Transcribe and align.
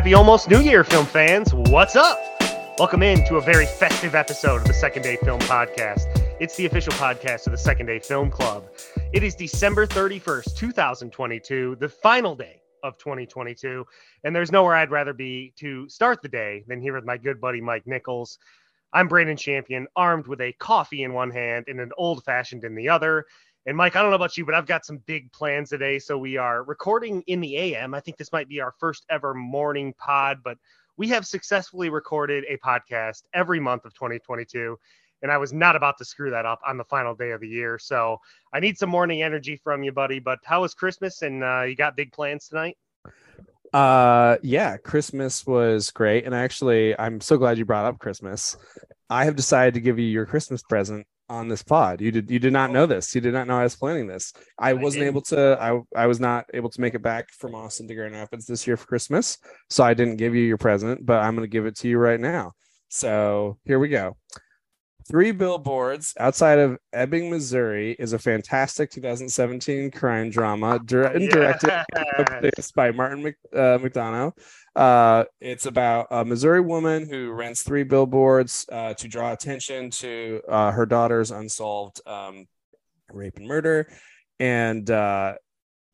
Happy 0.00 0.14
almost 0.14 0.48
New 0.48 0.60
Year, 0.60 0.82
film 0.82 1.04
fans. 1.04 1.52
What's 1.52 1.94
up? 1.94 2.18
Welcome 2.78 3.02
in 3.02 3.22
to 3.26 3.36
a 3.36 3.40
very 3.42 3.66
festive 3.66 4.14
episode 4.14 4.62
of 4.62 4.64
the 4.64 4.72
Second 4.72 5.02
Day 5.02 5.16
Film 5.16 5.38
Podcast. 5.40 6.06
It's 6.40 6.56
the 6.56 6.64
official 6.64 6.94
podcast 6.94 7.44
of 7.44 7.52
the 7.52 7.58
Second 7.58 7.84
Day 7.84 7.98
Film 7.98 8.30
Club. 8.30 8.64
It 9.12 9.22
is 9.22 9.34
December 9.34 9.86
31st, 9.86 10.56
2022, 10.56 11.76
the 11.80 11.88
final 11.90 12.34
day 12.34 12.62
of 12.82 12.96
2022. 12.96 13.86
And 14.24 14.34
there's 14.34 14.50
nowhere 14.50 14.74
I'd 14.74 14.90
rather 14.90 15.12
be 15.12 15.52
to 15.56 15.86
start 15.90 16.22
the 16.22 16.30
day 16.30 16.64
than 16.66 16.80
here 16.80 16.94
with 16.94 17.04
my 17.04 17.18
good 17.18 17.38
buddy 17.38 17.60
Mike 17.60 17.86
Nichols. 17.86 18.38
I'm 18.94 19.06
Brandon 19.06 19.36
Champion, 19.36 19.86
armed 19.96 20.28
with 20.28 20.40
a 20.40 20.54
coffee 20.54 21.02
in 21.02 21.12
one 21.12 21.30
hand 21.30 21.66
and 21.68 21.78
an 21.78 21.90
old 21.98 22.24
fashioned 22.24 22.64
in 22.64 22.74
the 22.74 22.88
other. 22.88 23.26
And 23.66 23.76
Mike, 23.76 23.94
I 23.94 24.00
don't 24.00 24.10
know 24.10 24.16
about 24.16 24.38
you, 24.38 24.46
but 24.46 24.54
I've 24.54 24.66
got 24.66 24.86
some 24.86 24.98
big 25.06 25.30
plans 25.32 25.68
today. 25.68 25.98
So 25.98 26.16
we 26.16 26.38
are 26.38 26.62
recording 26.64 27.22
in 27.26 27.40
the 27.40 27.56
AM. 27.56 27.92
I 27.92 28.00
think 28.00 28.16
this 28.16 28.32
might 28.32 28.48
be 28.48 28.60
our 28.60 28.72
first 28.80 29.04
ever 29.10 29.34
morning 29.34 29.92
pod, 29.98 30.38
but 30.42 30.56
we 30.96 31.08
have 31.08 31.26
successfully 31.26 31.90
recorded 31.90 32.44
a 32.48 32.56
podcast 32.58 33.22
every 33.34 33.60
month 33.60 33.84
of 33.84 33.92
2022. 33.94 34.78
And 35.22 35.30
I 35.30 35.36
was 35.36 35.52
not 35.52 35.76
about 35.76 35.98
to 35.98 36.06
screw 36.06 36.30
that 36.30 36.46
up 36.46 36.60
on 36.66 36.78
the 36.78 36.84
final 36.84 37.14
day 37.14 37.32
of 37.32 37.42
the 37.42 37.48
year. 37.48 37.78
So 37.78 38.18
I 38.54 38.60
need 38.60 38.78
some 38.78 38.88
morning 38.88 39.22
energy 39.22 39.56
from 39.56 39.82
you, 39.82 39.92
buddy. 39.92 40.20
But 40.20 40.38
how 40.42 40.62
was 40.62 40.72
Christmas? 40.72 41.20
And 41.20 41.44
uh, 41.44 41.62
you 41.62 41.76
got 41.76 41.96
big 41.96 42.12
plans 42.12 42.48
tonight? 42.48 42.78
Uh 43.72 44.36
yeah, 44.42 44.76
Christmas 44.78 45.46
was 45.46 45.92
great. 45.92 46.24
And 46.24 46.34
actually, 46.34 46.98
I'm 46.98 47.20
so 47.20 47.36
glad 47.36 47.56
you 47.56 47.64
brought 47.64 47.84
up 47.84 48.00
Christmas. 48.00 48.56
I 49.08 49.26
have 49.26 49.36
decided 49.36 49.74
to 49.74 49.80
give 49.80 49.96
you 49.96 50.06
your 50.06 50.26
Christmas 50.26 50.60
present 50.62 51.06
on 51.30 51.48
this 51.48 51.62
pod. 51.62 52.00
You 52.00 52.10
did 52.10 52.30
you 52.30 52.38
did 52.38 52.52
not 52.52 52.72
know 52.72 52.84
this. 52.84 53.14
You 53.14 53.20
did 53.20 53.32
not 53.32 53.46
know 53.46 53.56
I 53.56 53.62
was 53.62 53.76
planning 53.76 54.06
this. 54.08 54.32
I 54.58 54.74
wasn't 54.74 55.04
able 55.04 55.22
to 55.22 55.56
I 55.60 55.80
I 55.96 56.06
was 56.06 56.20
not 56.20 56.46
able 56.52 56.68
to 56.70 56.80
make 56.80 56.94
it 56.94 57.02
back 57.02 57.30
from 57.30 57.54
Austin 57.54 57.86
to 57.88 57.94
Grand 57.94 58.14
Rapids 58.14 58.46
this 58.46 58.66
year 58.66 58.76
for 58.76 58.86
Christmas. 58.86 59.38
So 59.70 59.84
I 59.84 59.94
didn't 59.94 60.16
give 60.16 60.34
you 60.34 60.42
your 60.42 60.58
present, 60.58 61.06
but 61.06 61.22
I'm 61.22 61.36
gonna 61.36 61.46
give 61.46 61.66
it 61.66 61.76
to 61.76 61.88
you 61.88 61.98
right 61.98 62.20
now. 62.20 62.52
So 62.88 63.58
here 63.64 63.78
we 63.78 63.88
go. 63.88 64.16
Three 65.08 65.32
Billboards 65.32 66.14
Outside 66.20 66.60
of 66.60 66.78
Ebbing, 66.92 67.30
Missouri 67.30 67.96
is 67.98 68.12
a 68.12 68.18
fantastic 68.18 68.90
2017 68.90 69.90
crime 69.90 70.30
drama 70.30 70.78
dir- 70.84 71.04
and 71.16 71.28
directed 71.30 72.64
by 72.76 72.92
Martin 72.92 73.22
Mc, 73.22 73.36
uh, 73.52 73.78
McDonagh. 73.78 74.32
Uh, 74.76 75.24
it's 75.40 75.66
about 75.66 76.06
a 76.10 76.24
Missouri 76.24 76.60
woman 76.60 77.08
who 77.08 77.30
rents 77.32 77.62
three 77.62 77.82
billboards 77.82 78.66
uh, 78.70 78.94
to 78.94 79.08
draw 79.08 79.32
attention 79.32 79.90
to 79.90 80.40
uh, 80.48 80.70
her 80.70 80.86
daughter's 80.86 81.30
unsolved 81.30 82.00
um, 82.06 82.46
rape 83.12 83.36
and 83.36 83.48
murder. 83.48 83.88
And 84.38 84.88
uh, 84.90 85.34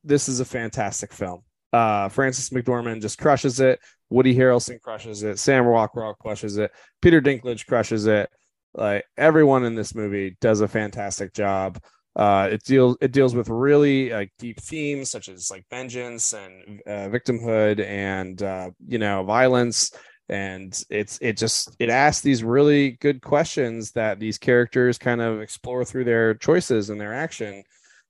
this 0.04 0.28
is 0.28 0.40
a 0.40 0.44
fantastic 0.44 1.12
film. 1.12 1.42
Uh, 1.72 2.08
Frances 2.08 2.50
McDormand 2.50 3.00
just 3.02 3.18
crushes 3.18 3.60
it. 3.60 3.80
Woody 4.08 4.34
Harrelson 4.36 4.80
crushes 4.80 5.22
it. 5.22 5.38
Sam 5.38 5.66
Rockwell 5.66 6.14
crushes 6.14 6.58
it. 6.58 6.70
Peter 7.02 7.20
Dinklage 7.20 7.66
crushes 7.66 8.06
it. 8.06 8.30
Like 8.74 9.04
everyone 9.16 9.64
in 9.64 9.74
this 9.74 9.94
movie 9.94 10.36
does 10.40 10.60
a 10.60 10.68
fantastic 10.68 11.32
job. 11.32 11.80
Uh, 12.16 12.48
it 12.50 12.62
deals 12.64 12.96
it 13.02 13.12
deals 13.12 13.34
with 13.34 13.50
really 13.50 14.10
uh, 14.10 14.24
deep 14.38 14.58
themes 14.58 15.10
such 15.10 15.28
as 15.28 15.50
like 15.50 15.66
vengeance 15.68 16.32
and 16.32 16.80
uh, 16.86 17.08
victimhood 17.08 17.84
and 17.84 18.42
uh, 18.42 18.70
you 18.86 18.98
know 18.98 19.22
violence. 19.22 19.90
And 20.28 20.82
it's 20.90 21.18
it 21.20 21.36
just 21.36 21.76
it 21.78 21.90
asks 21.90 22.22
these 22.22 22.42
really 22.42 22.92
good 22.92 23.20
questions 23.20 23.92
that 23.92 24.18
these 24.18 24.38
characters 24.38 24.98
kind 24.98 25.20
of 25.20 25.40
explore 25.40 25.84
through 25.84 26.04
their 26.04 26.34
choices 26.34 26.90
and 26.90 27.00
their 27.00 27.14
action. 27.14 27.62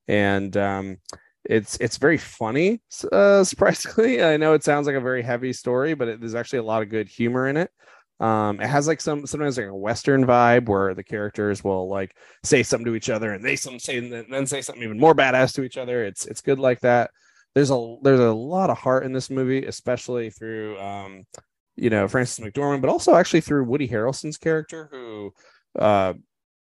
And 0.07 0.57
um, 0.57 0.99
it's 1.45 1.77
it's 1.79 1.99
very 1.99 2.17
funny 2.17 2.81
uh, 3.11 3.43
surprisingly. 3.45 4.23
I 4.23 4.37
know 4.37 4.55
it 4.55 4.63
sounds 4.63 4.87
like 4.87 4.97
a 4.97 5.01
very 5.01 5.23
heavy 5.23 5.53
story 5.53 5.95
but 5.95 6.09
it, 6.09 6.21
there's 6.21 6.37
actually 6.37 6.61
a 6.61 6.65
lot 6.65 6.83
of 6.83 6.91
good 6.91 7.09
humor 7.09 7.49
in 7.49 7.57
it 7.57 7.71
um 8.21 8.61
it 8.61 8.67
has 8.67 8.87
like 8.87 9.01
some 9.01 9.27
sometimes 9.27 9.59
like 9.59 9.67
a 9.67 9.75
western 9.75 10.25
vibe 10.25 10.69
where 10.69 10.95
the 10.95 11.05
characters 11.05 11.63
will 11.63 11.89
like 11.89 12.17
say 12.43 12.63
something 12.63 12.87
to 12.87 12.95
each 12.95 13.11
other 13.11 13.33
and 13.33 13.45
they 13.45 13.57
some 13.57 13.79
say 13.79 13.99
and 13.99 14.33
then 14.33 14.47
say 14.47 14.63
something 14.63 14.83
even 14.83 14.99
more 14.99 15.15
badass 15.15 15.55
to 15.55 15.63
each 15.63 15.77
other. 15.77 16.05
It's 16.05 16.27
it's 16.27 16.41
good 16.41 16.59
like 16.59 16.81
that. 16.81 17.11
There's 17.55 17.71
a 17.71 17.97
there's 18.03 18.21
a 18.21 18.33
lot 18.33 18.71
of 18.71 18.79
heart 18.79 19.05
in 19.05 19.13
this 19.13 19.31
movie 19.31 19.65
especially 19.67 20.31
through 20.31 20.79
um 20.79 21.25
you 21.77 21.91
know 21.91 22.09
frances 22.09 22.45
mcdormand 22.45 22.81
but 22.81 22.91
also 22.91 23.15
actually 23.15 23.43
through 23.43 23.65
woody 23.65 23.87
harrelson's 23.87 24.39
character 24.39 24.89
who 24.91 25.31
uh 25.79 26.15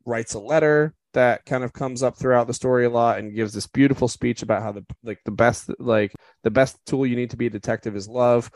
writes 0.05 0.33
a 0.33 0.39
letter 0.39 0.93
that 1.13 1.45
kind 1.45 1.63
of 1.63 1.73
comes 1.73 2.03
up 2.03 2.17
throughout 2.17 2.47
the 2.47 2.53
story 2.53 2.85
a 2.85 2.89
lot 2.89 3.19
and 3.19 3.35
gives 3.35 3.53
this 3.53 3.67
beautiful 3.67 4.07
speech 4.07 4.41
about 4.41 4.63
how 4.63 4.71
the 4.71 4.83
like 5.03 5.19
the 5.25 5.31
best 5.31 5.69
like 5.79 6.13
the 6.43 6.51
best 6.51 6.77
tool 6.85 7.05
you 7.05 7.15
need 7.15 7.29
to 7.29 7.37
be 7.37 7.47
a 7.47 7.51
detective 7.51 7.95
is 7.95 8.07
love. 8.07 8.51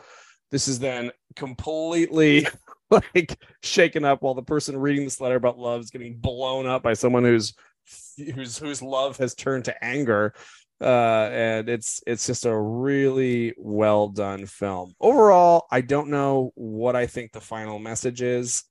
This 0.50 0.68
is 0.68 0.78
then 0.78 1.10
completely 1.36 2.46
like 3.14 3.38
shaken 3.62 4.04
up 4.04 4.22
while 4.22 4.34
the 4.34 4.42
person 4.42 4.76
reading 4.76 5.04
this 5.04 5.20
letter 5.20 5.36
about 5.36 5.58
love 5.58 5.80
is 5.80 5.90
getting 5.90 6.16
blown 6.16 6.66
up 6.66 6.82
by 6.82 6.94
someone 6.94 7.24
who's 7.24 7.54
whose 8.34 8.58
whose 8.58 8.82
love 8.82 9.16
has 9.18 9.34
turned 9.34 9.64
to 9.66 9.84
anger. 9.84 10.34
Uh 10.80 11.28
and 11.32 11.68
it's 11.68 12.00
it's 12.06 12.26
just 12.26 12.46
a 12.46 12.56
really 12.56 13.52
well 13.58 14.08
done 14.08 14.46
film. 14.46 14.94
Overall 15.00 15.66
i 15.70 15.80
don't 15.80 16.08
know 16.08 16.52
what 16.54 16.94
i 16.94 17.06
think 17.06 17.32
the 17.32 17.40
final 17.40 17.78
message 17.78 18.22
is. 18.22 18.64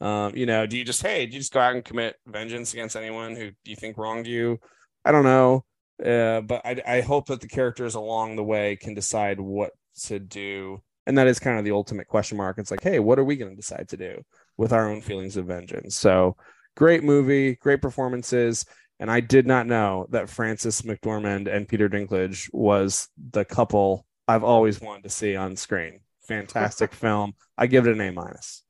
Um 0.00 0.36
you 0.36 0.46
know 0.46 0.66
do 0.66 0.76
you 0.76 0.84
just 0.84 1.02
hey 1.02 1.26
do 1.26 1.32
you 1.32 1.40
just 1.40 1.52
go 1.52 1.60
out 1.60 1.74
and 1.74 1.84
commit 1.84 2.16
vengeance 2.26 2.72
against 2.74 2.96
anyone 2.96 3.34
who 3.34 3.50
you 3.64 3.76
think 3.76 3.96
wronged 3.96 4.26
you? 4.26 4.60
I 5.04 5.12
don't 5.12 5.24
know. 5.24 5.64
Uh 6.04 6.42
but 6.42 6.60
i 6.64 6.80
i 6.86 7.00
hope 7.00 7.26
that 7.26 7.40
the 7.40 7.48
characters 7.48 7.94
along 7.94 8.36
the 8.36 8.44
way 8.44 8.76
can 8.76 8.94
decide 8.94 9.40
what 9.40 9.72
to 10.04 10.18
do 10.18 10.82
and 11.06 11.18
that 11.18 11.26
is 11.26 11.38
kind 11.38 11.58
of 11.58 11.64
the 11.64 11.72
ultimate 11.72 12.08
question 12.08 12.36
mark. 12.36 12.58
It's 12.58 12.70
like 12.70 12.82
hey 12.82 12.98
what 12.98 13.18
are 13.18 13.24
we 13.24 13.36
going 13.36 13.50
to 13.50 13.56
decide 13.56 13.88
to 13.90 13.96
do 13.96 14.22
with 14.56 14.72
our 14.72 14.88
own 14.88 15.00
feelings 15.00 15.36
of 15.36 15.46
vengeance? 15.46 15.96
So 15.96 16.36
great 16.76 17.04
movie 17.04 17.54
great 17.56 17.82
performances. 17.82 18.64
And 19.00 19.10
i 19.10 19.20
did 19.20 19.46
not 19.46 19.66
know 19.66 20.06
that 20.10 20.30
frances 20.30 20.82
mcdormand 20.82 21.52
and 21.52 21.68
peter 21.68 21.88
dinklage 21.88 22.48
was 22.52 23.08
the 23.32 23.44
couple 23.44 24.06
i've 24.28 24.44
always 24.44 24.80
wanted 24.80 25.02
to 25.02 25.10
see 25.10 25.36
on 25.36 25.56
screen. 25.56 26.00
Fantastic 26.26 26.92
film. 27.04 27.34
I 27.58 27.66
give 27.66 27.86
it 27.86 27.92
an 27.92 28.00
a 28.00 28.10
minus. 28.10 28.62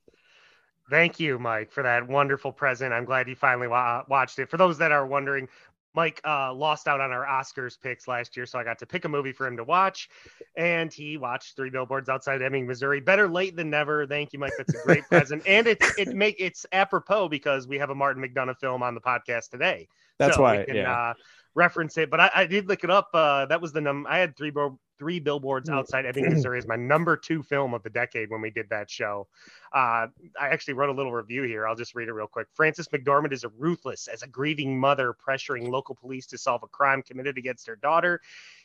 Thank 0.91 1.19
you, 1.19 1.39
Mike, 1.39 1.73
for 1.73 1.83
that 1.83 2.06
wonderful 2.06 2.53
present. 2.53 2.93
I'm 2.93 3.06
glad 3.06 3.28
you 3.28 3.34
finally 3.34 3.69
wa- 3.69 4.05
watched 4.09 4.39
it. 4.39 4.50
For 4.50 4.59
those 4.59 4.78
that 4.78 4.93
are 4.93 5.06
wondering, 5.06 5.49
Mike 5.94 6.21
uh, 6.25 6.53
lost 6.53 6.88
out 6.88 7.00
on 7.00 7.12
our 7.12 7.25
Oscars 7.25 7.81
picks 7.81 8.09
last 8.09 8.37
year, 8.37 8.47
so 8.47 8.59
I 8.59 8.65
got 8.65 8.78
to 8.81 8.87
pick 8.87 9.05
a 9.05 9.09
movie 9.09 9.32
for 9.32 9.47
him 9.47 9.56
to 9.56 9.65
watch, 9.65 10.09
and 10.56 10.93
he 10.93 11.16
watched 11.16 11.56
Three 11.56 11.71
Billboards 11.71 12.09
Outside 12.09 12.43
Ebbing, 12.43 12.66
Missouri. 12.66 13.00
Better 13.00 13.28
late 13.28 13.56
than 13.56 13.71
never. 13.71 14.06
Thank 14.06 14.32
you, 14.32 14.38
Mike. 14.38 14.53
That's 14.59 14.75
a 14.75 14.84
great 14.84 15.05
present, 15.09 15.43
and 15.47 15.66
it's 15.66 15.99
it 15.99 16.09
make 16.09 16.37
it's 16.38 16.66
apropos 16.72 17.28
because 17.28 17.66
we 17.69 17.78
have 17.78 17.91
a 17.91 17.94
Martin 17.94 18.22
McDonagh 18.22 18.59
film 18.59 18.82
on 18.82 18.94
the 18.94 19.00
podcast 19.00 19.50
today. 19.50 19.88
that's 20.19 20.37
So 20.37 20.43
why 20.43 20.59
we 20.59 20.65
can, 20.65 20.77
yeah 20.77 20.93
uh, 20.93 21.15
reference 21.55 21.97
it. 21.99 22.11
But 22.11 22.21
I, 22.21 22.31
I 22.34 22.47
did 22.47 22.69
look 22.69 22.84
it 22.84 22.91
up. 22.91 23.11
Uh, 23.15 23.47
that 23.47 23.61
was 23.61 23.72
the 23.72 23.81
num. 23.81 24.06
I 24.09 24.19
had 24.19 24.37
three 24.37 24.50
bill- 24.50 24.81
three 24.99 25.21
billboards 25.21 25.69
Hmm. 25.69 25.77
outside 25.77 26.06
Ebbing, 26.06 26.28
Missouri, 26.31 26.59
as 26.59 26.66
my 26.66 26.77
number 26.77 27.16
two 27.16 27.43
film 27.43 27.75
of 27.75 27.82
the 27.82 27.91
decade 27.91 28.31
when 28.31 28.41
we 28.41 28.50
did 28.50 28.69
that 28.71 28.91
show. 28.91 29.27
Uh, 29.72 30.06
I 30.41 30.49
actually 30.50 30.75
wrote 30.75 30.91
a 30.91 30.93
little 30.93 31.12
review 31.12 31.43
here. 31.43 31.66
I'll 31.66 31.75
just 31.75 31.94
read 31.94 32.09
it 32.09 32.12
real 32.12 32.27
quick. 32.28 32.47
Frances 32.55 32.88
McDormand 32.88 33.32
is 33.32 33.44
a 33.44 33.49
ruthless 33.49 34.06
as 34.09 34.22
a 34.22 34.28
grieving 34.28 34.78
mother 34.78 35.15
pressuring 35.15 35.69
local 35.69 35.94
police 35.94 36.27
to 36.28 36.38
solve 36.38 36.62
a 36.62 36.69
crime 36.69 37.03
committed 37.03 37.38
against 37.38 37.66
her 37.66 37.77
daughter. 37.77 38.21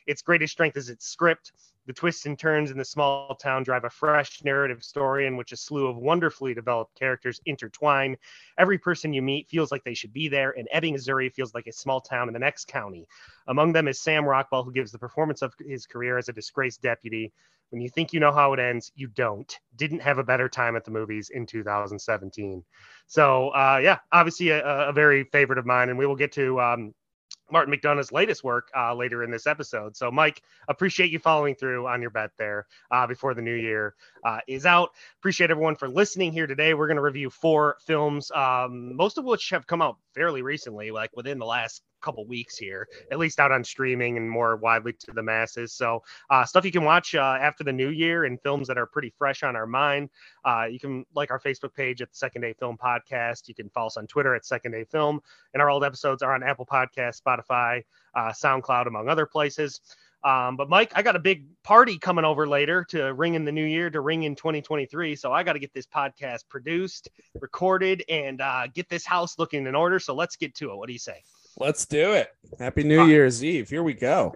Its 0.09 0.23
greatest 0.23 0.53
strength 0.53 0.75
is 0.75 0.89
its 0.89 1.05
script. 1.05 1.51
The 1.85 1.93
twists 1.93 2.25
and 2.25 2.37
turns 2.37 2.71
in 2.71 2.79
the 2.79 2.83
small 2.83 3.35
town 3.35 3.61
drive 3.61 3.83
a 3.83 3.91
fresh 3.91 4.43
narrative 4.43 4.83
story 4.83 5.27
in 5.27 5.37
which 5.37 5.51
a 5.51 5.55
slew 5.55 5.85
of 5.85 5.97
wonderfully 5.97 6.55
developed 6.55 6.97
characters 6.97 7.39
intertwine. 7.45 8.17
Every 8.57 8.79
person 8.79 9.13
you 9.13 9.21
meet 9.21 9.49
feels 9.49 9.71
like 9.71 9.83
they 9.83 9.93
should 9.93 10.11
be 10.11 10.27
there, 10.27 10.49
and 10.57 10.67
Ebbing, 10.71 10.93
Missouri 10.93 11.29
feels 11.29 11.53
like 11.53 11.67
a 11.67 11.71
small 11.71 12.01
town 12.01 12.27
in 12.27 12.33
the 12.33 12.39
next 12.39 12.67
county. 12.67 13.07
Among 13.45 13.71
them 13.71 13.87
is 13.87 14.01
Sam 14.01 14.25
Rockwell, 14.25 14.63
who 14.63 14.71
gives 14.71 14.91
the 14.91 14.97
performance 14.97 15.43
of 15.43 15.53
his 15.59 15.85
career 15.85 16.17
as 16.17 16.27
a 16.27 16.33
disgraced 16.33 16.81
deputy. 16.81 17.31
When 17.69 17.79
you 17.79 17.89
think 17.89 18.11
you 18.11 18.19
know 18.19 18.31
how 18.31 18.53
it 18.53 18.59
ends, 18.59 18.91
you 18.95 19.09
don't. 19.09 19.55
Didn't 19.75 20.01
have 20.01 20.17
a 20.17 20.23
better 20.23 20.49
time 20.49 20.75
at 20.75 20.85
the 20.85 20.91
movies 20.91 21.29
in 21.29 21.45
2017. 21.45 22.63
So, 23.05 23.49
uh, 23.49 23.79
yeah, 23.83 23.99
obviously 24.11 24.49
a, 24.49 24.89
a 24.89 24.91
very 24.91 25.25
favorite 25.25 25.59
of 25.59 25.67
mine, 25.67 25.89
and 25.89 25.99
we 25.99 26.07
will 26.07 26.15
get 26.15 26.31
to 26.31 26.59
um, 26.59 26.95
Martin 27.51 27.73
McDonagh's 27.73 28.11
latest 28.11 28.43
work 28.43 28.69
uh, 28.75 28.93
later 28.93 29.23
in 29.23 29.31
this 29.31 29.47
episode. 29.47 29.95
So, 29.95 30.11
Mike, 30.11 30.41
appreciate 30.67 31.11
you 31.11 31.19
following 31.19 31.55
through 31.55 31.87
on 31.87 32.01
your 32.01 32.11
bet 32.11 32.31
there 32.37 32.67
uh, 32.91 33.07
before 33.07 33.33
the 33.33 33.41
new 33.41 33.55
year 33.55 33.95
uh, 34.23 34.39
is 34.47 34.65
out. 34.65 34.91
Appreciate 35.19 35.51
everyone 35.51 35.75
for 35.75 35.87
listening 35.87 36.31
here 36.31 36.47
today. 36.47 36.73
We're 36.73 36.87
going 36.87 36.97
to 36.97 37.01
review 37.01 37.29
four 37.29 37.77
films, 37.85 38.31
um, 38.31 38.95
most 38.95 39.17
of 39.17 39.25
which 39.25 39.49
have 39.49 39.67
come 39.67 39.81
out 39.81 39.97
fairly 40.13 40.41
recently, 40.41 40.91
like 40.91 41.11
within 41.15 41.39
the 41.39 41.45
last 41.45 41.83
couple 41.99 42.25
weeks 42.25 42.57
here, 42.57 42.87
at 43.11 43.19
least 43.19 43.39
out 43.39 43.51
on 43.51 43.63
streaming 43.63 44.17
and 44.17 44.29
more 44.29 44.55
widely 44.55 44.93
to 44.93 45.11
the 45.13 45.23
masses. 45.23 45.73
So, 45.73 46.03
uh, 46.29 46.45
stuff 46.45 46.65
you 46.65 46.71
can 46.71 46.83
watch 46.83 47.15
uh, 47.15 47.37
after 47.39 47.63
the 47.63 47.73
new 47.73 47.89
year 47.89 48.25
and 48.25 48.41
films 48.41 48.67
that 48.67 48.77
are 48.77 48.85
pretty 48.85 49.13
fresh 49.17 49.43
on 49.43 49.55
our 49.55 49.67
mind. 49.67 50.09
Uh, 50.45 50.65
you 50.69 50.79
can 50.79 51.05
like 51.15 51.31
our 51.31 51.39
Facebook 51.39 51.73
page 51.73 52.01
at 52.01 52.15
Second 52.15 52.41
Day 52.41 52.53
Film 52.53 52.77
Podcast. 52.77 53.47
You 53.47 53.55
can 53.55 53.69
follow 53.69 53.87
us 53.87 53.97
on 53.97 54.07
Twitter 54.07 54.35
at 54.35 54.45
Second 54.45 54.71
Day 54.71 54.83
Film. 54.83 55.19
And 55.53 55.61
our 55.61 55.69
old 55.69 55.83
episodes 55.83 56.21
are 56.21 56.33
on 56.33 56.43
Apple 56.43 56.65
Podcasts, 56.65 57.21
Spotify, 57.21 57.83
uh, 58.15 58.31
SoundCloud, 58.31 58.87
among 58.87 59.09
other 59.09 59.25
places. 59.25 59.81
Um, 60.23 60.57
but 60.57 60.69
Mike, 60.69 60.91
I 60.95 61.01
got 61.01 61.15
a 61.15 61.19
big 61.19 61.45
party 61.63 61.97
coming 61.97 62.25
over 62.25 62.47
later 62.47 62.83
to 62.89 63.13
ring 63.13 63.35
in 63.35 63.45
the 63.45 63.51
new 63.51 63.63
year 63.63 63.89
to 63.89 64.01
ring 64.01 64.23
in 64.23 64.35
2023. 64.35 65.15
So 65.15 65.31
I 65.31 65.43
got 65.43 65.53
to 65.53 65.59
get 65.59 65.73
this 65.73 65.87
podcast 65.87 66.49
produced, 66.49 67.09
recorded, 67.39 68.03
and 68.09 68.41
uh, 68.41 68.67
get 68.67 68.89
this 68.89 69.05
house 69.05 69.39
looking 69.39 69.65
in 69.65 69.75
order. 69.75 69.97
So 69.99 70.13
let's 70.13 70.35
get 70.35 70.55
to 70.55 70.71
it. 70.71 70.75
What 70.75 70.87
do 70.87 70.93
you 70.93 70.99
say? 70.99 71.23
Let's 71.57 71.85
do 71.85 72.13
it. 72.13 72.29
Happy 72.59 72.83
New 72.83 73.05
Year's 73.05 73.43
Eve. 73.43 73.69
Here 73.69 73.83
we 73.83 73.93
go. 73.93 74.35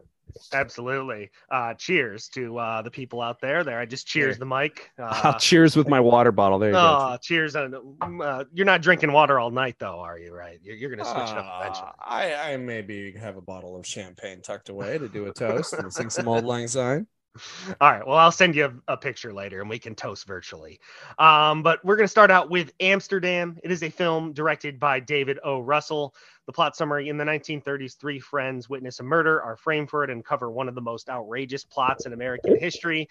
Absolutely. 0.51 1.29
Uh, 1.49 1.73
cheers 1.75 2.27
to 2.29 2.57
uh, 2.57 2.81
the 2.81 2.91
people 2.91 3.21
out 3.21 3.39
there. 3.39 3.63
There, 3.63 3.79
I 3.79 3.85
just 3.85 4.07
cheers 4.07 4.37
the 4.37 4.45
mic. 4.45 4.89
Uh, 5.03 5.37
cheers 5.37 5.75
with 5.75 5.87
my 5.87 5.99
water 5.99 6.31
bottle. 6.31 6.59
There 6.59 6.71
you 6.71 6.77
oh, 6.77 7.11
go. 7.11 7.17
Cheers. 7.21 7.55
Um, 7.55 8.21
uh, 8.23 8.45
you're 8.53 8.65
not 8.65 8.81
drinking 8.81 9.11
water 9.11 9.39
all 9.39 9.51
night, 9.51 9.75
though, 9.79 9.99
are 9.99 10.17
you? 10.17 10.33
Right? 10.33 10.59
You're, 10.63 10.75
you're 10.75 10.89
going 10.89 10.99
to 10.99 11.05
switch 11.05 11.29
it 11.29 11.37
up 11.37 11.61
eventually. 11.61 11.87
Uh, 11.87 12.03
I, 12.03 12.53
I 12.53 12.57
maybe 12.57 13.11
have 13.13 13.37
a 13.37 13.41
bottle 13.41 13.75
of 13.75 13.85
champagne 13.85 14.41
tucked 14.41 14.69
away 14.69 14.97
to 14.97 15.09
do 15.09 15.27
a 15.27 15.33
toast 15.33 15.73
and 15.73 15.93
sing 15.93 16.09
some 16.09 16.27
Auld 16.27 16.45
Lang 16.45 16.67
Syne. 16.67 17.05
All 17.81 17.91
right. 17.91 18.05
Well, 18.05 18.17
I'll 18.17 18.31
send 18.31 18.55
you 18.55 18.65
a, 18.87 18.93
a, 18.93 18.97
picture 18.97 19.33
later 19.33 19.61
and 19.61 19.69
we 19.69 19.79
can 19.79 19.95
toast 19.95 20.27
virtually. 20.27 20.79
Um, 21.17 21.63
but 21.63 21.83
we're 21.83 21.95
going 21.95 22.05
to 22.05 22.11
start 22.11 22.29
out 22.29 22.49
with 22.49 22.71
Amsterdam. 22.79 23.57
It 23.63 23.71
is 23.71 23.83
a 23.83 23.89
film 23.89 24.33
directed 24.33 24.79
by 24.79 24.99
David 24.99 25.39
O. 25.43 25.59
Russell. 25.59 26.13
The 26.45 26.53
plot 26.53 26.75
summary 26.75 27.09
in 27.09 27.17
the 27.17 27.23
1930s, 27.23 27.97
three 27.97 28.19
friends 28.19 28.69
witness 28.69 28.99
a 28.99 29.03
murder, 29.03 29.41
are 29.41 29.55
framed 29.55 29.89
for 29.89 30.03
it, 30.03 30.09
and 30.09 30.25
cover 30.25 30.51
one 30.51 30.67
of 30.67 30.75
the 30.75 30.81
most 30.81 31.09
outrageous 31.09 31.63
plots 31.63 32.05
in 32.05 32.13
American 32.13 32.59
history. 32.59 33.07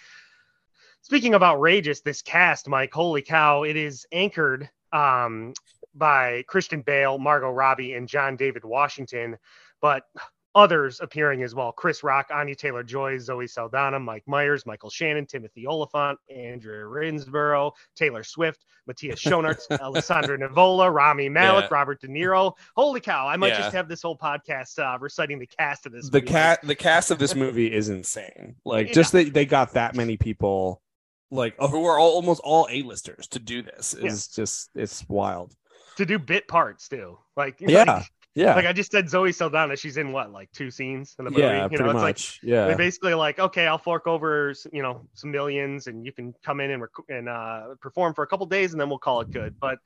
Speaking 1.01 1.35
of 1.35 1.43
outrageous, 1.43 2.01
this 2.01 2.23
cast, 2.23 2.69
Mike, 2.69 2.93
holy 2.93 3.23
cow, 3.23 3.63
it 3.63 3.77
is 3.77 4.07
anchored 4.13 4.69
um, 4.93 5.55
by 5.95 6.45
Christian 6.47 6.83
Bale, 6.83 7.19
Margot 7.19 7.51
Robbie, 7.51 7.95
and 7.95 8.07
John 8.07 8.37
David 8.37 8.65
Washington. 8.65 9.37
But 9.81 10.05
others 10.55 11.01
appearing 11.01 11.43
as 11.43 11.55
well 11.55 11.73
Chris 11.73 12.03
Rock, 12.03 12.29
Anya 12.33 12.55
Taylor 12.55 12.83
Joy, 12.83 13.19
Zoe 13.19 13.47
Saldana, 13.47 13.99
Mike 13.99 14.25
Myers, 14.27 14.67
Michael 14.67 14.91
Shannon, 14.91 15.27
Timothy 15.27 15.67
Olyphant, 15.67 16.19
Andrea 16.35 16.85
Riseborough, 16.85 17.73
Taylor 17.97 18.23
Swift, 18.23 18.65
Matthias 18.87 19.23
Schoenaerts, 19.23 19.71
Alessandro 19.81 20.37
Nivola, 20.37 20.93
Rami 20.93 21.29
Malek, 21.29 21.65
yeah. 21.65 21.75
Robert 21.75 22.01
De 22.01 22.09
Niro. 22.09 22.53
Holy 22.77 23.01
cow! 23.01 23.27
I 23.27 23.37
might 23.37 23.49
yeah. 23.49 23.61
just 23.61 23.75
have 23.75 23.89
this 23.89 24.03
whole 24.03 24.17
podcast 24.17 24.79
uh, 24.79 24.99
reciting 24.99 25.39
the 25.39 25.47
cast 25.47 25.87
of 25.87 25.93
this. 25.93 26.09
The 26.09 26.23
cat, 26.23 26.61
the 26.63 26.75
cast 26.75 27.11
of 27.11 27.19
this 27.19 27.35
movie 27.35 27.73
is 27.73 27.89
insane. 27.89 28.57
Like 28.65 28.89
yeah. 28.89 28.93
just 28.93 29.13
that 29.13 29.33
they 29.33 29.47
got 29.47 29.73
that 29.75 29.95
many 29.95 30.17
people, 30.17 30.83
like 31.31 31.57
who 31.59 31.85
are 31.85 31.99
all, 31.99 32.13
almost 32.13 32.41
all 32.45 32.69
A-listers 32.71 33.27
to 33.29 33.39
do 33.39 33.63
this 33.63 33.95
is 33.95 34.29
just 34.29 34.71
it's 34.75 35.09
wild. 35.09 35.55
To 35.97 36.07
do 36.07 36.19
bit 36.19 36.49
parts 36.49 36.89
too, 36.89 37.19
like 37.37 37.57
yeah. 37.61 37.85
Like, 37.85 38.07
yeah. 38.35 38.55
Like 38.55 38.67
I 38.67 38.73
just 38.73 38.91
said, 38.91 39.11
Zoe 39.11 39.33
Saldana, 39.33 39.77
she's 39.77 39.97
in 39.97 40.13
what, 40.13 40.33
like 40.33 40.51
two 40.53 40.71
scenes 40.71 41.15
in 41.19 41.27
the 41.27 41.31
movie? 41.31 41.43
Yeah, 41.43 41.69
you 41.71 41.79
know, 41.79 41.91
it's 41.91 41.95
much. 41.95 42.41
like 42.43 42.43
yeah. 42.43 42.67
They 42.67 42.75
basically 42.75 43.15
like, 43.15 43.39
okay, 43.39 43.67
I'll 43.67 43.79
fork 43.79 44.07
over, 44.07 44.55
you 44.73 44.83
know, 44.83 45.03
some 45.15 45.31
millions, 45.31 45.87
and 45.87 46.05
you 46.05 46.13
can 46.13 46.35
come 46.43 46.61
in 46.61 46.71
and 46.71 46.83
rec- 46.83 47.09
and 47.09 47.29
uh, 47.29 47.75
perform 47.81 48.15
for 48.15 48.25
a 48.25 48.27
couple 48.27 48.47
days, 48.47 48.73
and 48.73 48.81
then 48.81 48.89
we'll 48.89 48.99
call 48.99 49.21
it 49.21 49.31
good. 49.31 49.59
But 49.61 49.79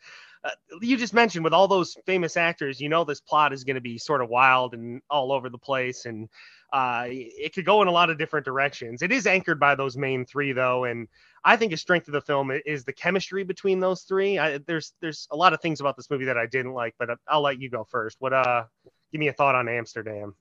uh, 0.44 0.50
you 0.80 0.96
just 0.96 1.12
mentioned 1.12 1.42
with 1.42 1.52
all 1.52 1.66
those 1.66 1.96
famous 2.06 2.36
actors, 2.36 2.80
you 2.80 2.88
know, 2.88 3.02
this 3.04 3.20
plot 3.20 3.52
is 3.52 3.64
going 3.64 3.74
to 3.74 3.80
be 3.80 3.98
sort 3.98 4.22
of 4.22 4.28
wild 4.28 4.74
and 4.74 5.02
all 5.10 5.32
over 5.32 5.48
the 5.48 5.58
place, 5.58 6.06
and 6.06 6.28
uh, 6.72 7.06
it 7.08 7.52
could 7.52 7.64
go 7.64 7.82
in 7.82 7.88
a 7.88 7.92
lot 7.92 8.10
of 8.10 8.18
different 8.18 8.44
directions. 8.44 9.02
It 9.02 9.10
is 9.10 9.26
anchored 9.26 9.58
by 9.58 9.74
those 9.74 9.96
main 9.96 10.24
three, 10.24 10.52
though, 10.52 10.84
and 10.84 11.08
I 11.46 11.56
think 11.56 11.72
a 11.72 11.76
strength 11.76 12.08
of 12.08 12.12
the 12.12 12.20
film 12.20 12.50
is 12.66 12.84
the 12.84 12.92
chemistry 12.92 13.44
between 13.44 13.78
those 13.78 14.02
three. 14.02 14.36
I, 14.36 14.58
there's 14.58 14.94
there's 15.00 15.28
a 15.30 15.36
lot 15.36 15.52
of 15.52 15.60
things 15.60 15.78
about 15.78 15.96
this 15.96 16.10
movie 16.10 16.24
that 16.24 16.36
I 16.36 16.46
didn't 16.46 16.72
like, 16.72 16.94
but 16.98 17.08
I'll 17.28 17.40
let 17.40 17.60
you 17.60 17.70
go 17.70 17.84
first. 17.84 18.16
What 18.18 18.32
uh, 18.32 18.64
give 19.12 19.20
me 19.20 19.28
a 19.28 19.32
thought 19.32 19.54
on 19.54 19.68
Amsterdam. 19.68 20.34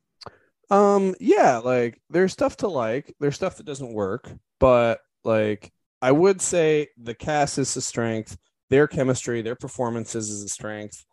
Um, 0.72 1.13
yeah, 1.19 1.60
like 1.60 2.02
there's 2.10 2.34
stuff 2.34 2.57
to 2.57 2.68
like. 2.68 3.13
There's 3.19 3.36
stuff 3.36 3.57
that 3.57 3.68
doesn't 3.68 3.94
work, 3.94 4.31
but 4.60 5.00
like 5.24 5.72
I 6.02 6.12
would 6.12 6.42
say 6.42 6.88
the 6.98 7.13
cast 7.13 7.60
is 7.60 7.78
a 7.78 7.81
strength. 7.81 8.36
Their 8.72 8.88
chemistry, 8.88 9.44
their 9.44 9.56
performances 9.56 10.31
is 10.31 10.44
a 10.44 10.50
strength 10.50 11.06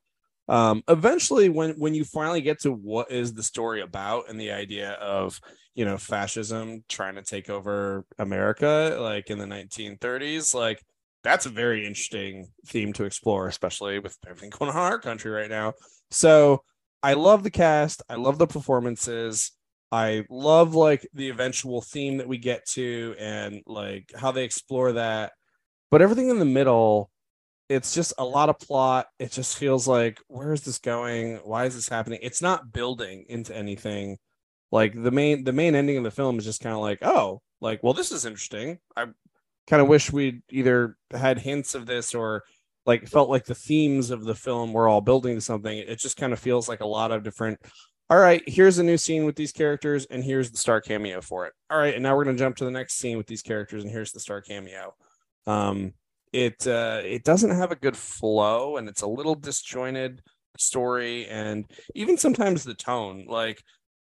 um, 0.48 0.82
eventually 0.88 1.48
when 1.48 1.72
when 1.72 1.94
you 1.94 2.04
finally 2.04 2.40
get 2.40 2.60
to 2.60 2.72
what 2.72 3.10
is 3.10 3.32
the 3.32 3.42
story 3.42 3.80
about 3.80 4.28
and 4.28 4.40
the 4.40 4.50
idea 4.50 4.92
of 4.92 5.40
you 5.74 5.84
know 5.84 5.96
fascism 5.96 6.84
trying 6.88 7.14
to 7.14 7.22
take 7.22 7.48
over 7.48 8.04
america 8.18 8.96
like 9.00 9.30
in 9.30 9.38
the 9.38 9.46
1930s 9.46 10.54
like 10.54 10.82
that's 11.22 11.46
a 11.46 11.50
very 11.50 11.86
interesting 11.86 12.48
theme 12.66 12.92
to 12.92 13.04
explore 13.04 13.46
especially 13.46 13.98
with 13.98 14.16
everything 14.26 14.50
going 14.50 14.70
on 14.70 14.76
in 14.76 14.82
our 14.82 14.98
country 14.98 15.30
right 15.30 15.50
now. 15.50 15.74
So 16.10 16.62
i 17.02 17.14
love 17.14 17.42
the 17.42 17.50
cast. 17.50 18.02
I 18.08 18.16
love 18.16 18.38
the 18.38 18.46
performances. 18.46 19.52
I 19.90 20.24
love 20.30 20.74
like 20.74 21.06
the 21.12 21.28
eventual 21.28 21.82
theme 21.82 22.18
that 22.18 22.28
we 22.28 22.38
get 22.38 22.66
to 22.70 23.14
and 23.18 23.62
like 23.66 24.10
how 24.16 24.32
they 24.32 24.44
explore 24.44 24.92
that. 24.92 25.32
But 25.90 26.00
everything 26.00 26.30
in 26.30 26.38
the 26.38 26.44
middle 26.46 27.10
it's 27.72 27.94
just 27.94 28.12
a 28.18 28.24
lot 28.24 28.50
of 28.50 28.58
plot. 28.58 29.06
It 29.18 29.32
just 29.32 29.56
feels 29.56 29.88
like 29.88 30.20
where 30.28 30.52
is 30.52 30.62
this 30.62 30.78
going? 30.78 31.36
Why 31.44 31.64
is 31.64 31.74
this 31.74 31.88
happening? 31.88 32.18
It's 32.22 32.42
not 32.42 32.72
building 32.72 33.24
into 33.28 33.56
anything. 33.56 34.18
Like 34.70 34.92
the 34.94 35.10
main 35.10 35.44
the 35.44 35.52
main 35.52 35.74
ending 35.74 35.96
of 35.96 36.04
the 36.04 36.10
film 36.10 36.38
is 36.38 36.44
just 36.44 36.62
kind 36.62 36.74
of 36.74 36.82
like, 36.82 36.98
oh, 37.02 37.40
like 37.60 37.82
well, 37.82 37.94
this 37.94 38.12
is 38.12 38.26
interesting. 38.26 38.78
I 38.96 39.06
kind 39.66 39.80
of 39.80 39.88
wish 39.88 40.12
we'd 40.12 40.42
either 40.50 40.96
had 41.12 41.38
hints 41.38 41.74
of 41.74 41.86
this 41.86 42.14
or 42.14 42.44
like 42.84 43.08
felt 43.08 43.30
like 43.30 43.44
the 43.46 43.54
themes 43.54 44.10
of 44.10 44.24
the 44.24 44.34
film 44.34 44.72
were 44.72 44.88
all 44.88 45.00
building 45.00 45.36
to 45.36 45.40
something. 45.40 45.76
It 45.78 45.98
just 45.98 46.16
kind 46.16 46.32
of 46.32 46.38
feels 46.38 46.68
like 46.68 46.80
a 46.80 46.86
lot 46.86 47.10
of 47.10 47.22
different. 47.22 47.58
All 48.10 48.18
right, 48.18 48.42
here's 48.46 48.78
a 48.78 48.82
new 48.82 48.98
scene 48.98 49.24
with 49.24 49.36
these 49.36 49.52
characters, 49.52 50.04
and 50.10 50.22
here's 50.22 50.50
the 50.50 50.58
star 50.58 50.82
cameo 50.82 51.22
for 51.22 51.46
it. 51.46 51.54
All 51.70 51.78
right, 51.78 51.94
and 51.94 52.02
now 52.02 52.14
we're 52.14 52.24
gonna 52.24 52.36
jump 52.36 52.56
to 52.56 52.66
the 52.66 52.70
next 52.70 52.98
scene 52.98 53.16
with 53.16 53.26
these 53.26 53.40
characters, 53.40 53.82
and 53.82 53.90
here's 53.90 54.12
the 54.12 54.20
star 54.20 54.42
cameo. 54.42 54.94
Um, 55.46 55.94
it 56.32 56.66
uh, 56.66 57.00
it 57.04 57.24
doesn't 57.24 57.50
have 57.50 57.72
a 57.72 57.76
good 57.76 57.96
flow 57.96 58.76
and 58.76 58.88
it's 58.88 59.02
a 59.02 59.06
little 59.06 59.34
disjointed 59.34 60.22
story 60.58 61.26
and 61.26 61.64
even 61.94 62.16
sometimes 62.16 62.62
the 62.64 62.74
tone 62.74 63.24
like 63.28 63.62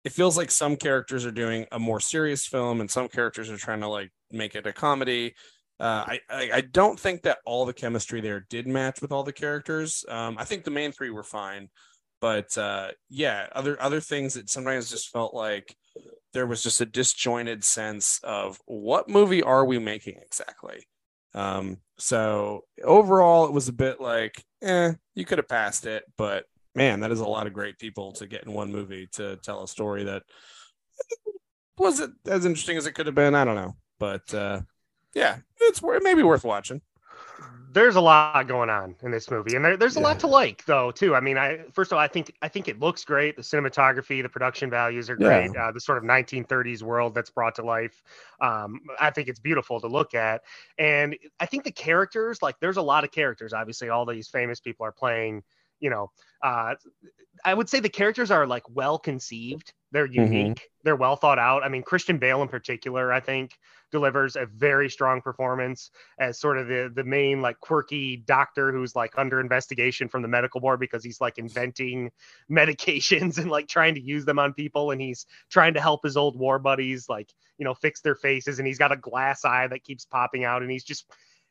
it 0.04 0.12
feels 0.12 0.36
like 0.36 0.50
some 0.50 0.76
characters 0.76 1.24
are 1.24 1.30
doing 1.30 1.66
a 1.72 1.78
more 1.78 2.00
serious 2.00 2.46
film 2.46 2.80
and 2.80 2.90
some 2.90 3.08
characters 3.08 3.50
are 3.50 3.56
trying 3.56 3.80
to 3.80 3.88
like 3.88 4.10
make 4.30 4.54
it 4.54 4.66
a 4.66 4.72
comedy 4.72 5.34
uh, 5.80 6.04
I, 6.06 6.20
I, 6.30 6.50
I 6.54 6.60
don't 6.60 6.98
think 6.98 7.22
that 7.22 7.38
all 7.44 7.64
the 7.64 7.72
chemistry 7.72 8.20
there 8.20 8.46
did 8.48 8.66
match 8.66 9.02
with 9.02 9.10
all 9.10 9.24
the 9.24 9.32
characters. 9.32 10.04
Um, 10.08 10.36
I 10.38 10.44
think 10.44 10.64
the 10.64 10.70
main 10.70 10.92
three 10.92 11.10
were 11.10 11.24
fine, 11.24 11.68
but 12.20 12.56
uh, 12.56 12.90
yeah, 13.10 13.48
other 13.52 13.80
other 13.82 14.00
things 14.00 14.34
that 14.34 14.48
sometimes 14.48 14.88
just 14.88 15.10
felt 15.10 15.34
like 15.34 15.74
there 16.32 16.46
was 16.46 16.62
just 16.62 16.80
a 16.80 16.86
disjointed 16.86 17.64
sense 17.64 18.20
of 18.22 18.60
what 18.66 19.08
movie 19.08 19.42
are 19.42 19.64
we 19.64 19.78
making 19.78 20.18
exactly. 20.22 20.86
Um, 21.34 21.78
so 21.98 22.64
overall, 22.82 23.46
it 23.46 23.52
was 23.52 23.68
a 23.68 23.72
bit 23.72 24.00
like, 24.00 24.42
eh, 24.62 24.92
you 25.14 25.24
could 25.24 25.38
have 25.38 25.48
passed 25.48 25.86
it, 25.86 26.04
but 26.16 26.44
man, 26.74 27.00
that 27.00 27.10
is 27.10 27.20
a 27.20 27.26
lot 27.26 27.46
of 27.46 27.52
great 27.52 27.78
people 27.78 28.12
to 28.12 28.26
get 28.26 28.44
in 28.44 28.52
one 28.52 28.72
movie 28.72 29.08
to 29.12 29.36
tell 29.36 29.62
a 29.62 29.68
story 29.68 30.04
that 30.04 30.22
wasn't 31.78 32.14
as 32.26 32.44
interesting 32.44 32.76
as 32.76 32.86
it 32.86 32.92
could 32.92 33.06
have 33.06 33.14
been. 33.14 33.34
I 33.34 33.44
don't 33.44 33.56
know, 33.56 33.76
but 33.98 34.32
uh, 34.34 34.60
yeah, 35.14 35.38
it's 35.60 35.82
maybe 36.02 36.22
worth 36.22 36.44
watching 36.44 36.80
there's 37.74 37.96
a 37.96 38.00
lot 38.00 38.46
going 38.46 38.70
on 38.70 38.94
in 39.02 39.10
this 39.10 39.30
movie, 39.30 39.56
and 39.56 39.64
there, 39.64 39.76
there's 39.76 39.96
a 39.96 40.00
yeah. 40.00 40.06
lot 40.06 40.20
to 40.20 40.28
like 40.28 40.64
though 40.64 40.92
too. 40.92 41.14
I 41.14 41.20
mean, 41.20 41.36
I 41.36 41.64
first 41.72 41.90
of 41.90 41.96
all, 41.96 42.02
I 42.02 42.06
think 42.06 42.32
I 42.40 42.48
think 42.48 42.68
it 42.68 42.78
looks 42.78 43.04
great. 43.04 43.34
The 43.36 43.42
cinematography, 43.42 44.22
the 44.22 44.28
production 44.28 44.70
values 44.70 45.10
are 45.10 45.16
great. 45.16 45.50
Yeah. 45.52 45.66
Uh, 45.66 45.72
the 45.72 45.80
sort 45.80 45.98
of 45.98 46.04
1930s 46.04 46.82
world 46.82 47.14
that's 47.14 47.30
brought 47.30 47.56
to 47.56 47.62
life, 47.64 48.02
um, 48.40 48.80
I 49.00 49.10
think 49.10 49.28
it's 49.28 49.40
beautiful 49.40 49.80
to 49.80 49.88
look 49.88 50.14
at. 50.14 50.42
And 50.78 51.16
I 51.40 51.46
think 51.46 51.64
the 51.64 51.72
characters, 51.72 52.40
like, 52.42 52.60
there's 52.60 52.76
a 52.76 52.82
lot 52.82 53.02
of 53.02 53.10
characters. 53.10 53.52
Obviously, 53.52 53.88
all 53.88 54.06
these 54.06 54.28
famous 54.28 54.60
people 54.60 54.86
are 54.86 54.92
playing. 54.92 55.42
You 55.84 55.90
know, 55.90 56.10
uh, 56.42 56.76
I 57.44 57.52
would 57.52 57.68
say 57.68 57.80
the 57.80 57.90
characters 57.90 58.30
are 58.30 58.46
like 58.46 58.62
well 58.70 58.98
conceived. 58.98 59.74
They're 59.92 60.08
mm-hmm. 60.08 60.32
unique. 60.32 60.56
Mm-hmm. 60.56 60.82
They're 60.82 60.96
well 60.96 61.16
thought 61.16 61.38
out. 61.38 61.62
I 61.62 61.68
mean, 61.68 61.82
Christian 61.82 62.16
Bale 62.16 62.40
in 62.40 62.48
particular, 62.48 63.12
I 63.12 63.20
think 63.20 63.52
delivers 63.92 64.34
a 64.34 64.46
very 64.46 64.88
strong 64.88 65.20
performance 65.20 65.90
as 66.18 66.40
sort 66.40 66.58
of 66.58 66.66
the 66.68 66.90
the 66.92 67.04
main 67.04 67.42
like 67.42 67.60
quirky 67.60 68.16
doctor 68.16 68.72
who's 68.72 68.96
like 68.96 69.12
under 69.16 69.40
investigation 69.40 70.08
from 70.08 70.22
the 70.22 70.26
medical 70.26 70.58
board 70.58 70.80
because 70.80 71.04
he's 71.04 71.20
like 71.20 71.38
inventing 71.38 72.10
medications 72.50 73.38
and 73.38 73.50
like 73.50 73.68
trying 73.68 73.94
to 73.94 74.00
use 74.00 74.24
them 74.24 74.38
on 74.38 74.52
people 74.54 74.90
and 74.90 75.00
he's 75.00 75.26
trying 75.50 75.74
to 75.74 75.80
help 75.80 76.02
his 76.02 76.16
old 76.16 76.36
war 76.36 76.58
buddies 76.58 77.08
like 77.08 77.30
you 77.58 77.64
know 77.64 77.74
fix 77.74 78.00
their 78.00 78.16
faces 78.16 78.58
and 78.58 78.66
he's 78.66 78.78
got 78.78 78.90
a 78.90 78.96
glass 78.96 79.44
eye 79.44 79.68
that 79.68 79.84
keeps 79.84 80.04
popping 80.04 80.44
out 80.44 80.62
and 80.62 80.70
he's 80.70 80.82
just 80.82 81.04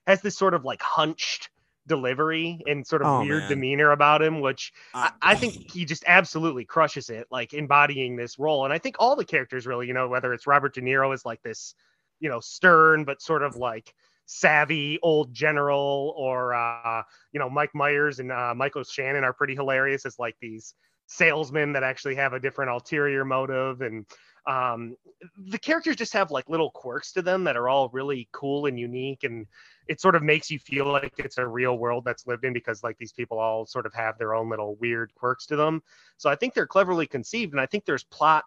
has 0.05 0.21
this 0.21 0.37
sort 0.37 0.53
of 0.53 0.65
like 0.65 0.81
hunched 0.81 1.49
delivery 1.87 2.61
and 2.67 2.85
sort 2.85 3.01
of 3.01 3.07
oh, 3.07 3.21
weird 3.21 3.41
man. 3.41 3.49
demeanor 3.49 3.91
about 3.91 4.21
him, 4.21 4.41
which 4.41 4.71
uh, 4.93 5.09
I, 5.21 5.31
I, 5.33 5.35
think 5.35 5.71
he 5.71 5.85
just 5.85 6.03
absolutely 6.07 6.65
crushes 6.65 7.09
it, 7.09 7.27
like 7.29 7.53
embodying 7.53 8.15
this 8.15 8.39
role. 8.39 8.63
And 8.63 8.73
I 8.73 8.77
think 8.77 8.95
all 8.99 9.15
the 9.15 9.25
characters 9.25 9.67
really, 9.67 9.87
you 9.87 9.93
know, 9.93 10.07
whether 10.07 10.33
it's 10.33 10.47
Robert 10.47 10.73
De 10.73 10.81
Niro 10.81 11.13
as 11.13 11.25
like 11.25 11.41
this 11.41 11.75
you 12.23 12.29
know 12.29 12.39
stern 12.39 13.03
but 13.03 13.21
sort 13.21 13.43
of 13.43 13.57
like 13.57 13.93
savvy 14.25 14.97
old 15.03 15.33
general 15.33 16.13
or 16.17 16.55
uh, 16.55 17.03
you 17.33 17.39
know 17.39 17.49
Mike 17.49 17.75
Myers 17.75 18.19
and 18.19 18.31
uh, 18.31 18.53
Michael 18.55 18.83
Shannon 18.83 19.23
are 19.23 19.33
pretty 19.33 19.53
hilarious 19.53 20.05
as 20.05 20.17
like 20.17 20.35
these 20.41 20.73
salesmen 21.07 21.73
that 21.73 21.83
actually 21.83 22.15
have 22.15 22.33
a 22.33 22.39
different 22.39 22.71
ulterior 22.71 23.25
motive 23.25 23.81
and 23.81 24.05
Um, 24.45 24.97
the 25.37 25.59
characters 25.59 25.95
just 25.95 26.13
have 26.13 26.31
like 26.31 26.49
little 26.49 26.71
quirks 26.71 27.13
to 27.13 27.21
them 27.21 27.45
that 27.45 27.55
are 27.55 27.69
all 27.69 27.89
really 27.93 28.27
cool 28.31 28.65
and 28.65 28.77
unique, 28.77 29.23
and 29.23 29.47
it 29.87 29.99
sort 29.99 30.15
of 30.15 30.23
makes 30.23 30.49
you 30.49 30.59
feel 30.59 30.85
like 30.85 31.13
it's 31.17 31.37
a 31.37 31.47
real 31.47 31.77
world 31.77 32.03
that's 32.05 32.27
lived 32.27 32.45
in 32.45 32.53
because 32.53 32.83
like 32.83 32.97
these 32.97 33.11
people 33.11 33.39
all 33.39 33.65
sort 33.65 33.85
of 33.85 33.93
have 33.93 34.17
their 34.17 34.33
own 34.33 34.49
little 34.49 34.75
weird 34.75 35.13
quirks 35.15 35.45
to 35.47 35.55
them. 35.55 35.81
So 36.17 36.29
I 36.29 36.35
think 36.35 36.53
they're 36.53 36.67
cleverly 36.67 37.07
conceived, 37.07 37.53
and 37.53 37.61
I 37.61 37.65
think 37.65 37.85
there's 37.85 38.03
plot 38.05 38.43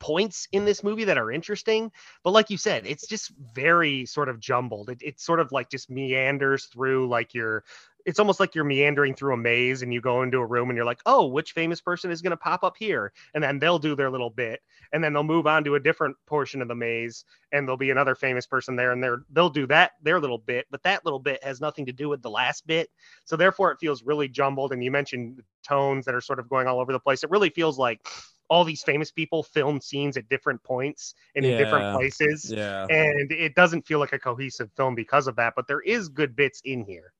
points 0.00 0.48
in 0.52 0.64
this 0.64 0.82
movie 0.82 1.04
that 1.04 1.18
are 1.18 1.30
interesting. 1.30 1.90
But 2.22 2.32
like 2.32 2.50
you 2.50 2.58
said, 2.58 2.86
it's 2.86 3.06
just 3.06 3.32
very 3.54 4.06
sort 4.06 4.28
of 4.28 4.40
jumbled. 4.40 4.90
It, 4.90 4.98
it's 5.00 5.24
sort 5.24 5.40
of 5.40 5.52
like 5.52 5.70
just 5.70 5.90
meanders 5.90 6.66
through 6.66 7.08
like 7.08 7.34
your 7.34 7.64
it's 8.04 8.18
almost 8.18 8.40
like 8.40 8.54
you're 8.54 8.64
meandering 8.64 9.14
through 9.14 9.34
a 9.34 9.36
maze 9.36 9.82
and 9.82 9.92
you 9.92 10.00
go 10.00 10.22
into 10.22 10.38
a 10.38 10.46
room 10.46 10.68
and 10.68 10.76
you're 10.76 10.84
like, 10.84 11.00
oh, 11.06 11.26
which 11.26 11.52
famous 11.52 11.80
person 11.80 12.10
is 12.10 12.20
going 12.20 12.32
to 12.32 12.36
pop 12.36 12.62
up 12.62 12.76
here? 12.76 13.12
And 13.32 13.42
then 13.42 13.58
they'll 13.58 13.78
do 13.78 13.94
their 13.96 14.10
little 14.10 14.30
bit 14.30 14.60
and 14.92 15.02
then 15.02 15.12
they'll 15.12 15.22
move 15.22 15.46
on 15.46 15.64
to 15.64 15.74
a 15.76 15.80
different 15.80 16.16
portion 16.26 16.60
of 16.60 16.68
the 16.68 16.74
maze 16.74 17.24
and 17.52 17.66
there'll 17.66 17.76
be 17.76 17.90
another 17.90 18.14
famous 18.14 18.46
person 18.46 18.76
there 18.76 18.92
and 18.92 19.02
they're, 19.02 19.22
they'll 19.32 19.48
do 19.48 19.66
that, 19.68 19.92
their 20.02 20.20
little 20.20 20.38
bit, 20.38 20.66
but 20.70 20.82
that 20.82 21.04
little 21.04 21.18
bit 21.18 21.42
has 21.42 21.60
nothing 21.60 21.86
to 21.86 21.92
do 21.92 22.08
with 22.08 22.20
the 22.20 22.30
last 22.30 22.66
bit. 22.66 22.90
So 23.24 23.36
therefore 23.36 23.72
it 23.72 23.78
feels 23.80 24.02
really 24.02 24.28
jumbled. 24.28 24.72
And 24.72 24.84
you 24.84 24.90
mentioned 24.90 25.42
tones 25.66 26.04
that 26.04 26.14
are 26.14 26.20
sort 26.20 26.38
of 26.38 26.48
going 26.48 26.66
all 26.66 26.80
over 26.80 26.92
the 26.92 27.00
place. 27.00 27.24
It 27.24 27.30
really 27.30 27.50
feels 27.50 27.78
like 27.78 28.06
all 28.50 28.64
these 28.64 28.82
famous 28.82 29.10
people 29.10 29.42
filmed 29.42 29.82
scenes 29.82 30.18
at 30.18 30.28
different 30.28 30.62
points 30.62 31.14
and 31.34 31.46
in 31.46 31.56
different 31.56 31.96
places. 31.96 32.52
Yeah. 32.54 32.86
And 32.90 33.32
it 33.32 33.54
doesn't 33.54 33.86
feel 33.86 33.98
like 33.98 34.12
a 34.12 34.18
cohesive 34.18 34.70
film 34.76 34.94
because 34.94 35.26
of 35.26 35.36
that, 35.36 35.54
but 35.56 35.66
there 35.66 35.80
is 35.80 36.10
good 36.10 36.36
bits 36.36 36.60
in 36.66 36.84
here. 36.84 37.13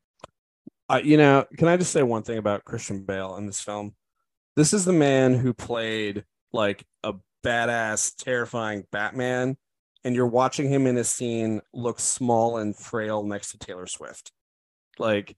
You 1.02 1.16
know, 1.16 1.46
can 1.56 1.68
I 1.68 1.76
just 1.76 1.92
say 1.92 2.02
one 2.02 2.22
thing 2.22 2.38
about 2.38 2.64
Christian 2.64 3.04
Bale 3.04 3.36
in 3.36 3.46
this 3.46 3.60
film? 3.60 3.94
This 4.56 4.72
is 4.72 4.84
the 4.84 4.92
man 4.92 5.34
who 5.34 5.54
played 5.54 6.24
like 6.52 6.84
a 7.02 7.14
badass, 7.44 8.14
terrifying 8.16 8.84
Batman, 8.92 9.56
and 10.04 10.14
you're 10.14 10.26
watching 10.26 10.68
him 10.68 10.86
in 10.86 10.96
a 10.96 11.04
scene 11.04 11.60
look 11.72 11.98
small 11.98 12.58
and 12.58 12.76
frail 12.76 13.22
next 13.22 13.50
to 13.52 13.58
Taylor 13.58 13.86
Swift. 13.86 14.30
Like 14.98 15.36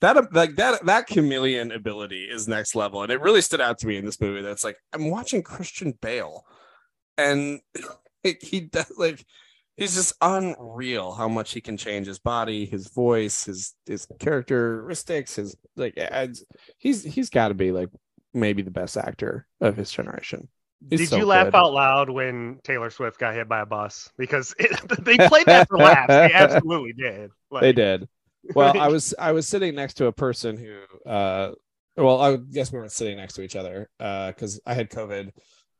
that, 0.00 0.32
like 0.32 0.56
that, 0.56 0.86
that 0.86 1.06
chameleon 1.06 1.72
ability 1.72 2.24
is 2.24 2.48
next 2.48 2.74
level, 2.74 3.02
and 3.02 3.12
it 3.12 3.20
really 3.20 3.40
stood 3.42 3.60
out 3.60 3.78
to 3.78 3.86
me 3.86 3.96
in 3.96 4.04
this 4.04 4.20
movie. 4.20 4.42
That's 4.42 4.64
like 4.64 4.76
I'm 4.92 5.10
watching 5.10 5.42
Christian 5.42 5.92
Bale, 6.00 6.46
and 7.18 7.60
he 8.40 8.60
does 8.60 8.92
like 8.96 9.24
he's 9.76 9.94
just 9.94 10.14
unreal 10.20 11.12
how 11.12 11.28
much 11.28 11.52
he 11.52 11.60
can 11.60 11.76
change 11.76 12.06
his 12.06 12.18
body, 12.18 12.66
his 12.66 12.88
voice, 12.88 13.44
his 13.44 13.74
his 13.86 14.06
characteristics, 14.18 15.36
his 15.36 15.56
like 15.76 15.98
he's 16.78 17.02
he's 17.02 17.30
got 17.30 17.48
to 17.48 17.54
be 17.54 17.72
like 17.72 17.88
maybe 18.32 18.62
the 18.62 18.70
best 18.70 18.96
actor 18.96 19.46
of 19.60 19.76
his 19.76 19.90
generation. 19.90 20.48
He's 20.90 21.00
Did 21.00 21.08
so 21.10 21.16
you 21.16 21.24
laugh 21.24 21.46
good. 21.46 21.54
out 21.54 21.72
loud 21.72 22.10
when 22.10 22.58
Taylor 22.62 22.90
Swift 22.90 23.18
got 23.18 23.34
hit 23.34 23.48
by 23.48 23.60
a 23.60 23.66
bus? 23.66 24.10
Because 24.18 24.54
it, 24.58 24.78
they 25.04 25.16
played 25.28 25.46
that 25.46 25.68
for 25.68 25.78
laughs. 25.78 26.08
They 26.08 26.32
absolutely 26.32 26.92
did. 26.92 27.30
Like, 27.50 27.62
they 27.62 27.72
did. 27.72 28.08
Well, 28.54 28.78
I 28.78 28.88
was 28.88 29.14
I 29.18 29.32
was 29.32 29.48
sitting 29.48 29.74
next 29.74 29.94
to 29.94 30.06
a 30.06 30.12
person 30.12 30.58
who, 30.58 31.10
uh, 31.10 31.52
well, 31.96 32.20
I 32.20 32.36
guess 32.36 32.70
we 32.70 32.78
weren't 32.78 32.92
sitting 32.92 33.16
next 33.16 33.34
to 33.34 33.42
each 33.42 33.56
other 33.56 33.88
because 33.98 34.60
uh, 34.66 34.70
I 34.70 34.74
had 34.74 34.90
COVID 34.90 35.30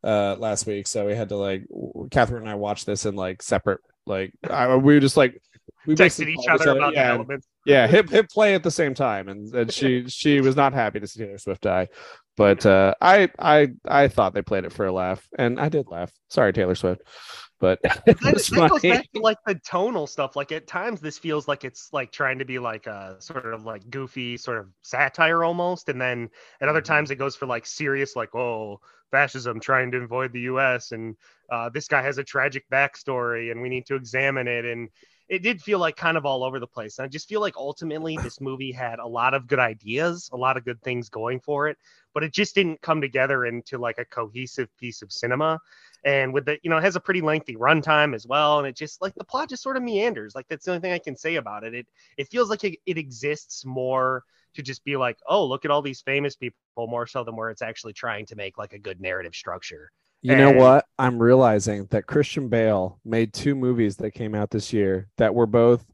uh 0.05 0.37
last 0.39 0.67
week. 0.67 0.87
So 0.87 1.07
we 1.07 1.15
had 1.15 1.31
to 1.31 1.37
like 1.37 1.65
catherine 2.11 2.43
and 2.43 2.51
i 2.51 2.55
watched 2.55 2.87
this 2.87 3.07
in 3.07 3.15
like 3.15 3.43
separate 3.43 3.81
like 4.07 4.33
I, 4.49 4.77
we 4.77 4.95
were 4.95 5.01
just 5.01 5.17
like 5.17 5.41
we 5.87 5.95
texted 5.95 6.29
each 6.29 6.47
other, 6.49 6.71
about 6.71 6.95
yeah, 6.95 7.09
the 7.09 7.15
elements. 7.15 7.47
yeah 7.65 7.87
hit 7.87 8.11
hit 8.11 8.31
play 8.31 8.55
at 8.55 8.63
the 8.63 8.71
same 8.71 8.95
time 8.95 9.29
and, 9.29 9.55
and 9.55 9.73
she 9.73 10.05
she 10.09 10.41
was 10.41 10.57
not 10.57 10.73
happy 10.73 11.01
to 11.01 11.07
see 11.07 11.21
taylor 11.21 11.39
swift 11.39 11.63
die. 11.63 11.89
But 12.37 12.67
uh 12.67 12.95
i 13.01 13.29
i 13.39 13.69
i 13.87 14.09
thought 14.09 14.35
they 14.35 14.43
played 14.43 14.65
it 14.65 14.73
for 14.73 14.87
a 14.87 14.93
laugh 14.93 15.27
and 15.39 15.59
i 15.59 15.69
did 15.69 15.89
laugh. 15.89 16.13
Sorry 16.29 16.53
taylor 16.53 16.75
swift 16.75 17.03
but 17.65 17.81
that, 18.05 18.05
that 18.05 18.69
goes 18.69 18.83
back 18.83 19.11
to 19.11 19.21
like 19.21 19.39
the 19.47 19.55
tonal 19.55 20.07
stuff 20.07 20.37
like 20.37 20.53
at 20.53 20.67
times 20.67 21.01
this 21.01 21.17
feels 21.17 21.49
like 21.49 21.65
it's 21.65 21.91
like 21.95 22.13
trying 22.13 22.39
to 22.39 22.45
be 22.45 22.59
like 22.59 22.87
a 22.87 23.17
sort 23.21 23.47
of 23.55 23.65
like 23.65 23.89
goofy 23.89 24.37
sort 24.37 24.59
of 24.59 24.69
satire 24.83 25.43
almost 25.43 25.89
and 25.89 25.99
then 25.99 26.29
at 26.61 26.69
other 26.69 26.83
mm-hmm. 26.83 26.93
times 26.93 27.11
it 27.11 27.17
goes 27.17 27.35
for 27.35 27.47
like 27.47 27.65
serious 27.65 28.17
like 28.17 28.35
oh 28.35 28.79
fascism 29.11 29.59
trying 29.61 29.91
to 29.91 29.97
avoid 29.97 30.31
the 30.35 30.41
us 30.41 30.93
and 30.93 31.17
uh, 31.51 31.71
this 31.71 31.89
guy 31.89 32.03
has 32.03 32.19
a 32.19 32.25
tragic 32.25 32.65
backstory 32.71 33.51
and 33.51 33.63
we 33.63 33.71
need 33.71 33.87
to 33.87 33.95
examine 33.95 34.47
it 34.47 34.67
and 34.67 34.91
it 35.27 35.43
did 35.43 35.63
feel 35.63 35.79
like 35.79 35.97
kind 35.97 36.19
of 36.19 36.27
all 36.27 36.45
over 36.45 36.61
the 36.61 36.67
place. 36.67 36.99
And 36.99 37.07
I 37.07 37.09
just 37.09 37.31
feel 37.31 37.41
like 37.41 37.57
ultimately 37.57 38.19
this 38.23 38.43
movie 38.43 38.73
had 38.73 38.99
a 38.99 39.07
lot 39.07 39.33
of 39.33 39.47
good 39.47 39.59
ideas, 39.59 40.29
a 40.35 40.37
lot 40.37 40.59
of 40.59 40.67
good 40.67 40.83
things 40.83 41.09
going 41.09 41.41
for 41.41 41.67
it, 41.69 41.79
but 42.13 42.23
it 42.23 42.35
just 42.35 42.55
didn't 42.55 42.83
come 42.83 43.01
together 43.01 43.47
into 43.47 43.79
like 43.79 43.97
a 43.97 44.05
cohesive 44.05 44.69
piece 44.77 45.01
of 45.01 45.11
cinema 45.11 45.59
and 46.05 46.33
with 46.33 46.45
the 46.45 46.59
you 46.63 46.71
know 46.71 46.77
it 46.77 46.85
has 46.85 46.97
a 46.97 47.01
pretty 47.01 47.21
lengthy 47.21 47.57
runtime 47.57 48.15
as 48.15 48.27
well 48.27 48.59
and 48.59 48.69
it 48.69 48.77
just 48.77 49.01
like 49.01 49.15
the 49.15 49.25
plot 49.25 49.49
just 49.49 49.63
sort 49.63 49.77
of 49.77 49.83
meanders 49.83 50.35
like 50.35 50.47
that's 50.49 50.65
the 50.65 50.71
only 50.71 50.81
thing 50.81 50.93
i 50.93 50.99
can 50.99 51.17
say 51.17 51.37
about 51.37 51.65
it. 51.65 51.75
It 51.75 51.87
it 52.19 52.29
feels 52.31 52.51
like 52.51 52.65
it, 52.65 52.79
it 52.87 52.99
exists 52.99 53.65
more 53.65 54.23
to 54.55 54.63
just 54.63 54.85
be 54.85 54.97
like 54.97 55.19
oh 55.29 55.45
look 55.45 55.65
at 55.65 55.71
all 55.71 55.83
these 55.83 56.03
famous 56.03 56.37
people 56.37 56.57
more 56.77 57.07
so 57.07 57.25
than 57.25 57.37
where 57.37 57.51
it's 57.51 57.63
actually 57.63 57.93
trying 57.93 58.27
to 58.27 58.37
make 58.37 58.59
like 58.59 58.73
a 58.73 58.79
good 58.79 59.01
narrative 59.01 59.35
structure. 59.35 59.91
You 60.23 60.33
and... 60.33 60.41
know 60.41 60.53
what? 60.53 60.87
I'm 60.99 61.19
realizing 61.19 61.87
that 61.87 62.07
christian 62.07 62.49
bale 62.49 63.01
made 63.05 63.33
two 63.33 63.55
movies 63.55 63.97
that 63.97 64.13
came 64.13 64.35
out 64.35 64.51
this 64.51 64.73
year 64.73 65.09
that 65.17 65.35
were 65.35 65.47
both 65.47 65.85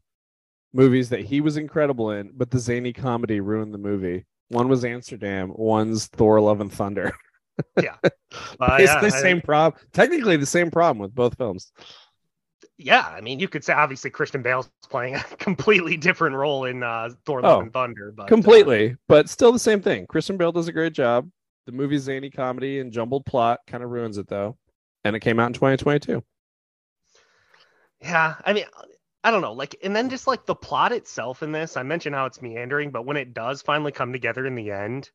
movies 0.73 1.09
that 1.09 1.25
he 1.25 1.41
was 1.41 1.57
incredible 1.57 2.11
in 2.11 2.31
but 2.35 2.51
the 2.51 2.59
zany 2.59 2.93
comedy 2.93 3.39
ruined 3.39 3.73
the 3.73 3.77
movie. 3.77 4.25
One 4.49 4.67
was 4.67 4.83
amsterdam 4.83 5.53
one's 5.55 6.07
thor 6.07 6.41
love 6.41 6.59
and 6.59 6.71
thunder 6.71 7.13
yeah. 7.81 7.95
Uh, 8.59 8.77
Basically, 8.77 9.09
yeah, 9.09 9.21
same 9.21 9.41
problem. 9.41 9.81
Technically, 9.93 10.37
the 10.37 10.45
same 10.45 10.71
problem 10.71 10.99
with 10.99 11.13
both 11.13 11.37
films. 11.37 11.71
Yeah, 12.77 13.01
I 13.01 13.21
mean, 13.21 13.39
you 13.39 13.47
could 13.47 13.63
say 13.63 13.73
obviously 13.73 14.09
Christian 14.09 14.41
Bale's 14.41 14.69
playing 14.89 15.15
a 15.15 15.23
completely 15.37 15.97
different 15.97 16.35
role 16.35 16.65
in 16.65 16.83
uh, 16.83 17.09
Thor: 17.25 17.41
Love 17.41 17.57
oh, 17.57 17.61
and 17.61 17.73
Thunder, 17.73 18.11
but 18.15 18.27
completely, 18.27 18.91
uh, 18.91 18.95
but 19.07 19.29
still 19.29 19.51
the 19.51 19.59
same 19.59 19.81
thing. 19.81 20.07
Christian 20.07 20.37
Bale 20.37 20.51
does 20.51 20.67
a 20.67 20.73
great 20.73 20.93
job. 20.93 21.29
The 21.67 21.71
movie's 21.71 22.03
zany 22.03 22.31
comedy 22.31 22.79
and 22.79 22.91
jumbled 22.91 23.25
plot 23.25 23.59
kind 23.67 23.83
of 23.83 23.91
ruins 23.91 24.17
it 24.17 24.27
though, 24.27 24.57
and 25.03 25.15
it 25.15 25.19
came 25.19 25.39
out 25.39 25.47
in 25.47 25.53
2022. 25.53 26.23
Yeah, 28.01 28.35
I 28.43 28.53
mean, 28.53 28.65
I 29.23 29.29
don't 29.29 29.41
know, 29.41 29.53
like, 29.53 29.75
and 29.83 29.95
then 29.95 30.09
just 30.09 30.25
like 30.25 30.45
the 30.45 30.55
plot 30.55 30.91
itself 30.91 31.43
in 31.43 31.51
this, 31.51 31.77
I 31.77 31.83
mentioned 31.83 32.15
how 32.15 32.25
it's 32.25 32.41
meandering, 32.41 32.89
but 32.89 33.05
when 33.05 33.17
it 33.17 33.35
does 33.35 33.61
finally 33.61 33.91
come 33.91 34.11
together 34.11 34.47
in 34.47 34.55
the 34.55 34.71
end, 34.71 35.11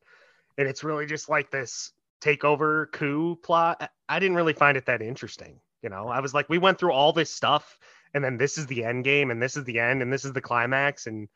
and 0.57 0.67
it's 0.67 0.83
really 0.83 1.05
just 1.05 1.27
like 1.27 1.51
this 1.51 1.91
takeover 2.21 2.91
coup 2.91 3.35
plot, 3.43 3.89
I 4.09 4.19
didn't 4.19 4.37
really 4.37 4.53
find 4.53 4.77
it 4.77 4.85
that 4.85 5.01
interesting. 5.01 5.59
You 5.81 5.89
know, 5.89 6.07
I 6.07 6.19
was 6.19 6.33
like, 6.33 6.49
we 6.49 6.57
went 6.57 6.79
through 6.79 6.93
all 6.93 7.13
this 7.13 7.31
stuff, 7.33 7.77
and 8.13 8.23
then 8.23 8.37
this 8.37 8.57
is 8.57 8.67
the 8.67 8.83
end 8.83 9.03
game, 9.03 9.31
and 9.31 9.41
this 9.41 9.55
is 9.55 9.63
the 9.65 9.79
end, 9.79 10.01
and 10.01 10.11
this 10.11 10.25
is 10.25 10.33
the 10.33 10.41
climax, 10.41 11.07
and 11.07 11.27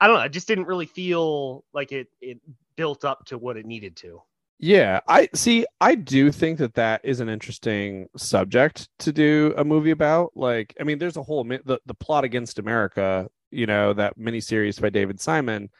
I 0.00 0.06
don't 0.06 0.16
know. 0.16 0.22
I 0.22 0.28
just 0.28 0.48
didn't 0.48 0.66
really 0.66 0.86
feel 0.86 1.64
like 1.72 1.92
it 1.92 2.08
it 2.20 2.38
built 2.76 3.04
up 3.04 3.26
to 3.26 3.38
what 3.38 3.56
it 3.56 3.66
needed 3.66 3.96
to. 3.96 4.22
Yeah, 4.58 5.00
I 5.08 5.28
see. 5.34 5.66
I 5.80 5.94
do 5.94 6.30
think 6.30 6.58
that 6.58 6.74
that 6.74 7.00
is 7.02 7.20
an 7.20 7.28
interesting 7.30 8.08
subject 8.16 8.88
to 9.00 9.12
do 9.12 9.54
a 9.56 9.64
movie 9.64 9.90
about. 9.90 10.32
Like, 10.34 10.74
I 10.78 10.84
mean, 10.84 10.98
there's 10.98 11.16
a 11.16 11.22
whole 11.22 11.44
the 11.44 11.80
the 11.86 11.94
plot 11.94 12.24
against 12.24 12.58
America. 12.58 13.28
You 13.50 13.66
know, 13.66 13.92
that 13.94 14.18
miniseries 14.18 14.80
by 14.80 14.90
David 14.90 15.20
Simon, 15.20 15.70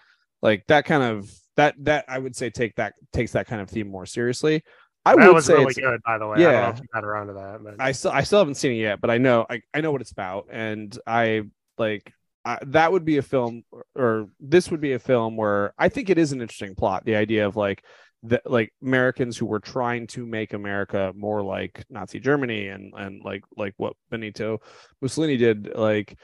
like 0.43 0.67
that 0.67 0.87
kind 0.87 1.03
of 1.03 1.31
that 1.61 1.75
that 1.85 2.05
I 2.09 2.19
would 2.19 2.35
say 2.35 2.49
take 2.51 2.75
that 2.77 2.95
takes 3.13 3.33
that 3.33 3.47
kind 3.47 3.61
of 3.61 3.69
theme 3.69 3.89
more 3.89 4.07
seriously. 4.07 4.63
I 5.05 5.15
that 5.15 5.27
would 5.27 5.35
was 5.35 5.47
say 5.47 5.55
really 5.55 5.75
good, 5.75 6.01
by 6.05 6.19
the 6.19 6.27
way. 6.27 6.41
Yeah, 6.41 6.49
I 6.49 6.53
don't 6.53 6.63
know 6.63 6.69
if 6.71 6.79
you 6.79 6.87
got 6.93 7.05
around 7.05 7.27
to 7.29 7.33
that. 7.35 7.63
But... 7.63 7.75
I 7.79 7.93
still 7.93 8.11
I 8.11 8.23
still 8.23 8.39
haven't 8.39 8.55
seen 8.55 8.73
it 8.73 8.77
yet, 8.77 9.01
but 9.01 9.11
I 9.11 9.19
know 9.19 9.47
I, 9.49 9.61
I 9.75 9.81
know 9.81 9.93
what 9.93 10.01
it's 10.01 10.13
about, 10.13 10.47
and 10.51 10.97
I 11.07 11.43
like 11.79 12.13
I, 12.45 12.59
that 12.69 12.93
would 12.93 13.05
be 13.05 13.19
a 13.19 13.23
film, 13.23 13.63
or 13.95 14.29
this 14.41 14.71
would 14.71 14.81
be 14.81 14.93
a 14.95 14.99
film 14.99 15.37
where 15.37 15.75
I 15.79 15.89
think 15.91 16.11
it 16.11 16.19
is 16.19 16.33
an 16.33 16.41
interesting 16.41 16.75
plot. 16.75 17.05
The 17.05 17.17
idea 17.17 17.47
of 17.47 17.57
like 17.57 17.85
the 18.23 18.41
like 18.45 18.73
Americans 18.83 19.37
who 19.37 19.47
were 19.47 19.61
trying 19.61 20.07
to 20.09 20.27
make 20.27 20.53
America 20.53 21.13
more 21.15 21.43
like 21.43 21.85
Nazi 21.91 22.21
Germany 22.21 22.69
and 22.69 22.93
and 22.97 23.23
like 23.25 23.45
like 23.57 23.75
what 23.77 23.95
Benito 24.11 24.61
Mussolini 25.01 25.37
did, 25.37 25.73
like 25.75 26.17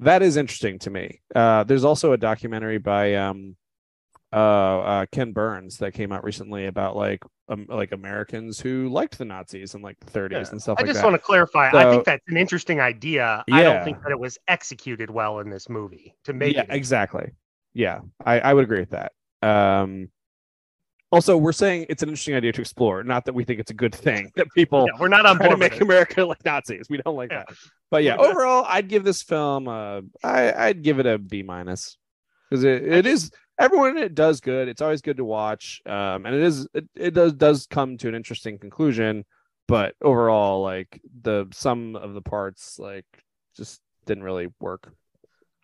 that 0.00 0.22
is 0.22 0.36
interesting 0.36 0.78
to 0.80 0.90
me. 0.90 1.20
Uh, 1.34 1.64
there's 1.64 1.84
also 1.84 2.12
a 2.12 2.18
documentary 2.18 2.78
by 2.78 3.14
um 3.14 3.56
uh, 4.36 4.38
uh, 4.38 5.06
Ken 5.10 5.32
Burns 5.32 5.78
that 5.78 5.94
came 5.94 6.12
out 6.12 6.22
recently 6.22 6.66
about 6.66 6.94
like 6.94 7.24
um, 7.48 7.64
like 7.70 7.92
Americans 7.92 8.60
who 8.60 8.90
liked 8.90 9.16
the 9.16 9.24
Nazis 9.24 9.74
in 9.74 9.80
like 9.80 9.98
the 10.00 10.10
30s 10.10 10.30
yeah. 10.30 10.44
and 10.50 10.60
stuff. 10.60 10.76
I 10.78 10.82
like 10.82 10.92
just 10.92 11.02
want 11.02 11.14
to 11.14 11.18
clarify. 11.18 11.70
So, 11.70 11.78
I 11.78 11.90
think 11.90 12.04
that's 12.04 12.22
an 12.28 12.36
interesting 12.36 12.78
idea. 12.78 13.42
Yeah. 13.48 13.56
I 13.56 13.62
don't 13.62 13.82
think 13.82 14.02
that 14.02 14.10
it 14.10 14.18
was 14.18 14.36
executed 14.46 15.08
well 15.08 15.38
in 15.38 15.48
this 15.48 15.70
movie 15.70 16.14
to 16.24 16.34
make 16.34 16.54
yeah, 16.54 16.64
it. 16.64 16.68
Exactly. 16.70 17.30
Yeah, 17.72 18.00
I, 18.26 18.40
I 18.40 18.52
would 18.52 18.64
agree 18.64 18.80
with 18.80 18.90
that. 18.90 19.12
Um, 19.40 20.10
also, 21.10 21.38
we're 21.38 21.52
saying 21.52 21.86
it's 21.88 22.02
an 22.02 22.10
interesting 22.10 22.34
idea 22.34 22.52
to 22.52 22.60
explore, 22.60 23.02
not 23.04 23.24
that 23.24 23.34
we 23.34 23.44
think 23.44 23.58
it's 23.58 23.70
a 23.70 23.74
good 23.74 23.94
thing 23.94 24.30
that 24.36 24.48
people 24.54 24.86
yeah, 24.86 25.00
we're 25.00 25.08
not 25.08 25.24
on 25.24 25.38
board 25.38 25.52
to 25.52 25.56
make 25.56 25.80
America 25.80 26.22
like 26.26 26.44
Nazis. 26.44 26.88
We 26.90 26.98
don't 26.98 27.16
like 27.16 27.30
that. 27.30 27.46
But 27.90 28.02
yeah, 28.02 28.16
overall, 28.16 28.66
I'd 28.68 28.88
give 28.88 29.02
this 29.02 29.22
film. 29.22 29.66
Uh, 29.66 30.02
I 30.22 30.52
I'd 30.52 30.82
give 30.82 30.98
it 30.98 31.06
a 31.06 31.16
B 31.16 31.42
minus 31.42 31.96
because 32.50 32.64
it, 32.64 32.86
it 32.86 33.06
is 33.06 33.30
everyone 33.58 33.96
it 33.96 34.14
does 34.14 34.40
good. 34.40 34.68
It's 34.68 34.82
always 34.82 35.02
good 35.02 35.16
to 35.18 35.24
watch, 35.24 35.82
um, 35.86 36.26
and 36.26 36.34
it 36.34 36.42
is 36.42 36.68
it, 36.74 36.88
it 36.94 37.14
does 37.14 37.32
does 37.32 37.66
come 37.66 37.96
to 37.98 38.08
an 38.08 38.14
interesting 38.14 38.58
conclusion. 38.58 39.24
but 39.68 39.94
overall, 40.02 40.62
like 40.62 41.00
the 41.22 41.46
sum 41.52 41.96
of 41.96 42.14
the 42.14 42.22
parts, 42.22 42.78
like 42.78 43.06
just 43.56 43.80
didn't 44.06 44.24
really 44.24 44.48
work. 44.60 44.92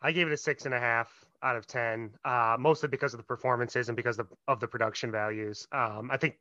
I 0.01 0.13
gave 0.13 0.27
it 0.27 0.33
a 0.33 0.37
six 0.37 0.65
and 0.67 0.75
a 0.75 0.81
half 0.81 1.09
out 1.43 1.57
of 1.57 1.67
ten, 1.67 2.11
uh, 2.25 2.57
mostly 2.59 2.89
because 2.89 3.15
of 3.15 3.19
the 3.19 3.25
performances 3.25 3.89
and 3.89 3.97
because 3.97 4.19
of, 4.19 4.29
of 4.49 4.61
the 4.61 4.67
production 4.67 5.13
values. 5.13 5.67
Um, 5.73 6.11
I 6.13 6.17
think 6.17 6.37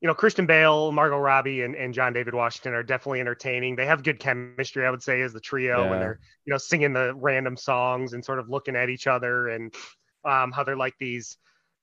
you 0.00 0.08
know, 0.08 0.14
Christian 0.14 0.44
Bale, 0.44 0.92
Margot 0.92 1.18
Robbie, 1.18 1.62
and, 1.62 1.74
and 1.74 1.94
John 1.94 2.12
David 2.12 2.34
Washington 2.34 2.74
are 2.74 2.82
definitely 2.82 3.20
entertaining. 3.20 3.76
They 3.76 3.86
have 3.86 4.02
good 4.02 4.20
chemistry, 4.20 4.84
I 4.84 4.90
would 4.90 5.02
say, 5.02 5.22
as 5.22 5.32
the 5.32 5.40
trio 5.40 5.84
yeah. 5.84 5.90
when 5.90 6.00
they're, 6.00 6.20
you 6.44 6.52
know, 6.52 6.58
singing 6.58 6.92
the 6.92 7.14
random 7.14 7.56
songs 7.56 8.12
and 8.12 8.22
sort 8.22 8.38
of 8.38 8.50
looking 8.50 8.76
at 8.76 8.90
each 8.90 9.06
other 9.06 9.48
and 9.48 9.74
um, 10.26 10.52
how 10.52 10.64
they're 10.64 10.76
like 10.76 10.96
these 10.98 11.38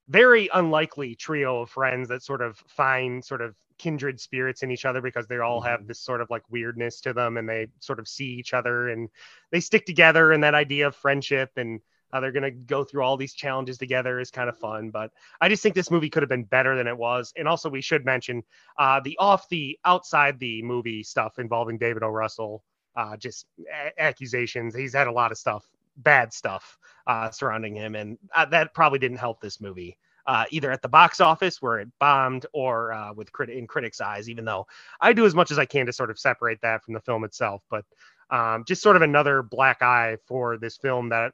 very 0.09 0.49
unlikely 0.53 1.15
trio 1.15 1.61
of 1.61 1.69
friends 1.69 2.09
that 2.09 2.23
sort 2.23 2.41
of 2.41 2.57
find 2.67 3.23
sort 3.23 3.41
of 3.41 3.55
kindred 3.77 4.19
spirits 4.19 4.63
in 4.63 4.71
each 4.71 4.85
other 4.85 5.01
because 5.01 5.27
they 5.27 5.39
all 5.39 5.61
have 5.61 5.79
mm-hmm. 5.79 5.87
this 5.87 5.99
sort 5.99 6.21
of 6.21 6.29
like 6.29 6.43
weirdness 6.49 7.01
to 7.01 7.13
them 7.13 7.37
and 7.37 7.47
they 7.47 7.67
sort 7.79 7.99
of 7.99 8.07
see 8.07 8.25
each 8.25 8.53
other 8.53 8.89
and 8.89 9.09
they 9.51 9.59
stick 9.59 9.85
together 9.85 10.31
and 10.31 10.43
that 10.43 10.53
idea 10.53 10.87
of 10.87 10.95
friendship 10.95 11.51
and 11.55 11.79
how 12.13 12.19
they're 12.19 12.31
going 12.31 12.43
to 12.43 12.51
go 12.51 12.83
through 12.83 13.01
all 13.01 13.17
these 13.17 13.33
challenges 13.33 13.79
together 13.79 14.19
is 14.19 14.29
kind 14.29 14.47
of 14.47 14.57
fun. 14.57 14.91
But 14.91 15.11
I 15.41 15.49
just 15.49 15.63
think 15.63 15.73
this 15.73 15.89
movie 15.89 16.11
could 16.11 16.21
have 16.21 16.29
been 16.29 16.43
better 16.43 16.75
than 16.75 16.87
it 16.87 16.97
was. 16.97 17.33
And 17.35 17.47
also, 17.47 17.69
we 17.69 17.81
should 17.81 18.05
mention 18.05 18.43
uh, 18.77 18.99
the 19.03 19.17
off 19.17 19.49
the 19.49 19.79
outside 19.83 20.39
the 20.39 20.61
movie 20.61 21.01
stuff 21.01 21.39
involving 21.39 21.79
David 21.79 22.03
O. 22.03 22.09
Russell, 22.09 22.63
uh, 22.95 23.17
just 23.17 23.47
a- 23.67 23.99
accusations. 23.99 24.75
He's 24.75 24.93
had 24.93 25.07
a 25.07 25.11
lot 25.11 25.31
of 25.31 25.39
stuff, 25.39 25.65
bad 25.97 26.33
stuff 26.33 26.77
uh, 27.07 27.29
surrounding 27.31 27.75
him. 27.75 27.95
And 27.95 28.17
uh, 28.35 28.45
that 28.45 28.73
probably 28.73 28.99
didn't 28.99 29.17
help 29.17 29.41
this 29.41 29.61
movie. 29.61 29.97
Uh, 30.25 30.45
either 30.51 30.71
at 30.71 30.81
the 30.81 30.87
box 30.87 31.19
office 31.19 31.61
where 31.61 31.79
it 31.79 31.89
bombed 31.99 32.45
or 32.53 32.93
uh, 32.93 33.11
with 33.13 33.29
crit- 33.33 33.49
in 33.49 33.67
critics' 33.67 33.99
eyes, 33.99 34.29
even 34.29 34.45
though 34.45 34.65
I 35.01 35.11
do 35.11 35.25
as 35.25 35.35
much 35.35 35.51
as 35.51 35.59
I 35.59 35.65
can 35.65 35.85
to 35.85 35.91
sort 35.91 36.09
of 36.09 36.17
separate 36.17 36.61
that 36.61 36.81
from 36.81 36.93
the 36.93 37.01
film 37.01 37.25
itself. 37.25 37.61
But 37.69 37.83
um, 38.29 38.63
just 38.65 38.81
sort 38.81 38.95
of 38.95 39.01
another 39.01 39.43
black 39.43 39.81
eye 39.81 40.17
for 40.25 40.57
this 40.57 40.77
film 40.77 41.09
that 41.09 41.33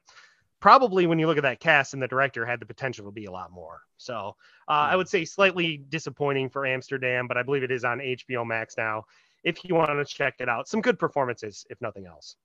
probably 0.60 1.06
when 1.06 1.18
you 1.18 1.26
look 1.26 1.38
at 1.38 1.44
that 1.44 1.60
cast 1.60 1.94
and 1.94 2.02
the 2.02 2.08
director 2.08 2.44
had 2.44 2.60
the 2.60 2.66
potential 2.66 3.06
to 3.06 3.12
be 3.12 3.24
a 3.26 3.30
lot 3.30 3.50
more. 3.50 3.80
So 3.96 4.36
uh, 4.68 4.72
I 4.72 4.96
would 4.96 5.08
say 5.08 5.24
slightly 5.24 5.78
disappointing 5.88 6.50
for 6.50 6.66
Amsterdam, 6.66 7.26
but 7.26 7.36
I 7.36 7.42
believe 7.42 7.62
it 7.62 7.70
is 7.70 7.84
on 7.84 7.98
HBO 7.98 8.46
Max 8.46 8.76
now. 8.76 9.04
If 9.42 9.64
you 9.64 9.74
want 9.74 9.90
to 9.90 10.04
check 10.04 10.34
it 10.38 10.48
out, 10.48 10.68
some 10.68 10.82
good 10.82 10.98
performances, 10.98 11.66
if 11.70 11.80
nothing 11.80 12.06
else. 12.06 12.36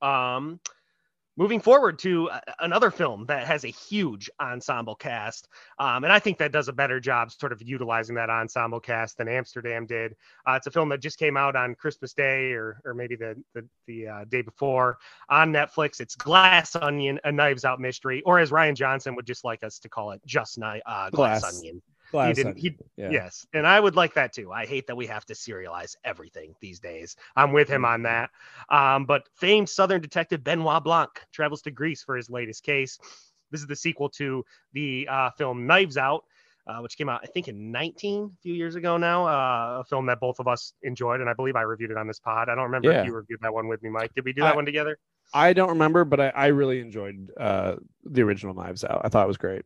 Um, 0.00 0.60
moving 1.36 1.60
forward 1.60 1.98
to 1.98 2.28
another 2.60 2.90
film 2.90 3.24
that 3.26 3.46
has 3.46 3.64
a 3.64 3.68
huge 3.68 4.30
ensemble 4.40 4.94
cast 4.94 5.48
um, 5.78 6.04
and 6.04 6.12
i 6.12 6.18
think 6.18 6.38
that 6.38 6.52
does 6.52 6.68
a 6.68 6.72
better 6.72 7.00
job 7.00 7.30
sort 7.30 7.52
of 7.52 7.62
utilizing 7.62 8.14
that 8.14 8.30
ensemble 8.30 8.80
cast 8.80 9.18
than 9.18 9.28
amsterdam 9.28 9.86
did. 9.86 10.14
Uh, 10.46 10.52
it's 10.52 10.66
a 10.66 10.70
film 10.70 10.88
that 10.88 11.00
just 11.00 11.18
came 11.18 11.36
out 11.36 11.56
on 11.56 11.74
christmas 11.74 12.12
day 12.12 12.52
or, 12.52 12.80
or 12.84 12.94
maybe 12.94 13.16
the, 13.16 13.36
the, 13.54 13.66
the 13.86 14.06
uh, 14.06 14.24
day 14.24 14.42
before 14.42 14.98
on 15.28 15.52
netflix. 15.52 16.00
It's 16.00 16.14
glass 16.14 16.76
onion 16.76 17.18
a 17.24 17.32
knives 17.32 17.64
out 17.64 17.80
mystery 17.80 18.22
or 18.22 18.38
as 18.38 18.50
rian 18.50 18.74
johnson 18.74 19.14
would 19.14 19.26
just 19.26 19.44
like 19.44 19.62
us 19.64 19.78
to 19.80 19.88
call 19.88 20.10
it 20.12 20.20
just 20.26 20.58
uh, 20.58 21.08
glass, 21.10 21.10
glass. 21.12 21.58
Onion 21.58 21.80
he 22.12 22.32
didn't. 22.32 22.58
He, 22.58 22.76
yeah. 22.96 23.10
Yes, 23.10 23.46
and 23.52 23.66
I 23.66 23.80
would 23.80 23.96
like 23.96 24.14
that 24.14 24.32
too. 24.32 24.52
I 24.52 24.66
hate 24.66 24.86
that 24.86 24.96
we 24.96 25.06
have 25.06 25.24
to 25.26 25.34
serialize 25.34 25.96
everything 26.04 26.54
these 26.60 26.80
days. 26.80 27.16
I'm 27.36 27.52
with 27.52 27.68
him 27.68 27.84
on 27.84 28.02
that. 28.02 28.30
Um, 28.68 29.06
but 29.06 29.28
famed 29.36 29.68
Southern 29.68 30.00
detective 30.00 30.44
Benoit 30.44 30.82
Blanc 30.84 31.10
travels 31.32 31.62
to 31.62 31.70
Greece 31.70 32.02
for 32.02 32.16
his 32.16 32.30
latest 32.30 32.62
case. 32.62 32.98
This 33.50 33.60
is 33.60 33.66
the 33.66 33.76
sequel 33.76 34.08
to 34.10 34.44
the 34.72 35.06
uh, 35.10 35.30
film 35.30 35.66
Knives 35.66 35.96
Out, 35.96 36.24
uh, 36.66 36.78
which 36.78 36.96
came 36.96 37.08
out, 37.08 37.20
I 37.22 37.26
think, 37.26 37.48
in 37.48 37.70
19, 37.70 38.24
a 38.24 38.42
few 38.42 38.54
years 38.54 38.74
ago 38.74 38.96
now. 38.96 39.26
Uh, 39.26 39.80
a 39.80 39.84
film 39.84 40.06
that 40.06 40.20
both 40.20 40.38
of 40.40 40.48
us 40.48 40.72
enjoyed, 40.82 41.20
and 41.20 41.28
I 41.28 41.34
believe 41.34 41.56
I 41.56 41.62
reviewed 41.62 41.90
it 41.90 41.96
on 41.96 42.06
this 42.06 42.18
pod. 42.18 42.48
I 42.48 42.54
don't 42.54 42.64
remember 42.64 42.90
yeah. 42.90 43.00
if 43.00 43.06
you 43.06 43.14
reviewed 43.14 43.40
that 43.42 43.52
one 43.52 43.68
with 43.68 43.82
me, 43.82 43.90
Mike. 43.90 44.14
Did 44.14 44.24
we 44.24 44.32
do 44.32 44.40
that 44.42 44.54
I, 44.54 44.56
one 44.56 44.64
together? 44.64 44.98
I 45.34 45.52
don't 45.52 45.70
remember, 45.70 46.04
but 46.04 46.20
I, 46.20 46.28
I 46.28 46.46
really 46.48 46.80
enjoyed 46.80 47.30
uh, 47.38 47.76
the 48.04 48.22
original 48.22 48.54
Knives 48.54 48.84
Out. 48.84 49.02
I 49.04 49.08
thought 49.08 49.24
it 49.24 49.28
was 49.28 49.36
great. 49.36 49.64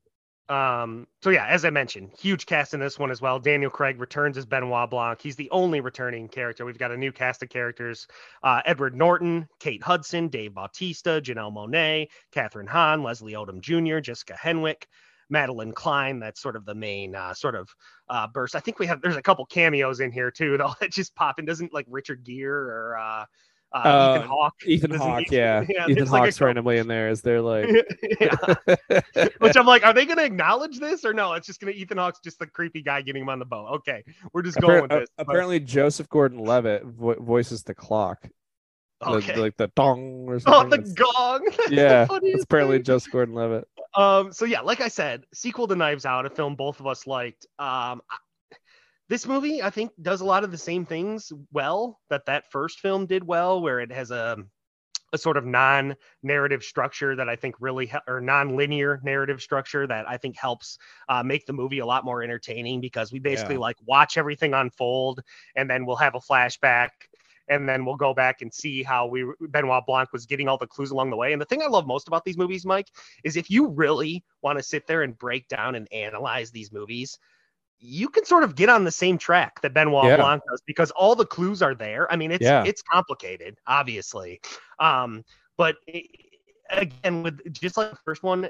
Um, 0.49 1.09
so 1.23 1.31
yeah, 1.31 1.47
as 1.47 1.65
I 1.65 1.71
mentioned, 1.71 2.13
huge 2.19 2.47
cast 2.47 2.73
in 2.73 2.79
this 2.79 2.99
one 2.99 3.11
as 3.11 3.21
well. 3.21 3.41
Daniel 3.41 3.71
Craig 3.71 4.01
returns 4.01 4.39
as 4.39 4.47
Benoit 4.47 4.89
Blanc. 4.89 5.21
He's 5.21 5.35
the 5.35 5.51
only 5.51 5.81
returning 5.81 6.29
character. 6.29 6.65
We've 6.65 6.79
got 6.79 6.93
a 6.93 6.97
new 6.97 7.11
cast 7.11 7.43
of 7.43 7.49
characters: 7.49 8.07
uh, 8.43 8.63
Edward 8.65 8.95
Norton, 8.95 9.49
Kate 9.59 9.83
Hudson, 9.83 10.29
Dave 10.29 10.55
Bautista, 10.55 11.21
Janelle 11.23 11.53
Monáe, 11.53 12.07
Kathryn 12.33 12.69
Hahn, 12.69 13.03
Leslie 13.03 13.33
Odom 13.33 13.61
Jr., 13.61 13.99
Jessica 13.99 14.35
Henwick, 14.41 14.85
Madelyn 15.33 15.75
Cline. 15.75 16.21
That's 16.21 16.41
sort 16.41 16.55
of 16.55 16.65
the 16.65 16.75
main 16.75 17.17
uh, 17.17 17.35
sort 17.35 17.57
of 17.57 17.69
uh, 18.09 18.29
burst. 18.29 18.55
I 18.55 18.61
think 18.61 18.79
we 18.79 18.87
have 18.87 19.01
there's 19.03 19.17
a 19.17 19.23
couple 19.23 19.45
cameos 19.47 19.99
in 19.99 20.13
here 20.13 20.31
too, 20.31 20.57
though 20.59 20.75
that 20.81 20.93
just 20.93 21.15
pop 21.17 21.41
in. 21.41 21.45
Doesn't 21.45 21.75
like 21.75 21.87
Richard 21.89 22.23
Gere 22.25 22.47
or 22.47 22.97
uh, 23.85 23.89
uh, 23.89 23.91
uh, 23.91 24.17
Ethan 24.17 24.29
Hawke. 24.29 24.67
Ethan 24.67 24.91
Hawke, 24.93 25.25
yeah. 25.31 25.65
yeah. 25.69 25.87
Ethan 25.89 26.07
Hawke's 26.07 26.41
like 26.41 26.47
randomly 26.47 26.79
in 26.79 26.89
there. 26.89 27.09
Is 27.09 27.23
there 27.23 27.41
like, 27.41 27.69
which 29.39 29.57
I'm 29.57 29.67
like, 29.67 29.85
are 29.85 29.93
they 29.93 30.07
going 30.07 30.19
to 30.19 30.25
acknowledge 30.25 30.79
this 30.79 31.05
or 31.05 31.13
no? 31.13 31.35
It's 31.35 31.47
just 31.47 31.61
going 31.61 31.73
to 31.73 31.79
Ethan 31.79 31.99
Hawke's 31.99 32.21
just 32.21 32.39
the 32.39 32.47
creepy 32.47 32.83
guy 32.83 33.03
getting 33.03 33.23
him 33.23 33.29
on 33.29 33.39
the 33.39 33.45
boat. 33.45 33.69
Okay, 33.77 34.05
we're 34.33 34.43
just 34.43 34.61
going 34.61 34.83
with 34.83 34.91
this. 34.91 35.09
Apparently, 35.19 35.59
but... 35.59 35.69
Joseph 35.69 36.09
Gordon-Levitt 36.09 36.85
vo- 36.85 37.21
voices 37.21 37.63
the 37.63 37.75
clock. 37.75 38.29
Okay. 39.07 39.35
The, 39.35 39.41
like 39.41 39.57
the 39.59 39.71
dong 39.77 40.25
or 40.27 40.41
something. 40.41 40.73
Oh, 40.73 40.83
the 40.83 40.95
gong. 40.95 41.47
yeah, 41.71 42.07
it's 42.11 42.45
apparently. 42.45 42.81
Joseph 42.81 43.13
Gordon-Levitt. 43.13 43.69
Um. 43.95 44.33
So 44.33 44.45
yeah, 44.45 44.61
like 44.61 44.81
I 44.81 44.89
said, 44.89 45.25
sequel 45.35 45.69
to 45.69 45.77
Knives 45.77 46.07
Out, 46.07 46.25
a 46.25 46.31
film 46.31 46.55
both 46.55 46.81
of 46.81 46.87
us 46.87 47.07
liked. 47.07 47.47
Um 47.59 48.01
this 49.09 49.27
movie 49.27 49.63
i 49.63 49.71
think 49.71 49.91
does 50.01 50.21
a 50.21 50.25
lot 50.25 50.45
of 50.45 50.51
the 50.51 50.59
same 50.59 50.85
things 50.85 51.33
well 51.53 52.01
that 52.11 52.27
that 52.27 52.51
first 52.51 52.81
film 52.81 53.07
did 53.07 53.25
well 53.25 53.61
where 53.61 53.81
it 53.81 53.93
has 53.93 54.11
a 54.11 54.37
a 55.13 55.19
sort 55.19 55.37
of 55.37 55.47
non-narrative 55.47 56.63
structure 56.63 57.15
that 57.17 57.29
I 57.29 57.37
think 57.37 57.55
really 57.61 57.93
or 58.09 58.21
non-linear 58.21 59.01
narrative 59.05 59.41
structure 59.41 59.87
that 59.87 60.09
I 60.09 60.17
think 60.17 60.37
helps 60.37 60.79
uh, 61.09 61.23
make 61.23 61.47
the 61.47 61.53
movie 61.53 61.79
a 61.79 61.87
lot 61.87 62.05
more 62.05 62.23
entertaining 62.23 62.81
because 62.81 63.13
we 63.13 63.19
basically 63.19 63.55
yeah. 63.55 63.61
like 63.61 63.77
watch 63.85 64.19
everything 64.19 64.53
unfold 64.53 65.23
and 65.55 65.71
then 65.71 65.87
we'll 65.87 65.97
have 65.97 66.17
a 66.17 66.21
flashback 66.21 66.91
and 67.49 67.69
then 67.69 67.85
we'll 67.85 67.97
go 67.97 68.13
back 68.13 68.43
and 68.43 68.53
see 68.53 68.83
how 68.83 69.07
we 69.07 69.25
Benoit 69.41 69.87
Blanc 69.87 70.13
was 70.13 70.27
getting 70.27 70.49
all 70.49 70.59
the 70.59 70.67
clues 70.67 70.91
along 70.91 71.11
the 71.11 71.17
way. 71.17 71.33
And 71.33 71.41
the 71.41 71.47
thing 71.47 71.63
I 71.63 71.69
love 71.69 71.87
most 71.87 72.09
about 72.09 72.25
these 72.25 72.37
movies, 72.37 72.67
Mike, 72.67 72.89
is 73.23 73.37
if 73.37 73.49
you 73.49 73.69
really 73.69 74.25
want 74.43 74.59
to 74.59 74.65
sit 74.65 74.87
there 74.87 75.03
and 75.03 75.17
break 75.17 75.47
down 75.49 75.77
and 75.77 75.91
analyze 75.93 76.51
these 76.51 76.73
movies, 76.73 77.19
you 77.79 78.09
can 78.09 78.25
sort 78.25 78.43
of 78.43 78.55
get 78.55 78.69
on 78.69 78.85
the 78.85 78.91
same 78.91 79.19
track 79.19 79.61
that 79.63 79.75
Benoit 79.75 80.05
yeah. 80.05 80.17
Blanc 80.17 80.43
does 80.49 80.63
because 80.67 80.91
all 80.93 81.15
the 81.15 81.27
clues 81.27 81.63
are 81.63 81.75
there. 81.75 82.11
I 82.11 82.17
mean, 82.17 82.33
it's 82.33 82.43
yeah. 82.43 82.65
it's 82.65 82.83
complicated, 82.83 83.59
obviously, 83.67 84.41
um, 84.79 85.25
but 85.57 85.77
it, 85.87 86.07
again, 86.71 87.23
with 87.23 87.53
just 87.53 87.77
like 87.77 87.91
the 87.91 87.99
first 88.05 88.23
one, 88.23 88.49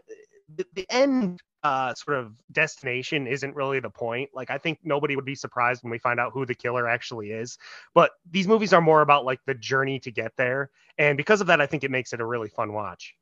the, 0.55 0.67
the 0.75 0.87
end 0.91 1.41
uh, 1.63 1.95
sort 1.95 2.19
of 2.19 2.33
destination 2.53 3.27
isn't 3.27 3.55
really 3.57 3.81
the 3.81 3.91
point. 3.91 4.31
Like, 4.33 4.51
I 4.51 4.59
think 4.59 4.79
nobody 4.85 5.17
would 5.17 5.25
be 5.25 5.35
surprised 5.35 5.83
when 5.83 5.91
we 5.91 5.99
find 5.99 6.21
out 6.21 6.33
who 6.33 6.47
the 6.47 6.55
killer 6.55 6.89
actually 6.89 7.33
is. 7.33 7.59
But 7.95 8.13
these 8.31 8.47
movies 8.47 8.73
are 8.73 8.81
more 8.81 9.01
about 9.01 9.25
like 9.25 9.41
the 9.47 9.55
journey 9.55 9.99
to 10.01 10.11
get 10.11 10.33
there, 10.37 10.71
and 10.99 11.17
because 11.17 11.41
of 11.41 11.49
that, 11.49 11.61
I 11.61 11.67
think 11.67 11.85
it 11.85 11.91
makes 11.91 12.13
it 12.13 12.21
a 12.21 12.27
really 12.27 12.49
fun 12.49 12.73
watch. 12.73 13.15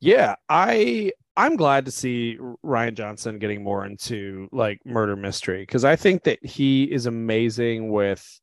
Yeah, 0.00 0.34
I 0.48 1.12
I'm 1.36 1.56
glad 1.56 1.86
to 1.86 1.90
see 1.90 2.38
Rian 2.64 2.94
Johnson 2.94 3.38
getting 3.38 3.64
more 3.64 3.86
into 3.86 4.48
like 4.52 4.80
murder 4.84 5.16
mystery 5.16 5.62
because 5.62 5.84
I 5.84 5.96
think 5.96 6.24
that 6.24 6.44
he 6.44 6.84
is 6.84 7.06
amazing 7.06 7.90
with 7.90 8.40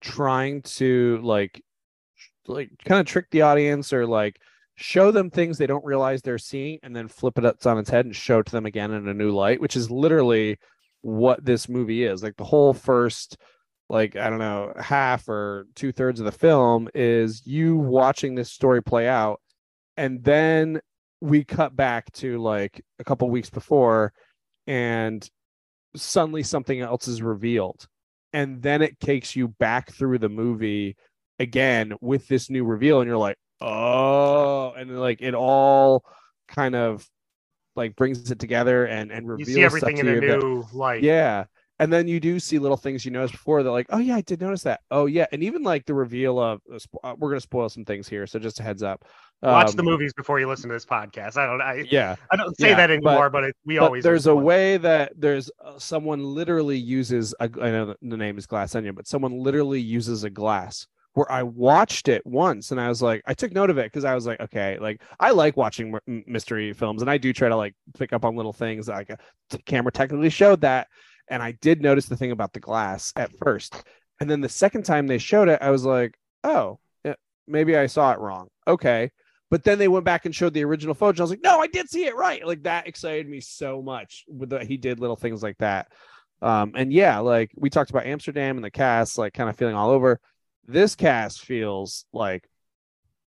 trying 0.00 0.62
to 0.62 1.20
like 1.22 1.62
like 2.46 2.70
kind 2.84 3.00
of 3.00 3.06
trick 3.06 3.26
the 3.30 3.42
audience 3.42 3.92
or 3.92 4.06
like 4.06 4.40
show 4.76 5.10
them 5.10 5.30
things 5.30 5.58
they 5.58 5.66
don't 5.66 5.84
realize 5.84 6.22
they're 6.22 6.38
seeing 6.38 6.78
and 6.84 6.94
then 6.94 7.08
flip 7.08 7.36
it 7.38 7.44
up 7.44 7.66
on 7.66 7.78
its 7.78 7.90
head 7.90 8.04
and 8.06 8.14
show 8.14 8.38
it 8.38 8.46
to 8.46 8.52
them 8.52 8.66
again 8.66 8.92
in 8.92 9.08
a 9.08 9.14
new 9.14 9.32
light, 9.32 9.60
which 9.60 9.74
is 9.74 9.90
literally 9.90 10.56
what 11.00 11.44
this 11.44 11.68
movie 11.68 12.04
is. 12.04 12.22
Like 12.22 12.36
the 12.36 12.44
whole 12.44 12.72
first 12.72 13.36
like 13.88 14.14
I 14.14 14.30
don't 14.30 14.38
know 14.38 14.72
half 14.78 15.28
or 15.28 15.66
two 15.74 15.90
thirds 15.90 16.20
of 16.20 16.26
the 16.26 16.32
film 16.32 16.88
is 16.94 17.44
you 17.46 17.76
watching 17.76 18.36
this 18.36 18.52
story 18.52 18.82
play 18.82 19.08
out 19.08 19.40
and 19.96 20.22
then 20.22 20.80
we 21.20 21.44
cut 21.44 21.74
back 21.74 22.10
to 22.12 22.38
like 22.38 22.84
a 22.98 23.04
couple 23.04 23.28
weeks 23.30 23.50
before 23.50 24.12
and 24.66 25.28
suddenly 25.96 26.42
something 26.42 26.80
else 26.80 27.08
is 27.08 27.22
revealed. 27.22 27.86
And 28.32 28.62
then 28.62 28.82
it 28.82 29.00
takes 29.00 29.34
you 29.34 29.48
back 29.48 29.90
through 29.92 30.18
the 30.18 30.28
movie 30.28 30.96
again 31.38 31.94
with 32.00 32.28
this 32.28 32.50
new 32.50 32.64
reveal 32.64 33.00
and 33.00 33.08
you're 33.08 33.16
like 33.16 33.36
oh 33.60 34.72
and 34.72 34.98
like 34.98 35.20
it 35.20 35.34
all 35.34 36.04
kind 36.48 36.74
of 36.74 37.06
like 37.76 37.94
brings 37.96 38.30
it 38.30 38.38
together 38.38 38.86
and 38.86 39.12
and 39.12 39.28
reveals 39.28 39.48
you 39.48 39.54
see 39.54 39.62
everything 39.62 39.98
in 39.98 40.08
a 40.08 40.20
new 40.20 40.62
that, 40.62 40.76
light. 40.76 41.02
Yeah 41.02 41.44
and 41.78 41.92
then 41.92 42.08
you 42.08 42.20
do 42.20 42.40
see 42.40 42.58
little 42.58 42.76
things 42.76 43.04
you 43.04 43.10
noticed 43.10 43.32
before 43.32 43.62
that 43.62 43.70
like 43.70 43.86
oh 43.90 43.98
yeah 43.98 44.16
i 44.16 44.20
did 44.20 44.40
notice 44.40 44.62
that. 44.62 44.80
Oh 44.90 45.06
yeah 45.06 45.26
and 45.32 45.42
even 45.42 45.62
like 45.62 45.86
the 45.86 45.94
reveal 45.94 46.38
of 46.38 46.60
uh, 46.70 47.14
we're 47.18 47.30
going 47.30 47.36
to 47.36 47.40
spoil 47.40 47.68
some 47.68 47.84
things 47.84 48.08
here 48.08 48.26
so 48.26 48.38
just 48.38 48.60
a 48.60 48.62
heads 48.62 48.82
up. 48.82 49.04
Watch 49.42 49.70
um, 49.70 49.76
the 49.76 49.82
movies 49.84 50.12
before 50.12 50.40
you 50.40 50.48
listen 50.48 50.68
to 50.68 50.74
this 50.74 50.84
podcast. 50.84 51.36
I 51.36 51.46
don't 51.46 51.60
i 51.60 51.84
yeah. 51.90 52.16
I 52.30 52.36
don't 52.36 52.56
say 52.58 52.70
yeah, 52.70 52.76
that 52.76 52.90
anymore 52.90 53.30
but, 53.30 53.40
but 53.40 53.44
it, 53.44 53.56
we 53.64 53.78
but 53.78 53.84
always 53.84 54.04
there's 54.04 54.26
a 54.26 54.34
way 54.34 54.76
that 54.78 55.12
there's 55.16 55.50
uh, 55.64 55.78
someone 55.78 56.22
literally 56.22 56.78
uses 56.78 57.34
a, 57.40 57.44
i 57.44 57.70
know 57.70 57.94
the 58.02 58.16
name 58.16 58.38
is 58.38 58.46
glass 58.46 58.74
onion 58.74 58.94
but 58.94 59.06
someone 59.06 59.38
literally 59.38 59.80
uses 59.80 60.24
a 60.24 60.30
glass 60.30 60.86
where 61.18 61.30
I 61.32 61.42
watched 61.42 62.06
it 62.06 62.24
once 62.24 62.70
and 62.70 62.80
I 62.80 62.88
was 62.88 63.02
like, 63.02 63.22
I 63.26 63.34
took 63.34 63.52
note 63.52 63.70
of 63.70 63.78
it 63.78 63.86
because 63.86 64.04
I 64.04 64.14
was 64.14 64.24
like, 64.24 64.38
okay, 64.38 64.78
like 64.78 65.02
I 65.18 65.32
like 65.32 65.56
watching 65.56 65.98
mystery 66.06 66.72
films 66.72 67.02
and 67.02 67.10
I 67.10 67.18
do 67.18 67.32
try 67.32 67.48
to 67.48 67.56
like 67.56 67.74
pick 67.98 68.12
up 68.12 68.24
on 68.24 68.36
little 68.36 68.52
things. 68.52 68.86
Like 68.86 69.10
the 69.50 69.58
camera 69.58 69.90
technically 69.90 70.30
showed 70.30 70.60
that, 70.60 70.86
and 71.30 71.42
I 71.42 71.52
did 71.52 71.82
notice 71.82 72.06
the 72.06 72.16
thing 72.16 72.30
about 72.30 72.52
the 72.52 72.60
glass 72.60 73.12
at 73.16 73.36
first, 73.38 73.82
and 74.20 74.28
then 74.28 74.40
the 74.40 74.48
second 74.48 74.84
time 74.84 75.06
they 75.06 75.18
showed 75.18 75.48
it, 75.48 75.60
I 75.62 75.70
was 75.70 75.84
like, 75.84 76.18
oh, 76.44 76.78
maybe 77.48 77.76
I 77.76 77.86
saw 77.86 78.12
it 78.12 78.18
wrong. 78.18 78.48
Okay. 78.66 79.10
But 79.50 79.64
then 79.64 79.78
they 79.78 79.88
went 79.88 80.04
back 80.04 80.26
and 80.26 80.34
showed 80.34 80.52
the 80.52 80.64
original 80.64 80.94
footage. 80.94 81.20
I 81.20 81.22
was 81.22 81.30
like, 81.30 81.42
no, 81.42 81.58
I 81.58 81.66
did 81.66 81.88
see 81.88 82.04
it 82.04 82.14
right. 82.14 82.46
Like 82.46 82.64
that 82.64 82.86
excited 82.86 83.26
me 83.26 83.40
so 83.40 83.80
much 83.80 84.24
with 84.28 84.50
that 84.50 84.66
he 84.66 84.76
did 84.76 85.00
little 85.00 85.16
things 85.16 85.42
like 85.42 85.56
that. 85.58 85.90
Um, 86.42 86.72
and 86.76 86.92
yeah, 86.92 87.18
like 87.18 87.50
we 87.56 87.70
talked 87.70 87.90
about 87.90 88.06
Amsterdam 88.06 88.56
and 88.56 88.64
the 88.64 88.70
cast, 88.70 89.16
like 89.16 89.32
kind 89.32 89.48
of 89.48 89.56
feeling 89.56 89.74
all 89.74 89.90
over 89.90 90.20
this 90.66 90.94
cast 90.94 91.40
feels 91.40 92.04
like 92.12 92.46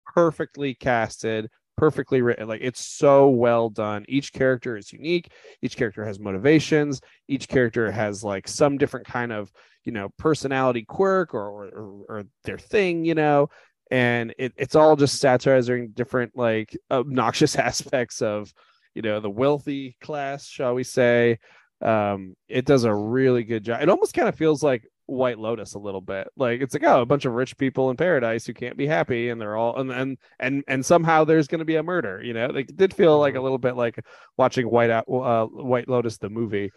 perfectly 0.07 0.75
casted, 0.75 1.49
perfectly 1.81 2.21
written. 2.21 2.47
Like 2.47 2.61
it's 2.62 2.85
so 2.85 3.31
well 3.31 3.71
done. 3.71 4.05
Each 4.07 4.35
character 4.35 4.77
is 4.77 4.93
unique. 4.93 5.33
Each 5.62 5.79
character 5.79 6.05
has 6.05 6.21
motivations. 6.21 7.01
Each 7.27 7.49
character 7.49 7.90
has 7.90 8.23
like 8.23 8.47
some 8.47 8.77
different 8.77 9.07
kind 9.07 9.33
of 9.33 9.51
you 9.85 9.93
know 9.93 10.11
personality 10.19 10.85
quirk 10.85 11.33
or 11.33 11.69
or, 11.69 12.05
or 12.07 12.25
their 12.45 12.59
thing. 12.59 13.07
You 13.07 13.14
know, 13.14 13.49
and 13.90 14.35
it, 14.38 14.53
it's 14.59 14.75
all 14.77 14.95
just 14.95 15.21
satirizing 15.21 15.93
different 15.95 16.37
like 16.37 16.77
obnoxious 16.90 17.57
aspects 17.71 18.21
of 18.21 18.53
you 18.95 19.01
know 19.01 19.19
the 19.21 19.31
wealthy 19.31 19.97
class, 20.03 20.47
shall 20.47 20.75
we 20.75 20.85
say. 20.85 21.38
Um, 21.81 22.35
it 22.47 22.66
does 22.66 22.85
a 22.85 22.95
really 22.95 23.43
good 23.43 23.64
job. 23.64 23.81
It 23.81 23.88
almost 23.88 24.12
kind 24.12 24.29
of 24.29 24.35
feels 24.35 24.62
like 24.62 24.87
White 25.11 25.38
Lotus 25.38 25.75
a 25.75 25.79
little 25.79 26.01
bit. 26.01 26.29
Like 26.37 26.61
it's 26.61 26.75
like 26.75 26.85
oh, 26.85 27.01
a 27.01 27.07
bunch 27.07 27.25
of 27.25 27.33
rich 27.33 27.57
people 27.59 27.90
in 27.90 27.96
paradise 27.96 28.46
who 28.46 28.55
can't 28.55 28.77
be 28.77 28.87
happy, 28.87 29.29
and 29.29 29.40
they're 29.40 29.57
all 29.57 29.77
and 29.79 29.90
and 29.90 30.18
and 30.38 30.64
and 30.68 30.87
somehow 30.87 31.25
there's 31.25 31.49
going 31.49 31.59
to 31.59 31.64
be 31.64 31.77
a 31.77 31.83
murder. 31.83 32.23
You 32.23 32.33
know, 32.33 32.46
like, 32.46 32.70
it 32.70 32.77
did 32.77 32.94
feel 32.94 33.18
like 33.18 33.35
a 33.35 33.37
mm-hmm. 33.37 33.42
little 33.44 33.59
bit 33.59 33.77
like 33.77 34.05
watching 34.37 34.70
White 34.70 34.90
uh, 34.90 35.03
White 35.03 35.88
Lotus 35.88 36.18
the 36.18 36.31
movie. 36.31 36.70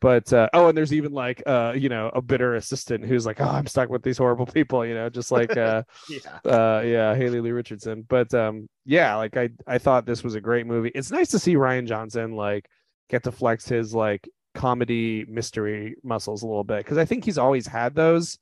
But 0.00 0.32
uh, 0.32 0.48
oh, 0.54 0.68
and 0.68 0.76
there's 0.76 0.94
even 0.94 1.12
like 1.12 1.42
uh, 1.46 1.74
you 1.76 1.88
know 1.88 2.10
a 2.14 2.22
bitter 2.22 2.54
assistant 2.54 3.04
who's 3.04 3.26
like, 3.26 3.40
oh, 3.40 3.48
I'm 3.48 3.66
stuck 3.66 3.90
with 3.90 4.02
these 4.02 4.16
horrible 4.18 4.46
people. 4.54 4.86
You 4.86 4.94
know, 4.94 5.10
just 5.10 5.30
like 5.30 5.56
uh, 5.56 5.82
yeah, 6.08 6.50
uh, 6.50 6.82
yeah, 6.84 7.14
Haley 7.14 7.40
Lu 7.40 7.52
Richardson. 7.52 8.06
But 8.08 8.32
um, 8.32 8.68
yeah, 8.86 9.16
like 9.16 9.36
I 9.36 9.50
I 9.66 9.78
thought 9.78 10.06
this 10.06 10.24
was 10.24 10.36
a 10.36 10.40
great 10.40 10.66
movie. 10.66 10.90
It's 10.94 11.10
nice 11.10 11.30
to 11.32 11.38
see 11.38 11.54
Rian 11.54 11.86
Johnson 11.86 12.32
like 12.32 12.66
get 13.10 13.24
to 13.24 13.32
flex 13.32 13.68
his 13.68 13.94
like 13.94 14.26
comedy 14.60 15.24
mystery 15.26 15.96
muscles 16.04 16.42
a 16.42 16.46
little 16.46 16.64
bit 16.64 16.84
because 16.84 16.98
I 16.98 17.06
think 17.06 17.24
he's 17.24 17.38
always 17.38 17.66
had 17.66 17.94
those 17.94 18.38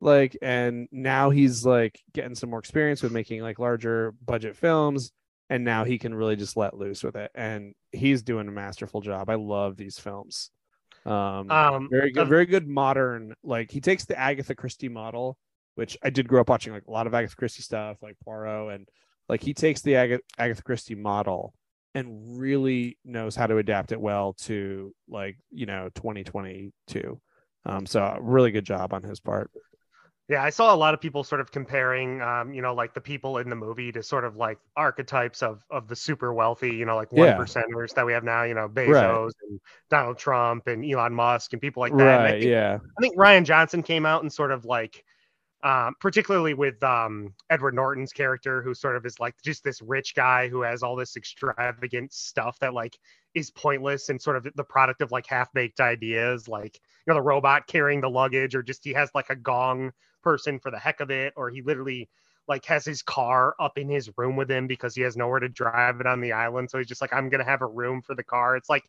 like 0.00 0.36
and 0.40 0.86
now 0.92 1.30
he's 1.30 1.66
like 1.66 1.98
getting 2.14 2.36
some 2.36 2.50
more 2.50 2.60
experience 2.60 3.02
with 3.02 3.10
making 3.10 3.42
like 3.42 3.58
larger 3.58 4.14
budget 4.24 4.54
films 4.56 5.10
and 5.50 5.64
now 5.64 5.82
he 5.82 5.98
can 5.98 6.14
really 6.14 6.36
just 6.36 6.56
let 6.56 6.76
loose 6.76 7.02
with 7.02 7.16
it 7.16 7.32
and 7.34 7.74
he's 7.90 8.22
doing 8.22 8.46
a 8.46 8.52
masterful 8.52 9.00
job. 9.00 9.28
I 9.28 9.34
love 9.34 9.76
these 9.76 9.98
films. 9.98 10.52
Um, 11.04 11.50
um 11.50 11.88
very 11.90 12.12
good, 12.12 12.28
very 12.28 12.46
good 12.46 12.68
modern 12.68 13.34
like 13.42 13.68
he 13.72 13.80
takes 13.80 14.04
the 14.04 14.16
Agatha 14.16 14.54
Christie 14.54 14.88
model 14.88 15.36
which 15.74 15.98
I 16.00 16.10
did 16.10 16.28
grow 16.28 16.42
up 16.42 16.48
watching 16.48 16.74
like 16.74 16.86
a 16.86 16.92
lot 16.92 17.08
of 17.08 17.14
Agatha 17.14 17.34
Christie 17.34 17.62
stuff 17.62 17.96
like 18.02 18.14
Poirot 18.24 18.72
and 18.72 18.88
like 19.28 19.42
he 19.42 19.52
takes 19.52 19.82
the 19.82 19.96
Ag- 19.96 20.20
Agatha 20.38 20.62
Christie 20.62 20.94
model 20.94 21.54
and 21.96 22.38
really 22.38 22.98
knows 23.06 23.34
how 23.34 23.46
to 23.46 23.56
adapt 23.56 23.90
it 23.90 24.00
well 24.00 24.34
to 24.34 24.94
like 25.08 25.38
you 25.50 25.64
know 25.64 25.88
2022 25.94 27.18
um 27.64 27.86
so 27.86 28.18
really 28.20 28.50
good 28.50 28.66
job 28.66 28.92
on 28.92 29.02
his 29.02 29.18
part 29.18 29.50
yeah 30.28 30.42
i 30.42 30.50
saw 30.50 30.74
a 30.74 30.76
lot 30.76 30.92
of 30.92 31.00
people 31.00 31.24
sort 31.24 31.40
of 31.40 31.50
comparing 31.50 32.20
um 32.20 32.52
you 32.52 32.60
know 32.60 32.74
like 32.74 32.92
the 32.92 33.00
people 33.00 33.38
in 33.38 33.48
the 33.48 33.56
movie 33.56 33.90
to 33.90 34.02
sort 34.02 34.24
of 34.24 34.36
like 34.36 34.58
archetypes 34.76 35.42
of 35.42 35.64
of 35.70 35.88
the 35.88 35.96
super 35.96 36.34
wealthy 36.34 36.74
you 36.74 36.84
know 36.84 36.96
like 36.96 37.10
one 37.12 37.28
yeah. 37.28 37.36
percenters 37.36 37.94
that 37.94 38.04
we 38.04 38.12
have 38.12 38.24
now 38.24 38.42
you 38.42 38.54
know 38.54 38.68
bezos 38.68 39.24
right. 39.24 39.32
and 39.48 39.60
donald 39.88 40.18
trump 40.18 40.66
and 40.66 40.84
elon 40.84 41.14
musk 41.14 41.54
and 41.54 41.62
people 41.62 41.80
like 41.80 41.96
that 41.96 42.16
right 42.16 42.30
think, 42.40 42.44
yeah 42.44 42.78
i 42.98 43.00
think 43.00 43.16
rian 43.16 43.42
johnson 43.42 43.82
came 43.82 44.04
out 44.04 44.20
and 44.20 44.30
sort 44.30 44.50
of 44.50 44.66
like 44.66 45.02
um, 45.66 45.96
particularly 45.98 46.54
with 46.54 46.80
um, 46.84 47.34
Edward 47.50 47.74
Norton's 47.74 48.12
character, 48.12 48.62
who 48.62 48.72
sort 48.72 48.94
of 48.94 49.04
is 49.04 49.18
like 49.18 49.34
just 49.42 49.64
this 49.64 49.82
rich 49.82 50.14
guy 50.14 50.48
who 50.48 50.62
has 50.62 50.84
all 50.84 50.94
this 50.94 51.16
extravagant 51.16 52.12
stuff 52.12 52.56
that 52.60 52.72
like 52.72 52.96
is 53.34 53.50
pointless 53.50 54.08
and 54.08 54.22
sort 54.22 54.36
of 54.36 54.46
the 54.54 54.62
product 54.62 55.02
of 55.02 55.10
like 55.10 55.26
half 55.26 55.52
baked 55.52 55.80
ideas, 55.80 56.46
like 56.46 56.76
you 56.76 57.10
know 57.10 57.14
the 57.14 57.22
robot 57.22 57.66
carrying 57.66 58.00
the 58.00 58.08
luggage, 58.08 58.54
or 58.54 58.62
just 58.62 58.84
he 58.84 58.92
has 58.92 59.10
like 59.12 59.28
a 59.28 59.34
gong 59.34 59.90
person 60.22 60.60
for 60.60 60.70
the 60.70 60.78
heck 60.78 61.00
of 61.00 61.10
it, 61.10 61.32
or 61.36 61.50
he 61.50 61.62
literally 61.62 62.08
like 62.46 62.64
has 62.64 62.84
his 62.84 63.02
car 63.02 63.56
up 63.58 63.76
in 63.76 63.88
his 63.88 64.08
room 64.16 64.36
with 64.36 64.48
him 64.48 64.68
because 64.68 64.94
he 64.94 65.02
has 65.02 65.16
nowhere 65.16 65.40
to 65.40 65.48
drive 65.48 65.98
it 66.00 66.06
on 66.06 66.20
the 66.20 66.30
island, 66.30 66.70
so 66.70 66.78
he's 66.78 66.86
just 66.86 67.00
like 67.00 67.12
I'm 67.12 67.28
gonna 67.28 67.42
have 67.42 67.62
a 67.62 67.66
room 67.66 68.02
for 68.02 68.14
the 68.14 68.22
car. 68.22 68.56
It's 68.56 68.70
like 68.70 68.84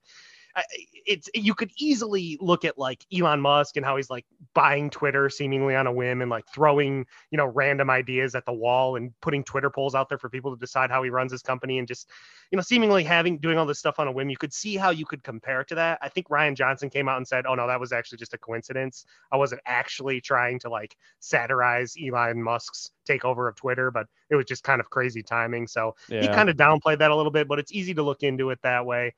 it's 1.06 1.30
you 1.34 1.54
could 1.54 1.72
easily 1.78 2.38
look 2.42 2.66
at 2.66 2.78
like 2.78 3.06
Elon 3.14 3.40
Musk 3.42 3.78
and 3.78 3.86
how 3.86 3.96
he's 3.96 4.10
like 4.10 4.26
buying 4.54 4.90
Twitter 4.90 5.30
seemingly 5.30 5.76
on 5.76 5.88
a 5.88 5.92
whim 5.92 6.22
and 6.22 6.30
like 6.32 6.46
throwing 6.54 7.06
you 7.32 7.38
know 7.38 7.46
random 7.46 7.90
ideas 7.90 8.36
at 8.36 8.46
the 8.46 8.54
wall 8.54 8.96
and 8.96 9.12
putting 9.22 9.44
Twitter 9.44 9.70
polls 9.70 9.96
out 9.96 10.10
there 10.10 10.18
for 10.18 10.30
people 10.30 10.54
to 10.54 10.60
decide 10.60 10.90
how 10.90 11.04
he 11.04 11.10
runs 11.10 11.32
his 11.32 11.42
company 11.42 11.80
and 11.80 11.88
just 11.88 12.10
you 12.52 12.56
know 12.56 12.62
seemingly 12.62 13.04
having 13.04 13.38
doing 13.38 13.58
all 13.58 13.66
this 13.66 13.80
stuff 13.80 14.00
on 14.00 14.08
a 14.08 14.12
whim. 14.12 14.30
You 14.30 14.38
could 14.38 14.54
see 14.54 14.76
how 14.76 14.90
you 14.90 15.06
could 15.06 15.24
compare 15.24 15.64
to 15.66 15.76
that. 15.76 16.00
I 16.02 16.10
think 16.10 16.28
Rian 16.30 16.56
Johnson 16.56 16.90
came 16.90 17.08
out 17.08 17.18
and 17.18 17.28
said, 17.28 17.46
"Oh 17.46 17.56
no, 17.56 17.68
that 17.68 17.80
was 17.80 17.92
actually 17.92 18.18
just 18.18 18.34
a 18.34 18.38
coincidence. 18.38 19.06
I 19.32 19.38
wasn't 19.38 19.62
actually 19.66 20.22
trying 20.22 20.60
to 20.60 20.70
like 20.70 20.96
satirize 21.20 21.96
Elon 22.02 22.42
Musk's 22.42 22.92
takeover 23.08 23.48
of 23.48 23.56
Twitter, 23.56 23.92
but 23.92 24.08
it 24.30 24.36
was 24.36 24.46
just 24.46 24.64
kind 24.64 24.82
of 24.82 24.90
crazy 24.90 25.24
timing." 25.24 25.68
So 25.68 25.96
yeah. 26.10 26.22
he 26.22 26.28
kind 26.28 26.50
of 26.50 26.58
downplayed 26.58 27.00
that 27.00 27.12
a 27.12 27.16
little 27.16 27.32
bit, 27.32 27.48
but 27.48 27.60
it's 27.60 27.72
easy 27.72 27.94
to 27.94 28.04
look 28.04 28.24
into 28.24 28.50
it 28.50 28.60
that 28.64 28.86
way 28.86 29.14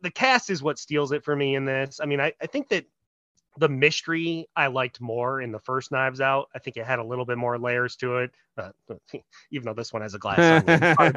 the 0.00 0.10
cast 0.10 0.50
is 0.50 0.62
what 0.62 0.78
steals 0.78 1.12
it 1.12 1.24
for 1.24 1.34
me 1.34 1.54
in 1.54 1.64
this. 1.64 2.00
I 2.02 2.06
mean, 2.06 2.20
I, 2.20 2.32
I 2.40 2.46
think 2.46 2.68
that 2.68 2.86
the 3.58 3.68
mystery 3.68 4.48
I 4.54 4.66
liked 4.66 5.00
more 5.00 5.40
in 5.40 5.50
the 5.50 5.58
first 5.58 5.90
Knives 5.90 6.20
Out. 6.20 6.48
I 6.54 6.58
think 6.58 6.76
it 6.76 6.84
had 6.84 6.98
a 6.98 7.04
little 7.04 7.24
bit 7.24 7.38
more 7.38 7.58
layers 7.58 7.96
to 7.96 8.18
it, 8.18 8.30
uh, 8.58 8.70
even 9.50 9.66
though 9.66 9.74
this 9.74 9.92
one 9.92 10.02
has 10.02 10.14
a 10.14 10.18
glass. 10.18 10.38
I 10.68 11.14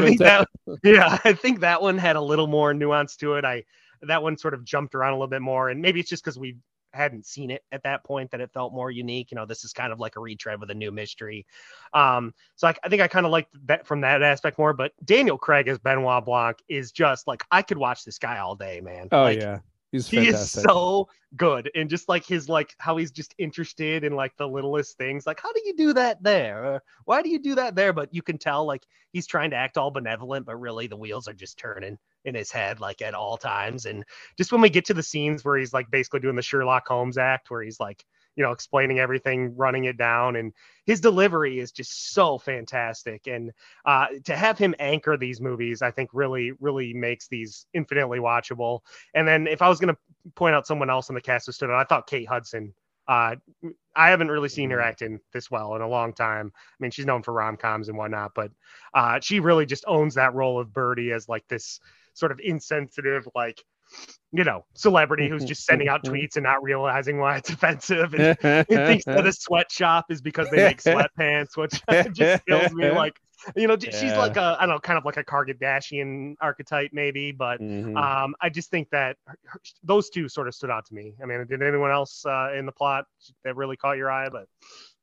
think 0.00 0.18
that, 0.18 0.48
yeah, 0.82 1.18
I 1.24 1.32
think 1.32 1.60
that 1.60 1.80
one 1.80 1.98
had 1.98 2.16
a 2.16 2.20
little 2.20 2.46
more 2.46 2.74
nuance 2.74 3.16
to 3.16 3.34
it. 3.34 3.44
I 3.44 3.64
that 4.02 4.22
one 4.22 4.36
sort 4.36 4.54
of 4.54 4.64
jumped 4.64 4.94
around 4.96 5.12
a 5.12 5.16
little 5.16 5.28
bit 5.28 5.42
more, 5.42 5.68
and 5.68 5.80
maybe 5.80 6.00
it's 6.00 6.10
just 6.10 6.24
because 6.24 6.38
we 6.38 6.56
hadn't 6.92 7.26
seen 7.26 7.50
it 7.50 7.62
at 7.72 7.82
that 7.84 8.04
point 8.04 8.30
that 8.30 8.40
it 8.40 8.52
felt 8.52 8.72
more 8.72 8.90
unique. 8.90 9.30
You 9.30 9.36
know, 9.36 9.46
this 9.46 9.64
is 9.64 9.72
kind 9.72 9.92
of 9.92 10.00
like 10.00 10.16
a 10.16 10.20
retread 10.20 10.60
with 10.60 10.70
a 10.70 10.74
new 10.74 10.90
mystery. 10.90 11.46
Um, 11.92 12.34
so 12.56 12.68
I, 12.68 12.74
I 12.84 12.88
think 12.88 13.02
I 13.02 13.08
kind 13.08 13.26
of 13.26 13.32
liked 13.32 13.54
that 13.66 13.86
from 13.86 14.00
that 14.02 14.22
aspect 14.22 14.58
more. 14.58 14.72
But 14.72 14.92
Daniel 15.04 15.38
Craig 15.38 15.68
as 15.68 15.78
Benoit 15.78 16.24
Blanc 16.24 16.58
is 16.68 16.92
just 16.92 17.26
like 17.26 17.44
I 17.50 17.62
could 17.62 17.78
watch 17.78 18.04
this 18.04 18.18
guy 18.18 18.38
all 18.38 18.56
day, 18.56 18.80
man. 18.80 19.08
Oh 19.12 19.22
like, 19.22 19.40
yeah. 19.40 19.58
He's 19.92 20.08
he 20.08 20.26
is 20.26 20.50
so 20.50 21.06
good 21.36 21.70
and 21.74 21.88
just 21.90 22.08
like 22.08 22.24
his 22.24 22.48
like 22.48 22.74
how 22.78 22.96
he's 22.96 23.10
just 23.10 23.34
interested 23.36 24.04
in 24.04 24.16
like 24.16 24.34
the 24.38 24.48
littlest 24.48 24.96
things 24.96 25.26
like 25.26 25.38
how 25.38 25.52
do 25.52 25.60
you 25.66 25.76
do 25.76 25.92
that 25.92 26.22
there 26.22 26.82
why 27.04 27.20
do 27.20 27.28
you 27.28 27.38
do 27.38 27.54
that 27.54 27.74
there 27.74 27.92
but 27.92 28.12
you 28.12 28.22
can 28.22 28.38
tell 28.38 28.64
like 28.64 28.86
he's 29.12 29.26
trying 29.26 29.50
to 29.50 29.56
act 29.56 29.76
all 29.76 29.90
benevolent 29.90 30.46
but 30.46 30.56
really 30.56 30.86
the 30.86 30.96
wheels 30.96 31.28
are 31.28 31.34
just 31.34 31.58
turning 31.58 31.98
in 32.24 32.34
his 32.34 32.50
head 32.50 32.80
like 32.80 33.02
at 33.02 33.14
all 33.14 33.36
times 33.36 33.86
and 33.86 34.04
just 34.36 34.52
when 34.52 34.60
we 34.60 34.70
get 34.70 34.84
to 34.84 34.94
the 34.94 35.02
scenes 35.02 35.44
where 35.44 35.56
he's 35.56 35.72
like 35.72 35.90
basically 35.90 36.20
doing 36.20 36.36
the 36.36 36.42
Sherlock 36.42 36.86
Holmes 36.86 37.18
act 37.18 37.50
where 37.50 37.62
he's 37.62 37.80
like 37.80 38.04
you 38.36 38.42
know 38.42 38.52
explaining 38.52 38.98
everything 38.98 39.54
running 39.56 39.84
it 39.84 39.96
down 39.96 40.36
and 40.36 40.52
his 40.86 41.00
delivery 41.00 41.58
is 41.58 41.72
just 41.72 42.12
so 42.12 42.38
fantastic 42.38 43.26
and 43.26 43.50
uh, 43.84 44.06
to 44.24 44.34
have 44.34 44.58
him 44.58 44.74
anchor 44.78 45.16
these 45.16 45.40
movies 45.40 45.82
i 45.82 45.90
think 45.90 46.10
really 46.12 46.52
really 46.60 46.94
makes 46.94 47.28
these 47.28 47.66
infinitely 47.74 48.18
watchable 48.18 48.80
and 49.14 49.26
then 49.26 49.46
if 49.46 49.62
i 49.62 49.68
was 49.68 49.78
going 49.78 49.94
to 49.94 50.30
point 50.34 50.54
out 50.54 50.66
someone 50.66 50.90
else 50.90 51.08
in 51.08 51.14
the 51.14 51.20
cast 51.20 51.46
who 51.46 51.52
stood 51.52 51.70
out 51.70 51.76
i 51.76 51.84
thought 51.84 52.06
kate 52.06 52.28
hudson 52.28 52.72
uh, 53.08 53.34
I 53.96 54.10
haven't 54.10 54.30
really 54.30 54.48
seen 54.48 54.70
her 54.70 54.78
mm-hmm. 54.78 54.88
acting 54.88 55.20
this 55.32 55.50
well 55.50 55.74
in 55.74 55.82
a 55.82 55.88
long 55.88 56.12
time. 56.12 56.52
I 56.54 56.76
mean, 56.78 56.92
she's 56.92 57.04
known 57.04 57.22
for 57.22 57.34
rom 57.34 57.56
coms 57.56 57.88
and 57.88 57.98
whatnot, 57.98 58.30
but 58.32 58.52
uh, 58.94 59.18
she 59.20 59.40
really 59.40 59.66
just 59.66 59.84
owns 59.88 60.14
that 60.14 60.34
role 60.34 60.60
of 60.60 60.72
Birdie 60.72 61.10
as 61.10 61.28
like 61.28 61.46
this 61.48 61.80
sort 62.14 62.32
of 62.32 62.40
insensitive, 62.42 63.26
like 63.34 63.62
you 64.32 64.44
know, 64.44 64.64
celebrity 64.74 65.28
who's 65.28 65.44
just 65.44 65.66
sending 65.66 65.88
out 65.88 66.02
tweets 66.04 66.36
and 66.36 66.44
not 66.44 66.62
realizing 66.62 67.18
why 67.18 67.36
it's 67.36 67.50
offensive 67.50 68.14
and, 68.14 68.38
and 68.42 68.66
thinks 68.86 69.04
that 69.04 69.26
a 69.26 69.32
sweatshop 69.38 70.06
is 70.10 70.22
because 70.22 70.48
they 70.50 70.64
make 70.64 70.82
sweatpants, 70.82 71.56
which 71.56 71.82
just 72.14 72.46
kills 72.46 72.72
me. 72.72 72.90
Like 72.90 73.18
you 73.56 73.66
know, 73.66 73.76
she's 73.78 74.16
like 74.16 74.36
a 74.38 74.56
I 74.58 74.60
don't 74.66 74.70
know, 74.76 74.78
kind 74.78 74.96
of 74.98 75.04
like 75.04 75.18
a 75.18 75.24
Kardashian 75.24 76.36
archetype 76.40 76.90
maybe, 76.94 77.32
but 77.32 77.60
Mhm. 77.60 77.96
um, 77.96 78.34
I 78.40 78.48
just 78.48 78.70
think 78.70 78.88
that 78.90 79.16
her, 79.26 79.36
her- 79.44 79.60
those 79.82 80.08
two 80.10 80.28
sort 80.28 80.48
of 80.48 80.54
stood 80.54 80.70
out 80.70 80.86
to 80.86 80.94
me. 80.94 81.12
I 81.22 81.26
mean, 81.26 81.44
did 81.46 81.60
anyone 81.62 81.90
else 81.90 82.24
uh, 82.24 82.52
in 82.56 82.64
the 82.66 82.72
plot 82.72 83.04
that 83.44 83.56
really 83.56 83.76
caught 83.76 83.98
your 83.98 84.10
eye? 84.10 84.28
But 84.30 84.46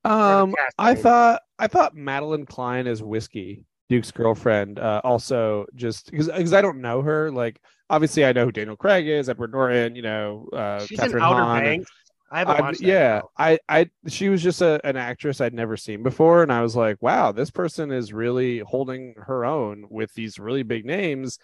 Um, 0.09 0.55
I 0.79 0.91
I 0.91 0.95
thought 0.95 1.41
I 1.59 1.67
thought 1.67 1.95
Madelyn 1.95 2.47
Cline 2.47 2.87
as 2.87 3.03
Whiskey, 3.03 3.65
Duke's 3.89 4.11
girlfriend, 4.11 4.79
uh, 4.79 5.01
also 5.03 5.65
just 5.75 6.11
because 6.11 6.27
because 6.27 6.53
I 6.53 6.61
don't 6.61 6.79
know 6.79 7.01
her. 7.01 7.31
Like, 7.31 7.59
obviously, 7.89 8.23
I 8.23 8.31
know 8.33 8.45
who 8.45 8.51
Daniel 8.51 8.77
Craig 8.77 9.07
is, 9.07 9.27
Edward 9.29 9.51
Norton, 9.51 9.95
you 9.95 10.03
know, 10.03 10.47
uh, 10.53 10.85
she's 10.85 10.99
Catherine 10.99 11.23
in 11.23 11.29
Outer 11.29 11.43
Hahn. 11.43 11.63
Banks. 11.63 11.91
I 12.31 12.39
haven't 12.39 12.57
I- 12.57 12.61
watched 12.61 12.79
that. 12.81 12.85
yeah. 12.87 13.21
I, 13.39 13.57
I, 13.67 13.89
she 14.07 14.29
was 14.29 14.43
just 14.43 14.61
a, 14.61 14.79
an 14.85 14.95
actress 14.95 15.41
I'd 15.41 15.55
never 15.55 15.75
seen 15.75 16.03
before, 16.03 16.43
and 16.43 16.53
I 16.53 16.61
was 16.61 16.75
like, 16.75 17.01
wow, 17.01 17.31
this 17.31 17.49
person 17.49 17.91
is 17.91 18.13
really 18.13 18.59
holding 18.59 19.15
her 19.17 19.43
own 19.45 19.85
with 19.89 20.13
these 20.13 20.37
really 20.37 20.61
big 20.61 20.85
names, 20.85 21.39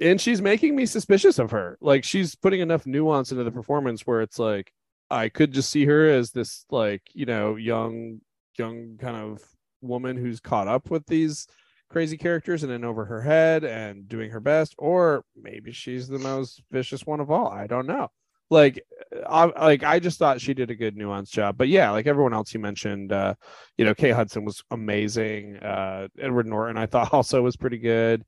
and 0.00 0.20
she's 0.20 0.40
making 0.40 0.76
me 0.76 0.86
suspicious 0.86 1.40
of 1.40 1.50
her. 1.50 1.76
Like, 1.80 2.04
she's 2.04 2.36
putting 2.36 2.60
enough 2.60 2.86
nuance 2.86 3.32
into 3.32 3.42
the 3.42 3.50
performance 3.50 4.06
where 4.06 4.20
it's 4.20 4.38
like, 4.38 4.72
I 5.10 5.28
could 5.28 5.50
just 5.52 5.70
see 5.70 5.84
her 5.86 6.08
as 6.08 6.30
this, 6.30 6.64
like, 6.70 7.02
you 7.12 7.26
know, 7.26 7.56
young, 7.56 8.20
young 8.56 8.96
kind 9.00 9.16
of 9.16 9.42
woman 9.80 10.16
who's 10.16 10.40
caught 10.40 10.68
up 10.68 10.90
with 10.90 11.06
these 11.06 11.46
crazy 11.88 12.16
characters 12.16 12.62
and 12.62 12.72
in 12.72 12.84
over 12.84 13.04
her 13.04 13.20
head 13.22 13.64
and 13.64 14.08
doing 14.08 14.30
her 14.30 14.40
best, 14.40 14.74
or 14.78 15.24
maybe 15.40 15.72
she's 15.72 16.08
the 16.08 16.18
most 16.18 16.62
vicious 16.70 17.04
one 17.06 17.20
of 17.20 17.30
all. 17.30 17.48
I 17.48 17.66
don't 17.66 17.86
know 17.86 18.10
like 18.50 18.84
I 19.28 19.44
like 19.46 19.84
I 19.84 20.00
just 20.00 20.18
thought 20.18 20.40
she 20.40 20.54
did 20.54 20.70
a 20.70 20.74
good 20.74 20.96
nuanced 20.96 21.30
job. 21.30 21.56
But 21.56 21.68
yeah, 21.68 21.90
like 21.90 22.06
everyone 22.06 22.34
else 22.34 22.52
you 22.52 22.60
mentioned, 22.60 23.12
uh, 23.12 23.34
you 23.78 23.84
know, 23.84 23.94
Kay 23.94 24.10
Hudson 24.10 24.44
was 24.44 24.62
amazing. 24.70 25.56
Uh 25.58 26.08
Edward 26.18 26.46
Norton 26.46 26.76
I 26.76 26.86
thought 26.86 27.12
also 27.14 27.42
was 27.42 27.56
pretty 27.56 27.78
good. 27.78 28.24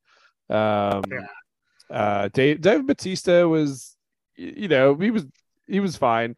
Um 0.49 1.03
Yeah. 1.11 1.27
uh 1.89 2.29
Dave 2.29 2.61
Dave 2.61 2.87
Bautista 2.87 3.47
was 3.47 3.97
you 4.35 4.67
know, 4.67 4.95
he 4.95 5.11
was 5.11 5.25
he 5.67 5.79
was 5.79 5.97
fine. 5.97 6.35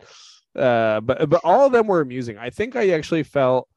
Uh 0.55 0.99
but 1.01 1.29
but 1.29 1.41
all 1.43 1.67
of 1.67 1.71
them 1.71 1.87
were 1.87 2.01
amusing. 2.01 2.37
I 2.37 2.49
think 2.49 2.75
I 2.75 2.89
actually 2.89 3.23
felt 3.23 3.69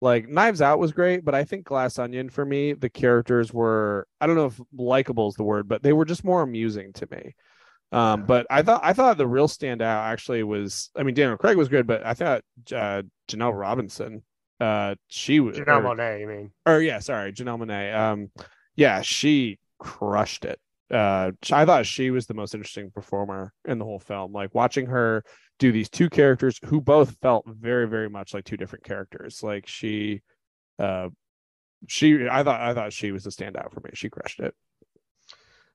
like 0.00 0.28
Knives 0.28 0.60
Out 0.60 0.78
was 0.78 0.92
great, 0.92 1.24
but 1.24 1.34
I 1.34 1.44
think 1.44 1.64
Glass 1.64 1.98
Onion 1.98 2.28
for 2.28 2.44
me, 2.44 2.74
the 2.74 2.90
characters 2.90 3.52
were 3.52 4.06
I 4.20 4.26
don't 4.26 4.36
know 4.36 4.46
if 4.46 4.60
likable 4.76 5.28
is 5.28 5.34
the 5.34 5.44
word, 5.44 5.68
but 5.68 5.82
they 5.82 5.92
were 5.92 6.04
just 6.04 6.24
more 6.24 6.42
amusing 6.42 6.92
to 6.94 7.08
me. 7.10 7.34
Um, 7.92 8.24
but 8.24 8.46
I 8.50 8.62
thought 8.62 8.80
I 8.82 8.92
thought 8.92 9.16
the 9.16 9.26
real 9.26 9.48
standout 9.48 9.80
actually 9.80 10.42
was 10.42 10.90
I 10.96 11.02
mean 11.02 11.14
Daniel 11.14 11.38
Craig 11.38 11.56
was 11.56 11.68
good, 11.68 11.86
but 11.86 12.04
I 12.04 12.14
thought 12.14 12.42
uh, 12.74 13.02
Janelle 13.28 13.58
Robinson, 13.58 14.22
uh, 14.60 14.96
she 15.08 15.40
was 15.40 15.56
Janelle 15.58 15.82
Monáe, 15.82 16.20
you 16.20 16.26
mean? 16.26 16.50
or 16.66 16.80
yeah, 16.80 16.98
sorry, 16.98 17.32
Janelle 17.32 17.64
Monáe. 17.64 17.96
Um, 17.96 18.30
yeah, 18.74 19.00
she 19.02 19.58
crushed 19.78 20.44
it. 20.44 20.60
Uh, 20.90 21.32
I 21.50 21.64
thought 21.64 21.86
she 21.86 22.10
was 22.10 22.26
the 22.26 22.34
most 22.34 22.54
interesting 22.54 22.90
performer 22.90 23.52
in 23.64 23.78
the 23.78 23.84
whole 23.84 23.98
film. 23.98 24.32
Like 24.32 24.54
watching 24.54 24.86
her 24.86 25.24
do 25.58 25.72
these 25.72 25.88
two 25.88 26.10
characters 26.10 26.58
who 26.66 26.80
both 26.80 27.16
felt 27.22 27.46
very, 27.46 27.88
very 27.88 28.10
much 28.10 28.34
like 28.34 28.44
two 28.44 28.56
different 28.56 28.84
characters. 28.84 29.42
Like 29.42 29.66
she, 29.66 30.22
uh, 30.78 31.08
she, 31.86 32.28
I 32.28 32.42
thought, 32.42 32.60
I 32.60 32.74
thought 32.74 32.92
she 32.92 33.12
was 33.12 33.24
the 33.24 33.30
standout 33.30 33.72
for 33.72 33.80
me. 33.80 33.90
She 33.94 34.10
crushed 34.10 34.40
it. 34.40 34.54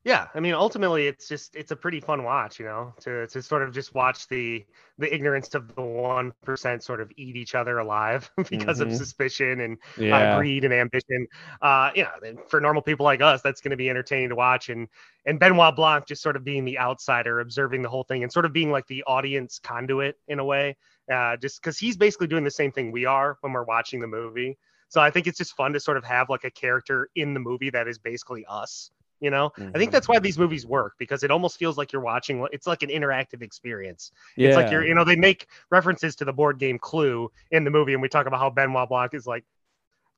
Yeah, 0.04 0.30
I 0.34 0.40
mean, 0.40 0.56
ultimately, 0.56 1.06
it's 1.06 1.28
just 1.28 1.56
it's 1.56 1.70
a 1.70 1.76
pretty 1.76 2.00
fun 2.00 2.24
watch, 2.24 2.58
you 2.60 2.66
know, 2.66 2.96
to 3.02 3.28
to 3.28 3.42
sort 3.44 3.62
of 3.62 3.72
just 3.72 3.94
watch 3.94 4.28
the 4.30 4.66
the 4.98 5.14
ignorance 5.14 5.54
of 5.54 5.76
the 5.76 5.82
one 5.84 6.34
percent 6.44 6.82
sort 6.84 7.02
of 7.02 7.12
eat 7.18 7.36
each 7.36 7.54
other 7.54 7.78
alive 7.78 8.32
because 8.50 8.80
Mhm. 8.80 8.82
of 8.82 8.92
suspicion 8.92 9.60
and 9.60 9.78
uh, 10.10 10.26
greed 10.26 10.64
and 10.66 10.74
ambition. 10.74 11.28
Uh, 11.62 11.92
you 11.94 12.04
know, 12.04 12.36
for 12.50 12.60
normal 12.60 12.82
people 12.82 13.04
like 13.04 13.22
us, 13.22 13.44
that's 13.44 13.62
going 13.62 13.70
to 13.72 13.78
be 13.78 13.92
entertaining 13.92 14.30
to 14.30 14.36
watch. 14.36 14.70
And 14.70 14.88
and 15.26 15.40
Benoit 15.40 15.76
Blanc 15.76 16.08
just 16.08 16.24
sort 16.24 16.36
of 16.36 16.44
being 16.44 16.66
the 16.66 16.80
outsider, 16.80 17.40
observing 17.40 17.84
the 17.84 17.90
whole 17.90 18.04
thing, 18.04 18.24
and 18.24 18.32
sort 18.34 18.46
of 18.46 18.54
being 18.54 18.72
like 18.72 18.88
the 18.88 19.04
audience 19.04 19.60
conduit 19.60 20.16
in 20.28 20.40
a 20.40 20.46
way, 20.46 20.78
uh, 21.14 21.38
just 21.38 21.62
because 21.62 21.78
he's 21.78 21.96
basically 21.96 22.26
doing 22.26 22.44
the 22.44 22.50
same 22.50 22.72
thing 22.72 22.92
we 22.92 23.06
are 23.06 23.38
when 23.42 23.54
we're 23.54 23.66
watching 23.66 24.00
the 24.00 24.08
movie. 24.08 24.58
So 24.90 25.00
I 25.00 25.12
think 25.12 25.28
it's 25.28 25.38
just 25.38 25.56
fun 25.56 25.74
to 25.74 25.80
sort 25.80 25.98
of 25.98 26.04
have 26.06 26.28
like 26.28 26.44
a 26.44 26.50
character 26.52 27.10
in 27.14 27.36
the 27.36 27.40
movie 27.40 27.70
that 27.70 27.88
is 27.88 28.00
basically 28.00 28.46
us. 28.50 28.90
You 29.22 29.30
know, 29.30 29.52
I 29.58 29.78
think 29.78 29.90
Mhm. 29.90 29.92
that's 29.92 30.08
why 30.10 30.18
these 30.20 30.38
movies 30.40 30.66
work 30.66 30.96
because 30.98 31.24
it 31.24 31.30
almost 31.32 31.58
feels 31.58 31.78
like 31.78 31.94
you're 31.94 32.02
watching. 32.02 32.46
It's 32.52 32.66
like 32.66 32.82
an 32.82 32.90
interactive 32.90 33.44
experience. 33.44 34.12
yeah. 34.36 34.48
It's 34.48 34.56
like 34.58 34.72
you're, 34.72 34.84
you 34.84 34.96
know, 34.96 35.04
they 35.04 35.16
make 35.16 35.48
references 35.70 36.16
to 36.18 36.26
the 36.26 36.34
board 36.34 36.58
game 36.58 36.80
Clue 36.80 37.32
in 37.52 37.64
the 37.64 37.70
movie, 37.70 37.94
and 37.94 38.02
we 38.02 38.10
talk 38.10 38.26
about 38.26 38.40
how 38.40 38.50
Benoit 38.50 38.90
Blanc 38.90 39.14
is 39.14 39.28
like 39.28 39.46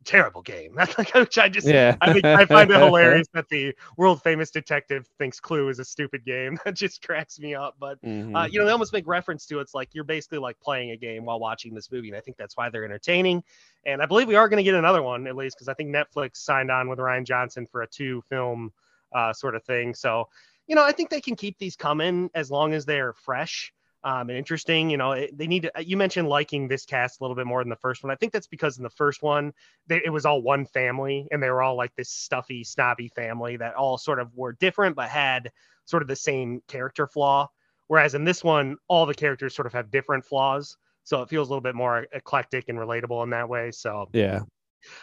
terrible 0.05 0.41
game. 0.41 0.73
That's 0.75 0.97
like 0.97 1.13
which 1.13 1.37
I 1.37 1.49
just, 1.49 1.67
yeah. 1.67 1.95
I 2.01 2.11
think 2.13 2.25
I 2.25 2.45
find 2.45 2.69
it 2.71 2.77
hilarious 2.81 3.27
that 3.33 3.47
the 3.49 3.73
world 3.97 4.21
famous 4.21 4.51
detective 4.51 5.07
thinks 5.17 5.39
Clue 5.39 5.69
is 5.69 5.79
a 5.79 5.85
stupid 5.85 6.25
game. 6.25 6.57
That 6.65 6.75
just 6.75 7.05
cracks 7.05 7.39
me 7.39 7.55
up. 7.55 7.75
But 7.79 8.01
Mhm. 8.03 8.35
uh, 8.35 8.47
you 8.49 8.59
know, 8.59 8.65
they 8.65 8.71
almost 8.71 8.93
make 8.93 9.07
reference 9.07 9.45
to 9.47 9.59
it's 9.59 9.73
like 9.73 9.89
you're 9.93 10.03
basically 10.05 10.39
like 10.39 10.59
playing 10.61 10.91
a 10.91 10.97
game 10.97 11.25
while 11.25 11.39
watching 11.39 11.73
this 11.73 11.91
movie, 11.91 12.07
and 12.09 12.17
I 12.17 12.21
think 12.21 12.37
that's 12.37 12.55
why 12.55 12.69
they're 12.69 12.85
entertaining. 12.85 13.43
And 13.85 14.01
I 14.01 14.05
believe 14.05 14.27
we 14.29 14.35
are 14.35 14.47
going 14.47 14.57
to 14.57 14.63
get 14.63 14.75
another 14.75 15.01
one 15.01 15.27
at 15.27 15.35
least 15.35 15.57
because 15.57 15.67
I 15.67 15.73
think 15.73 15.89
Netflix 15.89 16.37
signed 16.37 16.71
on 16.71 16.87
with 16.87 16.99
Rian 16.99 17.25
Johnson 17.25 17.65
for 17.65 17.81
a 17.81 17.87
two 17.87 18.21
film 18.29 18.71
uh, 19.13 19.33
sort 19.33 19.55
of 19.55 19.63
thing. 19.63 19.93
So, 19.93 20.29
you 20.67 20.75
know, 20.75 20.83
I 20.83 20.91
think 20.91 21.09
they 21.09 21.21
can 21.21 21.35
keep 21.35 21.57
these 21.57 21.75
coming 21.75 22.29
as 22.33 22.49
long 22.49 22.73
as 22.73 22.85
they're 22.85 23.13
fresh 23.13 23.73
um, 24.03 24.29
and 24.29 24.37
interesting. 24.37 24.89
You 24.89 24.97
know, 24.97 25.13
it, 25.13 25.37
they 25.37 25.47
need 25.47 25.63
to. 25.63 25.83
You 25.83 25.97
mentioned 25.97 26.27
liking 26.27 26.67
this 26.67 26.85
cast 26.85 27.19
a 27.19 27.23
little 27.23 27.35
bit 27.35 27.47
more 27.47 27.61
than 27.61 27.69
the 27.69 27.75
first 27.77 28.03
one. 28.03 28.11
I 28.11 28.15
think 28.15 28.33
that's 28.33 28.47
because 28.47 28.77
in 28.77 28.83
the 28.83 28.89
first 28.89 29.21
one, 29.21 29.53
they, 29.87 30.01
it 30.03 30.09
was 30.09 30.25
all 30.25 30.41
one 30.41 30.65
family, 30.65 31.27
and 31.31 31.41
they 31.41 31.49
were 31.49 31.61
all 31.61 31.75
like 31.75 31.95
this 31.95 32.09
stuffy, 32.09 32.63
snobby 32.63 33.09
family 33.09 33.57
that 33.57 33.75
all 33.75 33.97
sort 33.97 34.19
of 34.19 34.29
were 34.35 34.53
different 34.53 34.95
but 34.95 35.09
had 35.09 35.51
sort 35.85 36.01
of 36.01 36.07
the 36.07 36.15
same 36.15 36.61
character 36.67 37.07
flaw. 37.07 37.49
Whereas 37.87 38.15
in 38.15 38.23
this 38.23 38.43
one, 38.43 38.77
all 38.87 39.05
the 39.05 39.13
characters 39.13 39.55
sort 39.55 39.65
of 39.65 39.73
have 39.73 39.91
different 39.91 40.25
flaws. 40.25 40.77
So 41.03 41.21
it 41.21 41.29
feels 41.29 41.49
a 41.49 41.51
little 41.51 41.61
bit 41.61 41.75
more 41.75 42.07
eclectic 42.13 42.69
and 42.69 42.79
relatable 42.79 43.23
in 43.23 43.31
that 43.31 43.49
way. 43.49 43.71
So 43.71 44.09
yeah. 44.13 44.41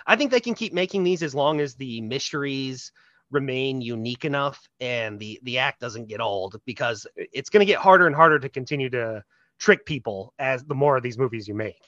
I 0.07 0.16
think 0.16 0.31
they 0.31 0.40
can 0.40 0.55
keep 0.55 0.73
making 0.73 1.05
these 1.05 1.23
as 1.23 1.35
long 1.35 1.61
as 1.61 1.75
the 1.75 2.01
mysteries 2.01 2.92
remain 3.30 3.80
unique 3.80 4.24
enough 4.24 4.68
and 4.80 5.18
the 5.18 5.38
the 5.42 5.58
act 5.58 5.80
doesn't 5.80 6.08
get 6.08 6.20
old 6.20 6.60
because 6.64 7.06
it's 7.16 7.50
going 7.50 7.60
to 7.60 7.70
get 7.70 7.78
harder 7.78 8.06
and 8.06 8.16
harder 8.16 8.38
to 8.38 8.48
continue 8.48 8.90
to 8.90 9.22
trick 9.58 9.84
people 9.84 10.34
as 10.38 10.64
the 10.64 10.74
more 10.74 10.96
of 10.96 11.02
these 11.02 11.18
movies 11.18 11.46
you 11.46 11.54
make. 11.54 11.80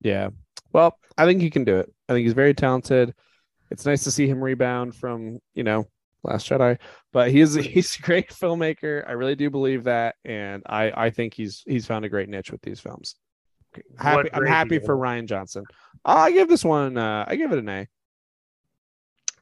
Yeah. 0.00 0.30
Well, 0.72 0.98
I 1.18 1.26
think 1.26 1.42
he 1.42 1.50
can 1.50 1.64
do 1.64 1.76
it. 1.76 1.92
I 2.08 2.12
think 2.12 2.24
he's 2.24 2.32
very 2.32 2.54
talented. 2.54 3.14
It's 3.70 3.84
nice 3.84 4.04
to 4.04 4.10
see 4.10 4.28
him 4.28 4.42
rebound 4.42 4.94
from, 4.94 5.40
you 5.54 5.64
know, 5.64 5.86
Last 6.22 6.48
Jedi, 6.48 6.78
but 7.12 7.30
he 7.30 7.40
is 7.40 7.54
he's 7.54 7.98
a 7.98 8.02
great 8.02 8.30
filmmaker. 8.30 9.08
I 9.08 9.12
really 9.12 9.36
do 9.36 9.48
believe 9.50 9.84
that, 9.84 10.16
and 10.24 10.62
I 10.66 10.92
I 11.06 11.10
think 11.10 11.34
he's 11.34 11.62
he's 11.66 11.86
found 11.86 12.04
a 12.04 12.08
great 12.08 12.28
niche 12.28 12.50
with 12.50 12.62
these 12.62 12.80
films. 12.80 13.14
Happy, 13.98 14.28
I'm 14.32 14.46
happy 14.46 14.78
for? 14.78 14.96
Rian 14.96 15.26
Johnson. 15.26 15.64
I 16.04 16.32
give 16.32 16.48
this 16.48 16.64
one. 16.64 16.96
Uh, 16.96 17.24
I 17.28 17.36
give 17.36 17.52
it 17.52 17.58
an 17.58 17.68
A. 17.68 17.86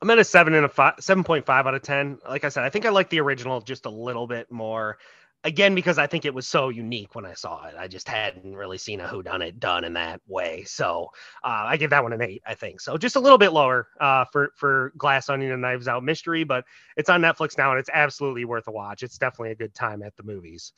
I'm 0.04 0.10
at 0.10 0.18
a 0.18 0.24
seven 0.24 0.52
and 0.52 0.66
a 0.66 0.68
five, 0.68 0.96
seven 1.00 1.24
point 1.24 1.46
five 1.46 1.66
out 1.66 1.74
of 1.74 1.80
ten. 1.80 2.18
Like 2.28 2.44
I 2.44 2.50
said, 2.50 2.62
I 2.62 2.68
think 2.68 2.84
I 2.84 2.90
like 2.90 3.08
the 3.08 3.20
original 3.20 3.62
just 3.62 3.86
a 3.86 3.90
little 3.90 4.26
bit 4.26 4.52
more. 4.52 4.98
Again, 5.44 5.74
because 5.74 5.96
I 5.96 6.06
think 6.06 6.26
it 6.26 6.34
was 6.34 6.46
so 6.46 6.68
unique 6.68 7.14
when 7.14 7.24
I 7.24 7.32
saw 7.32 7.64
it. 7.64 7.74
I 7.78 7.88
just 7.88 8.06
hadn't 8.06 8.54
really 8.54 8.76
seen 8.76 9.00
a 9.00 9.08
whodunit 9.08 9.24
done 9.24 9.40
It 9.40 9.60
done 9.60 9.84
in 9.84 9.94
that 9.94 10.20
way. 10.26 10.64
So 10.64 11.08
uh, 11.42 11.64
I 11.66 11.78
give 11.78 11.88
that 11.88 12.02
one 12.02 12.12
an 12.12 12.20
eight, 12.20 12.42
I 12.46 12.54
think. 12.54 12.82
So 12.82 12.98
just 12.98 13.16
a 13.16 13.20
little 13.20 13.38
bit 13.38 13.54
lower 13.54 13.88
uh, 13.98 14.26
for 14.26 14.52
for 14.56 14.92
Glass 14.98 15.30
Onion 15.30 15.52
and 15.52 15.62
Knives 15.62 15.88
Out 15.88 16.04
Mystery, 16.04 16.44
but 16.44 16.66
it's 16.98 17.08
on 17.08 17.22
Netflix 17.22 17.56
now 17.56 17.70
and 17.70 17.80
it's 17.80 17.90
absolutely 17.90 18.44
worth 18.44 18.68
a 18.68 18.72
watch. 18.72 19.02
It's 19.02 19.16
definitely 19.16 19.52
a 19.52 19.56
good 19.56 19.74
time 19.74 20.02
at 20.02 20.14
the 20.18 20.22
movies. 20.22 20.74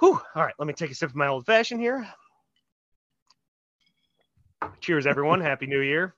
Whew. 0.00 0.20
All 0.34 0.42
right, 0.42 0.54
let 0.58 0.68
me 0.68 0.74
take 0.74 0.90
a 0.90 0.94
sip 0.94 1.08
of 1.08 1.16
my 1.16 1.28
old 1.28 1.46
fashioned 1.46 1.80
here. 1.80 2.06
Cheers, 4.80 5.06
everyone. 5.06 5.40
Happy 5.40 5.66
New 5.66 5.80
Year. 5.80 6.14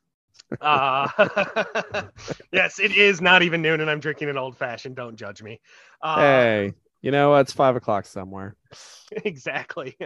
Uh, 0.61 1.09
yes, 2.53 2.79
it 2.79 2.97
is 2.97 3.21
not 3.21 3.43
even 3.43 3.63
noon, 3.63 3.81
and 3.81 3.91
I'm 3.91 4.01
drinking 4.01 4.29
an 4.29 4.39
old 4.39 4.57
fashioned. 4.57 4.97
Don't 4.97 5.17
judge 5.17 5.43
me. 5.43 5.61
Uh, 6.03 6.17
hey, 6.21 6.75
you 7.03 7.11
know? 7.11 7.35
It's 7.37 7.53
five 7.53 7.77
o'clock 7.77 8.07
somewhere. 8.07 8.57
exactly. 9.25 9.97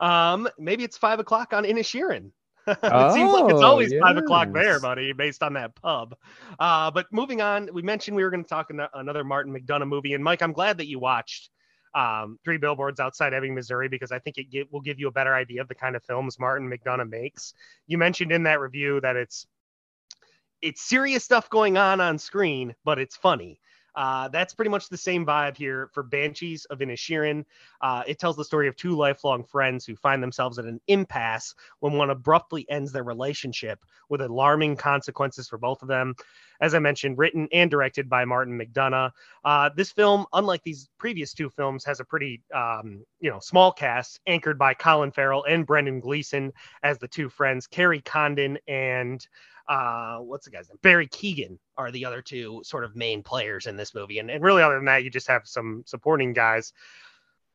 Um, 0.00 0.48
maybe 0.58 0.84
it's 0.84 0.96
five 0.96 1.20
o'clock 1.20 1.52
on 1.52 1.64
Inisherin. 1.64 2.30
it 2.66 3.12
seems 3.12 3.32
like 3.32 3.44
it's 3.50 3.62
Oh, 3.62 3.66
always 3.66 3.92
five 4.00 4.16
o'clock 4.16 4.48
there, 4.54 4.80
buddy, 4.80 5.12
based 5.12 5.42
on 5.42 5.52
that 5.52 5.74
pub. 5.74 6.14
Uh, 6.58 6.90
but 6.90 7.06
moving 7.12 7.42
on, 7.42 7.68
we 7.72 7.82
mentioned 7.82 8.16
we 8.16 8.24
were 8.24 8.30
going 8.30 8.42
to 8.42 8.48
talk 8.48 8.70
ano- 8.70 8.88
another 8.94 9.22
Martin 9.22 9.52
McDonagh 9.52 9.88
movie, 9.88 10.14
and 10.14 10.24
Mike, 10.24 10.40
I'm 10.40 10.52
glad 10.52 10.78
that 10.78 10.86
you 10.86 10.98
watched 10.98 11.50
um, 11.94 12.38
Three 12.42 12.56
Billboards 12.56 13.00
Outside 13.00 13.34
Ebbing, 13.34 13.54
Missouri, 13.54 13.88
because 13.88 14.12
I 14.12 14.18
think 14.18 14.38
it 14.38 14.50
gi- 14.50 14.68
will 14.70 14.80
give 14.80 14.98
you 14.98 15.08
a 15.08 15.12
better 15.12 15.34
idea 15.34 15.60
of 15.60 15.68
the 15.68 15.74
kind 15.74 15.94
of 15.94 16.02
films 16.04 16.38
Martin 16.38 16.70
McDonagh 16.70 17.10
makes. 17.10 17.54
You 17.86 17.98
mentioned 17.98 18.32
in 18.32 18.44
that 18.44 18.60
review 18.60 19.00
that 19.02 19.16
it's 19.16 19.46
it's 20.64 20.80
serious 20.80 21.22
stuff 21.22 21.50
going 21.50 21.76
on 21.76 22.00
on 22.00 22.18
screen, 22.18 22.74
but 22.84 22.98
it's 22.98 23.14
funny. 23.14 23.60
Uh, 23.94 24.28
that's 24.28 24.54
pretty 24.54 24.70
much 24.70 24.88
the 24.88 24.96
same 24.96 25.24
vibe 25.24 25.56
here 25.56 25.88
for 25.92 26.02
Banshees 26.02 26.64
of 26.64 26.78
Inisherin. 26.78 27.44
Uh, 27.80 28.02
it 28.06 28.18
tells 28.18 28.34
the 28.34 28.44
story 28.44 28.66
of 28.66 28.74
two 28.74 28.96
lifelong 28.96 29.44
friends 29.44 29.84
who 29.84 29.94
find 29.94 30.22
themselves 30.22 30.58
at 30.58 30.64
an 30.64 30.80
impasse 30.88 31.54
when 31.80 31.92
one 31.92 32.10
abruptly 32.10 32.66
ends 32.70 32.90
their 32.92 33.04
relationship 33.04 33.78
with 34.08 34.22
alarming 34.22 34.74
consequences 34.74 35.48
for 35.48 35.58
both 35.58 35.82
of 35.82 35.88
them. 35.88 36.14
As 36.64 36.74
I 36.74 36.78
mentioned, 36.78 37.18
written 37.18 37.46
and 37.52 37.70
directed 37.70 38.08
by 38.08 38.24
Martin 38.24 38.58
McDonagh. 38.58 39.10
Uh, 39.44 39.68
this 39.76 39.92
film, 39.92 40.24
unlike 40.32 40.62
these 40.62 40.88
previous 40.98 41.34
two 41.34 41.50
films, 41.50 41.84
has 41.84 42.00
a 42.00 42.04
pretty 42.06 42.42
um, 42.54 43.04
you 43.20 43.28
know 43.28 43.38
small 43.38 43.70
cast 43.70 44.18
anchored 44.26 44.58
by 44.58 44.72
Colin 44.72 45.12
Farrell 45.12 45.44
and 45.44 45.66
Brendan 45.66 46.00
Gleeson 46.00 46.54
as 46.82 46.98
the 46.98 47.08
two 47.08 47.28
friends, 47.28 47.66
Kerry 47.66 48.00
Condon 48.00 48.56
and 48.66 49.26
uh, 49.68 50.18
what's 50.20 50.46
the 50.46 50.50
guy's 50.50 50.70
name? 50.70 50.78
Barry 50.82 51.06
Keoghan 51.06 51.58
are 51.76 51.90
the 51.90 52.06
other 52.06 52.22
two 52.22 52.62
sort 52.64 52.84
of 52.84 52.96
main 52.96 53.22
players 53.22 53.66
in 53.66 53.76
this 53.76 53.94
movie. 53.94 54.18
And, 54.18 54.30
and 54.30 54.42
really, 54.42 54.62
other 54.62 54.76
than 54.76 54.86
that, 54.86 55.04
you 55.04 55.10
just 55.10 55.28
have 55.28 55.42
some 55.46 55.82
supporting 55.86 56.32
guys. 56.32 56.72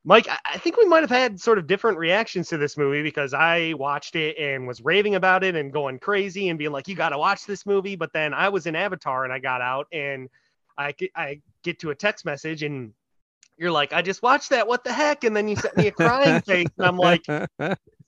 Mike, 0.06 0.28
I 0.46 0.58
think 0.58 0.78
we 0.78 0.86
might 0.86 1.02
have 1.02 1.10
had 1.10 1.40
sort 1.40 1.58
of 1.58 1.68
different 1.68 1.98
reactions 1.98 2.48
to 2.50 2.58
this 2.58 2.78
movie 2.78 3.04
because 3.04 3.34
I 3.34 3.74
watched 3.78 4.16
it 4.16 4.38
and 4.38 4.66
was 4.66 4.82
raving 4.82 5.16
about 5.16 5.44
it 5.44 5.56
and 5.56 5.74
going 5.74 6.00
crazy 6.00 6.50
and 6.50 6.58
being 6.58 6.72
like, 6.72 6.88
you 6.88 6.96
got 6.96 7.10
to 7.10 7.18
watch 7.18 7.46
this 7.46 7.66
movie. 7.66 7.96
But 7.96 8.14
then 8.14 8.34
I 8.34 8.50
was 8.50 8.66
in 8.66 8.76
Avatar 8.76 9.26
and 9.26 9.34
I 9.34 9.40
got 9.40 9.62
out 9.62 9.88
and 9.92 10.30
I 10.78 10.94
get, 10.94 11.12
I 11.16 11.42
get 11.64 11.80
to 11.80 11.90
a 11.90 11.96
text 11.96 12.24
message 12.24 12.64
and 12.64 12.94
you're 13.58 13.72
like, 13.72 13.92
I 13.92 14.02
just 14.02 14.24
watched 14.24 14.52
that. 14.52 14.68
What 14.68 14.86
the 14.86 14.94
heck? 14.94 15.26
And 15.26 15.36
then 15.36 15.50
you 15.50 15.58
sent 15.58 15.76
me 15.76 15.88
a 15.88 15.92
crying 15.92 16.42
face. 16.46 16.70
And 16.78 16.88
I'm 16.88 16.98
like, 16.98 17.26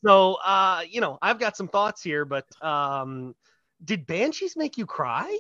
so, 0.04 0.38
uh, 0.46 0.84
you 0.90 1.02
know, 1.02 1.18
I've 1.22 1.40
got 1.40 1.58
some 1.58 1.68
thoughts 1.68 2.02
here, 2.02 2.24
but 2.24 2.46
um, 2.64 3.36
did 3.84 4.08
Banshees 4.08 4.56
make 4.56 4.78
you 4.78 4.86
cry? 4.86 5.38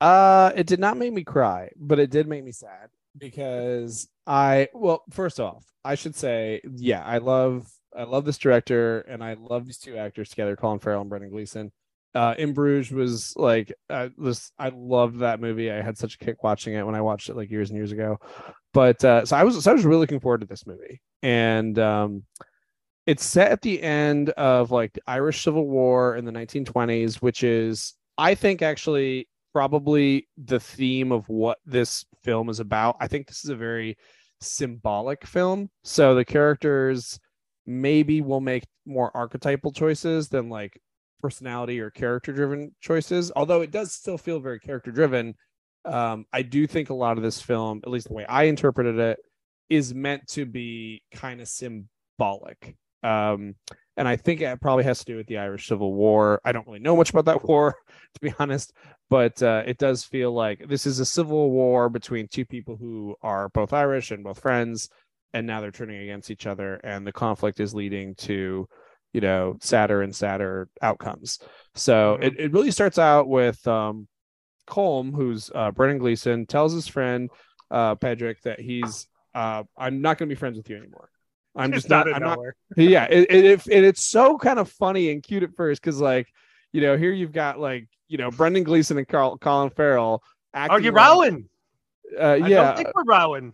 Uh, 0.00 0.52
it 0.54 0.66
did 0.66 0.78
not 0.78 0.98
make 0.98 1.12
me 1.12 1.24
cry, 1.24 1.70
but 1.76 1.98
it 1.98 2.10
did 2.10 2.28
make 2.28 2.44
me 2.44 2.52
sad 2.52 2.90
because 3.16 4.08
I 4.30 4.68
well, 4.72 5.02
first 5.10 5.40
off, 5.40 5.64
I 5.84 5.96
should 5.96 6.14
say, 6.14 6.60
yeah, 6.76 7.04
I 7.04 7.18
love 7.18 7.66
I 7.96 8.04
love 8.04 8.24
this 8.24 8.38
director 8.38 9.00
and 9.00 9.24
I 9.24 9.34
love 9.34 9.66
these 9.66 9.78
two 9.78 9.96
actors 9.96 10.30
together, 10.30 10.54
Colin 10.54 10.78
Farrell 10.78 11.00
and 11.00 11.10
Brendan 11.10 11.32
Gleeson. 11.32 11.72
Uh, 12.14 12.34
In 12.38 12.52
Bruges 12.54 12.92
was 12.92 13.34
like 13.36 13.72
uh, 13.88 14.08
this. 14.16 14.52
I 14.56 14.70
loved 14.72 15.18
that 15.18 15.40
movie. 15.40 15.72
I 15.72 15.82
had 15.82 15.98
such 15.98 16.14
a 16.14 16.18
kick 16.18 16.44
watching 16.44 16.74
it 16.74 16.86
when 16.86 16.94
I 16.94 17.00
watched 17.00 17.28
it 17.28 17.36
like 17.36 17.50
years 17.50 17.70
and 17.70 17.76
years 17.76 17.90
ago. 17.90 18.18
But 18.72 19.04
uh, 19.04 19.24
so 19.24 19.36
I 19.36 19.42
was 19.42 19.64
so 19.64 19.70
I 19.70 19.74
was 19.74 19.84
really 19.84 20.00
looking 20.00 20.20
forward 20.20 20.42
to 20.42 20.46
this 20.46 20.64
movie, 20.64 21.00
and 21.24 21.76
um, 21.80 22.22
it's 23.06 23.24
set 23.24 23.50
at 23.50 23.62
the 23.62 23.82
end 23.82 24.30
of 24.30 24.70
like 24.70 24.92
the 24.92 25.02
Irish 25.08 25.42
Civil 25.42 25.66
War 25.66 26.14
in 26.14 26.24
the 26.24 26.32
1920s, 26.32 27.16
which 27.16 27.42
is, 27.42 27.94
I 28.16 28.36
think, 28.36 28.62
actually 28.62 29.28
probably 29.52 30.28
the 30.38 30.60
theme 30.60 31.10
of 31.10 31.28
what 31.28 31.58
this 31.66 32.04
film 32.22 32.48
is 32.48 32.60
about. 32.60 32.96
I 33.00 33.08
think 33.08 33.26
this 33.26 33.44
is 33.44 33.50
a 33.50 33.56
very 33.56 33.96
symbolic 34.40 35.26
film. 35.26 35.70
So 35.84 36.14
the 36.14 36.24
characters 36.24 37.18
maybe 37.66 38.20
will 38.20 38.40
make 38.40 38.64
more 38.86 39.14
archetypal 39.16 39.72
choices 39.72 40.28
than 40.28 40.48
like 40.48 40.80
personality 41.20 41.80
or 41.80 41.90
character 41.90 42.32
driven 42.32 42.74
choices, 42.80 43.30
although 43.36 43.60
it 43.60 43.70
does 43.70 43.92
still 43.92 44.18
feel 44.18 44.40
very 44.40 44.58
character 44.58 44.90
driven. 44.90 45.34
Um, 45.84 46.26
I 46.32 46.42
do 46.42 46.66
think 46.66 46.90
a 46.90 46.94
lot 46.94 47.16
of 47.16 47.22
this 47.22 47.40
film, 47.40 47.80
at 47.84 47.90
least 47.90 48.08
the 48.08 48.14
way 48.14 48.26
I 48.26 48.44
interpreted 48.44 48.98
it, 48.98 49.18
is 49.68 49.94
meant 49.94 50.26
to 50.28 50.44
be 50.44 51.02
kind 51.12 51.40
of 51.40 51.48
symbolic. 51.48 52.76
Um, 53.02 53.54
and 53.96 54.08
I 54.08 54.16
think 54.16 54.40
it 54.40 54.60
probably 54.60 54.84
has 54.84 54.98
to 55.00 55.04
do 55.04 55.16
with 55.16 55.26
the 55.26 55.38
Irish 55.38 55.68
Civil 55.68 55.94
War. 55.94 56.40
I 56.44 56.52
don't 56.52 56.66
really 56.66 56.80
know 56.80 56.96
much 56.96 57.10
about 57.10 57.26
that 57.26 57.44
war, 57.48 57.76
to 58.14 58.20
be 58.20 58.32
honest, 58.38 58.72
but 59.10 59.42
uh, 59.42 59.64
it 59.66 59.76
does 59.76 60.04
feel 60.04 60.32
like 60.32 60.66
this 60.68 60.86
is 60.86 61.00
a 61.00 61.04
civil 61.04 61.50
war 61.50 61.88
between 61.88 62.28
two 62.28 62.46
people 62.46 62.76
who 62.76 63.16
are 63.22 63.48
both 63.50 63.72
Irish 63.72 64.12
and 64.12 64.24
both 64.24 64.40
friends, 64.40 64.88
and 65.34 65.46
now 65.46 65.60
they're 65.60 65.72
turning 65.72 66.00
against 66.02 66.30
each 66.30 66.46
other, 66.46 66.76
and 66.84 67.06
the 67.06 67.12
conflict 67.12 67.60
is 67.60 67.74
leading 67.74 68.14
to, 68.14 68.68
you 69.12 69.20
know, 69.20 69.56
sadder 69.60 70.02
and 70.02 70.14
sadder 70.14 70.68
outcomes. 70.80 71.40
So 71.74 72.14
mm-hmm. 72.14 72.22
it, 72.22 72.38
it 72.38 72.52
really 72.52 72.70
starts 72.70 72.98
out 72.98 73.28
with 73.28 73.66
um, 73.66 74.06
Colm, 74.68 75.12
who's 75.12 75.50
uh, 75.54 75.72
Brendan 75.72 75.98
Gleeson, 75.98 76.46
tells 76.46 76.72
his 76.72 76.86
friend 76.86 77.28
uh, 77.70 77.96
Pedrick 77.96 78.40
that 78.42 78.60
he's 78.60 79.08
uh, 79.34 79.64
I'm 79.76 80.00
not 80.00 80.18
going 80.18 80.28
to 80.28 80.34
be 80.34 80.38
friends 80.38 80.56
with 80.56 80.68
you 80.70 80.76
anymore. 80.76 81.10
I'm 81.56 81.72
just 81.74 81.88
not. 81.88 82.12
I'm 82.12 82.22
not. 82.22 82.38
Yeah, 82.76 83.06
it, 83.10 83.30
it, 83.30 83.44
it, 83.44 83.66
and 83.66 83.84
it's 83.84 84.04
so 84.04 84.38
kind 84.38 84.58
of 84.58 84.70
funny 84.70 85.10
and 85.10 85.22
cute 85.22 85.42
at 85.42 85.54
first 85.56 85.82
because, 85.82 86.00
like, 86.00 86.28
you 86.72 86.80
know, 86.80 86.96
here 86.96 87.12
you've 87.12 87.32
got 87.32 87.58
like, 87.58 87.88
you 88.08 88.18
know, 88.18 88.30
Brendan 88.30 88.64
Gleeson 88.64 88.98
and 88.98 89.08
Carl, 89.08 89.38
Colin 89.38 89.70
Farrell. 89.70 90.22
Acting 90.54 90.74
Are 90.74 90.80
you 90.80 90.92
like, 90.92 91.06
rowing? 91.08 91.48
Uh, 92.20 92.34
yeah, 92.34 92.62
I 92.62 92.66
don't 92.66 92.76
think 92.76 92.88
we're 92.94 93.04
rowing. 93.04 93.52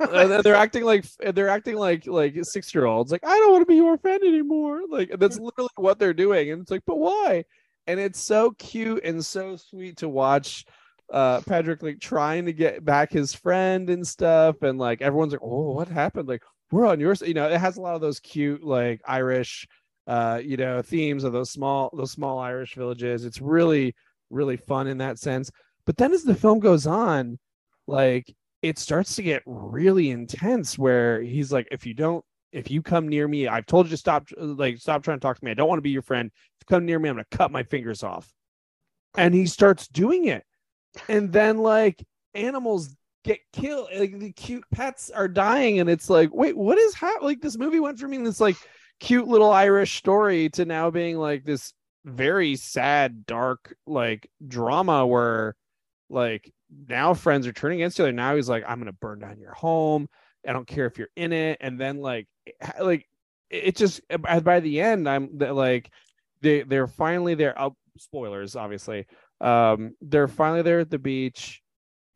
uh, 0.00 0.42
they're 0.42 0.54
acting 0.66 0.84
like 0.84 1.04
they're 1.34 1.48
acting 1.48 1.74
like 1.74 2.06
like 2.06 2.36
six 2.42 2.72
year 2.74 2.86
olds. 2.86 3.10
Like, 3.10 3.26
I 3.26 3.36
don't 3.36 3.50
want 3.50 3.62
to 3.62 3.66
be 3.66 3.76
your 3.76 3.98
friend 3.98 4.22
anymore. 4.22 4.82
Like, 4.88 5.18
that's 5.18 5.38
literally 5.38 5.70
what 5.74 5.98
they're 5.98 6.14
doing, 6.14 6.52
and 6.52 6.62
it's 6.62 6.70
like, 6.70 6.84
but 6.86 6.98
why? 6.98 7.44
And 7.88 7.98
it's 7.98 8.20
so 8.20 8.52
cute 8.52 9.02
and 9.04 9.24
so 9.24 9.56
sweet 9.56 9.96
to 9.98 10.08
watch 10.08 10.64
uh 11.12 11.40
Pedrick 11.42 11.82
like 11.82 12.00
trying 12.00 12.46
to 12.46 12.52
get 12.52 12.84
back 12.84 13.12
his 13.12 13.32
friend 13.32 13.88
and 13.90 14.04
stuff 14.04 14.62
and 14.62 14.76
like 14.76 15.00
everyone's 15.00 15.30
like 15.30 15.40
oh 15.40 15.70
what 15.70 15.86
happened 15.86 16.26
like 16.26 16.42
we're 16.70 16.86
on 16.86 17.00
yours. 17.00 17.22
You 17.22 17.34
know, 17.34 17.48
it 17.48 17.58
has 17.58 17.76
a 17.76 17.80
lot 17.80 17.94
of 17.94 18.00
those 18.00 18.20
cute 18.20 18.62
like 18.62 19.00
Irish, 19.06 19.68
uh, 20.06 20.40
you 20.42 20.56
know, 20.56 20.82
themes 20.82 21.24
of 21.24 21.32
those 21.32 21.50
small 21.50 21.90
those 21.96 22.12
small 22.12 22.38
Irish 22.38 22.74
villages. 22.74 23.24
It's 23.24 23.40
really 23.40 23.94
really 24.30 24.56
fun 24.56 24.86
in 24.86 24.98
that 24.98 25.18
sense. 25.18 25.50
But 25.84 25.96
then 25.96 26.12
as 26.12 26.24
the 26.24 26.34
film 26.34 26.58
goes 26.58 26.86
on, 26.86 27.38
like 27.86 28.34
it 28.62 28.78
starts 28.78 29.14
to 29.16 29.22
get 29.22 29.42
really 29.46 30.10
intense 30.10 30.78
where 30.78 31.20
he's 31.22 31.52
like 31.52 31.68
if 31.70 31.86
you 31.86 31.94
don't 31.94 32.24
if 32.52 32.70
you 32.70 32.80
come 32.80 33.06
near 33.06 33.28
me 33.28 33.46
i've 33.46 33.66
told 33.66 33.86
you 33.86 33.90
to 33.90 33.96
stop 33.96 34.26
like 34.38 34.78
stop 34.78 35.02
trying 35.02 35.18
to 35.18 35.20
talk 35.20 35.38
to 35.38 35.44
me 35.44 35.50
i 35.50 35.54
don't 35.54 35.68
want 35.68 35.78
to 35.78 35.82
be 35.82 35.90
your 35.90 36.00
friend 36.00 36.30
if 36.34 36.62
you 36.62 36.74
come 36.74 36.86
near 36.86 36.98
me 36.98 37.08
i'm 37.08 37.16
going 37.16 37.24
to 37.30 37.36
cut 37.36 37.50
my 37.50 37.62
fingers 37.62 38.02
off 38.02 38.32
and 39.16 39.34
he 39.34 39.46
starts 39.46 39.86
doing 39.88 40.26
it 40.26 40.42
and 41.08 41.32
then 41.32 41.58
like 41.58 42.02
animals 42.34 42.96
get 43.26 43.40
killed. 43.52 43.88
Like 43.94 44.18
the 44.18 44.32
cute 44.32 44.64
pets 44.72 45.10
are 45.10 45.28
dying, 45.28 45.80
and 45.80 45.90
it's 45.90 46.08
like, 46.08 46.32
wait, 46.32 46.56
what 46.56 46.78
is 46.78 46.94
happening? 46.94 47.26
Like 47.26 47.40
this 47.40 47.58
movie 47.58 47.80
went 47.80 47.98
from 47.98 48.12
being 48.12 48.24
this 48.24 48.40
like 48.40 48.56
cute 49.00 49.26
little 49.28 49.50
Irish 49.50 49.96
story 49.96 50.48
to 50.50 50.64
now 50.64 50.90
being 50.90 51.16
like 51.16 51.44
this 51.44 51.72
very 52.04 52.56
sad, 52.56 53.26
dark 53.26 53.76
like 53.86 54.30
drama 54.46 55.06
where 55.06 55.56
like 56.08 56.52
now 56.88 57.14
friends 57.14 57.46
are 57.46 57.52
turning 57.52 57.80
against 57.80 57.96
each 57.96 58.02
other. 58.02 58.12
Now 58.12 58.36
he's 58.36 58.48
like, 58.48 58.64
I'm 58.66 58.78
gonna 58.78 58.92
burn 58.92 59.20
down 59.20 59.40
your 59.40 59.54
home. 59.54 60.08
I 60.46 60.52
don't 60.52 60.66
care 60.66 60.86
if 60.86 60.98
you're 60.98 61.08
in 61.16 61.32
it. 61.32 61.58
And 61.60 61.80
then 61.80 61.98
like 61.98 62.28
like 62.80 63.08
it 63.50 63.76
just 63.76 64.00
by 64.20 64.60
the 64.60 64.80
end, 64.80 65.08
I'm 65.08 65.38
like 65.38 65.90
they 66.40 66.62
they're 66.62 66.86
finally 66.86 67.34
there. 67.34 67.60
Oh, 67.60 67.76
spoilers, 67.98 68.56
obviously. 68.56 69.06
Um, 69.40 69.94
they're 70.00 70.28
finally 70.28 70.62
there 70.62 70.80
at 70.80 70.90
the 70.90 70.98
beach 70.98 71.62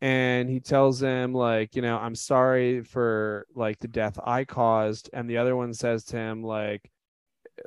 and 0.01 0.49
he 0.49 0.59
tells 0.59 1.01
him 1.01 1.33
like 1.33 1.75
you 1.75 1.81
know 1.81 1.97
i'm 1.97 2.15
sorry 2.15 2.81
for 2.81 3.45
like 3.55 3.77
the 3.79 3.87
death 3.87 4.17
i 4.25 4.43
caused 4.43 5.09
and 5.13 5.29
the 5.29 5.37
other 5.37 5.55
one 5.55 5.73
says 5.73 6.03
to 6.03 6.17
him 6.17 6.43
like 6.43 6.91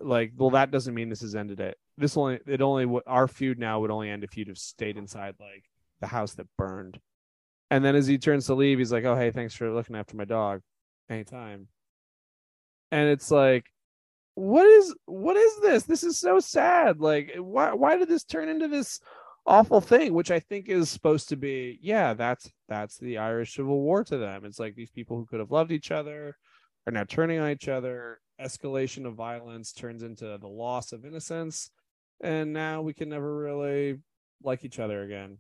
like 0.00 0.32
well 0.36 0.50
that 0.50 0.70
doesn't 0.70 0.94
mean 0.94 1.08
this 1.08 1.20
has 1.20 1.34
ended 1.34 1.60
it. 1.60 1.76
This 1.96 2.16
only 2.16 2.40
it 2.46 2.60
only 2.60 3.00
our 3.06 3.28
feud 3.28 3.58
now 3.58 3.80
would 3.80 3.90
only 3.90 4.10
end 4.10 4.24
if 4.24 4.36
you'd 4.36 4.48
have 4.48 4.58
stayed 4.58 4.96
inside 4.96 5.34
like 5.40 5.64
the 6.00 6.06
house 6.06 6.34
that 6.34 6.46
burned. 6.56 6.98
And 7.70 7.84
then 7.84 7.96
as 7.96 8.06
he 8.06 8.18
turns 8.18 8.46
to 8.46 8.54
leave 8.54 8.78
he's 8.78 8.92
like 8.92 9.04
oh 9.04 9.16
hey 9.16 9.30
thanks 9.30 9.54
for 9.54 9.70
looking 9.72 9.96
after 9.96 10.16
my 10.16 10.24
dog. 10.24 10.60
Anytime. 11.08 11.68
And 12.90 13.08
it's 13.08 13.30
like 13.30 13.66
what 14.34 14.66
is 14.66 14.94
what 15.06 15.36
is 15.36 15.60
this? 15.60 15.84
This 15.84 16.02
is 16.02 16.18
so 16.18 16.40
sad. 16.40 17.00
Like 17.00 17.34
why 17.36 17.72
why 17.72 17.96
did 17.96 18.08
this 18.08 18.24
turn 18.24 18.48
into 18.48 18.68
this 18.68 19.00
awful 19.46 19.80
thing 19.80 20.14
which 20.14 20.30
i 20.30 20.40
think 20.40 20.68
is 20.68 20.88
supposed 20.88 21.28
to 21.28 21.36
be 21.36 21.78
yeah 21.82 22.14
that's 22.14 22.50
that's 22.68 22.98
the 22.98 23.18
irish 23.18 23.54
civil 23.54 23.80
war 23.80 24.02
to 24.04 24.16
them. 24.16 24.44
It's 24.44 24.58
like 24.58 24.74
these 24.74 24.90
people 24.90 25.16
who 25.16 25.26
could 25.26 25.40
have 25.40 25.50
loved 25.50 25.72
each 25.72 25.90
other 25.90 26.36
are 26.86 26.92
now 26.92 27.04
turning 27.04 27.38
on 27.38 27.50
each 27.50 27.68
other. 27.68 28.20
Escalation 28.40 29.06
of 29.06 29.14
violence 29.14 29.72
turns 29.72 30.02
into 30.02 30.38
the 30.38 30.48
loss 30.48 30.92
of 30.92 31.04
innocence. 31.04 31.70
And 32.22 32.52
now 32.52 32.82
we 32.82 32.94
can 32.94 33.08
never 33.08 33.36
really 33.36 34.00
like 34.42 34.64
each 34.64 34.78
other 34.78 35.02
again 35.02 35.38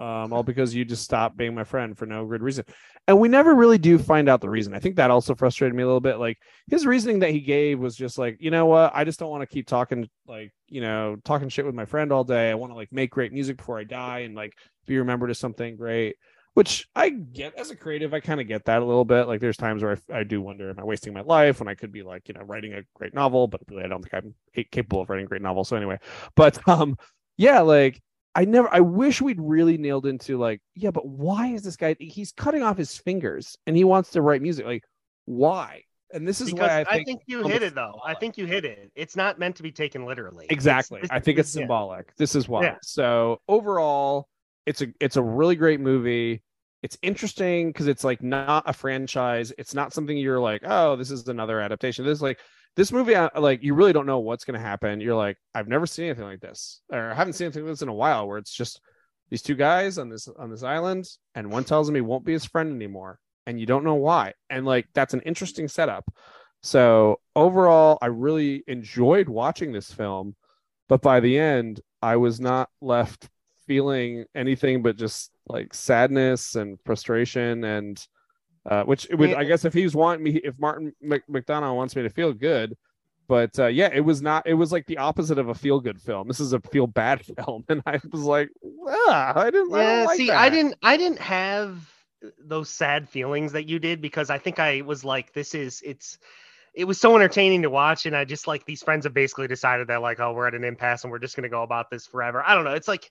um, 0.00 0.32
all 0.32 0.42
because 0.42 0.74
you 0.74 0.84
just 0.86 1.04
stopped 1.04 1.36
being 1.36 1.54
my 1.54 1.62
friend 1.62 1.96
for 1.96 2.06
no 2.06 2.24
good 2.24 2.42
reason. 2.42 2.64
And 3.06 3.20
we 3.20 3.28
never 3.28 3.54
really 3.54 3.76
do 3.76 3.98
find 3.98 4.30
out 4.30 4.40
the 4.40 4.48
reason. 4.48 4.72
I 4.72 4.78
think 4.78 4.96
that 4.96 5.10
also 5.10 5.34
frustrated 5.34 5.76
me 5.76 5.82
a 5.82 5.86
little 5.86 6.00
bit. 6.00 6.16
Like 6.16 6.38
his 6.68 6.86
reasoning 6.86 7.18
that 7.18 7.32
he 7.32 7.40
gave 7.40 7.78
was 7.78 7.96
just 7.96 8.16
like, 8.16 8.38
you 8.40 8.50
know 8.50 8.64
what? 8.64 8.92
I 8.94 9.04
just 9.04 9.18
don't 9.18 9.30
want 9.30 9.42
to 9.42 9.46
keep 9.46 9.66
talking, 9.66 10.08
like, 10.26 10.52
you 10.68 10.80
know, 10.80 11.16
talking 11.22 11.50
shit 11.50 11.66
with 11.66 11.74
my 11.74 11.84
friend 11.84 12.12
all 12.12 12.24
day. 12.24 12.50
I 12.50 12.54
want 12.54 12.72
to 12.72 12.76
like 12.76 12.90
make 12.92 13.10
great 13.10 13.32
music 13.32 13.58
before 13.58 13.78
I 13.78 13.84
die 13.84 14.20
and 14.20 14.34
like 14.34 14.54
be 14.86 14.96
remembered 14.96 15.30
as 15.30 15.38
something 15.38 15.76
great, 15.76 16.16
which 16.54 16.88
I 16.96 17.10
get 17.10 17.54
as 17.58 17.70
a 17.70 17.76
creative. 17.76 18.14
I 18.14 18.20
kind 18.20 18.40
of 18.40 18.48
get 18.48 18.64
that 18.64 18.80
a 18.80 18.86
little 18.86 19.04
bit. 19.04 19.28
Like 19.28 19.40
there's 19.40 19.58
times 19.58 19.82
where 19.82 19.98
I, 20.10 20.20
I, 20.20 20.24
do 20.24 20.40
wonder, 20.40 20.70
am 20.70 20.78
I 20.78 20.84
wasting 20.84 21.12
my 21.12 21.22
life 21.22 21.60
when 21.60 21.68
I 21.68 21.74
could 21.74 21.92
be 21.92 22.02
like, 22.02 22.26
you 22.26 22.34
know, 22.34 22.42
writing 22.42 22.72
a 22.72 22.82
great 22.94 23.12
novel, 23.12 23.48
but 23.48 23.60
really 23.68 23.84
I 23.84 23.88
don't 23.88 24.02
think 24.02 24.14
I'm 24.14 24.64
capable 24.70 25.02
of 25.02 25.10
writing 25.10 25.26
a 25.26 25.28
great 25.28 25.42
novel. 25.42 25.64
So 25.64 25.76
anyway, 25.76 25.98
but 26.36 26.58
um, 26.68 26.96
yeah, 27.36 27.60
like 27.60 28.00
I 28.34 28.44
never 28.44 28.72
I 28.72 28.80
wish 28.80 29.20
we'd 29.20 29.40
really 29.40 29.76
nailed 29.76 30.06
into 30.06 30.38
like, 30.38 30.60
yeah, 30.74 30.90
but 30.90 31.06
why 31.06 31.48
is 31.48 31.62
this 31.62 31.76
guy 31.76 31.96
he's 31.98 32.32
cutting 32.32 32.62
off 32.62 32.78
his 32.78 32.96
fingers 32.96 33.56
and 33.66 33.76
he 33.76 33.84
wants 33.84 34.10
to 34.10 34.22
write 34.22 34.42
music? 34.42 34.66
Like, 34.66 34.84
why? 35.24 35.82
And 36.12 36.26
this 36.26 36.40
is 36.40 36.50
because 36.50 36.68
why 36.68 36.80
I 36.80 36.94
think, 36.96 37.06
think 37.06 37.22
you 37.26 37.46
hit 37.46 37.62
it 37.62 37.74
though. 37.74 38.00
I 38.04 38.14
think 38.14 38.36
you 38.36 38.46
hit 38.46 38.64
it. 38.64 38.90
It's 38.94 39.16
not 39.16 39.38
meant 39.38 39.56
to 39.56 39.62
be 39.62 39.72
taken 39.72 40.04
literally. 40.06 40.46
exactly. 40.50 40.98
It's- 40.98 41.16
I 41.16 41.20
think 41.20 41.38
it's 41.38 41.54
yeah. 41.54 41.62
symbolic. 41.62 42.14
This 42.16 42.34
is 42.34 42.48
why. 42.48 42.62
Yeah. 42.62 42.76
So 42.82 43.40
overall, 43.48 44.28
it's 44.66 44.82
a 44.82 44.88
it's 45.00 45.16
a 45.16 45.22
really 45.22 45.56
great 45.56 45.80
movie. 45.80 46.42
It's 46.82 46.96
interesting 47.02 47.68
because 47.68 47.88
it's 47.88 48.04
like 48.04 48.22
not 48.22 48.64
a 48.66 48.72
franchise. 48.72 49.52
It's 49.58 49.74
not 49.74 49.92
something 49.92 50.16
you're 50.16 50.40
like, 50.40 50.62
oh, 50.64 50.96
this 50.96 51.10
is 51.10 51.28
another 51.28 51.60
adaptation. 51.60 52.04
This 52.04 52.18
is 52.18 52.22
like 52.22 52.38
this 52.76 52.92
movie, 52.92 53.16
I- 53.16 53.30
like 53.38 53.62
you 53.62 53.74
really 53.74 53.92
don't 53.92 54.06
know 54.06 54.20
what's 54.20 54.44
going 54.44 54.58
to 54.58 54.66
happen. 54.66 55.00
You're 55.00 55.16
like, 55.16 55.36
I've 55.54 55.68
never 55.68 55.86
seen 55.86 56.06
anything 56.06 56.24
like 56.24 56.40
this, 56.40 56.80
or 56.92 57.10
I 57.10 57.14
haven't 57.14 57.34
seen 57.34 57.46
anything 57.46 57.64
like 57.64 57.72
this 57.72 57.82
in 57.82 57.88
a 57.88 57.94
while, 57.94 58.26
where 58.28 58.38
it's 58.38 58.54
just 58.54 58.80
these 59.30 59.42
two 59.42 59.54
guys 59.54 59.98
on 59.98 60.08
this 60.08 60.28
on 60.38 60.50
this 60.50 60.62
island, 60.62 61.08
and 61.34 61.50
one 61.50 61.64
tells 61.64 61.88
him 61.88 61.94
he 61.94 62.00
won't 62.00 62.24
be 62.24 62.32
his 62.32 62.44
friend 62.44 62.74
anymore, 62.74 63.18
and 63.46 63.60
you 63.60 63.66
don't 63.66 63.84
know 63.84 63.94
why. 63.94 64.34
And 64.48 64.64
like 64.66 64.88
that's 64.94 65.14
an 65.14 65.20
interesting 65.22 65.68
setup. 65.68 66.04
So 66.62 67.20
overall, 67.34 67.98
I 68.02 68.06
really 68.06 68.64
enjoyed 68.66 69.28
watching 69.28 69.72
this 69.72 69.90
film, 69.92 70.36
but 70.88 71.00
by 71.00 71.20
the 71.20 71.38
end, 71.38 71.80
I 72.02 72.16
was 72.16 72.40
not 72.40 72.68
left 72.80 73.28
feeling 73.66 74.24
anything 74.34 74.82
but 74.82 74.96
just 74.96 75.30
like 75.46 75.72
sadness 75.72 76.56
and 76.56 76.78
frustration 76.84 77.62
and 77.62 78.04
uh, 78.70 78.84
which 78.84 79.08
it 79.10 79.16
would. 79.16 79.34
I 79.34 79.44
guess 79.44 79.66
if 79.66 79.74
he's 79.74 79.94
wanting 79.96 80.24
me 80.24 80.36
if 80.44 80.58
Martin 80.58 80.94
Mc, 81.02 81.24
McDonagh 81.30 81.76
wants 81.76 81.96
me 81.96 82.02
to 82.04 82.10
feel 82.10 82.32
good, 82.34 82.76
but 83.28 83.58
uh, 83.58 83.68
yeah, 83.68 83.90
it 83.92 84.00
was 84.02 84.22
not. 84.22 84.46
It 84.46 84.54
was 84.54 84.72
like 84.72 84.86
the 84.86 84.98
opposite 84.98 85.38
of 85.38 85.50
a 85.50 85.54
feel 85.54 85.80
good 85.80 86.00
film. 86.00 86.28
This 86.28 86.40
is 86.40 86.54
a 86.54 86.60
feel 86.60 86.88
bad 86.88 87.24
film, 87.44 87.64
and 87.68 87.82
I 87.86 88.00
was 88.12 88.22
like, 88.24 88.50
ah, 88.88 89.38
I 89.40 89.50
didn't. 89.50 89.74
I 89.74 89.84
Yeah, 89.84 89.84
don't 89.84 90.04
like 90.04 90.16
see, 90.16 90.26
that. 90.26 90.38
I 90.38 90.48
didn't 90.50 90.74
I 90.82 90.96
didn't 90.96 91.20
have 91.20 91.92
those 92.38 92.68
sad 92.70 93.08
feelings 93.08 93.52
that 93.52 93.68
you 93.68 93.78
did 93.78 94.00
because 94.00 94.30
I 94.30 94.38
think 94.38 94.58
I 94.58 94.82
was 94.82 95.04
like, 95.04 95.32
this 95.32 95.54
is 95.54 95.82
it's 95.84 96.18
it 96.74 96.84
was 96.84 97.00
so 97.00 97.16
entertaining 97.16 97.62
to 97.62 97.70
watch, 97.70 98.06
and 98.06 98.16
I 98.16 98.24
just 98.24 98.46
like 98.46 98.64
these 98.66 98.82
friends 98.82 99.04
have 99.06 99.14
basically 99.14 99.48
decided 99.48 99.88
that 99.88 100.02
like, 100.02 100.20
oh, 100.20 100.32
we're 100.32 100.48
at 100.48 100.54
an 100.54 100.64
impasse 100.64 101.04
and 101.04 101.10
we're 101.12 101.18
just 101.20 101.36
gonna 101.36 101.48
go 101.48 101.62
about 101.62 101.90
this 101.90 102.06
forever. 102.06 102.42
I 102.46 102.54
don't 102.54 102.64
know. 102.64 102.74
It's 102.74 102.88
like 102.88 103.10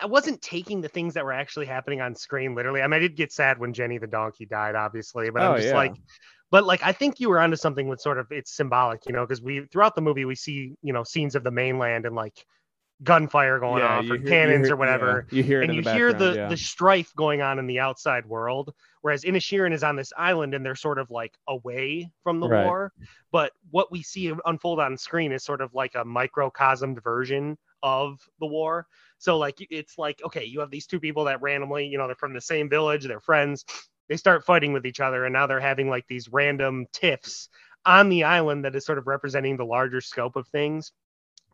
I 0.00 0.06
wasn't 0.06 0.40
taking 0.42 0.80
the 0.80 0.88
things 0.88 1.14
that 1.14 1.24
were 1.24 1.32
actually 1.32 1.66
happening 1.66 2.00
on 2.00 2.14
screen 2.14 2.54
literally. 2.54 2.82
I 2.82 2.86
mean, 2.86 2.94
I 2.94 2.98
did 3.00 3.16
get 3.16 3.32
sad 3.32 3.58
when 3.58 3.72
Jenny 3.72 3.98
the 3.98 4.06
donkey 4.06 4.46
died, 4.46 4.74
obviously, 4.74 5.30
but 5.30 5.42
Oh, 5.42 5.50
I'm 5.52 5.56
just 5.56 5.68
yeah. 5.68 5.76
like, 5.76 5.94
but 6.50 6.64
like 6.64 6.82
I 6.84 6.92
think 6.92 7.20
you 7.20 7.28
were 7.28 7.40
onto 7.40 7.56
something 7.56 7.88
with 7.88 8.00
sort 8.00 8.18
of 8.18 8.26
it's 8.30 8.54
symbolic, 8.56 9.06
you 9.06 9.12
know, 9.12 9.24
because 9.26 9.42
we 9.42 9.66
throughout 9.72 9.94
the 9.94 10.00
movie 10.02 10.24
we 10.24 10.34
see 10.34 10.74
you 10.82 10.92
know 10.92 11.02
scenes 11.04 11.34
of 11.34 11.44
the 11.44 11.50
mainland 11.50 12.06
and 12.06 12.14
like 12.14 12.44
gunfire 13.04 13.60
going 13.60 13.80
Yeah, 13.82 13.98
off 13.98 14.10
or 14.10 14.16
hear- 14.16 14.28
cannons 14.28 14.66
hear- 14.66 14.74
or 14.74 14.76
whatever 14.76 15.26
yeah, 15.30 15.36
you 15.36 15.42
hear 15.44 15.62
and 15.62 15.72
you 15.72 15.82
the 15.82 15.92
hear 15.92 16.12
the 16.12 16.34
yeah. 16.34 16.48
the 16.48 16.56
strife 16.56 17.12
going 17.14 17.40
on 17.42 17.60
in 17.60 17.66
the 17.68 17.78
outside 17.78 18.26
world 18.26 18.74
whereas 19.02 19.22
Inisherin 19.22 19.72
is 19.72 19.84
on 19.84 19.94
this 19.94 20.12
island 20.16 20.52
and 20.52 20.66
they're 20.66 20.74
sort 20.74 20.98
of 20.98 21.08
like 21.08 21.32
away 21.46 22.10
from 22.24 22.40
the 22.40 22.48
Right. 22.48 22.64
war 22.64 22.92
but 23.30 23.52
what 23.70 23.92
we 23.92 24.02
see 24.02 24.34
unfold 24.46 24.80
on 24.80 24.96
screen 24.96 25.30
is 25.30 25.44
sort 25.44 25.60
of 25.60 25.72
like 25.74 25.94
a 25.94 26.04
microcosmed 26.04 27.00
version 27.04 27.56
of 27.82 28.20
the 28.40 28.46
war. 28.46 28.86
So 29.18 29.36
like 29.38 29.56
it's 29.70 29.98
like 29.98 30.20
okay 30.24 30.44
you 30.44 30.60
have 30.60 30.70
these 30.70 30.86
two 30.86 31.00
people 31.00 31.24
that 31.24 31.42
randomly 31.42 31.86
you 31.86 31.98
know 31.98 32.06
they're 32.06 32.16
from 32.16 32.34
the 32.34 32.40
same 32.40 32.68
village 32.68 33.04
they're 33.04 33.20
friends 33.20 33.64
they 34.08 34.16
start 34.16 34.44
fighting 34.44 34.72
with 34.72 34.86
each 34.86 35.00
other 35.00 35.24
and 35.24 35.32
now 35.32 35.46
they're 35.46 35.60
having 35.60 35.90
like 35.90 36.06
these 36.06 36.28
random 36.28 36.86
tiffs 36.92 37.48
on 37.84 38.08
the 38.08 38.24
island 38.24 38.64
that 38.64 38.74
is 38.74 38.84
sort 38.84 38.98
of 38.98 39.06
representing 39.06 39.56
the 39.56 39.64
larger 39.64 40.00
scope 40.00 40.36
of 40.36 40.46
things. 40.48 40.92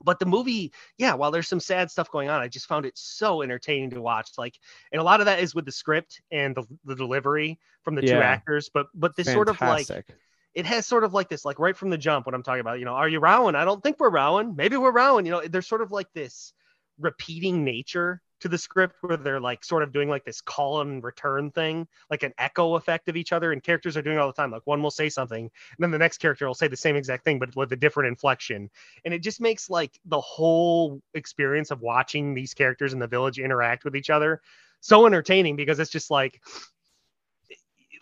But 0.03 0.19
the 0.19 0.27
movie 0.27 0.73
yeah 0.99 1.15
while 1.15 1.31
there's 1.31 1.49
some 1.49 1.61
sad 1.61 1.91
stuff 1.91 2.11
going 2.11 2.29
on 2.29 2.43
i 2.43 2.49
just 2.49 2.67
found 2.67 2.85
it 2.85 2.99
so 2.99 3.43
entertaining 3.43 3.91
to 3.91 4.03
watch. 4.03 4.33
Like 4.37 4.59
and 4.93 5.01
a 5.01 5.05
lot 5.05 5.21
of 5.21 5.27
that 5.27 5.41
is 5.41 5.55
with 5.55 5.65
the 5.65 5.73
script 5.73 6.21
and 6.31 6.55
the, 6.55 6.65
the 6.85 6.97
delivery 6.97 7.59
from 7.83 7.95
the 7.95 8.03
two 8.03 8.15
actors 8.15 8.71
but 8.73 8.87
but 8.95 9.17
this 9.17 9.33
sort 9.33 9.49
of 9.49 9.61
like 9.61 9.87
Fantastic. 9.87 10.17
It 10.55 10.67
has 10.67 10.87
sort 10.87 11.05
of 11.05 11.13
like 11.13 11.29
this 11.29 11.45
like 11.45 11.59
right 11.59 11.77
from 11.77 11.91
the 11.91 11.99
jump 11.99 12.27
what 12.27 12.35
i'm 12.35 12.43
talking 12.43 12.61
about 12.61 12.79
you 12.79 12.85
know 12.85 12.95
are 12.95 13.09
you 13.09 13.19
rowan 13.19 13.55
i 13.55 13.65
don't 13.65 13.83
think 13.83 13.99
we're 13.99 14.11
rowan 14.11 14.55
maybe 14.57 14.77
we're 14.77 14.93
rowan 14.93 15.25
you 15.25 15.31
know 15.31 15.43
there's 15.49 15.67
sort 15.67 15.83
of 15.83 15.91
like 15.91 16.13
this 16.15 16.53
repeating 16.99 17.65
nature 17.65 18.23
to 18.41 18.49
the 18.49 18.59
script 18.59 18.97
where 19.01 19.17
they're 19.17 19.41
like 19.41 19.65
sort 19.65 19.83
of 19.83 19.93
doing 19.93 20.09
like 20.09 20.25
this 20.25 20.41
call 20.41 20.81
and 20.81 21.03
return 21.03 21.51
thing 21.51 21.89
like 22.11 22.23
an 22.23 22.33
echo 22.39 22.75
effect 22.75 23.09
of 23.09 23.17
each 23.17 23.33
other 23.33 23.53
and 23.53 23.63
characters 23.63 23.97
are 23.97 24.03
doing 24.03 24.19
all 24.19 24.27
the 24.27 24.33
time 24.33 24.51
like 24.51 24.67
one 24.67 24.83
will 24.83 24.91
say 24.91 25.09
something 25.09 25.45
and 25.45 25.51
then 25.79 25.91
the 25.91 25.99
next 25.99 26.19
character 26.19 26.47
will 26.47 26.55
say 26.55 26.69
the 26.69 26.77
same 26.77 26.95
exact 26.95 27.25
thing 27.25 27.39
but 27.39 27.55
with 27.57 27.73
a 27.73 27.77
different 27.77 28.09
inflection 28.09 28.69
and 29.05 29.15
it 29.15 29.21
just 29.21 29.41
makes 29.41 29.71
like 29.71 29.99
the 30.05 30.21
whole 30.21 31.01
experience 31.15 31.71
of 31.71 31.81
watching 31.81 32.35
these 32.35 32.55
characters 32.55 32.93
in 32.93 32.99
the 32.99 33.07
village 33.07 33.39
interact 33.39 33.85
with 33.85 33.97
each 33.97 34.11
other 34.11 34.41
so 34.81 35.07
entertaining 35.07 35.57
because 35.57 35.81
it's 35.81 35.91
just 35.91 36.11
like 36.11 36.41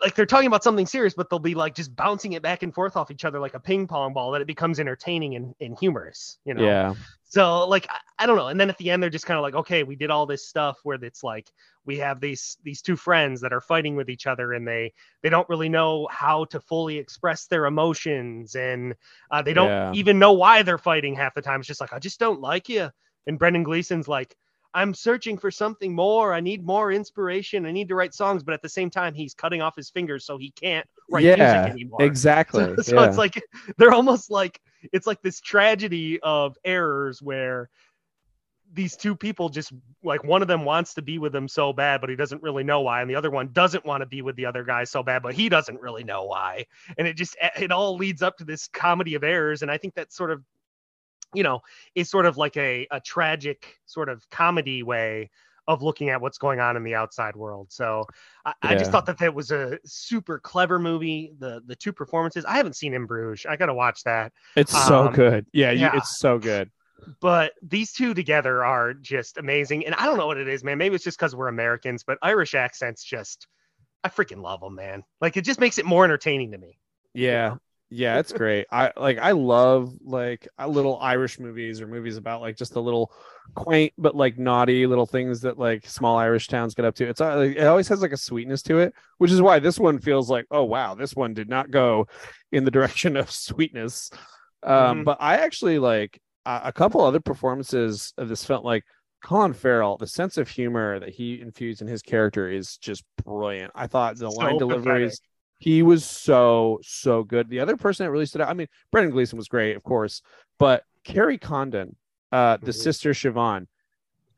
like 0.03 0.15
they're 0.15 0.27
talking 0.27 0.47
about 0.47 0.65
something 0.65 0.87
serious 0.87 1.15
but 1.15 1.31
they'll 1.31 1.39
be 1.39 1.55
like 1.55 1.75
just 1.75 1.95
bouncing 1.97 2.33
it 2.33 2.43
back 2.43 2.63
and 2.63 2.75
forth 2.75 2.97
off 2.97 3.11
each 3.11 3.25
other 3.25 3.39
like 3.41 3.55
a 3.55 3.61
ping 3.61 3.87
pong 3.87 4.13
ball 4.13 4.31
that 4.33 4.41
it 4.41 4.47
becomes 4.47 4.81
entertaining 4.81 5.37
and, 5.37 5.55
and 5.61 5.79
humorous 5.79 6.39
you 6.45 6.55
know 6.55 6.63
Yeah. 6.65 6.95
so 7.25 7.67
like 7.69 7.87
I, 7.91 7.99
I 8.19 8.27
don't 8.27 8.37
know 8.37 8.49
and 8.49 8.61
then 8.61 8.71
at 8.71 8.79
the 8.79 8.91
end 8.91 9.03
they're 9.03 9.11
just 9.11 9.27
kind 9.27 9.39
of 9.39 9.43
like 9.43 9.55
okay 9.55 9.83
we 9.83 9.97
did 9.97 10.11
all 10.11 10.27
this 10.27 10.47
stuff 10.47 10.79
where 10.83 10.99
it's 11.03 11.23
like 11.23 11.49
we 11.85 11.99
have 11.99 12.21
these 12.21 12.57
these 12.63 12.83
two 12.83 12.97
friends 12.97 13.41
that 13.41 13.53
are 13.53 13.61
fighting 13.61 13.97
with 13.97 14.09
each 14.11 14.27
other 14.27 14.53
and 14.53 14.67
they 14.67 14.93
they 15.23 15.31
don't 15.31 15.49
really 15.49 15.69
know 15.69 16.09
how 16.11 16.45
to 16.47 16.61
fully 16.61 16.99
express 16.99 17.47
their 17.47 17.67
emotions 17.67 18.55
and 18.55 18.95
uh, 19.31 19.43
they 19.43 19.55
don't 19.55 19.69
Yeah. 19.69 19.93
even 19.93 20.19
know 20.19 20.33
why 20.33 20.63
they're 20.63 20.79
fighting 20.79 21.15
half 21.15 21.35
the 21.35 21.43
time 21.43 21.61
it's 21.61 21.69
just 21.69 21.81
like 21.81 21.93
i 21.93 21.99
just 21.99 22.19
don't 22.21 22.41
like 22.41 22.69
you 22.69 22.91
and 23.27 23.39
brendan 23.39 23.63
gleeson's 23.63 24.09
like 24.09 24.37
i'm 24.75 24.95
searching 24.95 25.37
for 25.37 25.51
something 25.51 25.95
more 25.95 26.33
i 26.35 26.41
need 26.41 26.65
more 26.65 26.93
inspiration 26.93 27.67
i 27.67 27.73
need 27.73 27.89
to 27.89 27.95
write 27.95 28.15
songs 28.15 28.43
but 28.43 28.55
at 28.55 28.63
the 28.63 28.69
same 28.69 28.91
time 28.91 29.15
he's 29.15 29.35
cutting 29.35 29.63
off 29.63 29.77
his 29.77 29.91
fingers 29.91 30.25
so 30.25 30.37
he 30.37 30.51
can't 30.53 30.87
write 31.11 31.25
yeah. 31.25 31.37
music 31.37 31.73
anymore 31.73 32.03
Exactly. 32.03 32.65
so, 32.77 32.77
so 32.83 33.01
yeah. 33.01 33.09
it's 33.09 33.19
like 33.19 33.43
they're 33.77 33.93
almost 33.93 34.31
like 34.31 34.61
it's 34.93 35.07
like 35.07 35.21
this 35.23 35.41
tragedy 35.41 36.19
of 36.23 36.57
errors 36.65 37.21
where 37.21 37.69
these 38.75 38.97
two 38.97 39.15
people 39.15 39.49
just 39.49 39.73
like 40.03 40.25
one 40.25 40.41
of 40.41 40.49
them 40.49 40.65
wants 40.65 40.95
to 40.95 41.03
be 41.03 41.19
with 41.19 41.35
him 41.35 41.47
so 41.47 41.73
bad 41.73 42.01
but 42.01 42.09
he 42.09 42.17
doesn't 42.17 42.43
really 42.43 42.65
know 42.65 42.81
why 42.81 43.03
and 43.03 43.11
the 43.11 43.15
other 43.15 43.31
one 43.31 43.49
doesn't 43.53 43.85
want 43.85 44.01
to 44.01 44.07
be 44.07 44.23
with 44.23 44.35
the 44.37 44.47
other 44.47 44.65
guy 44.65 44.83
so 44.85 45.03
bad 45.03 45.23
but 45.23 45.35
he 45.35 45.49
doesn't 45.49 45.81
really 45.81 46.05
know 46.05 46.25
why 46.25 46.65
and 46.97 47.07
it 47.07 47.15
just 47.15 47.37
it 47.59 47.71
all 47.71 47.97
leads 47.97 48.23
up 48.23 48.37
to 48.37 48.45
this 48.45 48.69
comedy 48.69 49.15
of 49.15 49.25
errors 49.25 49.63
and 49.63 49.71
i 49.71 49.77
think 49.77 49.95
that 49.95 50.13
sort 50.13 50.31
of 50.31 50.43
you 51.35 51.43
know 51.43 51.61
is 51.95 52.11
sort 52.11 52.27
of 52.27 52.37
like 52.37 52.57
a, 52.57 52.87
a 52.91 53.01
tragic 53.01 53.79
sort 53.87 54.09
of 54.09 54.29
comedy 54.31 54.83
way 54.83 55.31
of 55.69 55.81
looking 55.81 56.09
at 56.09 56.21
what's 56.21 56.39
going 56.39 56.59
on 56.59 56.77
in 56.77 56.83
the 56.83 56.97
outside 56.97 57.37
world. 57.37 57.69
So 57.71 58.05
I, 58.45 58.53
I 58.63 58.75
just 58.75 58.91
thought 58.91 59.07
that 59.07 59.19
that 59.19 59.33
was 59.33 59.53
a 59.53 59.79
super 59.85 60.41
clever 60.41 60.79
movie 60.81 61.33
the 61.39 61.63
the 61.67 61.77
two 61.77 61.93
performances. 61.93 62.45
I 62.45 62.57
haven't 62.57 62.75
seen 62.75 62.95
in 62.95 63.07
bruges. 63.07 63.47
I 63.49 63.57
gotta 63.57 63.73
watch 63.75 64.03
that. 64.05 64.33
It's 64.57 64.73
so 64.73 65.07
um, 65.07 65.13
good. 65.15 65.47
Yeah, 65.53 65.71
you- 65.71 65.81
yeah. 65.83 65.97
it's 65.97 66.19
so 66.19 66.39
good. 66.39 66.71
but 67.21 67.53
these 67.63 67.93
two 67.93 68.13
together 68.15 68.65
are 68.65 68.93
just 68.95 69.37
amazing. 69.39 69.87
And 69.87 69.95
i 69.97 70.05
don't 70.07 70.19
know 70.19 70.27
what 70.27 70.37
it 70.39 70.49
is 70.49 70.63
man. 70.65 70.79
Maybe 70.79 70.95
it's 70.97 71.05
just 71.05 71.19
because 71.19 71.35
we're 71.35 71.49
americans 71.49 72.05
but 72.05 72.19
irish 72.23 72.55
accents 72.55 73.03
just 73.05 73.47
i 74.05 74.09
freaking 74.09 74.43
love 74.43 74.61
them 74.61 74.75
man. 74.75 75.05
Like 75.21 75.37
it 75.37 75.45
just 75.45 75.61
makes 75.61 75.79
it 75.79 75.85
more 75.85 76.05
entertaining 76.05 76.51
to 76.53 76.59
me. 76.59 76.79
Yeah. 77.15 77.57
Yeah, 77.95 78.19
it's 78.21 78.33
great. 78.33 78.67
I 78.71 78.91
like 78.97 79.19
I 79.19 79.33
love 79.33 79.93
like 80.03 80.49
uh, 80.59 80.67
little 80.67 80.99
Irish 81.01 81.39
movies 81.39 81.81
or 81.81 81.87
movies 81.87 82.17
about 82.17 82.41
like 82.41 82.57
just 82.57 82.73
the 82.73 82.81
little 82.83 83.13
quaint 83.55 83.93
but 83.99 84.17
like 84.17 84.39
naughty 84.39 84.87
little 84.87 85.05
things 85.05 85.43
that 85.43 85.59
like 85.59 85.87
small 85.87 86.17
Irish 86.17 86.49
towns 86.49 86.75
get 86.75 86.87
up 86.87 86.95
to. 86.97 87.07
It's 87.09 87.21
uh, 87.21 87.37
like, 87.37 87.57
it 87.57 87.65
always 87.67 87.89
has 87.89 88.01
like 88.01 88.13
a 88.13 88.17
sweetness 88.17 88.63
to 88.63 88.79
it, 88.79 88.95
which 89.19 89.31
is 89.31 89.43
why 89.43 89.59
this 89.59 89.79
one 89.79 89.99
feels 89.99 90.31
like, 90.31 90.47
oh 90.51 90.65
wow, 90.65 90.95
this 90.95 91.15
one 91.15 91.35
did 91.35 91.51
not 91.51 91.71
go 91.71 92.07
in 92.51 92.65
the 92.65 92.71
direction 92.79 93.15
of 93.17 93.31
sweetness. 93.31 94.11
Um, 94.63 95.03
Mhm. 95.03 95.05
but 95.05 95.19
I 95.21 95.37
actually 95.39 95.79
like 95.79 96.19
a, 96.47 96.63
a 96.67 96.73
couple 96.73 97.03
other 97.03 97.21
performances 97.21 98.15
of 98.17 98.29
this 98.31 98.45
felt 98.45 98.65
like 98.65 98.85
Colin 99.23 99.53
Farrell, 99.53 99.99
the 99.99 100.07
sense 100.07 100.39
of 100.39 100.49
humor 100.49 100.99
that 100.99 101.11
he 101.11 101.41
infused 101.43 101.83
in 101.83 101.89
his 101.89 102.01
character 102.03 102.49
is 102.49 102.79
just 102.79 103.05
brilliant. 103.23 103.71
I 103.75 103.87
thought 103.87 104.17
the 104.17 104.31
So 104.31 104.31
line 104.31 104.57
deliveries, 104.57 105.21
pathetic. 105.21 105.21
He 105.63 105.83
was 105.83 106.05
so 106.05 106.81
so 106.83 107.23
good. 107.23 107.49
The 107.49 107.61
other 107.61 107.77
person 107.77 108.05
that 108.05 108.11
really 108.11 108.27
stood 108.27 108.41
out, 108.41 108.49
I 108.49 108.55
mean, 108.55 108.67
Brendan 108.91 109.13
Gleeson 109.13 109.37
was 109.39 109.49
great, 109.49 109.77
of 109.77 109.85
course, 109.85 110.23
but 110.59 110.85
Kerry 111.05 111.39
Condon, 111.39 111.97
uh, 112.33 112.59
the 112.63 112.73
Mhm. 112.73 112.73
sister 112.73 113.11
Siobhan, 113.13 113.67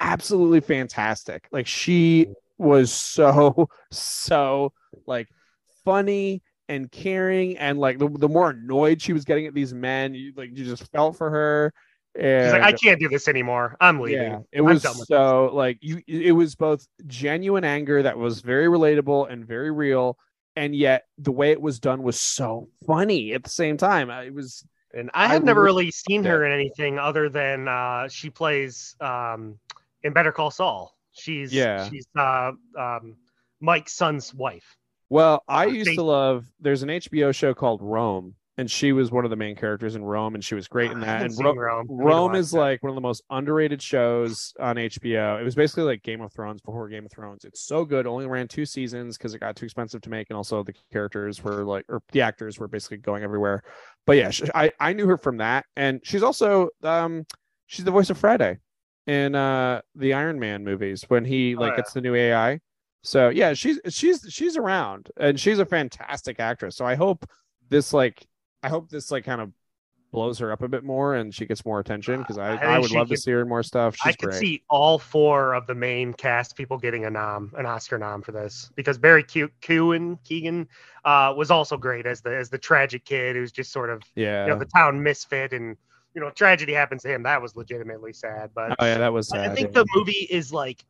absolutely 0.00 0.60
fantastic. 0.60 1.48
Like 1.52 1.66
she 1.66 2.28
was 2.58 2.92
so 2.92 3.68
so 3.90 4.72
like 5.06 5.28
funny 5.84 6.42
and 6.68 6.90
caring, 6.90 7.58
and 7.58 7.78
like 7.78 7.98
the, 7.98 8.08
the 8.08 8.28
more 8.28 8.50
annoyed 8.50 9.02
she 9.02 9.12
was 9.12 9.24
getting 9.24 9.46
at 9.46 9.54
these 9.54 9.74
men, 9.74 10.14
you 10.14 10.32
like 10.36 10.50
you 10.56 10.64
just 10.64 10.90
felt 10.92 11.16
for 11.16 11.30
her. 11.30 11.72
And 12.14 12.44
He's 12.44 12.52
like, 12.52 12.62
I 12.62 12.72
can't 12.72 13.00
do 13.00 13.08
this 13.08 13.28
anymore. 13.28 13.76
I'm 13.80 14.00
leaving. 14.00 14.32
yeah, 14.32 14.40
it 14.52 14.60
I'm 14.66 14.74
was 14.74 14.82
so 15.08 15.50
like 15.52 15.78
you. 15.80 16.02
It 16.06 16.32
was 16.32 16.54
both 16.54 16.86
genuine 17.06 17.64
anger 17.64 18.02
that 18.02 18.18
was 18.18 18.40
very 18.40 18.66
relatable 18.66 19.30
and 19.30 19.46
very 19.46 19.70
real, 19.70 20.18
and 20.56 20.74
yet 20.74 21.04
the 21.18 21.32
way 21.32 21.50
it 21.52 21.60
was 21.60 21.78
done 21.80 22.02
was 22.02 22.18
so 22.20 22.68
funny 22.86 23.32
at 23.32 23.42
the 23.44 23.50
same 23.50 23.76
time. 23.76 24.10
I- 24.10 24.24
It 24.24 24.34
was 24.34 24.64
And 24.94 25.10
I 25.14 25.24
I 25.24 25.28
have 25.28 25.42
never 25.44 25.62
really 25.62 25.90
seen 25.90 26.22
her 26.24 26.44
in 26.44 26.52
anything 26.52 26.98
other 26.98 27.28
than 27.28 27.66
uh, 27.68 28.08
she 28.08 28.30
plays 28.30 28.94
um, 29.00 29.58
in 30.02 30.12
Better 30.12 30.30
Call 30.32 30.50
Saul. 30.52 30.96
She's 31.12 31.52
Yeah. 31.52 31.88
she's 31.88 32.06
uh, 32.16 32.52
um, 32.78 33.16
Mike's 33.60 33.92
son's 33.94 34.32
wife. 34.34 34.76
Well, 35.10 35.42
I 35.48 35.66
used 35.66 35.94
to 35.94 36.02
love. 36.02 36.46
There's 36.60 36.82
an 36.82 36.88
HBO 36.90 37.34
show 37.34 37.54
called 37.54 37.82
Rome, 37.82 38.34
and 38.56 38.70
she 38.70 38.92
was 38.92 39.10
one 39.10 39.24
of 39.24 39.30
the 39.30 39.36
main 39.36 39.56
characters 39.56 39.96
in 39.96 40.04
Rome, 40.04 40.34
and 40.34 40.44
she 40.44 40.54
was 40.54 40.68
great 40.68 40.92
in 40.92 41.00
that. 41.00 41.22
And 41.22 41.34
Ro- 41.38 41.52
Rome. 41.54 41.86
I 41.90 41.92
need 41.92 41.98
to 41.98 42.04
Rome 42.04 42.34
is 42.36 42.50
that. 42.52 42.58
like 42.58 42.82
one 42.82 42.90
of 42.90 42.94
the 42.94 43.00
most 43.00 43.22
underrated 43.30 43.82
shows 43.82 44.52
on 44.60 44.76
HBO. 44.76 45.40
It 45.40 45.44
was 45.44 45.54
basically 45.54 45.84
like 45.84 46.02
Game 46.02 46.20
of 46.20 46.32
Thrones 46.32 46.60
before 46.60 46.88
Game 46.88 47.04
of 47.06 47.10
Thrones. 47.12 47.44
It's 47.44 47.62
so 47.66 47.84
good. 47.84 48.06
Only 48.06 48.26
ran 48.26 48.46
two 48.46 48.64
seasons 48.64 49.18
because 49.18 49.34
it 49.34 49.40
got 49.40 49.56
too 49.56 49.64
expensive 49.64 50.02
to 50.02 50.10
make, 50.10 50.30
and 50.30 50.36
also 50.36 50.62
the 50.62 50.74
characters 50.92 51.42
were 51.42 51.64
like, 51.64 51.84
or 51.88 52.00
the 52.12 52.20
actors 52.22 52.58
were 52.58 52.68
basically 52.68 52.98
going 52.98 53.22
everywhere. 53.24 53.62
But 54.06 54.18
yeah, 54.18 54.30
sh- 54.30 54.42
I 54.54 54.70
I 54.78 54.92
knew 54.92 55.06
her 55.08 55.18
from 55.18 55.38
that, 55.38 55.66
and 55.76 56.00
she's 56.04 56.22
also 56.22 56.68
um 56.82 57.24
she's 57.66 57.84
the 57.84 57.90
voice 57.90 58.10
of 58.10 58.18
Friday 58.18 58.58
in 59.06 59.34
uh 59.34 59.80
the 59.96 60.12
Iron 60.14 60.38
Man 60.38 60.62
movies 60.64 61.04
when 61.08 61.24
he 61.24 61.56
Oh, 61.56 61.60
like 61.60 61.72
yeah. 61.72 61.76
gets 61.76 61.92
the 61.92 62.00
new 62.00 62.14
AI. 62.14 62.60
So 63.02 63.28
yeah, 63.30 63.52
she's 63.52 63.80
she's 63.88 64.24
she's 64.30 64.56
around, 64.56 65.08
and 65.18 65.38
she's 65.40 65.58
a 65.58 65.66
fantastic 65.66 66.38
actress. 66.38 66.76
So 66.76 66.86
I 66.86 66.94
hope 66.94 67.26
this 67.68 67.92
like 67.92 68.24
I 68.64 68.68
hope 68.68 68.88
this 68.88 69.10
like 69.10 69.24
kind 69.24 69.40
of 69.40 69.52
blows 70.14 70.38
her 70.38 70.52
up 70.52 70.62
a 70.62 70.68
bit 70.68 70.84
more 70.84 71.16
and 71.16 71.34
she 71.34 71.44
gets 71.44 71.66
more 71.66 71.80
attention 71.80 72.20
because 72.20 72.38
I, 72.38 72.54
I 72.54 72.76
I, 72.76 72.78
would 72.78 72.92
love 72.92 73.08
to 73.08 73.16
see 73.16 73.32
her 73.32 73.42
in 73.42 73.48
more 73.48 73.64
stuff. 73.64 73.96
I 74.04 74.12
could 74.12 74.30
great. 74.30 74.40
see 74.40 74.62
all 74.70 74.96
four 74.96 75.54
of 75.54 75.66
the 75.66 75.74
main 75.74 76.14
cast 76.14 76.56
people 76.56 76.78
getting 76.78 77.04
a 77.04 77.10
nom, 77.10 77.52
an 77.58 77.66
Oscar 77.66 77.98
nom 77.98 78.22
for 78.22 78.30
this 78.30 78.70
because 78.76 78.96
Barry 78.96 79.24
Ke- 79.24 79.52
Keoghan 79.60 80.18
Keegan 80.22 80.68
uh, 81.04 81.34
was 81.36 81.50
also 81.50 81.76
great 81.76 82.06
as 82.06 82.20
the 82.22 82.34
as 82.34 82.48
the 82.48 82.58
tragic 82.58 83.04
kid 83.04 83.34
who's 83.34 83.50
just 83.50 83.72
sort 83.72 83.90
of 83.90 84.02
yeah. 84.14 84.44
you 84.46 84.52
know 84.52 84.58
the 84.58 84.66
town 84.66 85.02
misfit 85.02 85.52
and 85.52 85.76
you 86.14 86.20
know 86.20 86.30
tragedy 86.30 86.72
happens 86.72 87.02
to 87.02 87.12
him. 87.12 87.24
That 87.24 87.42
was 87.42 87.56
legitimately 87.56 88.12
sad, 88.12 88.50
but 88.54 88.76
oh 88.78 88.86
yeah, 88.86 88.98
that 88.98 89.12
was 89.12 89.30
I 89.32 89.46
sad. 89.46 89.56
think 89.56 89.74
yeah. 89.74 89.82
the 89.82 89.86
movie 89.94 90.28
is 90.30 90.52
like. 90.52 90.84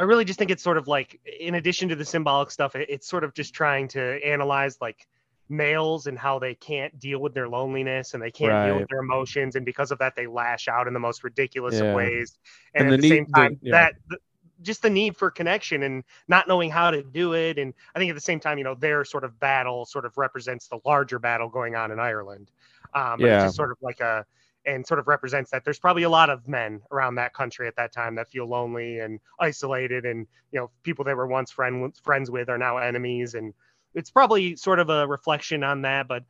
I 0.00 0.04
really 0.04 0.24
just 0.24 0.38
think 0.38 0.52
it's 0.52 0.62
sort 0.62 0.78
of 0.78 0.86
like, 0.86 1.20
in 1.40 1.56
addition 1.56 1.88
to 1.88 1.96
the 1.96 2.04
symbolic 2.04 2.52
stuff, 2.52 2.76
it- 2.76 2.88
it's 2.88 3.08
sort 3.08 3.24
of 3.24 3.34
just 3.34 3.52
trying 3.52 3.88
to 3.88 4.24
analyze 4.24 4.78
like 4.80 5.08
males 5.48 6.06
and 6.06 6.18
how 6.18 6.38
they 6.38 6.54
can't 6.54 6.98
deal 6.98 7.20
with 7.20 7.34
their 7.34 7.48
loneliness 7.48 8.14
and 8.14 8.22
they 8.22 8.30
can't 8.30 8.66
deal 8.66 8.78
with 8.78 8.88
their 8.88 9.00
emotions, 9.00 9.56
and 9.56 9.64
because 9.64 9.90
of 9.90 9.98
that, 9.98 10.14
they 10.16 10.26
lash 10.26 10.68
out 10.68 10.86
in 10.86 10.92
the 10.94 11.00
most 11.00 11.24
ridiculous 11.24 11.74
Yeah. 11.76 11.84
of 11.84 11.96
ways. 11.96 12.38
And, 12.74 12.86
And 12.86 12.94
at 12.94 13.00
the 13.00 13.02
the, 13.02 13.08
same 13.08 13.22
need- 13.24 13.28
the- 13.28 13.32
time, 13.32 13.58
yeah. 13.62 13.72
that 13.72 13.94
the, 14.08 14.18
just 14.62 14.82
the 14.82 14.90
need 14.90 15.16
for 15.16 15.30
connection 15.30 15.84
and 15.84 16.02
not 16.26 16.48
knowing 16.48 16.68
how 16.70 16.90
to 16.90 17.02
do 17.02 17.34
it, 17.34 17.58
and 17.58 17.72
I 17.94 17.98
think 17.98 18.10
at 18.10 18.14
the 18.14 18.20
same 18.20 18.40
time, 18.40 18.58
you 18.58 18.64
know, 18.64 18.74
their 18.74 19.04
sort 19.04 19.22
of 19.24 19.38
battle 19.38 19.86
sort 19.86 20.04
of 20.04 20.16
represents 20.18 20.66
the 20.66 20.80
larger 20.84 21.18
battle 21.20 21.48
going 21.48 21.76
on 21.76 21.92
in 21.92 22.00
Ireland. 22.00 22.50
Um, 22.94 23.20
Yeah. 23.20 23.36
it's 23.36 23.44
just 23.44 23.56
sort 23.56 23.70
of 23.70 23.78
like 23.80 24.00
a 24.00 24.24
and 24.66 24.84
sort 24.86 24.98
of 25.00 25.06
represents 25.08 25.50
that 25.52 25.64
there's 25.64 25.78
probably 25.78 26.02
a 26.02 26.10
lot 26.10 26.28
of 26.28 26.46
men 26.48 26.82
around 26.90 27.14
that 27.14 27.32
country 27.32 27.66
at 27.68 27.76
that 27.76 27.92
time 27.92 28.14
that 28.16 28.28
feel 28.28 28.44
lonely 28.46 28.98
and 28.98 29.18
isolated 29.38 30.04
and 30.04 30.26
you 30.50 30.58
know 30.58 30.68
people 30.82 31.04
they 31.04 31.14
were 31.14 31.28
once 31.28 31.50
friend 31.50 31.96
friends 32.02 32.28
with 32.30 32.50
are 32.50 32.58
now 32.58 32.76
enemies 32.76 33.34
and 33.34 33.54
it's 33.94 34.10
probably 34.10 34.56
sort 34.56 34.78
of 34.78 34.90
a 34.90 35.06
reflection 35.06 35.62
on 35.62 35.82
that 35.82 36.08
but 36.08 36.24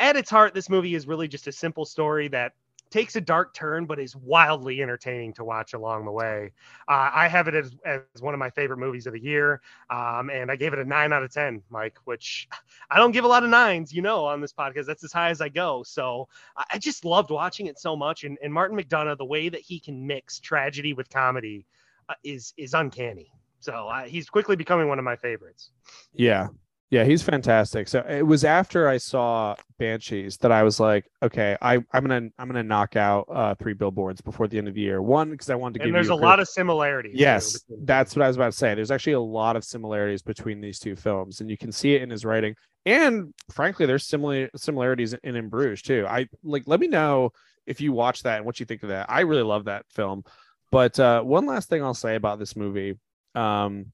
at 0.00 0.16
its 0.16 0.30
heart 0.30 0.54
this 0.54 0.68
movie 0.68 0.94
is 0.94 1.06
really 1.06 1.28
just 1.28 1.46
a 1.46 1.52
simple 1.52 1.84
story 1.84 2.28
that 2.28 2.52
takes 2.90 3.16
a 3.16 3.20
dark 3.20 3.54
turn 3.54 3.86
but 3.86 3.98
is 3.98 4.14
wildly 4.14 4.80
entertaining 4.80 5.32
to 5.32 5.42
watch 5.42 5.72
along 5.72 6.04
the 6.04 6.12
way 6.12 6.52
uh, 6.88 7.10
i 7.12 7.26
have 7.26 7.48
it 7.48 7.54
as, 7.54 7.74
as 7.84 8.00
one 8.20 8.34
of 8.34 8.38
my 8.38 8.50
favorite 8.50 8.78
movies 8.78 9.06
of 9.06 9.12
the 9.12 9.22
year 9.22 9.60
um, 9.90 10.30
and 10.30 10.50
i 10.50 10.56
gave 10.56 10.72
it 10.72 10.78
a 10.78 10.84
9 10.84 11.12
out 11.12 11.22
of 11.22 11.32
10 11.32 11.62
mike 11.70 11.96
which 12.04 12.48
i 12.90 12.98
don't 12.98 13.12
give 13.12 13.24
a 13.24 13.28
lot 13.28 13.42
of 13.42 13.50
nines 13.50 13.92
you 13.92 14.02
know 14.02 14.24
on 14.24 14.40
this 14.40 14.52
podcast 14.52 14.86
that's 14.86 15.02
as 15.02 15.12
high 15.12 15.30
as 15.30 15.40
i 15.40 15.48
go 15.48 15.82
so 15.82 16.28
I 16.56 16.64
I 16.74 16.78
just 16.78 17.04
loved 17.04 17.30
watching 17.30 17.66
it 17.66 17.78
so 17.78 17.94
much. 17.94 18.24
And, 18.24 18.36
and 18.42 18.52
Martin 18.52 18.76
McDonagh, 18.76 19.16
the 19.16 19.24
way 19.24 19.48
that 19.48 19.60
he 19.60 19.78
can 19.78 20.06
mix 20.06 20.40
tragedy 20.40 20.92
with 20.92 21.08
comedy 21.08 21.66
uh, 22.08 22.14
is 22.24 22.52
is 22.56 22.74
uncanny. 22.74 23.30
So 23.60 23.88
uh, 23.88 24.04
he's 24.04 24.28
quickly 24.28 24.56
becoming 24.56 24.88
one 24.88 24.98
of 24.98 25.04
my 25.04 25.16
favorites. 25.16 25.70
Yeah. 26.12 26.48
Yeah, 26.90 27.04
he's 27.04 27.22
fantastic. 27.22 27.88
So 27.88 28.04
it 28.08 28.22
was 28.22 28.44
after 28.44 28.86
I 28.88 28.98
saw 28.98 29.56
Banshees 29.78 30.36
that 30.38 30.52
I 30.52 30.62
was 30.62 30.78
like, 30.78 31.06
okay, 31.22 31.56
I, 31.60 31.76
I'm 31.92 32.06
gonna 32.06 32.28
I'm 32.38 32.46
gonna 32.46 32.62
knock 32.62 32.94
out 32.94 33.26
uh 33.28 33.54
three 33.56 33.72
billboards 33.72 34.20
before 34.20 34.46
the 34.46 34.58
end 34.58 34.68
of 34.68 34.74
the 34.74 34.80
year. 34.80 35.02
One, 35.02 35.30
because 35.30 35.50
I 35.50 35.56
wanted 35.56 35.74
to 35.74 35.78
give 35.80 35.86
And 35.86 35.94
there's 35.94 36.08
you 36.08 36.14
a 36.14 36.16
lot 36.16 36.38
of 36.38 36.48
similarities. 36.48 37.14
Yes, 37.16 37.54
the 37.68 37.78
that's 37.82 38.14
what 38.14 38.22
I 38.22 38.28
was 38.28 38.36
about 38.36 38.52
to 38.52 38.58
say. 38.58 38.74
There's 38.74 38.92
actually 38.92 39.14
a 39.14 39.20
lot 39.20 39.56
of 39.56 39.64
similarities 39.64 40.22
between 40.22 40.60
these 40.60 40.78
two 40.78 40.94
films, 40.94 41.40
and 41.40 41.50
you 41.50 41.56
can 41.56 41.72
see 41.72 41.94
it 41.94 42.02
in 42.02 42.10
his 42.10 42.24
writing. 42.24 42.54
And 42.86 43.32
frankly, 43.50 43.86
there's 43.86 44.06
similar 44.06 44.50
similarities 44.54 45.14
in 45.14 45.36
In 45.36 45.48
Bruges 45.48 45.82
too. 45.82 46.06
I 46.08 46.28
like. 46.44 46.64
Let 46.66 46.80
me 46.80 46.86
know 46.86 47.32
if 47.66 47.80
you 47.80 47.92
watch 47.92 48.22
that 48.22 48.36
and 48.36 48.46
what 48.46 48.60
you 48.60 48.66
think 48.66 48.82
of 48.82 48.90
that. 48.90 49.10
I 49.10 49.20
really 49.20 49.42
love 49.42 49.64
that 49.64 49.86
film. 49.88 50.22
But 50.70 51.00
uh, 51.00 51.22
one 51.22 51.46
last 51.46 51.68
thing 51.68 51.82
I'll 51.82 51.94
say 51.94 52.14
about 52.14 52.38
this 52.38 52.54
movie, 52.54 52.98
um, 53.34 53.86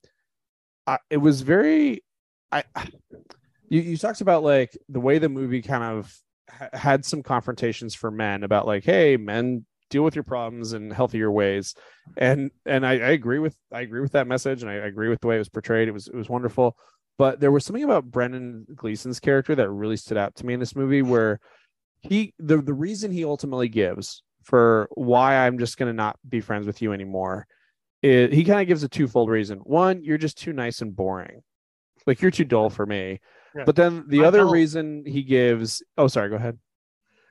I, 0.87 0.99
it 1.09 1.19
was 1.19 1.41
very. 1.43 2.03
I 2.53 2.65
you 3.69 3.81
you 3.81 3.97
talked 3.97 4.21
about 4.21 4.43
like 4.43 4.77
the 4.89 5.01
way 5.01 5.19
the 5.19 5.29
movie 5.29 5.63
kind 5.63 5.85
of 5.85 6.15
ha- 6.51 6.69
had 6.73 7.05
some 7.05 7.23
confrontations 7.23 7.95
for 7.95 8.11
men 8.11 8.43
about 8.43 8.67
like, 8.67 8.85
hey, 8.85 9.17
men 9.17 9.65
deal 9.89 10.03
with 10.03 10.15
your 10.15 10.25
problems 10.25 10.73
in 10.73 10.91
healthier 10.91 11.31
ways 11.31 11.75
and 12.17 12.51
and 12.67 12.87
I, 12.87 12.93
I 12.93 13.11
agree 13.11 13.39
with 13.39 13.57
I 13.73 13.81
agree 13.83 14.01
with 14.01 14.13
that 14.13 14.27
message, 14.27 14.63
and 14.63 14.71
I, 14.71 14.75
I 14.75 14.87
agree 14.87 15.09
with 15.09 15.21
the 15.21 15.27
way 15.27 15.37
it 15.37 15.41
was 15.41 15.49
portrayed. 15.49 15.89
It 15.89 15.93
was 15.93 16.09
it 16.09 16.15
was 16.15 16.29
wonderful, 16.29 16.77
but 17.19 17.41
there 17.41 17.53
was 17.53 17.65
something 17.65 17.85
about 17.85 18.11
Brendan 18.11 18.67
Gleeson's 18.75 19.21
character 19.21 19.55
that 19.55 19.71
really 19.71 19.97
stood 19.97 20.17
out 20.17 20.35
to 20.37 20.47
me 20.47 20.55
in 20.55 20.61
this 20.61 20.77
movie, 20.77 21.03
where 21.03 21.41
he 22.01 22.35
the 22.39 22.59
the 22.59 22.75
reason 22.75 23.11
he 23.11 23.25
ultimately 23.25 23.69
gives 23.69 24.23
for 24.43 24.89
why 24.95 25.37
I'm 25.37 25.59
just 25.59 25.77
gonna 25.77 25.93
not 25.93 26.19
be 26.29 26.41
friends 26.41 26.67
with 26.67 26.83
you 26.83 26.93
anymore. 26.93 27.47
It, 28.03 28.33
he 28.33 28.45
kind 28.45 28.61
of 28.61 28.67
gives 28.67 28.83
a 28.83 28.89
twofold 28.89 29.29
reason. 29.29 29.59
One, 29.59 30.03
you're 30.03 30.19
just 30.19 30.39
too 30.39 30.55
nice 30.55 30.81
and 30.81 30.97
boring, 30.97 31.43
like 32.07 32.21
you're 32.21 32.31
too 32.31 32.45
dull 32.45 32.71
for 32.71 32.87
me. 32.87 33.21
Yeah. 33.55 33.65
But 33.65 33.77
then 33.77 34.05
the 34.09 34.25
I 34.25 34.27
other 34.29 34.47
reason 34.47 35.05
he 35.07 35.23
gives, 35.23 35.83
oh 35.99 36.07
sorry, 36.09 36.29
go 36.29 36.37
ahead. 36.37 36.59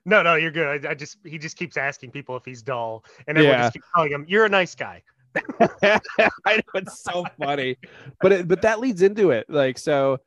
No, 0.05 0.21
no, 0.23 0.35
you're 0.35 0.51
good. 0.51 0.85
I, 0.85 0.91
I 0.91 0.93
just 0.93 1.17
he 1.25 1.37
just 1.37 1.57
keeps 1.57 1.77
asking 1.77 2.11
people 2.11 2.35
if 2.35 2.45
he's 2.45 2.61
dull, 2.61 3.03
and 3.27 3.37
everyone 3.37 3.57
Yeah. 3.59 3.63
just 3.63 3.73
keeps 3.73 3.87
telling 3.95 4.11
him, 4.11 4.25
"You're 4.27 4.45
a 4.45 4.49
nice 4.49 4.75
guy." 4.75 5.03
I 5.81 5.99
know 6.47 6.61
it's 6.75 7.03
so 7.03 7.25
funny, 7.39 7.77
but 8.21 8.31
it, 8.31 8.47
but 8.47 8.61
that 8.63 8.79
leads 8.79 9.01
into 9.01 9.31
it. 9.31 9.45
Like 9.49 9.77
so, 9.77 10.17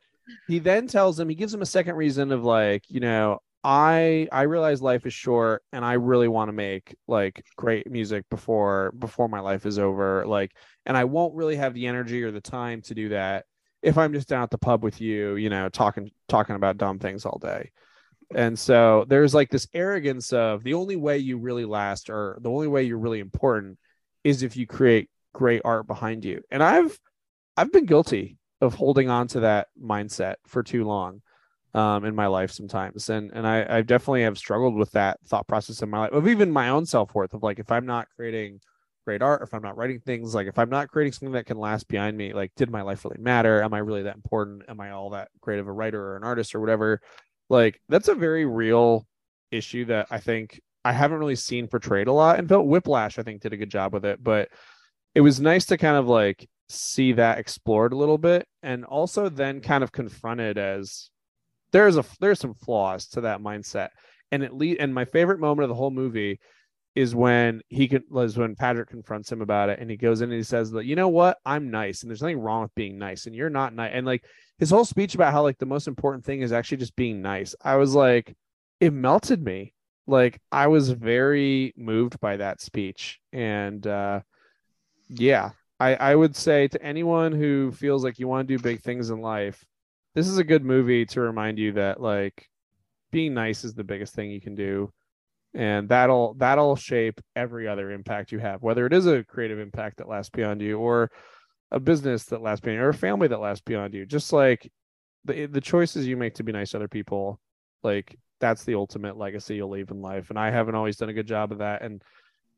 he 0.47 0.59
then 0.59 0.87
tells 0.87 1.19
him 1.19 1.29
he 1.29 1.35
gives 1.35 1.53
him 1.53 1.63
a 1.63 1.67
second 1.67 1.97
reason 1.97 2.33
of 2.33 2.45
like 2.45 2.85
you 2.89 3.01
know 3.01 3.41
I 3.65 4.29
I 4.31 4.43
realize 4.43 4.83
life 4.83 5.07
is 5.07 5.15
short 5.15 5.63
and 5.73 5.85
I 5.85 5.95
really 5.95 6.29
want 6.29 6.49
to 6.49 6.53
make 6.53 6.95
like 7.09 7.45
great 7.57 7.91
music 7.91 8.25
before 8.31 8.93
before 8.99 9.29
my 9.29 9.41
life 9.41 9.67
is 9.67 9.79
over. 9.79 10.25
Like, 10.27 10.53
and 10.87 10.97
I 10.97 11.05
won't 11.05 11.35
really 11.35 11.57
have 11.57 11.75
the 11.75 11.87
energy 11.87 12.23
or 12.23 12.31
the 12.31 12.41
time 12.41 12.83
to 12.83 12.95
do 12.95 13.09
that 13.11 13.47
if 13.83 13.99
I'm 13.99 14.13
just 14.13 14.29
down 14.29 14.43
at 14.43 14.51
the 14.51 14.59
pub 14.59 14.83
with 14.83 15.01
you, 15.01 15.37
you 15.37 15.51
know, 15.51 15.69
talking 15.69 16.11
talking 16.29 16.57
about 16.57 16.79
dumb 16.79 16.99
things 16.99 17.27
all 17.27 17.39
day. 17.39 17.71
And 18.35 18.59
so 18.59 19.05
there's 19.09 19.35
like 19.35 19.51
this 19.51 19.69
arrogance 19.75 20.33
of 20.33 20.63
the 20.63 20.75
only 20.75 20.97
way 20.97 21.19
you 21.19 21.37
really 21.39 21.65
last 21.65 22.09
or 22.09 22.39
the 22.41 22.51
only 22.51 22.69
way 22.69 22.85
you're 22.85 22.99
really 22.99 23.21
important 23.21 23.79
is 24.25 24.43
if 24.43 24.57
you 24.57 24.67
create 24.67 25.11
great 25.35 25.63
art 25.65 25.87
behind 25.87 26.25
you. 26.25 26.43
And 26.51 26.63
I've 26.63 26.99
I've 27.57 27.73
been 27.73 27.87
guilty 27.87 28.39
of 28.61 28.75
holding 28.75 29.11
on 29.11 29.27
to 29.29 29.41
that 29.41 29.69
mindset 29.81 30.37
for 30.47 30.63
too 30.63 30.85
long 30.85 31.21
um, 31.75 32.05
in 32.05 32.15
my 32.15 32.27
life 32.29 32.53
sometimes. 32.53 33.09
And 33.11 33.33
and 33.35 33.47
I, 33.47 33.79
I 33.79 33.83
definitely 33.83 34.23
have 34.23 34.39
struggled 34.39 34.77
with 34.77 34.93
that 34.93 35.19
thought 35.27 35.49
process 35.49 35.83
in 35.83 35.91
my 35.91 35.99
life 35.99 36.13
of 36.13 36.29
even 36.29 36.53
my 36.53 36.69
own 36.69 36.87
self 36.87 37.15
worth 37.15 37.35
of 37.35 37.43
like 37.43 37.59
if 37.59 37.71
I'm 37.71 37.87
not 37.87 38.09
creating 38.17 38.61
great 39.05 39.23
art, 39.23 39.43
if 39.43 39.55
I'm 39.55 39.63
not 39.63 39.77
writing 39.77 40.01
things, 40.01 40.35
like 40.35 40.47
if 40.47 40.59
I'm 40.59 40.71
not 40.71 40.89
creating 40.89 41.13
something 41.13 41.33
that 41.33 41.47
can 41.47 41.59
last 41.59 41.89
behind 41.89 42.17
me, 42.17 42.33
like 42.33 42.53
did 42.57 42.71
my 42.71 42.83
life 42.83 43.05
really 43.05 43.21
matter? 43.21 43.63
Am 43.63 43.75
I 43.75 43.79
really 43.79 44.03
that 44.05 44.17
important? 44.17 44.63
Am 44.69 44.81
I 44.81 44.91
all 44.91 45.11
that 45.11 45.29
great 45.41 45.59
of 45.59 45.69
a 45.69 45.73
writer 45.73 46.01
or 46.01 46.17
an 46.17 46.25
artist 46.25 46.55
or 46.55 46.61
whatever? 46.61 47.01
Like 47.49 47.81
that's 47.89 48.09
a 48.09 48.15
very 48.15 48.47
real 48.47 49.07
issue 49.51 49.85
that 49.87 50.07
I 50.11 50.19
think 50.19 50.61
I 50.85 50.93
haven't 50.93 51.19
really 51.19 51.37
seen 51.37 51.69
portrayed 51.69 52.09
a 52.09 52.13
lot. 52.13 52.39
And 52.39 52.49
Phil 52.49 52.63
Whiplash, 52.63 53.19
I 53.19 53.23
think, 53.23 53.43
did 53.43 53.53
a 53.53 53.57
good 53.57 53.71
job 53.71 53.93
with 53.93 54.05
it. 54.05 54.23
But 54.23 54.49
it 55.15 55.21
was 55.21 55.41
nice 55.41 55.67
to 55.67 55.79
kind 55.79 55.97
of 55.97 56.07
like 56.07 56.49
see 56.69 57.13
that 57.13 57.39
explored 57.39 57.93
a 57.93 57.97
little 57.97 58.19
bit 58.19 58.47
and 58.63 58.85
also 58.85 59.29
then 59.29 59.61
kind 59.61 59.85
of 59.85 59.93
confronted 59.93 60.57
as 60.57 61.11
there's 61.71 61.99
a 61.99 62.05
there's 62.21 62.41
some 62.41 62.55
flaws 62.55 63.07
to 63.09 63.23
that 63.23 63.41
mindset. 63.41 63.91
And 64.31 64.43
it 64.43 64.55
lead 64.55 64.79
and 64.79 64.95
my 64.95 65.05
favorite 65.05 65.41
moment 65.41 65.65
of 65.65 65.69
the 65.69 65.75
whole 65.75 65.91
movie 65.91 66.41
is 66.95 67.15
when 67.15 67.63
he 67.69 67.89
can 67.89 68.05
is 68.17 68.37
when 68.37 68.55
Patrick 68.55 68.89
confronts 68.89 69.33
him 69.33 69.41
about 69.41 69.71
it 69.71 69.79
and 69.81 69.91
he 69.91 69.97
goes 69.97 70.21
in 70.21 70.31
and 70.31 70.37
he 70.37 70.43
says 70.43 70.71
that 70.73 70.85
you 70.85 70.95
know 70.95 71.09
what 71.09 71.39
I'm 71.47 71.71
nice 71.71 72.03
and 72.03 72.11
there's 72.11 72.21
nothing 72.21 72.41
wrong 72.41 72.63
with 72.63 72.75
being 72.75 72.99
nice 72.99 73.27
and 73.27 73.35
you're 73.35 73.51
not 73.51 73.75
nice 73.75 73.93
and 73.95 74.05
like 74.05 74.25
his 74.59 74.71
whole 74.71 74.85
speech 74.85 75.15
about 75.15 75.33
how 75.33 75.43
like 75.43 75.59
the 75.59 75.67
most 75.67 75.89
important 75.89 76.25
thing 76.25 76.43
is 76.43 76.53
actually 76.53 76.77
just 76.77 76.95
being 76.95 77.23
nice. 77.23 77.55
I 77.63 77.77
was 77.77 77.95
like 77.95 78.35
it 78.81 78.93
melted 78.93 79.43
me. 79.43 79.73
Like 80.07 80.41
I 80.51 80.67
was 80.67 80.91
very 80.91 81.73
moved 81.77 82.21
by 82.21 82.37
that 82.37 82.61
speech 82.61 83.21
and 83.33 83.87
uh 83.87 84.21
yeah, 85.09 85.51
I 85.81 85.95
I 85.95 86.15
would 86.15 86.37
say 86.37 86.69
to 86.69 86.83
anyone 86.83 87.33
who 87.33 87.73
feels 87.73 88.05
like 88.05 88.19
you 88.19 88.29
want 88.29 88.47
to 88.47 88.57
do 88.57 88.63
big 88.63 88.83
things 88.83 89.09
in 89.11 89.21
life, 89.21 89.65
this 90.15 90.29
is 90.29 90.39
a 90.39 90.45
good 90.45 90.65
movie 90.65 91.07
to 91.07 91.21
remind 91.23 91.59
you 91.59 91.73
that 91.73 92.03
like 92.03 92.49
being 93.11 93.33
nice 93.33 93.65
is 93.65 93.75
the 93.75 93.85
biggest 93.85 94.15
thing 94.15 94.31
you 94.31 94.41
can 94.41 94.55
do 94.55 94.93
and 95.55 95.89
that'll 95.89 96.35
that'll 96.35 96.77
shape 96.77 97.21
every 97.37 97.69
other 97.69 97.91
impact 97.91 98.33
you 98.33 98.39
have 98.39 98.63
whether 98.63 98.87
it 98.87 98.93
is 98.95 99.07
a 99.07 99.23
creative 99.23 99.59
impact 99.59 99.99
that 99.99 100.09
lasts 100.09 100.31
beyond 100.31 100.63
you 100.63 100.79
or 100.79 101.11
a 101.73 101.81
business 101.81 102.25
that 102.25 102.43
lasts 102.43 102.61
beyond 102.61 102.79
you 102.79 102.85
or 102.85 102.91
a 102.91 102.95
family 102.95 103.27
that 103.27 103.41
lasts 103.41 103.63
beyond 103.65 103.95
you. 103.95 104.07
Just 104.07 104.33
like 104.33 104.71
the 105.25 105.47
the 105.47 105.61
choices 105.61 106.07
you 106.07 106.17
make 106.17 106.35
to 106.35 106.45
be 106.45 106.53
nice 106.53 106.71
to 106.71 106.77
other 106.77 106.89
people 106.89 107.41
like 107.83 108.17
that's 108.41 108.65
the 108.65 108.75
ultimate 108.75 109.17
legacy 109.17 109.57
you'll 109.57 109.71
leave 109.71 109.91
in 109.91 110.03
life. 110.03 110.31
And 110.31 110.39
i 110.39 110.51
haven't 110.51 110.75
always 110.75 110.97
done 110.97 111.09
a 111.09 111.15
good 111.15 111.27
job 111.27 111.51
of 111.51 111.59
that. 111.59 111.83
And 111.83 112.03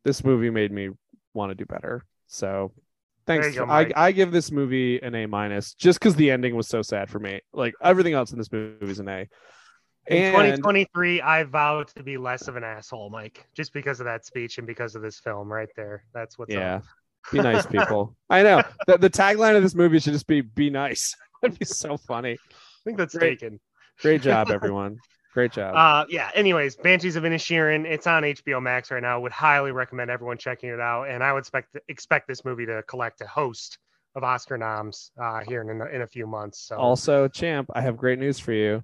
this 0.03 0.24
movie 0.24 0.51
made 0.51 0.72
me 0.72 0.90
want 1.32 1.51
to 1.51 1.55
do 1.55 1.64
better. 1.64 2.05
So 2.26 2.72
thanks. 3.26 3.55
Go, 3.55 3.66
I, 3.66 3.90
I 3.95 4.12
give 4.12 4.32
this 4.32 4.51
movie 4.51 5.01
an 5.01 5.14
a 5.14 5.26
minus 5.26 5.74
just 5.74 6.01
because 6.01 6.16
the 6.16 6.30
ending 6.30 6.57
was 6.57 6.68
so 6.68 6.82
sad 6.82 7.09
for 7.09 7.20
me. 7.20 7.40
Like 7.53 7.74
everything 7.80 8.14
else 8.14 8.32
in 8.32 8.38
this 8.38 8.51
movie 8.51 8.90
is 8.90 8.99
an 8.99 9.09
a 9.09 9.28
In 10.07 10.22
and 10.22 10.32
2023, 10.32 11.22
I 11.22 11.44
vow 11.44 11.82
to 11.82 12.02
be 12.02 12.18
less 12.18 12.46
of 12.48 12.57
an 12.57 12.64
asshole, 12.64 13.11
Mike, 13.11 13.46
just 13.55 13.72
because 13.72 14.00
of 14.00 14.05
that 14.07 14.26
speech 14.26 14.59
and 14.59 14.66
because 14.66 14.94
of 14.94 15.02
this 15.02 15.18
film 15.18 15.50
right 15.50 15.68
there. 15.76 16.05
That's 16.12 16.38
what's 16.38 16.52
yeah 16.52 16.76
up. 16.76 16.84
be 17.32 17.40
nice 17.40 17.64
people 17.78 18.14
i 18.28 18.42
know 18.42 18.62
the, 18.86 18.98
the 18.98 19.09
tagline 19.09 19.57
of 19.57 19.62
this 19.62 19.74
movie 19.74 19.98
should 19.98 20.12
just 20.12 20.26
be 20.26 20.42
be 20.42 20.68
nice 20.68 21.16
that'd 21.42 21.59
be 21.59 21.64
so 21.64 21.96
funny 21.96 22.32
I 22.32 22.80
think 22.84 22.98
that's 22.98 23.16
Great. 23.16 23.40
taken. 23.40 23.61
great 24.02 24.20
job 24.20 24.50
everyone 24.50 24.98
great 25.32 25.50
job 25.52 25.74
Uh, 25.74 26.05
yeah. 26.11 26.30
Anyways, 26.34 26.76
Banshees 26.76 27.16
of 27.16 27.24
Inisherin. 27.24 27.86
It's 27.86 28.07
on 28.07 28.22
HBO 28.22 28.62
Max 28.62 28.90
right 28.92 29.02
now. 29.02 29.18
Would 29.20 29.32
highly 29.32 29.72
recommend 29.72 30.09
everyone 30.11 30.38
checking 30.38 30.68
it 30.68 30.78
out. 30.80 31.09
And 31.09 31.24
I 31.24 31.32
would 31.32 31.40
expect 31.40 31.76
expect 31.88 32.28
this 32.28 32.44
movie 32.44 32.66
to 32.66 32.82
collect 32.84 33.20
a 33.20 33.26
host 33.26 33.78
of 34.14 34.22
Oscar 34.22 34.57
noms 34.59 35.11
uh, 35.20 35.40
here 35.48 35.62
in 35.62 35.80
a, 35.80 35.86
in 35.86 36.02
a 36.02 36.07
few 36.07 36.26
months. 36.28 36.61
So 36.61 36.76
Also, 36.76 37.26
champ, 37.26 37.68
I 37.74 37.80
have 37.80 37.96
great 37.96 38.18
news 38.20 38.38
for 38.38 38.52
you. 38.52 38.82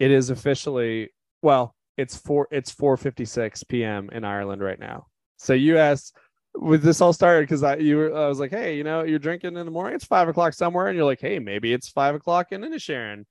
It 0.00 0.10
is 0.10 0.30
officially 0.30 1.10
well, 1.42 1.76
it's 1.96 2.16
four 2.16 2.48
it's 2.50 2.74
4:56 2.74 3.68
p.m. 3.68 4.10
in 4.12 4.24
Ireland 4.24 4.62
right 4.62 4.78
now. 4.80 5.06
So 5.36 5.52
you 5.52 5.78
asked 5.78 6.16
with 6.56 6.82
this 6.82 7.00
all 7.00 7.12
started 7.12 7.42
because 7.42 7.62
I 7.62 7.76
you 7.76 7.96
were 7.96 8.16
I 8.16 8.26
was 8.26 8.40
like, 8.40 8.50
hey, 8.50 8.76
you 8.76 8.82
know, 8.82 9.04
you're 9.04 9.18
drinking 9.20 9.56
in 9.56 9.64
the 9.64 9.70
morning. 9.70 9.94
It's 9.94 10.04
five 10.04 10.26
o'clock 10.28 10.52
somewhere, 10.54 10.88
and 10.88 10.96
you're 10.96 11.04
like, 11.06 11.20
hey, 11.20 11.38
maybe 11.38 11.72
it's 11.72 11.88
five 11.88 12.14
o'clock 12.16 12.48
in 12.50 12.62
Inisherin. 12.62 13.24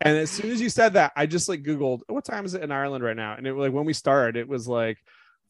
and 0.00 0.16
as 0.18 0.30
soon 0.30 0.50
as 0.50 0.60
you 0.60 0.68
said 0.68 0.94
that, 0.94 1.12
I 1.14 1.26
just 1.26 1.48
like 1.48 1.62
Googled 1.62 2.00
what 2.08 2.24
time 2.24 2.44
is 2.44 2.54
it 2.54 2.62
in 2.62 2.72
Ireland 2.72 3.04
right 3.04 3.16
now, 3.16 3.34
and 3.36 3.46
it 3.46 3.52
was 3.52 3.66
like 3.68 3.74
when 3.74 3.84
we 3.84 3.92
started, 3.92 4.36
it 4.40 4.48
was 4.48 4.66
like 4.66 4.98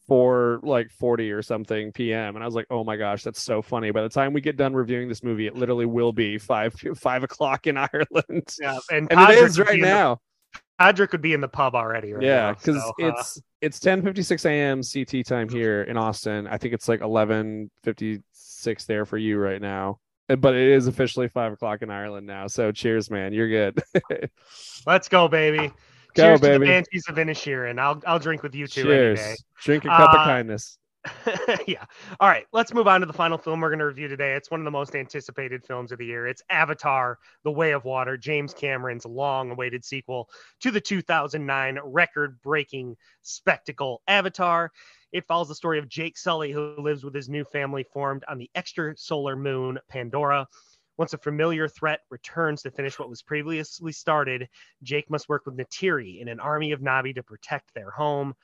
four 0.07 0.61
like 0.62 0.89
40 0.93 1.33
or 1.33 1.43
something 1.43 1.91
p.m. 1.93 2.37
and 2.37 2.43
I 2.45 2.47
was 2.47 2.55
like, 2.55 2.67
oh 2.71 2.85
my 2.85 2.97
gosh, 2.97 3.25
that's 3.25 3.43
so 3.43 3.61
funny. 3.62 3.91
By 3.91 4.03
the 4.03 4.09
time 4.09 4.33
we 4.33 4.41
get 4.41 4.57
done 4.57 4.75
reviewing 4.75 5.09
this 5.09 5.23
movie, 5.25 5.47
it 5.47 5.57
literally 5.57 5.87
will 5.87 6.12
be 6.12 6.39
five 6.39 6.75
five 6.97 7.23
o'clock 7.25 7.67
in 7.67 7.77
Ireland. 7.77 8.55
yeah, 8.61 8.79
and, 8.91 9.11
And 9.11 9.21
it 9.31 9.39
is 9.39 9.59
right 9.59 9.69
be 9.69 9.75
in 9.77 9.81
the- 9.81 9.87
now. 9.89 10.21
Podrick 10.81 11.12
would 11.12 11.22
be 11.22 11.33
in 11.33 11.41
the 11.41 11.49
pub 11.49 11.74
already. 11.74 12.12
Right 12.12 12.22
yeah, 12.22 12.53
because 12.53 12.77
so, 12.77 12.89
uh, 13.03 13.09
it's 13.09 13.41
it's 13.61 13.79
10:56 13.81 14.45
a.m. 14.45 14.83
CT 14.83 15.24
time 15.27 15.49
here 15.49 15.83
in 15.83 15.97
Austin. 15.97 16.47
I 16.47 16.59
think 16.59 16.74
it's 16.74 16.89
like 16.89 17.01
11:56 17.01 18.87
there 18.87 19.07
for 19.07 19.18
you 19.18 19.39
right 19.39 19.61
now. 19.61 20.01
But 20.29 20.55
it 20.55 20.68
is 20.68 20.89
officially 20.89 21.29
five 21.29 21.53
o'clock 21.53 21.83
in 21.83 21.91
Ireland 21.91 22.27
now. 22.27 22.49
So 22.49 22.72
cheers, 22.72 23.11
man. 23.11 23.33
You're 23.33 23.49
good. 23.49 23.81
let's 24.87 25.09
go, 25.09 25.29
baby. 25.29 25.72
Go, 26.14 26.22
Cheers 26.22 26.41
to 26.41 26.47
the 26.47 26.59
baby. 26.59 26.66
Banshees 26.66 27.09
of 27.09 27.16
Inisherin. 27.16 27.79
I'll 27.79 28.03
I'll 28.07 28.18
drink 28.18 28.43
with 28.43 28.55
you 28.55 28.66
two 28.66 28.83
cheers. 28.83 29.45
Drink 29.62 29.85
a 29.85 29.89
cup 29.89 30.14
of 30.14 30.20
Uh, 30.20 30.24
kindness. 30.24 30.79
yeah. 31.67 31.85
All 32.21 32.29
right. 32.29 32.47
Let's 32.53 32.73
move 32.73 32.89
on 32.89 33.01
to 33.01 33.07
the 33.07 33.13
final 33.13 33.39
film 33.39 33.61
we're 33.61 33.71
going 33.71 33.79
to 33.79 33.87
review 33.87 34.09
today. 34.09 34.35
It's 34.35 34.51
one 34.51 34.61
of 34.61 34.65
the 34.65 34.71
most 34.71 34.95
anticipated 34.95 35.65
films 35.65 35.93
of 35.93 35.99
the 35.99 36.07
year. 36.07 36.27
It's 36.27 36.43
Avatar: 36.51 37.19
The 37.45 37.51
Way 37.51 37.73
of 37.73 37.85
Water, 37.85 38.17
James 38.17 38.55
Cameron's 38.55 39.05
long-awaited 39.05 39.85
sequel 39.85 40.29
to 40.61 40.71
the 40.71 40.81
2009 40.81 41.79
record-breaking 41.85 42.97
spectacle 43.23 44.03
Avatar. 44.09 44.73
It 45.13 45.27
follows 45.27 45.49
the 45.49 45.55
story 45.55 45.79
of 45.79 45.89
Jake 45.89 46.19
Sully, 46.19 46.53
who 46.53 46.75
lives 46.79 47.05
with 47.05 47.15
his 47.15 47.29
new 47.29 47.45
family 47.45 47.85
formed 47.85 48.25
on 48.29 48.39
the 48.39 48.51
extrasolar 48.57 49.39
moon 49.39 49.79
Pandora. 49.89 50.47
Once 50.99 51.13
a 51.13 51.19
familiar 51.19 51.69
threat 51.69 52.01
returns 52.11 52.63
to 52.63 52.71
finish 52.71 52.99
what 52.99 53.11
was 53.11 53.23
previously 53.23 53.93
started, 53.93 54.49
Jake 54.83 55.11
must 55.11 55.29
work 55.29 55.45
with 55.45 55.57
Neytiri 55.57 56.21
in 56.21 56.29
an 56.29 56.41
army 56.41 56.73
of 56.73 56.81
Na'vi 56.81 57.15
to 57.15 57.23
protect 57.23 57.75
their 57.75 57.91
home. 57.91 58.35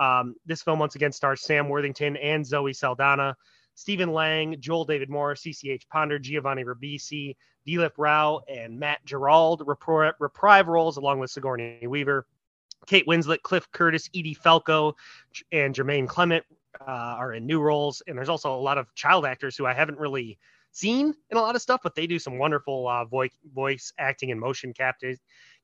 Um, 0.00 0.34
this 0.46 0.62
film 0.62 0.78
once 0.78 0.94
again 0.96 1.12
stars 1.12 1.42
Sam 1.42 1.68
Worthington 1.68 2.16
and 2.16 2.44
Zoe 2.44 2.72
Saldana, 2.72 3.36
Stephen 3.74 4.12
Lang, 4.12 4.56
Joel 4.58 4.86
David 4.86 5.10
Moore, 5.10 5.34
CCH 5.34 5.86
Ponder, 5.88 6.18
Giovanni 6.18 6.64
Ribisi, 6.64 7.36
Dilip 7.68 7.92
Rao, 7.98 8.40
and 8.48 8.78
Matt 8.78 9.04
Gerald 9.04 9.60
repri- 9.66 10.14
reprieve 10.18 10.66
roles 10.68 10.96
along 10.96 11.18
with 11.18 11.30
Sigourney 11.30 11.86
Weaver. 11.86 12.26
Kate 12.86 13.06
Winslet, 13.06 13.42
Cliff 13.42 13.70
Curtis, 13.72 14.08
Edie 14.14 14.34
Falco, 14.34 14.96
and 15.52 15.74
Jermaine 15.74 16.08
Clement 16.08 16.44
uh, 16.80 16.84
are 16.90 17.34
in 17.34 17.46
new 17.46 17.60
roles. 17.60 18.02
And 18.06 18.16
there's 18.16 18.30
also 18.30 18.54
a 18.54 18.56
lot 18.56 18.78
of 18.78 18.92
child 18.94 19.26
actors 19.26 19.54
who 19.54 19.66
I 19.66 19.74
haven't 19.74 19.98
really 19.98 20.38
seen 20.72 21.14
in 21.30 21.36
a 21.36 21.40
lot 21.40 21.56
of 21.56 21.62
stuff, 21.62 21.80
but 21.82 21.94
they 21.94 22.06
do 22.06 22.18
some 22.18 22.38
wonderful 22.38 22.88
uh, 22.88 23.04
voice 23.04 23.36
voice 23.52 23.92
acting 23.98 24.30
and 24.30 24.40
motion 24.40 24.72
capture 24.72 25.14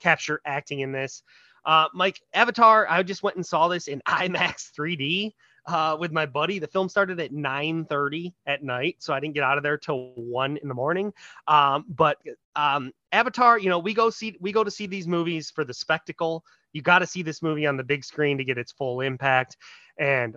capture 0.00 0.40
acting 0.44 0.80
in 0.80 0.92
this. 0.92 1.22
Uh, 1.66 1.88
Mike, 1.92 2.20
Avatar, 2.32 2.86
I 2.88 3.02
just 3.02 3.24
went 3.24 3.36
and 3.36 3.44
saw 3.44 3.68
this 3.68 3.88
in 3.88 4.00
IMAX 4.08 4.70
3D 4.78 5.34
uh, 5.66 5.96
with 5.98 6.12
my 6.12 6.24
buddy. 6.24 6.58
The 6.58 6.68
film 6.68 6.88
started 6.88 7.20
at 7.20 7.32
9:30 7.32 8.32
at 8.46 8.62
night, 8.62 8.96
so 9.00 9.12
I 9.12 9.20
didn't 9.20 9.34
get 9.34 9.42
out 9.42 9.58
of 9.58 9.64
there 9.64 9.76
till 9.76 10.12
one 10.14 10.56
in 10.58 10.68
the 10.68 10.74
morning. 10.74 11.12
Um, 11.48 11.84
but 11.88 12.18
um, 12.54 12.92
Avatar, 13.12 13.58
you 13.58 13.68
know, 13.68 13.80
we 13.80 13.92
go 13.94 14.10
see 14.10 14.36
we 14.40 14.52
go 14.52 14.64
to 14.64 14.70
see 14.70 14.86
these 14.86 15.08
movies 15.08 15.50
for 15.50 15.64
the 15.64 15.74
spectacle. 15.74 16.44
You 16.72 16.82
got 16.82 17.00
to 17.00 17.06
see 17.06 17.22
this 17.22 17.42
movie 17.42 17.66
on 17.66 17.76
the 17.76 17.84
big 17.84 18.04
screen 18.04 18.38
to 18.38 18.44
get 18.44 18.58
its 18.58 18.72
full 18.72 19.00
impact. 19.00 19.56
And 19.98 20.36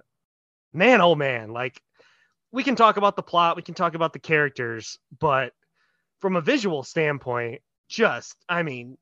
man, 0.73 1.01
oh 1.01 1.15
man, 1.15 1.51
like 1.51 1.80
we 2.51 2.63
can 2.63 2.75
talk 2.75 2.97
about 2.97 3.15
the 3.15 3.23
plot, 3.23 3.55
we 3.55 3.61
can 3.61 3.75
talk 3.75 3.93
about 3.93 4.13
the 4.13 4.19
characters, 4.19 4.97
but 5.19 5.53
from 6.21 6.36
a 6.36 6.41
visual 6.41 6.84
standpoint, 6.84 7.61
just 7.88 8.36
I 8.47 8.63
mean, 8.63 8.97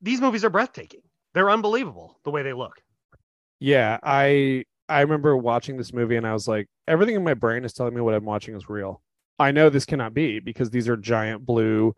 these 0.00 0.22
movies 0.22 0.44
are 0.44 0.50
breathtaking. 0.50 1.02
They're 1.34 1.50
unbelievable 1.50 2.18
the 2.24 2.30
way 2.30 2.42
they 2.42 2.52
look. 2.52 2.74
Yeah, 3.58 3.98
I 4.02 4.64
I 4.88 5.02
remember 5.02 5.36
watching 5.36 5.76
this 5.76 5.92
movie 5.92 6.16
and 6.16 6.26
I 6.26 6.32
was 6.32 6.48
like, 6.48 6.66
everything 6.88 7.14
in 7.14 7.24
my 7.24 7.34
brain 7.34 7.64
is 7.64 7.72
telling 7.72 7.94
me 7.94 8.00
what 8.00 8.14
I'm 8.14 8.24
watching 8.24 8.56
is 8.56 8.68
real. 8.68 9.02
I 9.38 9.52
know 9.52 9.70
this 9.70 9.86
cannot 9.86 10.14
be 10.14 10.40
because 10.40 10.70
these 10.70 10.88
are 10.88 10.96
giant 10.96 11.46
blue 11.46 11.94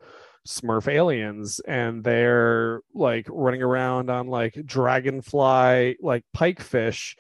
Smurf 0.47 0.89
aliens 0.89 1.61
and 1.67 2.03
they're 2.03 2.81
like 2.95 3.27
running 3.31 3.63
around 3.63 4.11
on 4.11 4.27
like 4.27 4.55
dragonfly 4.67 5.97
like 6.01 6.25
pike 6.33 6.61
fish 6.61 7.17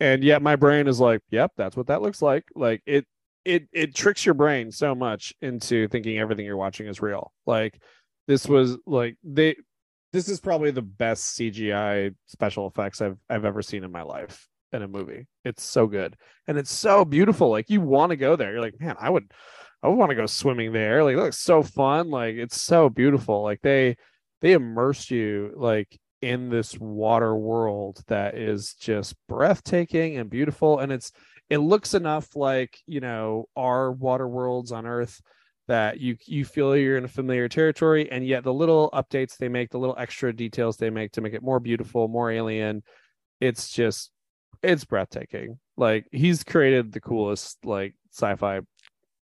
and 0.00 0.24
yet 0.24 0.42
my 0.42 0.56
brain 0.56 0.88
is 0.88 1.00
like, 1.00 1.20
yep, 1.30 1.52
that's 1.56 1.76
what 1.76 1.86
that 1.86 2.02
looks 2.02 2.20
like. 2.22 2.44
Like 2.54 2.82
it 2.86 3.06
it 3.44 3.68
it 3.72 3.94
tricks 3.94 4.24
your 4.24 4.34
brain 4.34 4.70
so 4.70 4.94
much 4.94 5.34
into 5.40 5.88
thinking 5.88 6.18
everything 6.18 6.46
you're 6.46 6.56
watching 6.56 6.86
is 6.88 7.00
real. 7.00 7.32
Like 7.46 7.80
this 8.26 8.46
was 8.48 8.76
like 8.86 9.16
they 9.22 9.56
this 10.14 10.28
is 10.28 10.38
probably 10.38 10.70
the 10.70 10.80
best 10.80 11.36
CGI 11.36 12.14
special 12.26 12.68
effects 12.68 13.02
I've 13.02 13.18
I've 13.28 13.44
ever 13.44 13.62
seen 13.62 13.82
in 13.82 13.90
my 13.90 14.02
life 14.02 14.48
in 14.72 14.82
a 14.82 14.88
movie. 14.88 15.26
It's 15.44 15.64
so 15.64 15.88
good 15.88 16.16
and 16.46 16.56
it's 16.56 16.70
so 16.70 17.04
beautiful. 17.04 17.50
Like 17.50 17.68
you 17.68 17.80
want 17.80 18.10
to 18.10 18.16
go 18.16 18.36
there. 18.36 18.52
You're 18.52 18.60
like, 18.60 18.80
man, 18.80 18.94
I 19.00 19.10
would 19.10 19.32
I 19.82 19.88
would 19.88 19.98
want 19.98 20.10
to 20.10 20.16
go 20.16 20.26
swimming 20.26 20.72
there. 20.72 21.02
Like 21.02 21.14
it 21.14 21.20
looks 21.20 21.40
so 21.40 21.64
fun. 21.64 22.10
Like 22.10 22.36
it's 22.36 22.62
so 22.62 22.88
beautiful. 22.88 23.42
Like 23.42 23.60
they 23.62 23.96
they 24.40 24.52
immerse 24.52 25.10
you 25.10 25.52
like 25.56 25.98
in 26.22 26.48
this 26.48 26.78
water 26.78 27.34
world 27.34 28.00
that 28.06 28.36
is 28.36 28.74
just 28.74 29.16
breathtaking 29.28 30.16
and 30.16 30.30
beautiful 30.30 30.78
and 30.78 30.92
it's 30.92 31.10
it 31.50 31.58
looks 31.58 31.92
enough 31.92 32.36
like 32.36 32.78
you 32.86 33.00
know 33.00 33.46
our 33.56 33.90
water 33.90 34.28
worlds 34.28 34.70
on 34.70 34.86
earth 34.86 35.20
that 35.66 35.98
you 36.00 36.16
you 36.26 36.44
feel 36.44 36.76
you're 36.76 36.98
in 36.98 37.04
a 37.04 37.08
familiar 37.08 37.48
territory 37.48 38.10
and 38.10 38.26
yet 38.26 38.44
the 38.44 38.52
little 38.52 38.90
updates 38.92 39.36
they 39.36 39.48
make 39.48 39.70
the 39.70 39.78
little 39.78 39.96
extra 39.98 40.32
details 40.32 40.76
they 40.76 40.90
make 40.90 41.12
to 41.12 41.20
make 41.20 41.32
it 41.32 41.42
more 41.42 41.58
beautiful 41.58 42.06
more 42.06 42.30
alien 42.30 42.82
it's 43.40 43.70
just 43.70 44.10
it's 44.64 44.84
breathtaking. 44.84 45.58
Like 45.76 46.06
he's 46.10 46.44
created 46.44 46.92
the 46.92 47.00
coolest 47.00 47.64
like 47.64 47.94
sci-fi 48.12 48.60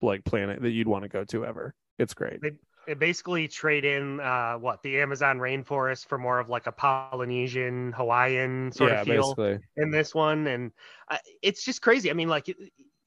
like 0.01 0.23
planet 0.25 0.61
that 0.61 0.71
you'd 0.71 0.87
want 0.87 1.03
to 1.03 1.09
go 1.09 1.23
to 1.25 1.45
ever. 1.45 1.73
It's 1.97 2.13
great. 2.13 2.39
They 2.41 2.93
basically 2.95 3.47
trade 3.47 3.85
in 3.85 4.19
uh, 4.19 4.55
what 4.55 4.81
the 4.81 4.99
Amazon 4.99 5.37
rainforest 5.37 6.07
for 6.07 6.17
more 6.17 6.39
of 6.39 6.49
like 6.49 6.65
a 6.65 6.71
Polynesian, 6.71 7.91
Hawaiian 7.91 8.71
sort 8.71 8.91
yeah 8.91 9.01
of 9.01 9.07
feel 9.07 9.35
basically. 9.35 9.67
in 9.77 9.91
this 9.91 10.15
one, 10.15 10.47
and 10.47 10.71
uh, 11.07 11.17
it's 11.43 11.63
just 11.63 11.83
crazy. 11.83 12.09
I 12.09 12.13
mean, 12.13 12.29
like 12.29 12.47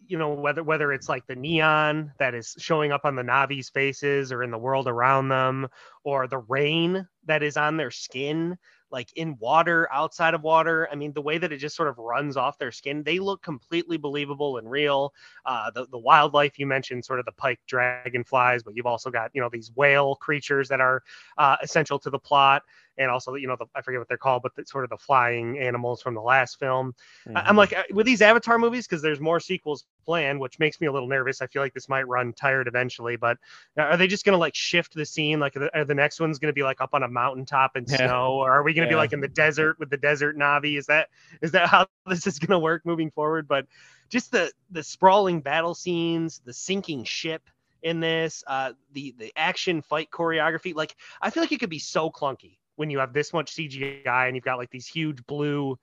you 0.06 0.18
know 0.18 0.30
whether 0.30 0.62
whether 0.62 0.92
it's 0.92 1.08
like 1.08 1.26
the 1.26 1.36
neon 1.36 2.12
that 2.18 2.34
is 2.34 2.54
showing 2.58 2.92
up 2.92 3.04
on 3.04 3.16
the 3.16 3.22
Na'vi's 3.22 3.68
faces 3.70 4.32
or 4.32 4.42
in 4.42 4.50
the 4.50 4.58
world 4.58 4.88
around 4.88 5.28
them, 5.28 5.68
or 6.04 6.26
the 6.26 6.38
rain 6.38 7.06
that 7.26 7.42
is 7.42 7.56
on 7.56 7.76
their 7.76 7.90
skin, 7.90 8.58
like 8.90 9.12
in 9.16 9.36
water, 9.38 9.88
outside 9.92 10.34
of 10.34 10.42
water. 10.42 10.88
I 10.90 10.96
mean, 10.96 11.12
the 11.12 11.22
way 11.22 11.38
that 11.38 11.52
it 11.52 11.58
just 11.58 11.76
sort 11.76 11.88
of 11.88 11.98
runs 11.98 12.36
off 12.36 12.58
their 12.58 12.72
skin, 12.72 13.02
they 13.02 13.18
look 13.18 13.42
completely 13.42 13.96
believable 13.96 14.58
and 14.58 14.70
real. 14.70 15.14
Uh, 15.46 15.70
the 15.70 15.86
the 15.86 15.98
wildlife 15.98 16.58
you 16.58 16.66
mentioned, 16.66 17.04
sort 17.04 17.18
of 17.18 17.24
the 17.24 17.32
pike 17.32 17.60
dragonflies, 17.66 18.62
but 18.62 18.76
you've 18.76 18.86
also 18.86 19.10
got 19.10 19.30
you 19.34 19.40
know 19.40 19.48
these 19.52 19.72
whale 19.74 20.16
creatures 20.16 20.68
that 20.68 20.80
are 20.80 21.02
uh, 21.38 21.56
essential 21.62 21.98
to 21.98 22.10
the 22.10 22.18
plot. 22.18 22.62
And 22.98 23.10
also 23.10 23.34
you 23.34 23.46
know 23.46 23.56
the, 23.58 23.66
I 23.74 23.82
forget 23.82 24.00
what 24.00 24.08
they're 24.08 24.18
called, 24.18 24.42
but 24.42 24.54
the, 24.54 24.64
sort 24.66 24.84
of 24.84 24.90
the 24.90 24.98
flying 24.98 25.58
animals 25.58 26.02
from 26.02 26.14
the 26.14 26.20
last 26.20 26.58
film. 26.58 26.94
Mm-hmm. 27.26 27.36
I'm 27.36 27.56
like 27.56 27.72
uh, 27.72 27.82
with 27.92 28.06
these 28.06 28.22
Avatar 28.22 28.58
movies 28.58 28.86
because 28.86 29.02
there's 29.02 29.20
more 29.20 29.40
sequels 29.40 29.84
planned, 30.04 30.40
which 30.40 30.58
makes 30.58 30.80
me 30.80 30.86
a 30.86 30.92
little 30.92 31.08
nervous. 31.08 31.40
I 31.40 31.46
feel 31.46 31.62
like 31.62 31.74
this 31.74 31.88
might 31.88 32.06
run 32.06 32.32
tired 32.32 32.68
eventually. 32.68 33.16
But 33.16 33.38
uh, 33.78 33.82
are 33.82 33.96
they 33.96 34.06
just 34.06 34.24
gonna 34.24 34.38
like 34.38 34.54
shift 34.54 34.94
the 34.94 35.06
scene? 35.06 35.40
Like 35.40 35.56
are 35.56 35.60
the, 35.60 35.78
are 35.78 35.84
the 35.84 35.94
next 35.94 36.20
one's 36.20 36.38
gonna 36.38 36.52
be 36.52 36.62
like 36.62 36.80
up 36.80 36.90
on 36.92 37.02
a 37.02 37.08
mountaintop 37.08 37.76
in 37.76 37.84
Yeah. 37.92 37.96
snow, 37.96 38.34
or 38.34 38.50
are 38.50 38.62
we 38.62 38.74
gonna 38.74 38.88
be 38.88 38.94
like 38.94 39.12
in 39.12 39.20
the 39.20 39.28
desert 39.28 39.78
with 39.78 39.90
the 39.90 39.96
desert 39.96 40.36
Na'vi? 40.36 40.78
Is 40.78 40.86
that 40.86 41.08
is 41.40 41.52
that 41.52 41.68
how 41.68 41.86
this 42.06 42.26
is 42.26 42.38
gonna 42.38 42.58
work 42.58 42.84
moving 42.84 43.10
forward? 43.10 43.48
But 43.48 43.66
just 44.08 44.32
the 44.32 44.52
the 44.70 44.82
sprawling 44.82 45.40
battle 45.40 45.74
scenes, 45.74 46.40
the 46.44 46.52
sinking 46.52 47.04
ship 47.04 47.42
in 47.82 48.00
this, 48.00 48.44
uh, 48.46 48.72
the 48.92 49.14
the 49.18 49.32
action 49.36 49.82
fight 49.82 50.10
choreography. 50.10 50.74
Like 50.74 50.96
I 51.20 51.30
feel 51.30 51.42
like 51.42 51.52
it 51.52 51.60
could 51.60 51.70
be 51.70 51.78
so 51.78 52.10
clunky 52.10 52.58
when 52.76 52.90
you 52.90 52.98
have 52.98 53.12
this 53.12 53.32
much 53.32 53.54
CGI 53.54 54.26
and 54.26 54.36
you've 54.36 54.44
got 54.44 54.58
like 54.58 54.70
these 54.70 54.86
huge 54.86 55.24
blue 55.26 55.78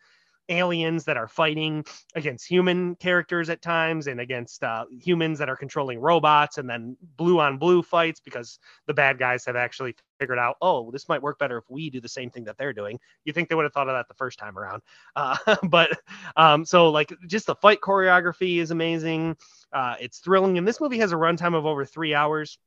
aliens 0.50 1.06
that 1.06 1.18
are 1.18 1.28
fighting 1.28 1.86
against 2.16 2.48
human 2.48 2.96
characters 2.96 3.50
at 3.50 3.62
times 3.62 4.08
and 4.08 4.20
against 4.20 4.64
uh, 4.64 4.86
humans 5.00 5.40
that 5.40 5.50
are 5.50 5.56
controlling 5.56 6.00
robots 6.00 6.58
and 6.58 6.70
then 6.70 6.98
blue 7.18 7.40
on 7.40 7.58
blue 7.58 7.82
fights 7.82 8.20
because 8.20 8.60
the 8.88 8.94
bad 8.94 9.18
guys 9.18 9.46
have 9.46 9.56
actually 9.56 9.96
figured 10.20 10.40
out 10.40 10.58
oh 10.62 10.92
this 10.92 11.08
might 11.08 11.22
work 11.22 11.40
better 11.40 11.58
if 11.58 11.64
we 11.70 11.90
do 11.90 12.02
the 12.02 12.10
same 12.10 12.30
thing 12.30 12.44
that 12.44 12.58
they're 12.58 12.74
doing. 12.74 13.00
You 13.24 13.34
think 13.34 13.48
they 13.48 13.56
would 13.56 13.64
have 13.64 13.74
thought 13.74 13.88
of 13.88 13.96
that 13.96 14.08
the 14.08 14.16
first 14.16 14.40
time 14.40 14.58
around. 14.58 14.82
Uh, 15.16 15.38
but 15.70 15.98
um, 16.36 16.66
so 16.66 16.90
like 16.90 17.14
just 17.28 17.46
the 17.46 17.56
fight 17.56 17.80
choreography 17.82 18.58
is 18.58 18.72
amazing. 18.72 19.38
Uh, 19.72 19.96
it's 20.02 20.20
thrilling. 20.20 20.58
And 20.58 20.68
this 20.68 20.82
movie 20.82 21.00
has 21.00 21.12
a 21.12 21.16
runtime 21.16 21.56
of 21.56 21.66
over 21.66 21.86
three 21.86 22.16
hours. 22.16 22.58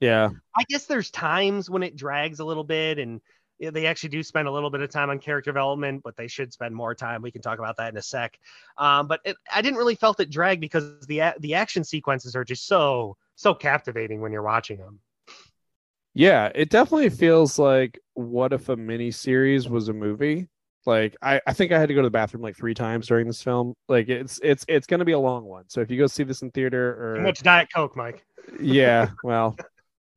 Yeah. 0.00 0.30
I 0.56 0.64
guess 0.68 0.86
there's 0.86 1.10
times 1.10 1.68
when 1.70 1.82
it 1.82 1.94
drags 1.94 2.40
a 2.40 2.44
little 2.44 2.64
bit 2.64 2.98
and 2.98 3.20
they 3.60 3.86
actually 3.86 4.08
do 4.08 4.22
spend 4.22 4.48
a 4.48 4.50
little 4.50 4.70
bit 4.70 4.80
of 4.80 4.90
time 4.90 5.10
on 5.10 5.18
character 5.18 5.50
development, 5.50 6.02
but 6.02 6.16
they 6.16 6.26
should 6.28 6.52
spend 6.52 6.74
more 6.74 6.94
time. 6.94 7.20
We 7.22 7.30
can 7.30 7.42
talk 7.42 7.58
about 7.58 7.76
that 7.76 7.92
in 7.92 7.96
a 7.98 8.02
sec. 8.02 8.38
Um, 8.78 9.06
but 9.06 9.20
it, 9.24 9.36
I 9.52 9.60
didn't 9.60 9.78
really 9.78 9.94
felt 9.96 10.20
it 10.20 10.30
drag 10.30 10.60
because 10.60 11.06
the 11.06 11.18
a- 11.20 11.34
the 11.40 11.54
action 11.54 11.84
sequences 11.84 12.34
are 12.34 12.44
just 12.44 12.66
so 12.66 13.16
so 13.34 13.54
captivating 13.54 14.20
when 14.20 14.32
you're 14.32 14.42
watching 14.42 14.78
them. 14.78 15.00
Yeah, 16.14 16.50
it 16.54 16.70
definitely 16.70 17.10
feels 17.10 17.58
like 17.58 17.98
what 18.14 18.52
if 18.52 18.68
a 18.68 18.76
mini 18.76 19.10
series 19.10 19.68
was 19.68 19.88
a 19.88 19.92
movie? 19.92 20.48
Like 20.86 21.16
I, 21.22 21.40
I 21.46 21.52
think 21.52 21.72
I 21.72 21.78
had 21.78 21.88
to 21.88 21.94
go 21.94 22.00
to 22.02 22.06
the 22.06 22.10
bathroom 22.10 22.42
like 22.42 22.56
three 22.56 22.74
times 22.74 23.06
during 23.06 23.26
this 23.26 23.42
film. 23.42 23.74
Like 23.88 24.08
it's 24.08 24.40
it's 24.42 24.64
it's 24.66 24.86
gonna 24.86 25.04
be 25.04 25.12
a 25.12 25.18
long 25.18 25.44
one. 25.44 25.68
So 25.68 25.80
if 25.80 25.90
you 25.90 25.98
go 25.98 26.06
see 26.06 26.24
this 26.24 26.42
in 26.42 26.50
theater 26.50 26.90
Too 27.14 27.20
or 27.20 27.22
much 27.22 27.42
Diet 27.42 27.68
Coke, 27.72 27.96
Mike. 27.96 28.24
yeah, 28.58 29.10
well, 29.22 29.56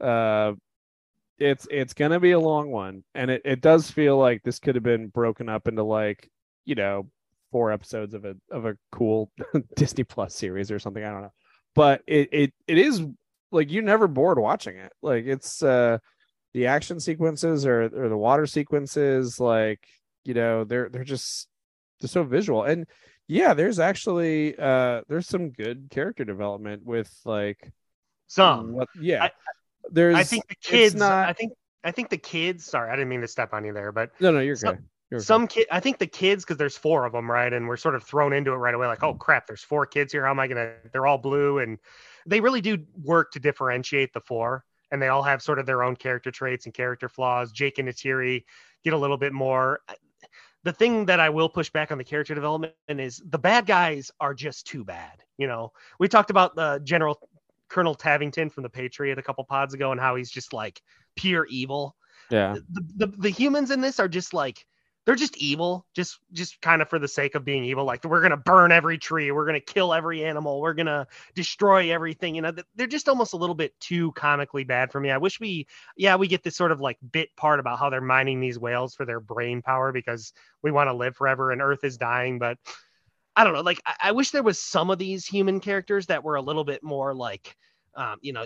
uh 0.01 0.53
it's 1.39 1.67
it's 1.71 1.93
gonna 1.93 2.19
be 2.19 2.31
a 2.31 2.39
long 2.39 2.69
one. 2.71 3.03
And 3.15 3.31
it, 3.31 3.41
it 3.45 3.61
does 3.61 3.89
feel 3.89 4.17
like 4.17 4.43
this 4.43 4.59
could 4.59 4.75
have 4.75 4.83
been 4.83 5.07
broken 5.07 5.49
up 5.49 5.67
into 5.67 5.83
like, 5.83 6.29
you 6.65 6.75
know, 6.75 7.09
four 7.51 7.71
episodes 7.71 8.13
of 8.13 8.25
a 8.25 8.35
of 8.51 8.65
a 8.65 8.77
cool 8.91 9.31
Disney 9.75 10.03
Plus 10.03 10.35
series 10.35 10.71
or 10.71 10.79
something. 10.79 11.03
I 11.03 11.11
don't 11.11 11.21
know. 11.23 11.33
But 11.75 12.01
it 12.07 12.29
it, 12.31 12.53
it 12.67 12.77
is 12.77 13.03
like 13.51 13.71
you're 13.71 13.83
never 13.83 14.07
bored 14.07 14.39
watching 14.39 14.77
it. 14.77 14.91
Like 15.01 15.25
it's 15.25 15.61
uh 15.63 15.97
the 16.53 16.67
action 16.67 16.99
sequences 16.99 17.65
or 17.65 17.83
or 17.83 18.09
the 18.09 18.17
water 18.17 18.45
sequences, 18.45 19.39
like, 19.39 19.87
you 20.23 20.33
know, 20.33 20.63
they're 20.63 20.89
they're 20.89 21.03
just 21.03 21.47
they're 21.99 22.07
so 22.09 22.23
visual. 22.23 22.63
And 22.63 22.85
yeah, 23.27 23.53
there's 23.53 23.79
actually 23.79 24.57
uh 24.57 25.01
there's 25.07 25.27
some 25.27 25.49
good 25.49 25.87
character 25.89 26.25
development 26.25 26.85
with 26.85 27.11
like 27.25 27.71
Some. 28.27 28.73
what 28.73 28.89
yeah. 28.99 29.23
I- 29.25 29.31
there's 29.91 30.15
I 30.15 30.23
think 30.23 30.47
the 30.47 30.55
kids. 30.55 30.95
not- 30.95 31.27
I 31.29 31.33
think 31.33 31.53
I 31.83 31.91
think 31.91 32.09
the 32.09 32.17
kids. 32.17 32.65
Sorry, 32.65 32.89
I 32.89 32.95
didn't 32.95 33.09
mean 33.09 33.21
to 33.21 33.27
step 33.27 33.53
on 33.53 33.65
you 33.65 33.73
there, 33.73 33.91
but 33.91 34.11
no 34.19 34.31
no 34.31 34.39
you're 34.39 34.55
some- 34.55 34.75
good. 34.75 34.83
You're 35.11 35.19
okay. 35.19 35.25
some 35.25 35.47
kid. 35.47 35.67
I 35.69 35.79
think 35.79 35.99
the 35.99 36.07
kids 36.07 36.43
because 36.43 36.57
there's 36.57 36.77
four 36.77 37.05
of 37.05 37.11
them, 37.11 37.29
right? 37.29 37.51
And 37.53 37.67
we're 37.67 37.77
sort 37.77 37.93
of 37.93 38.03
thrown 38.03 38.33
into 38.33 38.51
it 38.51 38.55
right 38.55 38.73
away. 38.73 38.87
Like, 38.87 39.03
oh 39.03 39.13
crap, 39.13 39.45
there's 39.45 39.61
four 39.61 39.85
kids 39.85 40.11
here. 40.11 40.23
How 40.25 40.31
am 40.31 40.39
I 40.39 40.47
gonna? 40.47 40.73
They're 40.91 41.05
all 41.05 41.19
blue, 41.19 41.59
and 41.59 41.77
they 42.25 42.39
really 42.39 42.61
do 42.61 42.79
work 43.03 43.31
to 43.33 43.39
differentiate 43.39 44.13
the 44.13 44.21
four. 44.21 44.63
And 44.91 45.01
they 45.01 45.07
all 45.09 45.23
have 45.23 45.41
sort 45.41 45.59
of 45.59 45.65
their 45.65 45.83
own 45.83 45.95
character 45.95 46.31
traits 46.31 46.65
and 46.65 46.73
character 46.73 47.09
flaws. 47.09 47.51
Jake 47.51 47.79
and 47.79 47.87
Neytiri 47.89 48.43
get 48.83 48.93
a 48.93 48.97
little 48.97 49.17
bit 49.17 49.33
more. 49.33 49.81
The 50.63 50.71
thing 50.71 51.05
that 51.07 51.19
I 51.19 51.29
will 51.29 51.49
push 51.49 51.69
back 51.69 51.91
on 51.91 51.97
the 51.97 52.03
character 52.03 52.33
development 52.33 52.73
is 52.87 53.21
the 53.27 53.39
bad 53.39 53.65
guys 53.65 54.09
are 54.19 54.33
just 54.33 54.65
too 54.65 54.83
bad. 54.85 55.23
You 55.37 55.47
know, 55.47 55.73
we 55.99 56.07
talked 56.07 56.29
about 56.29 56.55
the 56.55 56.79
General 56.83 57.19
Colonel 57.73 57.95
Tavington 57.95 58.51
from 58.51 58.61
the 58.61 58.69
Patriot 58.69 59.17
a 59.17 59.23
couple 59.23 59.43
pods 59.43 59.73
ago 59.73 59.91
and 59.91 59.99
how 59.99 60.15
he's 60.15 60.29
just 60.29 60.53
like 60.53 60.81
pure 61.15 61.47
evil. 61.49 61.95
Yeah. 62.29 62.55
the, 62.69 63.07
the 63.07 63.07
the 63.17 63.29
humans 63.29 63.71
in 63.71 63.81
this 63.81 63.99
are 63.99 64.07
just 64.07 64.33
like 64.33 64.65
they're 65.05 65.15
just 65.15 65.35
evil 65.37 65.85
just 65.93 66.19
just 66.31 66.61
kind 66.61 66.81
of 66.81 66.87
for 66.87 66.99
the 66.99 67.07
sake 67.07 67.33
of 67.35 67.43
being 67.43 67.65
evil. 67.65 67.83
Like 67.83 68.05
we're 68.05 68.21
gonna 68.21 68.37
burn 68.37 68.71
every 68.71 68.99
tree 68.99 69.31
we're 69.31 69.47
gonna 69.47 69.59
kill 69.59 69.91
every 69.91 70.23
animal 70.23 70.61
we're 70.61 70.75
gonna 70.75 71.07
destroy 71.33 71.91
everything 71.91 72.35
you 72.35 72.43
know? 72.43 72.53
They're 72.75 72.87
just 72.87 73.09
almost 73.09 73.33
a 73.33 73.37
little 73.37 73.55
bit 73.55 73.77
too 73.79 74.11
comically 74.11 74.63
bad 74.63 74.91
for 74.91 75.01
me. 75.01 75.09
I 75.09 75.17
wish 75.17 75.39
we 75.39 75.65
yeah 75.97 76.15
we 76.15 76.27
get 76.27 76.43
this 76.43 76.55
sort 76.55 76.71
of 76.71 76.79
like 76.79 76.97
bit 77.11 77.35
part 77.35 77.59
about 77.59 77.79
how 77.79 77.89
they're 77.89 78.01
mining 78.01 78.39
these 78.39 78.59
whales 78.59 78.93
for 78.93 79.05
their 79.05 79.19
brain 79.19 79.63
power 79.63 79.91
because 79.91 80.31
we 80.61 80.71
want 80.71 80.89
to 80.89 80.93
live 80.93 81.15
forever 81.15 81.51
and 81.51 81.61
earth 81.61 81.83
is 81.83 81.97
dying 81.97 82.37
but 82.37 82.59
i 83.35 83.43
don't 83.43 83.53
know 83.53 83.61
like 83.61 83.81
I, 83.85 83.95
I 84.03 84.11
wish 84.11 84.31
there 84.31 84.43
was 84.43 84.59
some 84.59 84.89
of 84.89 84.97
these 84.97 85.25
human 85.25 85.59
characters 85.59 86.05
that 86.07 86.23
were 86.23 86.35
a 86.35 86.41
little 86.41 86.63
bit 86.63 86.83
more 86.83 87.13
like 87.13 87.55
um, 87.95 88.17
you 88.21 88.33
know 88.33 88.45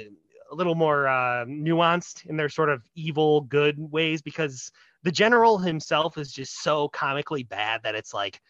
a 0.50 0.56
little 0.56 0.76
more 0.76 1.08
uh, 1.08 1.46
nuanced 1.46 2.26
in 2.26 2.38
their 2.38 2.50
sort 2.50 2.70
of 2.70 2.82
evil 2.96 3.42
good 3.42 3.76
ways 3.78 4.22
because 4.22 4.72
the 5.04 5.12
general 5.12 5.58
himself 5.58 6.18
is 6.18 6.32
just 6.32 6.62
so 6.64 6.88
comically 6.90 7.44
bad 7.44 7.84
that 7.84 7.96
it's 7.96 8.14
like 8.14 8.42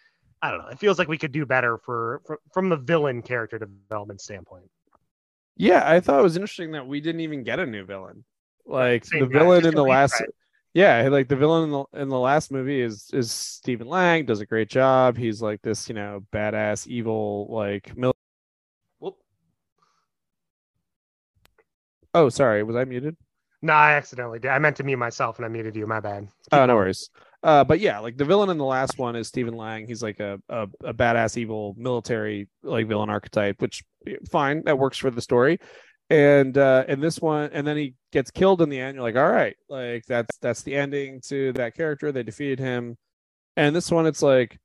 I 0.41 0.51
don't 0.51 0.59
know. 0.59 0.67
It 0.67 0.79
feels 0.79 0.99
like 0.99 1.07
we 1.07 1.17
could 1.17 1.31
do 1.31 1.45
better 1.45 1.77
for, 1.77 2.21
for 2.25 2.39
from 2.53 2.69
the 2.69 2.77
villain 2.77 3.21
character 3.21 3.57
development 3.57 4.21
standpoint. 4.21 4.69
Yeah, 5.55 5.89
I 5.89 5.99
thought 5.99 6.19
it 6.19 6.23
was 6.23 6.35
interesting 6.35 6.71
that 6.73 6.87
we 6.87 7.01
didn't 7.01 7.21
even 7.21 7.43
get 7.43 7.59
a 7.59 7.65
new 7.65 7.83
villain. 7.83 8.23
Like 8.65 9.05
Same 9.05 9.21
the 9.21 9.27
guy, 9.27 9.39
villain 9.39 9.65
in 9.65 9.73
the 9.73 9.83
last 9.83 10.13
retread. 10.13 10.29
Yeah, 10.77 11.07
like 11.07 11.27
the 11.27 11.35
villain 11.35 11.63
in 11.63 11.71
the 11.71 11.85
in 12.03 12.07
the 12.07 12.19
last 12.19 12.51
movie 12.51 12.81
is 12.81 13.09
is 13.11 13.31
Stephen 13.31 13.87
Lang, 13.87 14.25
does 14.25 14.41
a 14.41 14.45
great 14.45 14.69
job. 14.69 15.17
He's 15.17 15.41
like 15.41 15.59
this, 15.63 15.89
you 15.89 15.95
know, 15.95 16.23
badass 16.31 16.85
evil 16.85 17.47
like 17.49 17.97
mil- 17.97 18.15
Whoop. 18.99 19.15
Oh, 22.13 22.29
sorry, 22.29 22.61
was 22.61 22.75
I 22.75 22.85
muted? 22.85 23.17
No, 23.63 23.73
I 23.73 23.93
accidentally 23.93 24.37
did. 24.37 24.51
I 24.51 24.59
meant 24.59 24.75
to 24.75 24.83
mute 24.83 24.97
myself 24.97 25.37
and 25.37 25.47
I 25.47 25.49
muted 25.49 25.75
you. 25.75 25.87
My 25.87 25.99
bad. 25.99 26.27
Oh, 26.51 26.63
no 26.67 26.75
worries. 26.75 27.09
Uh, 27.41 27.63
but 27.63 27.79
yeah, 27.79 27.97
like 27.97 28.17
the 28.17 28.25
villain 28.25 28.51
in 28.51 28.59
the 28.59 28.63
last 28.63 28.99
one 28.99 29.15
is 29.15 29.27
Stephen 29.27 29.55
Lang. 29.55 29.87
He's 29.87 30.03
like 30.03 30.19
a, 30.19 30.39
a 30.47 30.67
a 30.83 30.93
badass 30.93 31.37
evil 31.37 31.73
military 31.75 32.49
like 32.61 32.87
villain 32.87 33.09
archetype, 33.09 33.63
which 33.63 33.83
fine, 34.29 34.61
that 34.65 34.77
works 34.77 34.99
for 34.99 35.09
the 35.09 35.21
story. 35.21 35.57
And 36.09 36.57
uh 36.57 36.85
in 36.87 37.01
this 37.01 37.19
one, 37.19 37.49
and 37.53 37.67
then 37.67 37.77
he 37.77 37.95
gets 38.11 38.31
killed 38.31 38.61
in 38.61 38.69
the 38.69 38.79
end. 38.79 38.95
You're 38.95 39.03
like, 39.03 39.17
all 39.17 39.29
right, 39.29 39.55
like 39.69 40.05
that's 40.05 40.37
that's 40.37 40.63
the 40.63 40.75
ending 40.75 41.21
to 41.27 41.51
that 41.53 41.75
character. 41.75 42.11
They 42.11 42.23
defeated 42.23 42.59
him. 42.59 42.97
And 43.57 43.75
this 43.75 43.91
one, 43.91 44.05
it's 44.05 44.21
like, 44.21 44.57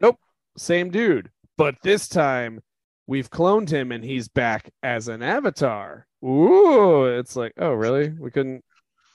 nope, 0.00 0.18
same 0.56 0.90
dude, 0.90 1.30
but 1.58 1.74
this 1.82 2.08
time 2.08 2.60
we've 3.06 3.30
cloned 3.30 3.68
him 3.68 3.92
and 3.92 4.04
he's 4.04 4.28
back 4.28 4.70
as 4.82 5.08
an 5.08 5.22
avatar. 5.22 6.06
Ooh, 6.24 7.04
it's 7.04 7.36
like, 7.36 7.52
oh 7.58 7.72
really? 7.72 8.10
We 8.10 8.30
couldn't 8.30 8.64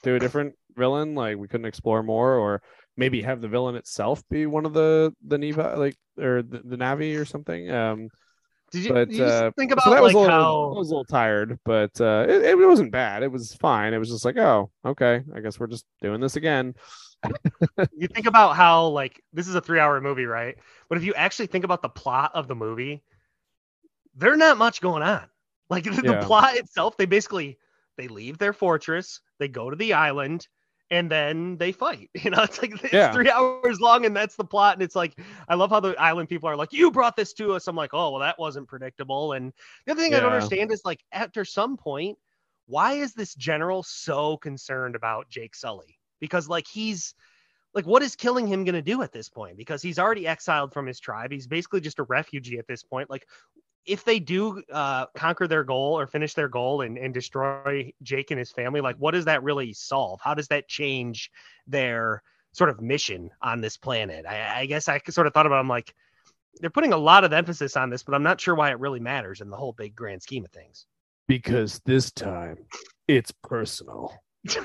do 0.02 0.16
a 0.16 0.18
different 0.18 0.54
villain 0.76 1.14
like 1.14 1.36
we 1.36 1.48
couldn't 1.48 1.66
explore 1.66 2.02
more 2.02 2.34
or 2.36 2.62
maybe 2.96 3.22
have 3.22 3.40
the 3.40 3.48
villain 3.48 3.74
itself 3.74 4.22
be 4.30 4.46
one 4.46 4.66
of 4.66 4.72
the 4.72 5.12
the 5.26 5.38
Neva 5.38 5.74
like 5.76 5.96
or 6.18 6.42
the, 6.42 6.60
the 6.64 6.76
Na'vi 6.76 7.18
or 7.18 7.24
something 7.24 7.70
um 7.70 8.08
Did 8.72 8.84
you, 8.84 8.92
but 8.92 9.08
did 9.08 9.18
you 9.18 9.24
just 9.24 9.42
uh, 9.42 9.50
think 9.56 9.70
so 9.70 9.74
about 9.74 9.90
that 9.90 10.02
was 10.02 10.14
a 10.14 10.18
little, 10.18 10.30
how 10.30 10.72
I 10.74 10.78
was 10.78 10.88
a 10.88 10.92
little 10.92 11.04
tired 11.04 11.58
but 11.64 12.00
uh 12.00 12.24
it, 12.28 12.42
it 12.42 12.66
wasn't 12.66 12.90
bad 12.90 13.22
it 13.22 13.30
was 13.30 13.54
fine 13.54 13.92
it 13.92 13.98
was 13.98 14.08
just 14.08 14.24
like 14.24 14.38
oh 14.38 14.70
okay 14.84 15.22
I 15.34 15.40
guess 15.40 15.60
we're 15.60 15.66
just 15.66 15.84
doing 16.00 16.20
this 16.20 16.36
again 16.36 16.74
you 17.96 18.08
think 18.08 18.26
about 18.26 18.56
how 18.56 18.86
like 18.86 19.22
this 19.32 19.48
is 19.48 19.54
a 19.54 19.60
three 19.60 19.78
hour 19.78 20.00
movie, 20.00 20.26
right? 20.26 20.56
But 20.88 20.98
if 20.98 21.04
you 21.04 21.14
actually 21.14 21.46
think 21.46 21.64
about 21.64 21.82
the 21.82 21.88
plot 21.88 22.32
of 22.34 22.48
the 22.48 22.54
movie, 22.54 23.02
there's 24.14 24.38
not 24.38 24.58
much 24.58 24.80
going 24.80 25.02
on. 25.02 25.24
Like 25.70 25.84
the, 25.84 26.02
Yeah. 26.02 26.20
the 26.20 26.26
plot 26.26 26.56
itself, 26.56 26.96
they 26.96 27.06
basically 27.06 27.58
they 27.96 28.08
leave 28.08 28.38
their 28.38 28.52
fortress, 28.52 29.20
they 29.38 29.48
go 29.48 29.70
to 29.70 29.76
the 29.76 29.92
island, 29.92 30.48
and 30.92 31.10
then 31.10 31.56
they 31.56 31.72
fight. 31.72 32.10
You 32.22 32.30
know, 32.30 32.42
it's 32.42 32.60
like 32.62 32.72
it's 32.84 32.92
Yeah. 32.92 33.12
three 33.12 33.30
hours 33.30 33.80
long, 33.80 34.04
and 34.04 34.14
that's 34.14 34.36
the 34.36 34.44
plot. 34.44 34.74
And 34.74 34.82
it's 34.82 34.94
like 34.94 35.18
I 35.48 35.56
love 35.56 35.70
how 35.70 35.80
the 35.80 35.96
island 36.00 36.28
people 36.28 36.48
are 36.48 36.54
like, 36.56 36.72
"You 36.72 36.90
brought 36.92 37.16
this 37.16 37.32
to 37.34 37.54
us." 37.54 37.66
I'm 37.66 37.74
like, 37.74 37.94
"Oh, 37.94 38.10
well, 38.10 38.20
that 38.20 38.38
wasn't 38.38 38.68
predictable." 38.68 39.32
And 39.32 39.52
the 39.86 39.92
other 39.92 40.02
thing 40.02 40.14
I 40.14 40.20
don't 40.20 40.32
understand 40.32 40.70
is 40.70 40.82
like 40.84 41.00
after 41.10 41.44
some 41.44 41.76
point, 41.76 42.18
why 42.66 42.92
is 42.92 43.14
this 43.14 43.34
general 43.34 43.82
so 43.82 44.36
concerned 44.36 44.94
about 44.94 45.28
Jake 45.28 45.56
Sully? 45.56 45.98
Because 46.20 46.48
like 46.48 46.68
he's 46.68 47.14
like 47.74 47.86
what 47.86 48.02
is 48.02 48.14
killing 48.14 48.46
him 48.46 48.64
going 48.64 48.74
to 48.74 48.82
do 48.82 49.02
at 49.02 49.12
this 49.12 49.30
point 49.30 49.56
because 49.56 49.80
he's 49.82 49.98
already 49.98 50.26
exiled 50.26 50.74
from 50.74 50.86
his 50.86 51.00
tribe 51.00 51.32
he's 51.32 51.46
basically 51.46 51.80
just 51.80 51.98
a 51.98 52.02
refugee 52.02 52.58
at 52.58 52.66
this 52.66 52.82
point 52.82 53.08
like 53.08 53.26
if 53.84 54.04
they 54.04 54.20
do 54.20 54.62
uh, 54.72 55.06
conquer 55.16 55.48
their 55.48 55.64
goal 55.64 55.98
or 55.98 56.06
finish 56.06 56.34
their 56.34 56.48
goal 56.48 56.82
and, 56.82 56.96
and 56.96 57.12
destroy 57.12 57.92
jake 58.02 58.30
and 58.30 58.38
his 58.38 58.50
family 58.50 58.80
like 58.80 58.96
what 58.96 59.12
does 59.12 59.24
that 59.24 59.42
really 59.42 59.72
solve 59.72 60.20
how 60.22 60.34
does 60.34 60.48
that 60.48 60.68
change 60.68 61.30
their 61.66 62.22
sort 62.52 62.70
of 62.70 62.80
mission 62.80 63.30
on 63.40 63.60
this 63.60 63.76
planet. 63.76 64.26
I, 64.26 64.60
I 64.60 64.66
guess 64.66 64.88
I 64.88 65.00
sort 65.08 65.26
of 65.26 65.34
thought 65.34 65.46
about. 65.46 65.56
It, 65.56 65.60
I'm 65.60 65.68
like, 65.68 65.94
they're 66.60 66.70
putting 66.70 66.92
a 66.92 66.98
lot 66.98 67.24
of 67.24 67.32
emphasis 67.32 67.76
on 67.76 67.90
this, 67.90 68.02
but 68.02 68.14
I'm 68.14 68.22
not 68.22 68.40
sure 68.40 68.54
why 68.54 68.70
it 68.70 68.78
really 68.78 69.00
matters 69.00 69.40
in 69.40 69.50
the 69.50 69.56
whole 69.56 69.72
big 69.72 69.96
grand 69.96 70.22
scheme 70.22 70.44
of 70.44 70.50
things. 70.50 70.86
Because 71.26 71.80
this 71.84 72.10
time, 72.10 72.58
it's 73.08 73.32
personal. 73.42 74.12
so 74.48 74.60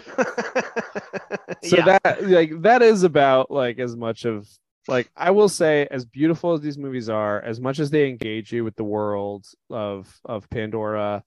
yeah. 1.61 1.99
that 2.03 2.18
like 2.24 2.61
that 2.63 2.82
is 2.82 3.03
about 3.03 3.51
like 3.51 3.78
as 3.78 3.95
much 3.95 4.26
of 4.26 4.49
like 4.88 5.10
I 5.16 5.32
will 5.32 5.50
say 5.50 5.88
as 5.90 6.06
beautiful 6.06 6.54
as 6.54 6.62
these 6.62 6.78
movies 6.78 7.10
are, 7.10 7.42
as 7.42 7.60
much 7.60 7.80
as 7.80 7.90
they 7.90 8.08
engage 8.08 8.52
you 8.52 8.64
with 8.64 8.76
the 8.76 8.84
world 8.84 9.46
of 9.70 10.14
of 10.26 10.50
Pandora, 10.50 11.24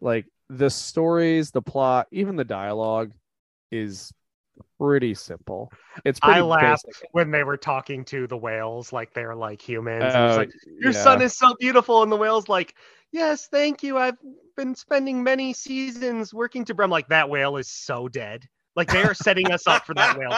like 0.00 0.26
the 0.48 0.70
stories, 0.70 1.50
the 1.50 1.62
plot, 1.62 2.06
even 2.10 2.36
the 2.36 2.44
dialogue 2.44 3.12
is 3.70 4.12
pretty 4.78 5.14
simple. 5.14 5.72
It's 6.04 6.20
pretty 6.20 6.40
I 6.40 6.42
laughed 6.42 6.86
basic. 6.86 7.08
when 7.12 7.30
they 7.30 7.44
were 7.44 7.56
talking 7.56 8.04
to 8.06 8.26
the 8.26 8.36
whales 8.36 8.92
like 8.92 9.12
they're 9.14 9.34
like 9.34 9.60
humans. 9.60 10.04
Uh, 10.04 10.26
it's 10.28 10.36
like, 10.36 10.50
Your 10.80 10.92
yeah. 10.92 11.02
son 11.02 11.22
is 11.22 11.36
so 11.36 11.54
beautiful, 11.58 12.02
and 12.02 12.10
the 12.10 12.16
whale's 12.16 12.48
like, 12.48 12.74
"Yes, 13.12 13.48
thank 13.50 13.82
you. 13.82 13.98
I've 13.98 14.18
been 14.56 14.74
spending 14.74 15.22
many 15.22 15.52
seasons 15.52 16.32
working 16.32 16.64
to." 16.66 16.74
I'm 16.78 16.90
like, 16.90 17.08
that 17.08 17.28
whale 17.28 17.56
is 17.56 17.68
so 17.68 18.08
dead. 18.08 18.46
Like 18.76 18.88
they 18.88 19.02
are 19.02 19.14
setting 19.14 19.50
us 19.52 19.66
up 19.66 19.86
for 19.86 19.94
that 19.94 20.18
whale. 20.18 20.30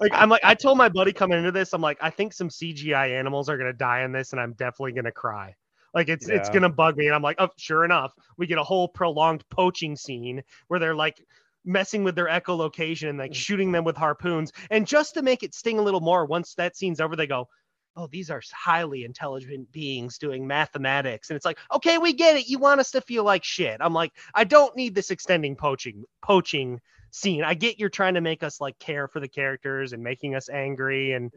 Like 0.00 0.12
I'm 0.12 0.28
like, 0.28 0.44
I 0.44 0.54
told 0.54 0.78
my 0.78 0.88
buddy 0.88 1.12
coming 1.12 1.38
into 1.38 1.52
this, 1.52 1.72
I'm 1.72 1.80
like, 1.80 1.98
I 2.00 2.10
think 2.10 2.32
some 2.32 2.48
CGI 2.48 3.18
animals 3.18 3.48
are 3.48 3.56
gonna 3.56 3.72
die 3.72 4.02
in 4.02 4.12
this, 4.12 4.32
and 4.32 4.40
I'm 4.40 4.52
definitely 4.54 4.92
gonna 4.92 5.12
cry. 5.12 5.54
Like 5.94 6.08
it's 6.08 6.28
it's 6.28 6.48
gonna 6.48 6.68
bug 6.68 6.96
me, 6.96 7.06
and 7.06 7.14
I'm 7.14 7.22
like, 7.22 7.36
oh, 7.38 7.48
sure 7.56 7.84
enough, 7.84 8.12
we 8.36 8.46
get 8.46 8.58
a 8.58 8.64
whole 8.64 8.88
prolonged 8.88 9.44
poaching 9.50 9.96
scene 9.96 10.42
where 10.68 10.80
they're 10.80 10.94
like 10.94 11.20
messing 11.64 12.04
with 12.04 12.14
their 12.14 12.26
echolocation 12.26 13.10
and 13.10 13.18
like 13.18 13.34
shooting 13.34 13.72
them 13.72 13.84
with 13.84 13.96
harpoons. 13.96 14.52
And 14.70 14.86
just 14.86 15.14
to 15.14 15.22
make 15.22 15.42
it 15.42 15.54
sting 15.54 15.78
a 15.78 15.82
little 15.82 16.00
more, 16.00 16.24
once 16.24 16.54
that 16.54 16.76
scene's 16.76 17.00
over, 17.00 17.16
they 17.16 17.26
go, 17.26 17.48
Oh, 17.96 18.06
these 18.06 18.30
are 18.30 18.40
highly 18.52 19.04
intelligent 19.04 19.70
beings 19.72 20.16
doing 20.16 20.46
mathematics. 20.46 21.28
And 21.28 21.36
it's 21.36 21.44
like, 21.44 21.58
okay, 21.74 21.98
we 21.98 22.12
get 22.12 22.36
it. 22.36 22.48
You 22.48 22.58
want 22.58 22.80
us 22.80 22.92
to 22.92 23.00
feel 23.00 23.24
like 23.24 23.42
shit. 23.42 23.76
I'm 23.80 23.92
like, 23.92 24.12
I 24.32 24.44
don't 24.44 24.74
need 24.76 24.94
this 24.94 25.10
extending 25.10 25.56
poaching 25.56 26.04
poaching 26.22 26.80
scene. 27.12 27.44
I 27.44 27.54
get 27.54 27.78
you're 27.78 27.88
trying 27.88 28.14
to 28.14 28.20
make 28.20 28.42
us 28.42 28.60
like 28.60 28.78
care 28.78 29.08
for 29.08 29.20
the 29.20 29.28
characters 29.28 29.92
and 29.92 30.02
making 30.02 30.34
us 30.34 30.48
angry 30.48 31.12
and 31.12 31.30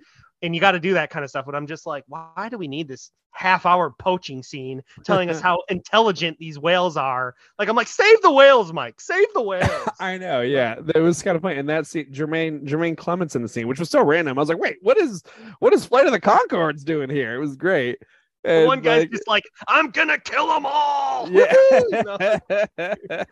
and 0.44 0.54
you 0.54 0.60
got 0.60 0.74
to 0.74 0.80
do 0.80 0.94
that 0.94 1.10
kind 1.10 1.24
of 1.24 1.30
stuff. 1.30 1.46
But 1.46 1.56
I'm 1.56 1.68
just 1.68 1.86
like, 1.86 2.04
why 2.08 2.50
do 2.50 2.58
we 2.58 2.68
need 2.68 2.88
this 2.88 3.12
half 3.32 3.66
hour 3.66 3.94
poaching 3.98 4.44
scene 4.44 4.82
telling 5.06 5.30
us 5.30 5.40
how 5.42 5.64
intelligent 5.70 6.38
these 6.38 6.60
whales 6.60 6.98
are? 6.98 7.34
Like, 7.58 7.70
I'm 7.70 7.76
like, 7.78 7.88
save 7.88 8.22
the 8.22 8.32
whales, 8.32 8.74
Mike. 8.74 9.00
Save 9.00 9.34
the 9.34 9.42
whales. 9.42 9.72
I 10.00 10.18
know, 10.18 10.42
yeah. 10.42 10.76
It 10.94 11.00
was 11.00 11.24
kind 11.24 11.38
of 11.38 11.42
funny. 11.42 11.58
And 11.58 11.70
that 11.70 11.88
scene, 11.88 12.12
Jermaine 12.12 12.66
Jermaine 12.66 12.98
Clements 12.98 13.36
in 13.36 13.42
the 13.42 13.48
scene, 13.48 13.68
which 13.68 13.80
was 13.80 13.90
so 13.90 14.04
random. 14.04 14.38
I 14.38 14.42
was 14.42 14.50
like, 14.50 14.60
wait, 14.60 14.78
what 14.82 14.98
is 14.98 15.24
what 15.60 15.74
is 15.74 15.86
Flight 15.86 16.06
of 16.06 16.12
the 16.12 16.22
Conchords 16.22 16.84
doing 16.84 17.10
here? 17.10 17.36
It 17.36 17.40
was 17.40 17.56
great. 17.56 18.00
And, 18.46 18.68
one 18.68 18.82
guy's 18.82 19.04
like, 19.04 19.12
just 19.12 19.28
like, 19.28 19.44
I'm 19.70 19.90
gonna 19.92 20.20
kill 20.20 20.48
them 20.48 20.66
all. 20.66 21.30
Yeah. 21.32 22.34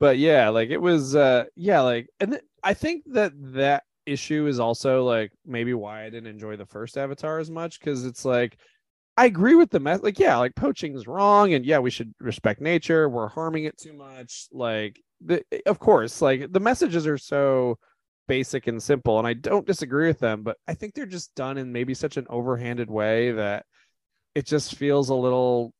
but 0.00 0.18
yeah, 0.18 0.48
like 0.48 0.70
it 0.70 0.80
was 0.80 1.16
uh 1.16 1.44
yeah, 1.56 1.80
like 1.80 2.08
and 2.20 2.32
th- 2.32 2.42
I 2.62 2.74
think 2.74 3.04
that 3.12 3.32
that 3.54 3.84
issue 4.06 4.46
is 4.46 4.58
also 4.60 5.04
like 5.04 5.32
maybe 5.46 5.74
why 5.74 6.04
I 6.04 6.10
didn't 6.10 6.28
enjoy 6.30 6.56
the 6.56 6.66
first 6.66 6.96
Avatar 6.96 7.38
as 7.38 7.50
much 7.50 7.80
cuz 7.80 8.04
it's 8.04 8.24
like 8.24 8.58
I 9.16 9.26
agree 9.26 9.54
with 9.56 9.70
the 9.70 9.80
mess 9.80 10.02
like 10.02 10.18
yeah, 10.18 10.36
like 10.36 10.54
poaching 10.54 10.94
is 10.96 11.06
wrong 11.08 11.54
and 11.54 11.64
yeah, 11.66 11.78
we 11.80 11.90
should 11.90 12.14
respect 12.20 12.60
nature. 12.60 13.08
We're 13.08 13.28
harming 13.28 13.64
it 13.64 13.78
too 13.78 13.92
much. 13.92 14.46
Like 14.52 15.02
the, 15.20 15.44
of 15.66 15.78
course, 15.80 16.22
like 16.22 16.52
the 16.52 16.60
messages 16.60 17.06
are 17.06 17.18
so 17.18 17.78
basic 18.28 18.66
and 18.66 18.82
simple 18.82 19.18
and 19.18 19.26
I 19.26 19.32
don't 19.34 19.66
disagree 19.66 20.06
with 20.08 20.20
them, 20.20 20.42
but 20.42 20.56
I 20.68 20.74
think 20.74 20.94
they're 20.94 21.06
just 21.06 21.34
done 21.34 21.58
in 21.58 21.72
maybe 21.72 21.94
such 21.94 22.16
an 22.16 22.26
overhanded 22.26 22.88
way 22.88 23.32
that 23.32 23.66
it 24.34 24.46
just 24.46 24.76
feels 24.76 25.08
a 25.08 25.14
little 25.14 25.72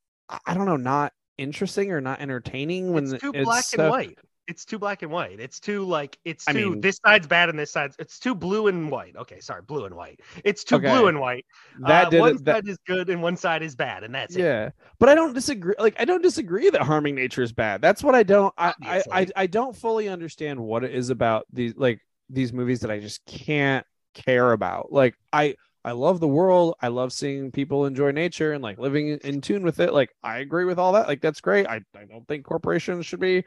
I 0.46 0.54
don't 0.54 0.66
know, 0.66 0.76
not 0.76 1.12
interesting 1.39 1.93
or 1.93 2.01
not 2.01 2.20
entertaining 2.20 2.93
when 2.93 3.05
it's 3.12 3.22
too 3.22 3.32
it's 3.34 3.45
black 3.45 3.64
so- 3.64 3.82
and 3.82 3.91
white. 3.91 4.18
It's 4.47 4.64
too 4.64 4.78
black 4.78 5.03
and 5.03 5.12
white. 5.12 5.41
It's 5.41 5.61
too 5.61 5.84
like 5.84 6.18
it's 6.24 6.47
too 6.47 6.51
I 6.51 6.55
mean- 6.55 6.80
this 6.80 6.99
side's 7.05 7.26
bad 7.26 7.51
and 7.51 7.59
this 7.59 7.70
side's 7.70 7.97
it's 7.99 8.18
too 8.18 8.34
blue 8.34 8.68
and 8.68 8.91
white. 8.91 9.14
Okay, 9.14 9.41
sorry, 9.41 9.61
blue 9.61 9.84
and 9.84 9.95
white. 9.95 10.20
It's 10.43 10.64
too 10.64 10.76
Okay. 10.76 10.89
blue 10.89 11.09
and 11.09 11.20
white. 11.20 11.45
That 11.80 12.07
Uh, 12.07 12.11
did 12.11 12.20
one 12.20 12.34
it. 12.36 12.45
That, 12.47 12.55
side 12.64 12.68
is 12.68 12.78
good 12.86 13.11
and 13.11 13.22
one 13.22 13.36
side 13.36 13.62
is 13.62 13.76
bad, 13.76 14.05
and 14.05 14.14
that's 14.14 14.36
it. 14.36 14.41
yeah, 14.41 14.70
but 14.99 15.11
I 15.11 15.14
don't 15.14 15.34
disagree. 15.34 15.74
Like 15.78 15.97
I 16.01 16.07
don't 16.07 16.22
disagree 16.22 16.70
that 16.70 16.80
harming 16.80 17.14
nature 17.14 17.43
is 17.43 17.53
bad. 17.53 17.82
That's 17.82 18.03
what 18.03 18.14
I 18.14 18.22
don't. 18.22 18.55
I 18.57 18.72
I, 18.82 19.03
I 19.12 19.26
I 19.36 19.47
don't 19.49 19.76
fully 19.76 20.09
understand 20.09 20.59
what 20.61 20.82
it 20.82 20.95
is 20.95 21.11
about 21.11 21.45
these 21.53 21.76
like 21.76 22.01
these 22.30 22.51
movies 22.51 22.80
that 22.80 22.91
I 22.91 23.01
just 23.01 23.22
can't 23.26 23.84
care 24.14 24.53
about. 24.53 24.91
Like 24.91 25.14
I 25.30 25.57
I 25.89 25.93
love 25.93 26.20
the 26.20 26.28
world. 26.28 26.74
I 26.82 26.89
love 26.89 27.14
seeing 27.14 27.51
people 27.51 27.86
enjoy 27.86 28.11
nature 28.11 28.53
and 28.53 28.62
like 28.62 28.78
living 28.78 29.18
in, 29.24 29.41
tune 29.41 29.62
with 29.62 29.80
it. 29.80 29.95
Like 29.95 30.11
I 30.22 30.41
agree 30.41 30.66
with 30.66 30.78
all 30.78 30.93
that. 30.93 31.09
Like 31.09 31.22
that's 31.22 31.41
great. 31.41 31.66
I 31.66 31.80
I 31.97 32.05
don't 32.05 32.28
think 32.28 32.45
corporations 32.45 33.07
should 33.07 33.20
be 33.20 33.45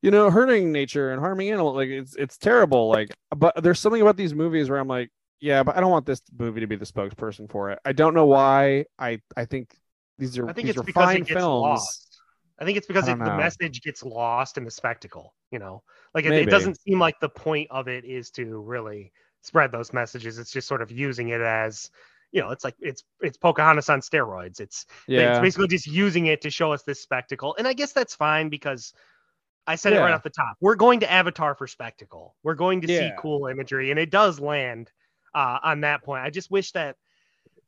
you 0.00 0.12
know 0.12 0.30
hurting 0.30 0.70
nature 0.70 1.10
and 1.10 1.18
harming 1.18 1.50
animals. 1.50 1.74
Like 1.74 1.88
it's 1.88 2.14
it's 2.14 2.38
terrible. 2.38 2.90
Like 2.90 3.08
but 3.36 3.60
there's 3.60 3.80
something 3.80 4.00
about 4.00 4.16
these 4.16 4.32
movies 4.32 4.70
where 4.70 4.78
I'm 4.78 4.86
like 4.86 5.10
yeah, 5.40 5.64
but 5.64 5.76
I 5.76 5.80
don't 5.80 5.90
want 5.90 6.06
this 6.06 6.22
movie 6.38 6.60
to 6.60 6.68
be 6.68 6.76
the 6.76 6.84
spokesperson 6.84 7.50
for 7.50 7.72
it. 7.72 7.80
I 7.84 7.90
don't 7.90 8.14
know 8.14 8.26
why. 8.26 8.84
I 8.96 9.18
I 9.36 9.44
think 9.46 9.76
these 10.16 10.38
are 10.38 10.48
I 10.48 10.52
think 10.52 10.66
these 10.66 10.76
it's 10.76 10.80
are 10.80 10.84
because 10.84 11.04
fine 11.06 11.16
it 11.16 11.26
gets 11.26 11.40
films. 11.40 11.62
lost. 11.62 12.20
I 12.60 12.64
think 12.64 12.78
it's 12.78 12.86
because 12.86 13.08
it, 13.08 13.18
the 13.18 13.36
message 13.36 13.82
gets 13.82 14.04
lost 14.04 14.58
in 14.58 14.64
the 14.64 14.70
spectacle. 14.70 15.34
You 15.50 15.58
know, 15.58 15.82
like 16.14 16.24
it, 16.24 16.34
it 16.34 16.50
doesn't 16.50 16.80
seem 16.82 17.00
like 17.00 17.18
the 17.18 17.30
point 17.30 17.66
of 17.72 17.88
it 17.88 18.04
is 18.04 18.30
to 18.32 18.60
really 18.60 19.10
spread 19.42 19.72
those 19.72 19.92
messages. 19.92 20.38
It's 20.38 20.52
just 20.52 20.68
sort 20.68 20.82
of 20.82 20.90
using 20.90 21.28
it 21.30 21.40
as, 21.40 21.90
you 22.32 22.40
know, 22.40 22.50
it's 22.50 22.64
like 22.64 22.76
it's 22.80 23.04
it's 23.20 23.38
Pocahontas 23.38 23.88
on 23.88 24.00
steroids. 24.00 24.60
It's 24.60 24.86
it's 25.16 25.38
Yeah, 25.38 25.40
basically 25.40 25.68
just 25.68 25.86
using 25.86 26.26
it 26.26 26.42
to 26.42 26.50
show 26.50 26.72
us 26.72 26.82
this 26.82 27.00
spectacle, 27.00 27.54
and 27.58 27.66
I 27.66 27.72
guess 27.72 27.92
that's 27.92 28.14
fine 28.14 28.48
because 28.48 28.92
I 29.66 29.76
said 29.76 29.92
it 29.92 30.00
right 30.00 30.12
off 30.14 30.22
the 30.22 30.30
top. 30.30 30.56
We're 30.60 30.76
going 30.76 31.00
to 31.00 31.10
Avatar 31.10 31.54
for 31.54 31.66
spectacle. 31.66 32.36
We're 32.42 32.54
going 32.54 32.82
to 32.82 32.88
see 32.88 33.12
cool 33.12 33.46
imagery, 33.46 33.90
and 33.90 34.00
it 34.00 34.10
does 34.10 34.40
land 34.40 34.90
uh, 35.34 35.58
on 35.62 35.82
that 35.82 36.02
point. 36.02 36.24
I 36.24 36.30
just 36.30 36.50
wish 36.50 36.72
that 36.72 36.96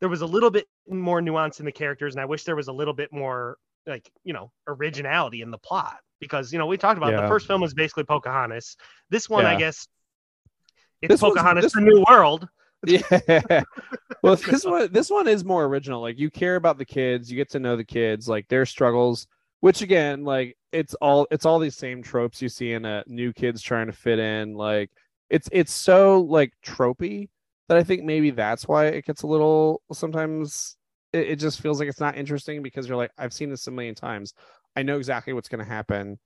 there 0.00 0.08
was 0.08 0.22
a 0.22 0.26
little 0.26 0.50
bit 0.50 0.66
more 0.88 1.20
nuance 1.22 1.60
in 1.60 1.66
the 1.66 1.72
characters, 1.72 2.14
and 2.14 2.20
I 2.20 2.24
wish 2.24 2.44
there 2.44 2.56
was 2.56 2.68
a 2.68 2.72
little 2.72 2.94
bit 2.94 3.12
more 3.12 3.56
like 3.86 4.10
you 4.24 4.32
know 4.32 4.52
originality 4.66 5.42
in 5.42 5.50
the 5.50 5.58
plot 5.58 5.98
because 6.20 6.52
you 6.52 6.58
know 6.58 6.66
we 6.66 6.76
talked 6.76 6.98
about 6.98 7.16
the 7.16 7.22
first 7.22 7.46
film 7.46 7.60
was 7.60 7.74
basically 7.74 8.04
Pocahontas. 8.04 8.76
This 9.10 9.28
one, 9.28 9.46
I 9.46 9.54
guess, 9.54 9.86
it's 11.02 11.08
This 11.10 11.20
Pocahontas: 11.20 11.64
this- 11.64 11.72
The 11.74 11.80
New 11.80 12.04
World. 12.08 12.48
yeah. 12.86 13.62
well, 14.22 14.34
this 14.34 14.64
one 14.64 14.92
this 14.92 15.08
one 15.08 15.28
is 15.28 15.44
more 15.44 15.64
original. 15.64 16.00
Like 16.00 16.18
you 16.18 16.30
care 16.30 16.56
about 16.56 16.78
the 16.78 16.84
kids, 16.84 17.30
you 17.30 17.36
get 17.36 17.50
to 17.50 17.60
know 17.60 17.76
the 17.76 17.84
kids, 17.84 18.28
like 18.28 18.48
their 18.48 18.66
struggles. 18.66 19.26
Which 19.60 19.82
again, 19.82 20.24
like 20.24 20.56
it's 20.72 20.94
all 20.94 21.28
it's 21.30 21.46
all 21.46 21.60
these 21.60 21.76
same 21.76 22.02
tropes 22.02 22.42
you 22.42 22.48
see 22.48 22.72
in 22.72 22.84
a 22.84 23.04
new 23.06 23.32
kids 23.32 23.62
trying 23.62 23.86
to 23.86 23.92
fit 23.92 24.18
in. 24.18 24.54
Like 24.54 24.90
it's 25.30 25.48
it's 25.52 25.72
so 25.72 26.22
like 26.22 26.52
tropey 26.64 27.28
that 27.68 27.78
I 27.78 27.84
think 27.84 28.02
maybe 28.02 28.30
that's 28.30 28.66
why 28.66 28.86
it 28.86 29.06
gets 29.06 29.22
a 29.22 29.28
little 29.28 29.82
sometimes 29.92 30.76
it, 31.12 31.28
it 31.30 31.36
just 31.36 31.60
feels 31.60 31.78
like 31.78 31.88
it's 31.88 32.00
not 32.00 32.16
interesting 32.16 32.62
because 32.62 32.88
you're 32.88 32.96
like 32.96 33.12
I've 33.16 33.32
seen 33.32 33.50
this 33.50 33.68
a 33.68 33.70
million 33.70 33.94
times. 33.94 34.34
I 34.74 34.82
know 34.82 34.96
exactly 34.96 35.32
what's 35.32 35.48
going 35.48 35.64
to 35.64 35.70
happen, 35.70 36.18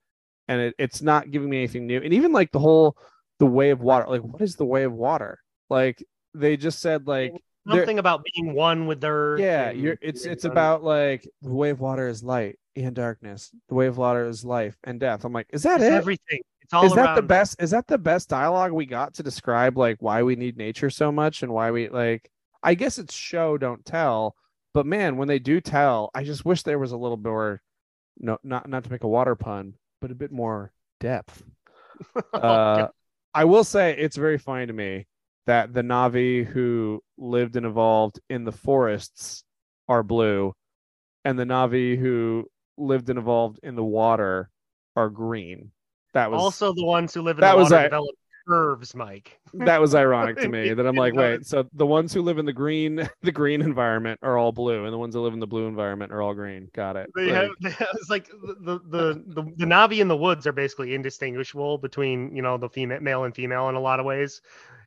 and 0.49 0.61
it, 0.61 0.75
it's 0.79 1.03
not 1.03 1.31
giving 1.31 1.51
me 1.51 1.59
anything 1.59 1.87
new. 1.87 2.01
And 2.01 2.15
even 2.15 2.33
like 2.33 2.51
the 2.53 2.61
whole 2.61 2.97
the 3.39 3.47
way 3.47 3.71
of 3.71 3.81
water, 3.81 4.07
like 4.09 4.23
what 4.23 4.43
is 4.43 4.57
the 4.57 4.65
way 4.65 4.85
of 4.85 4.93
water? 4.93 5.39
Like 5.71 6.05
they 6.35 6.57
just 6.57 6.81
said 6.81 7.07
like 7.07 7.33
Something 7.69 7.99
about 7.99 8.23
being 8.33 8.55
one 8.55 8.87
with 8.87 9.01
their 9.01 9.37
yeah 9.41 9.73
you're 9.73 9.99
it's 10.01 10.25
it's 10.25 10.45
about 10.45 10.85
like 10.85 11.29
the 11.43 11.53
way 11.53 11.71
of 11.71 11.81
water 11.81 12.07
is 12.07 12.23
light 12.23 12.61
and 12.77 12.95
darkness. 12.95 13.51
The 13.69 13.75
way 13.75 13.89
of 13.89 13.99
water 13.99 14.25
is 14.27 14.45
life 14.45 14.77
and 14.85 15.01
death. 15.01 15.25
I'm 15.25 15.33
like 15.33 15.49
is 15.51 15.65
that 15.65 15.81
it's 15.81 15.91
it? 15.91 15.93
everything. 15.93 16.41
It's 16.61 16.73
all 16.73 16.85
is 16.85 16.95
that 16.95 17.17
the 17.17 17.23
best 17.23 17.61
is 17.61 17.73
that 17.73 17.89
the 17.89 17.99
best 17.99 18.29
dialogue 18.29 18.71
we 18.71 18.87
got 18.87 19.15
to 19.15 19.25
describe 19.25 19.77
like 19.77 19.97
why 20.01 20.23
we 20.23 20.37
need 20.37 20.57
nature 20.57 20.91
so 20.91 21.11
much 21.11 21.43
and 21.43 21.53
why 21.53 21.71
we 21.71 21.89
like 21.89 22.29
i 22.61 22.75
guess 22.75 22.99
it's 22.99 23.15
show 23.15 23.57
don't 23.57 23.85
tell 23.85 24.35
but 24.75 24.85
man 24.85 25.17
when 25.17 25.29
they 25.29 25.39
do 25.39 25.61
tell 25.61 26.11
i 26.13 26.25
just 26.25 26.45
wish 26.45 26.65
there 26.65 26.81
was 26.81 26.91
a 26.91 26.97
little 26.97 27.17
more 27.19 27.63
no 28.19 28.37
not 28.43 28.69
not 28.69 28.83
to 28.83 28.91
make 28.91 29.05
a 29.05 29.09
water 29.09 29.37
pun 29.37 29.75
but 30.01 30.11
a 30.11 30.15
bit 30.15 30.33
more 30.33 30.73
depth. 31.01 31.43
Uh, 32.35 32.89
I 33.37 33.45
will 33.45 33.65
say 33.65 33.95
it's 33.99 34.17
very 34.17 34.39
funny 34.39 34.67
to 34.67 34.73
me 34.73 35.07
that 35.45 35.75
the 35.75 35.83
Na'vi 35.83 36.47
who 36.47 37.03
lived 37.19 37.57
and 37.57 37.67
evolved 37.67 38.19
in 38.31 38.45
the 38.45 38.51
forests 38.53 39.45
are 39.89 40.03
blue, 40.03 40.55
and 41.23 41.39
the 41.39 41.45
Na'vi 41.45 41.99
who 41.99 42.47
lived 42.79 43.11
and 43.11 43.19
evolved 43.19 43.61
in 43.63 43.77
the 43.77 43.85
water 43.85 44.49
are 44.97 45.11
green. 45.11 45.71
That 46.15 46.31
was 46.31 46.41
also 46.41 46.73
the 46.73 46.85
ones 46.87 47.13
who 47.13 47.21
live 47.21 47.37
in 47.37 47.43
that 47.43 47.53
the 47.53 47.59
was 47.59 47.71
water 47.71 47.81
a- 47.81 47.83
develop 47.85 48.15
curves, 48.47 48.95
Mike. 48.95 49.39
that 49.55 49.81
was 49.81 49.95
ironic 49.95 50.37
to 50.39 50.49
me. 50.49 50.73
That 50.75 50.87
I'm 50.87 50.97
like, 50.97 51.15
wait, 51.15 51.47
so 51.47 51.69
the 51.73 51.87
ones 51.87 52.13
who 52.13 52.23
live 52.23 52.39
in 52.39 52.45
the 52.47 52.53
green 52.53 53.09
the 53.23 53.33
green 53.33 53.63
environment 53.63 54.21
are 54.23 54.37
all 54.39 54.53
blue, 54.53 54.85
and 54.85 54.93
the 54.93 54.99
ones 54.99 55.15
that 55.15 55.21
live 55.21 55.35
in 55.35 55.41
the 55.41 55.47
blue 55.47 55.67
environment 55.67 56.13
are 56.13 56.23
all 56.23 56.35
green. 56.35 56.69
Got 56.75 56.97
it. 56.97 57.11
They 57.15 57.27
Like, 57.27 57.35
have, 57.35 57.51
they 57.63 57.71
have 57.71 57.89
it's 57.95 58.11
like 58.11 58.29
the, 58.29 58.81
the 58.91 59.23
the 59.35 59.43
the 59.57 59.65
Na'vi 59.67 59.99
in 60.01 60.09
the 60.09 60.17
woods 60.17 60.47
are 60.47 60.53
basically 60.53 60.95
indistinguishable 60.95 61.79
between 61.79 62.35
you 62.35 62.43
know 62.43 62.57
the 62.59 62.69
female 62.69 63.01
male 63.01 63.25
and 63.25 63.35
female 63.35 63.69
in 63.69 63.75
a 63.75 63.81
lot 63.81 64.01
of 64.01 64.07
ways. 64.07 64.41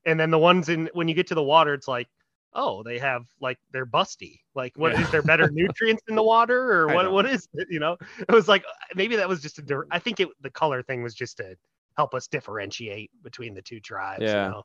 and 0.05 0.20
then 0.20 0.32
the 0.32 0.39
ones 0.39 0.70
in 0.70 0.89
when 0.93 1.07
you 1.07 1.14
get 1.14 1.28
to 1.28 1.36
the 1.36 1.43
water, 1.43 1.74
it's 1.74 1.88
like, 1.88 2.07
oh, 2.53 2.84
they 2.84 2.97
have 2.99 3.24
like 3.41 3.57
they're 3.72 3.86
busty. 3.86 4.39
Like, 4.55 4.74
what 4.78 4.93
is 4.93 4.99
Yeah. 4.99 5.07
there 5.12 5.22
better 5.22 5.49
nutrients 5.51 6.03
in 6.07 6.16
the 6.16 6.24
water, 6.24 6.72
or 6.74 6.88
what? 6.95 7.12
What 7.12 7.26
is 7.26 7.47
it? 7.53 7.68
You 7.70 7.80
know, 7.80 7.97
it 8.20 8.32
was 8.32 8.47
like 8.47 8.64
uh, 8.64 8.93
maybe 8.95 9.16
that 9.18 9.28
was 9.30 9.41
just 9.41 9.60
a. 9.60 9.84
I 9.91 9.99
think 9.99 10.20
it 10.20 10.30
the 10.41 10.49
color 10.49 10.82
thing 10.84 11.03
was 11.03 11.14
just 11.14 11.38
to 11.38 11.55
help 11.97 12.13
us 12.13 12.27
differentiate 12.27 13.11
between 13.23 13.53
the 13.53 13.61
two 13.61 13.79
tribes. 13.79 14.23
Yeah. 14.23 14.45
You 14.45 14.51
know? 14.51 14.63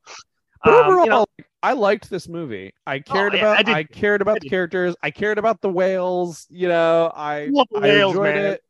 But 0.65 0.75
Um, 0.75 0.87
overall, 0.87 1.05
you 1.05 1.11
know, 1.11 1.27
I 1.63 1.73
liked 1.75 2.09
this 2.11 2.29
movie. 2.29 2.73
I 2.87 2.99
cared 2.99 3.35
yeah, 3.35 3.41
about 3.41 3.69
I 3.69 3.79
I, 3.79 3.85
cared 3.85 4.23
about 4.23 4.37
I 4.37 4.39
the 4.41 4.49
characters. 4.49 4.97
I 5.03 5.11
cared 5.11 5.39
about 5.39 5.61
the 5.61 5.69
whales. 5.69 6.47
You 6.49 6.69
know, 6.69 7.13
I 7.15 7.49
love 7.53 7.69
I 7.75 7.81
whales, 7.81 8.13
enjoyed 8.13 8.35
man. 8.35 8.47
it. 8.47 8.61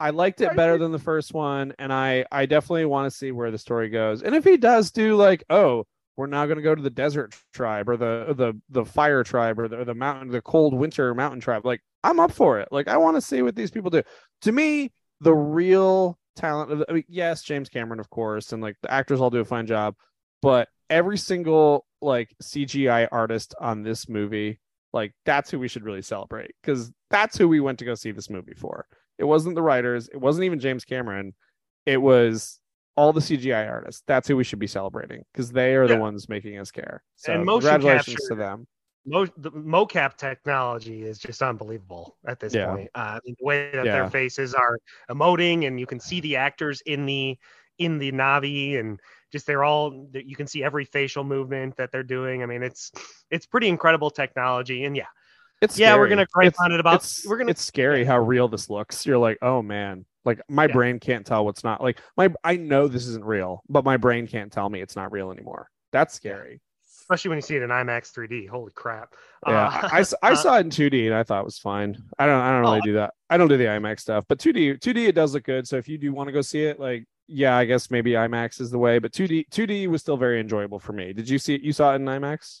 I 0.00 0.10
liked 0.10 0.40
it 0.40 0.56
better 0.56 0.78
than 0.78 0.92
the 0.92 0.98
first 0.98 1.34
one, 1.34 1.74
and 1.78 1.92
I 1.92 2.24
I 2.32 2.46
definitely 2.46 2.86
want 2.86 3.10
to 3.10 3.16
see 3.16 3.32
where 3.32 3.50
the 3.50 3.58
story 3.58 3.90
goes. 3.90 4.22
And 4.22 4.34
if 4.34 4.44
he 4.44 4.56
does 4.56 4.90
do 4.90 5.14
like, 5.14 5.44
oh, 5.50 5.86
we're 6.16 6.26
now 6.26 6.46
going 6.46 6.56
to 6.56 6.62
go 6.62 6.74
to 6.74 6.82
the 6.82 6.90
desert 6.90 7.36
tribe 7.52 7.88
or 7.88 7.96
the 7.96 8.34
the 8.36 8.60
the 8.70 8.84
fire 8.84 9.22
tribe 9.22 9.58
or 9.58 9.68
the, 9.68 9.80
or 9.80 9.84
the 9.84 9.94
mountain 9.94 10.30
the 10.30 10.40
cold 10.42 10.74
winter 10.74 11.14
mountain 11.14 11.40
tribe, 11.40 11.66
like 11.66 11.80
I'm 12.02 12.18
up 12.18 12.32
for 12.32 12.60
it. 12.60 12.68
Like 12.70 12.88
I 12.88 12.96
want 12.96 13.16
to 13.16 13.20
see 13.20 13.42
what 13.42 13.56
these 13.56 13.70
people 13.70 13.90
do. 13.90 14.02
To 14.42 14.52
me, 14.52 14.90
the 15.20 15.34
real 15.34 16.18
talent 16.40 16.84
I 16.88 16.92
mean, 16.92 17.04
yes, 17.08 17.42
James 17.42 17.68
Cameron, 17.68 18.00
of 18.00 18.10
course, 18.10 18.52
and 18.52 18.62
like 18.62 18.76
the 18.82 18.90
actors 18.92 19.20
all 19.20 19.30
do 19.30 19.38
a 19.40 19.44
fine 19.44 19.66
job, 19.66 19.94
but 20.42 20.68
every 20.88 21.18
single 21.18 21.86
like 22.02 22.34
CGI 22.42 23.08
artist 23.12 23.54
on 23.60 23.82
this 23.82 24.08
movie, 24.08 24.58
like 24.92 25.12
that's 25.24 25.50
who 25.50 25.58
we 25.58 25.68
should 25.68 25.84
really 25.84 26.02
celebrate 26.02 26.52
because 26.62 26.90
that's 27.10 27.36
who 27.36 27.46
we 27.48 27.60
went 27.60 27.78
to 27.80 27.84
go 27.84 27.94
see 27.94 28.10
this 28.10 28.30
movie 28.30 28.54
for. 28.54 28.86
It 29.18 29.24
wasn't 29.24 29.54
the 29.54 29.62
writers, 29.62 30.08
it 30.08 30.16
wasn't 30.20 30.44
even 30.44 30.58
James 30.60 30.84
Cameron, 30.84 31.34
it 31.86 31.98
was 31.98 32.58
all 32.96 33.12
the 33.12 33.20
CGI 33.20 33.68
artists. 33.70 34.02
That's 34.06 34.26
who 34.28 34.36
we 34.36 34.44
should 34.44 34.58
be 34.58 34.66
celebrating 34.66 35.22
because 35.32 35.52
they 35.52 35.74
are 35.74 35.86
the 35.86 35.96
ones 35.98 36.28
making 36.28 36.58
us 36.58 36.70
care. 36.70 37.02
So 37.16 37.32
And 37.32 37.44
motion 37.44 37.70
congratulations 37.70 38.16
capture- 38.16 38.28
to 38.30 38.34
them. 38.34 38.66
Mo- 39.06 39.26
the 39.38 39.50
mocap 39.52 40.16
technology 40.16 41.02
is 41.04 41.18
just 41.18 41.40
unbelievable 41.42 42.18
at 42.26 42.38
this 42.38 42.54
Yeah. 42.54 42.66
point. 42.66 42.90
Uh, 42.94 43.18
the 43.24 43.34
way 43.40 43.70
that 43.72 43.86
Yeah. 43.86 43.92
their 43.92 44.06
faces 44.10 44.54
are 44.54 44.78
emoting, 45.10 45.66
and 45.66 45.80
you 45.80 45.86
can 45.86 45.98
see 46.00 46.20
the 46.20 46.36
actors 46.36 46.82
in 46.82 47.06
the 47.06 47.38
in 47.78 47.96
the 47.98 48.12
Na'vi, 48.12 48.78
and 48.78 49.00
just 49.32 49.46
they're 49.46 49.64
all 49.64 50.06
you 50.12 50.36
can 50.36 50.46
see 50.46 50.62
every 50.62 50.84
facial 50.84 51.24
movement 51.24 51.76
that 51.76 51.90
they're 51.92 52.02
doing. 52.02 52.42
I 52.42 52.46
mean, 52.46 52.62
it's 52.62 52.92
it's 53.30 53.46
pretty 53.46 53.68
incredible 53.68 54.10
technology, 54.10 54.84
and 54.84 54.94
yeah, 54.94 55.06
It's 55.60 55.78
yeah, 55.78 55.96
we're 55.96 56.08
gonna 56.08 56.26
gripe 56.32 56.54
on 56.60 56.72
it 56.72 56.80
about 56.80 57.02
it's, 57.02 57.24
we're 57.24 57.38
gonna 57.38 57.52
it's 57.52 57.62
scary 57.62 58.04
how 58.04 58.18
real 58.18 58.48
this 58.48 58.70
looks. 58.70 59.04
You're 59.06 59.18
like, 59.18 59.38
oh 59.42 59.62
man, 59.62 60.06
like 60.24 60.40
my 60.48 60.66
Yeah. 60.66 60.74
brain 60.74 60.98
can't 60.98 61.26
tell 61.26 61.44
what's 61.44 61.64
not 61.64 61.82
like 61.82 62.00
my 62.16 62.32
I 62.44 62.56
know 62.56 62.88
this 62.88 63.06
isn't 63.06 63.24
real, 63.24 63.62
but 63.68 63.84
my 63.84 63.96
brain 63.96 64.26
can't 64.26 64.52
tell 64.52 64.68
me 64.70 64.80
it's 64.80 64.96
not 64.96 65.12
real 65.12 65.30
anymore. 65.30 65.68
That's 65.92 66.14
scary. 66.14 66.60
Especially 67.10 67.30
when 67.30 67.38
you 67.38 67.42
see 67.42 67.56
it 67.56 67.62
in 67.62 67.70
IMAX 67.70 68.12
3D. 68.12 68.48
Holy 68.48 68.72
crap! 68.72 69.14
Yeah, 69.46 69.66
Uh, 69.66 69.88
I, 69.92 69.98
I 70.00 70.04
I 70.30 70.32
uh, 70.32 70.36
saw 70.36 70.56
it 70.58 70.60
in 70.60 70.70
2D 70.70 71.06
and 71.06 71.14
I 71.14 71.22
thought 71.24 71.40
it 71.40 71.44
was 71.44 71.58
fine. 71.58 71.96
I 72.18 72.26
don't 72.26 72.40
I 72.40 72.50
don't 72.52 72.64
Oh, 72.64 72.70
really 72.70 72.80
do 72.82 72.92
that. 72.94 73.14
I 73.28 73.36
don't 73.36 73.48
do 73.48 73.56
the 73.56 73.64
IMAX 73.64 74.00
stuff, 74.00 74.24
but 74.28 74.38
2D 74.38 74.78
2D 74.78 75.08
it 75.08 75.14
does 75.14 75.34
look 75.34 75.44
good. 75.44 75.66
So 75.66 75.76
if 75.76 75.88
you 75.88 75.98
do 75.98 76.12
want 76.12 76.28
to 76.28 76.32
go 76.32 76.40
see 76.40 76.62
it, 76.64 76.78
like 76.78 77.04
yeah, 77.26 77.56
I 77.56 77.64
guess 77.64 77.90
maybe 77.90 78.12
IMAX 78.12 78.60
is 78.60 78.70
the 78.70 78.78
way. 78.78 78.98
But 78.98 79.12
2D 79.12 79.48
2D 79.50 79.88
was 79.88 80.00
still 80.02 80.16
very 80.16 80.40
enjoyable 80.40 80.78
for 80.78 80.92
me. 80.92 81.12
Did 81.12 81.28
you 81.28 81.38
see 81.38 81.54
it? 81.54 81.62
You 81.62 81.72
saw 81.72 81.92
it 81.92 81.96
in 81.96 82.04
IMAX? 82.04 82.60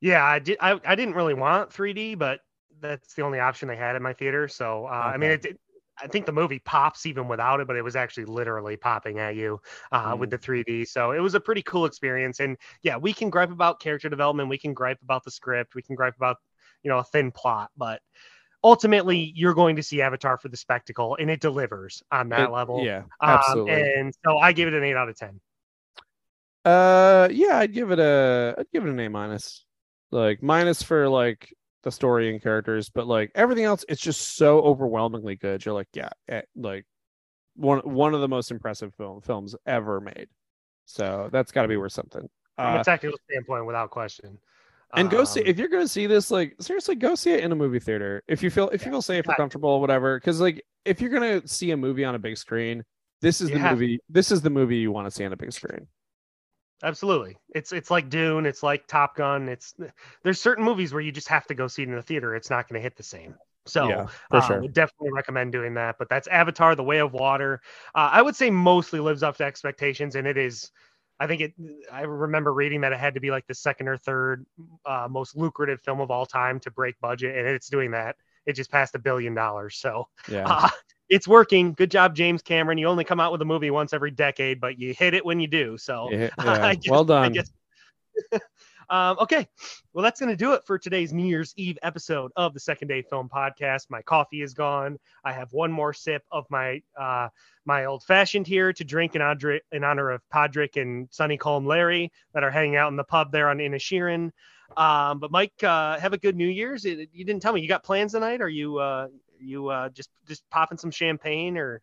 Yeah, 0.00 0.24
I 0.24 0.38
did. 0.38 0.56
I, 0.60 0.80
I 0.84 0.94
didn't 0.94 1.14
really 1.14 1.34
want 1.34 1.70
3D, 1.70 2.18
but 2.18 2.40
that's 2.80 3.14
the 3.14 3.22
only 3.22 3.40
option 3.40 3.68
they 3.68 3.76
had 3.76 3.96
in 3.96 4.02
my 4.02 4.14
theater. 4.14 4.48
So 4.48 4.86
uh, 4.86 4.90
I 4.90 5.16
mean, 5.18 5.30
it, 5.30 5.44
it. 5.44 5.60
I 6.02 6.06
think 6.06 6.26
the 6.26 6.32
movie 6.32 6.58
pops 6.60 7.06
even 7.06 7.28
without 7.28 7.60
it, 7.60 7.66
but 7.66 7.76
it 7.76 7.82
was 7.82 7.96
actually 7.96 8.24
literally 8.26 8.76
popping 8.76 9.18
at 9.18 9.36
you 9.36 9.60
uh, 9.92 10.16
with 10.18 10.28
Mm. 10.30 10.32
the 10.32 10.38
3D. 10.38 10.84
So 10.86 11.12
it 11.12 11.20
was 11.20 11.34
a 11.34 11.40
pretty 11.40 11.62
cool 11.62 11.84
experience. 11.84 12.40
And 12.40 12.56
yeah, 12.82 12.96
we 12.96 13.12
can 13.12 13.30
gripe 13.30 13.50
about 13.50 13.80
character 13.80 14.08
development, 14.08 14.48
we 14.48 14.58
can 14.58 14.72
gripe 14.74 15.00
about 15.02 15.24
the 15.24 15.30
script, 15.30 15.74
we 15.74 15.82
can 15.82 15.94
gripe 15.96 16.16
about 16.16 16.36
you 16.82 16.88
know 16.90 16.98
a 16.98 17.04
thin 17.04 17.30
plot, 17.30 17.70
but 17.76 18.00
ultimately 18.64 19.32
you're 19.34 19.54
going 19.54 19.76
to 19.76 19.82
see 19.82 20.00
Avatar 20.02 20.38
for 20.38 20.48
the 20.48 20.56
spectacle, 20.56 21.16
and 21.20 21.30
it 21.30 21.40
delivers 21.40 22.02
on 22.10 22.28
that 22.30 22.48
It- 22.48 22.52
level. 22.52 22.84
Yeah, 22.84 23.04
Um, 23.20 23.30
absolutely. 23.30 23.92
and 23.94 24.14
so 24.24 24.38
I 24.38 24.52
give 24.52 24.68
it 24.68 24.74
an 24.74 24.84
eight 24.84 24.96
out 24.96 25.08
of 25.08 25.16
ten. 25.16 25.40
Uh, 26.64 27.28
yeah, 27.30 27.58
I'd 27.58 27.72
give 27.72 27.90
it 27.90 27.98
a, 27.98 28.54
I'd 28.58 28.70
give 28.70 28.84
it 28.84 28.90
an 28.90 29.00
A 29.00 29.08
minus, 29.08 29.64
like 30.10 30.42
minus 30.42 30.82
for 30.82 31.08
like 31.08 31.54
the 31.82 31.90
story 31.90 32.30
and 32.30 32.42
characters, 32.42 32.88
but 32.88 33.06
like 33.06 33.30
everything 33.34 33.64
else, 33.64 33.84
it's 33.88 34.00
just 34.00 34.36
so 34.36 34.60
overwhelmingly 34.60 35.36
good. 35.36 35.64
You're 35.64 35.74
like, 35.74 35.88
yeah, 35.94 36.10
eh, 36.28 36.42
like 36.56 36.84
one 37.56 37.80
one 37.80 38.14
of 38.14 38.20
the 38.20 38.28
most 38.28 38.50
impressive 38.50 38.94
film 38.94 39.20
films 39.20 39.54
ever 39.66 40.00
made. 40.00 40.28
So 40.86 41.28
that's 41.32 41.52
got 41.52 41.62
to 41.62 41.68
be 41.68 41.76
worth 41.76 41.92
something. 41.92 42.28
From 42.56 42.74
Uh, 42.74 42.80
a 42.80 42.84
technical 42.84 43.18
standpoint, 43.30 43.66
without 43.66 43.90
question. 43.90 44.38
and 44.96 45.08
go 45.10 45.24
see 45.24 45.40
Um, 45.40 45.46
if 45.46 45.58
you're 45.58 45.68
going 45.68 45.84
to 45.84 45.88
see 45.88 46.06
this, 46.06 46.30
like 46.30 46.56
seriously, 46.60 46.96
go 46.96 47.14
see 47.14 47.30
it 47.32 47.44
in 47.44 47.52
a 47.52 47.56
movie 47.56 47.78
theater 47.78 48.22
if 48.28 48.42
you 48.42 48.50
feel 48.50 48.68
if 48.70 48.84
you 48.84 48.90
feel 48.90 49.02
safe 49.02 49.26
or 49.26 49.30
Yeah. 49.30 49.36
comfortable, 49.36 49.80
whatever. 49.80 50.18
Because 50.18 50.40
like 50.40 50.62
if 50.84 51.00
you're 51.00 51.10
going 51.10 51.40
to 51.40 51.46
see 51.48 51.70
a 51.70 51.76
movie 51.76 52.04
on 52.04 52.14
a 52.14 52.18
big 52.18 52.36
screen, 52.36 52.84
this 53.20 53.40
is 53.40 53.50
You 53.50 53.58
the 53.58 53.70
movie. 53.70 54.00
This 54.08 54.32
is 54.32 54.42
the 54.42 54.50
movie 54.50 54.76
you 54.78 54.90
want 54.90 55.06
to 55.06 55.10
see 55.10 55.24
on 55.24 55.32
a 55.32 55.36
big 55.36 55.52
screen. 55.52 55.86
Absolutely. 56.82 57.36
It's 57.54 57.72
it's 57.72 57.90
like 57.90 58.08
Dune, 58.08 58.46
it's 58.46 58.62
like 58.62 58.86
Top 58.86 59.16
Gun. 59.16 59.48
It's 59.48 59.74
there's 60.22 60.40
certain 60.40 60.64
movies 60.64 60.92
where 60.92 61.02
you 61.02 61.12
just 61.12 61.28
have 61.28 61.46
to 61.48 61.54
go 61.54 61.68
see 61.68 61.82
it 61.82 61.88
in 61.88 61.94
the 61.94 62.02
theater. 62.02 62.34
It's 62.34 62.50
not 62.50 62.68
going 62.68 62.78
to 62.78 62.82
hit 62.82 62.96
the 62.96 63.02
same. 63.02 63.34
So 63.66 63.88
yeah, 63.88 64.06
uh, 64.30 64.46
sure. 64.46 64.60
would 64.62 64.72
definitely 64.72 65.12
recommend 65.12 65.52
doing 65.52 65.74
that. 65.74 65.96
But 65.98 66.08
that's 66.08 66.26
Avatar: 66.28 66.74
The 66.74 66.82
Way 66.82 66.98
of 66.98 67.12
Water. 67.12 67.60
Uh, 67.94 68.10
I 68.12 68.22
would 68.22 68.34
say 68.34 68.50
mostly 68.50 69.00
lives 69.00 69.22
up 69.22 69.36
to 69.38 69.44
expectations, 69.44 70.16
and 70.16 70.26
it 70.26 70.38
is. 70.38 70.70
I 71.18 71.26
think 71.26 71.42
it. 71.42 71.54
I 71.92 72.02
remember 72.02 72.52
reading 72.54 72.80
that 72.80 72.92
it 72.92 72.98
had 72.98 73.14
to 73.14 73.20
be 73.20 73.30
like 73.30 73.46
the 73.46 73.54
second 73.54 73.88
or 73.88 73.98
third 73.98 74.46
uh, 74.86 75.06
most 75.10 75.36
lucrative 75.36 75.82
film 75.82 76.00
of 76.00 76.10
all 76.10 76.24
time 76.24 76.60
to 76.60 76.70
break 76.70 76.98
budget, 77.00 77.36
and 77.36 77.46
it's 77.46 77.68
doing 77.68 77.90
that. 77.90 78.16
It 78.46 78.54
just 78.54 78.70
passed 78.70 78.94
a 78.94 78.98
billion 78.98 79.34
dollars. 79.34 79.76
So 79.76 80.08
Yeah. 80.30 80.68
It's 81.10 81.26
working. 81.26 81.72
Good 81.74 81.90
job, 81.90 82.14
James 82.14 82.40
Cameron. 82.40 82.78
You 82.78 82.86
only 82.86 83.04
come 83.04 83.18
out 83.18 83.32
with 83.32 83.42
a 83.42 83.44
movie 83.44 83.70
once 83.70 83.92
every 83.92 84.12
decade, 84.12 84.60
but 84.60 84.78
you 84.78 84.94
hit 84.94 85.12
it 85.12 85.24
when 85.24 85.40
you 85.40 85.48
do. 85.48 85.76
So 85.76 86.08
Yeah, 86.10 86.30
yeah. 86.38 86.74
guess- 86.76 86.90
well 86.90 87.04
done. 87.04 87.34
um, 88.90 89.16
okay, 89.20 89.48
well, 89.92 90.04
that's 90.04 90.20
going 90.20 90.30
to 90.30 90.36
do 90.36 90.52
it 90.52 90.62
for 90.64 90.78
today's 90.78 91.12
New 91.12 91.26
Year's 91.26 91.52
Eve 91.56 91.78
episode 91.82 92.30
of 92.36 92.54
the 92.54 92.60
Second 92.60 92.88
Day 92.88 93.02
Film 93.02 93.28
Podcast. 93.28 93.86
My 93.88 94.02
coffee 94.02 94.42
is 94.42 94.54
gone. 94.54 94.98
I 95.24 95.32
have 95.32 95.52
one 95.52 95.72
more 95.72 95.92
sip 95.92 96.22
of 96.30 96.46
my 96.48 96.80
uh, 96.98 97.28
my 97.64 97.86
old 97.86 98.04
fashioned 98.04 98.46
here 98.46 98.72
to 98.72 98.84
drink 98.84 99.16
in, 99.16 99.22
honor 99.22 99.58
in 99.72 99.82
honor 99.82 100.10
of 100.10 100.22
Pádraic 100.32 100.80
and 100.80 101.08
Sonny 101.10 101.38
Colm 101.38 101.66
Larry 101.66 102.12
that 102.34 102.44
are 102.44 102.50
hanging 102.50 102.76
out 102.76 102.90
in 102.90 102.96
the 102.96 103.04
pub 103.04 103.32
there 103.32 103.48
on 103.48 103.58
Inisherin. 103.58 104.30
Um, 104.76 105.18
but 105.18 105.32
Mike, 105.32 105.62
uh, 105.64 105.98
have 105.98 106.12
a 106.12 106.18
good 106.18 106.36
New 106.36 106.48
Year's. 106.48 106.84
It, 106.84 107.08
you 107.12 107.24
didn't 107.24 107.42
tell 107.42 107.52
me 107.52 107.60
you 107.60 107.68
got 107.68 107.82
plans 107.82 108.12
tonight. 108.12 108.40
Are 108.40 108.48
you 108.48 108.78
uh, 108.78 109.08
you 109.40 109.68
uh, 109.68 109.88
just 109.90 110.10
just 110.28 110.48
popping 110.50 110.78
some 110.78 110.90
champagne 110.90 111.56
or? 111.56 111.80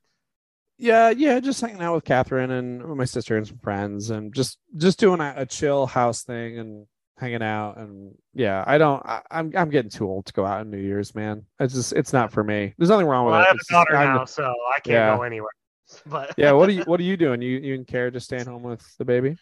Yeah, 0.80 1.10
yeah, 1.10 1.39
just 1.39 1.60
hanging 1.60 1.82
out 1.82 1.95
with 1.95 2.03
Catherine 2.03 2.51
and 2.51 2.86
my 2.95 3.05
sister 3.05 3.36
and 3.36 3.47
some 3.47 3.58
friends, 3.58 4.12
and 4.12 4.34
just 4.34 4.60
just 4.78 4.99
doing 4.99 5.20
a, 5.22 5.34
a 5.38 5.45
chill 5.45 5.88
house 5.88 6.24
thing 6.24 6.60
and 6.60 6.86
hanging 7.18 7.41
out. 7.41 7.78
And 7.78 8.14
yeah, 8.36 8.64
I 8.68 8.78
don't. 8.78 9.03
I, 9.03 9.22
I'm 9.32 9.51
I'm 9.55 9.70
getting 9.72 9.89
too 9.89 10.08
old 10.08 10.28
to 10.28 10.34
go 10.34 10.45
out 10.45 10.60
on 10.60 10.70
New 10.70 10.78
Year's, 10.78 11.16
man. 11.16 11.45
It's 11.60 11.74
just 11.74 11.93
it's 11.93 12.14
not 12.14 12.32
for 12.32 12.43
me. 12.43 12.76
There's 12.78 12.89
nothing 12.89 13.08
wrong 13.08 13.26
with 13.26 13.32
Well, 13.32 13.41
it. 13.41 13.45
I 13.45 13.47
have 13.47 13.55
It's 13.55 13.64
a 13.72 13.74
just- 13.74 13.88
daughter 13.88 13.95
I'm- 13.97 14.16
now, 14.18 14.26
so 14.26 14.43
I 14.45 14.80
can't 14.82 14.93
Yeah. 14.93 15.16
go 15.18 15.24
anywhere. 15.24 15.49
But 16.05 16.34
yeah, 16.38 16.51
what 16.51 16.70
are 16.70 16.74
you 16.74 16.84
what 16.86 16.99
are 16.99 17.03
you 17.03 17.18
doing? 17.18 17.41
You 17.41 17.58
you 17.58 17.74
and 17.74 17.88
care 17.88 18.12
just 18.12 18.26
staying 18.28 18.45
home 18.45 18.62
with 18.64 18.86
the 18.97 19.05
baby? 19.05 19.36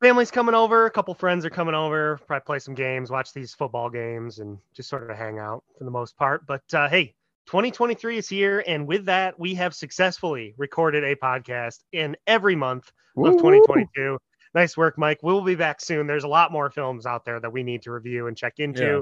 family's 0.00 0.30
coming 0.30 0.54
over. 0.54 0.86
A 0.86 0.90
couple 0.92 1.12
friends 1.12 1.44
are 1.44 1.50
coming 1.50 1.74
over. 1.74 2.18
Probably 2.28 2.44
play 2.46 2.58
some 2.60 2.74
games, 2.74 3.10
watch 3.10 3.32
these 3.34 3.52
football 3.52 3.90
games, 3.90 4.38
and 4.38 4.56
just 4.72 4.88
sort 4.88 5.10
of 5.10 5.16
hang 5.18 5.40
out 5.40 5.64
for 5.76 5.82
the 5.84 5.90
most 5.90 6.16
part. 6.16 6.46
But 6.46 6.62
uh, 6.72 6.88
hey, 6.88 7.14
2023 7.48 8.18
is 8.18 8.28
here, 8.28 8.62
and 8.66 8.86
with 8.86 9.06
that, 9.06 9.40
we 9.40 9.54
have 9.54 9.74
successfully 9.74 10.54
recorded 10.58 11.02
a 11.02 11.16
podcast 11.16 11.78
in 11.92 12.14
every 12.26 12.54
month 12.54 12.92
of 13.16 13.38
2022. 13.38 14.18
Nice 14.54 14.76
work, 14.76 14.98
Mike. 14.98 15.20
We'll 15.22 15.40
be 15.40 15.54
back 15.54 15.80
soon. 15.80 16.06
There's 16.06 16.24
a 16.24 16.28
lot 16.28 16.52
more 16.52 16.70
films 16.70 17.06
out 17.06 17.24
there 17.24 17.40
that 17.40 17.50
we 17.50 17.62
need 17.62 17.82
to 17.82 17.90
review 17.90 18.26
and 18.26 18.36
check 18.36 18.58
into. 18.58 18.84
Yeah. 18.84 19.00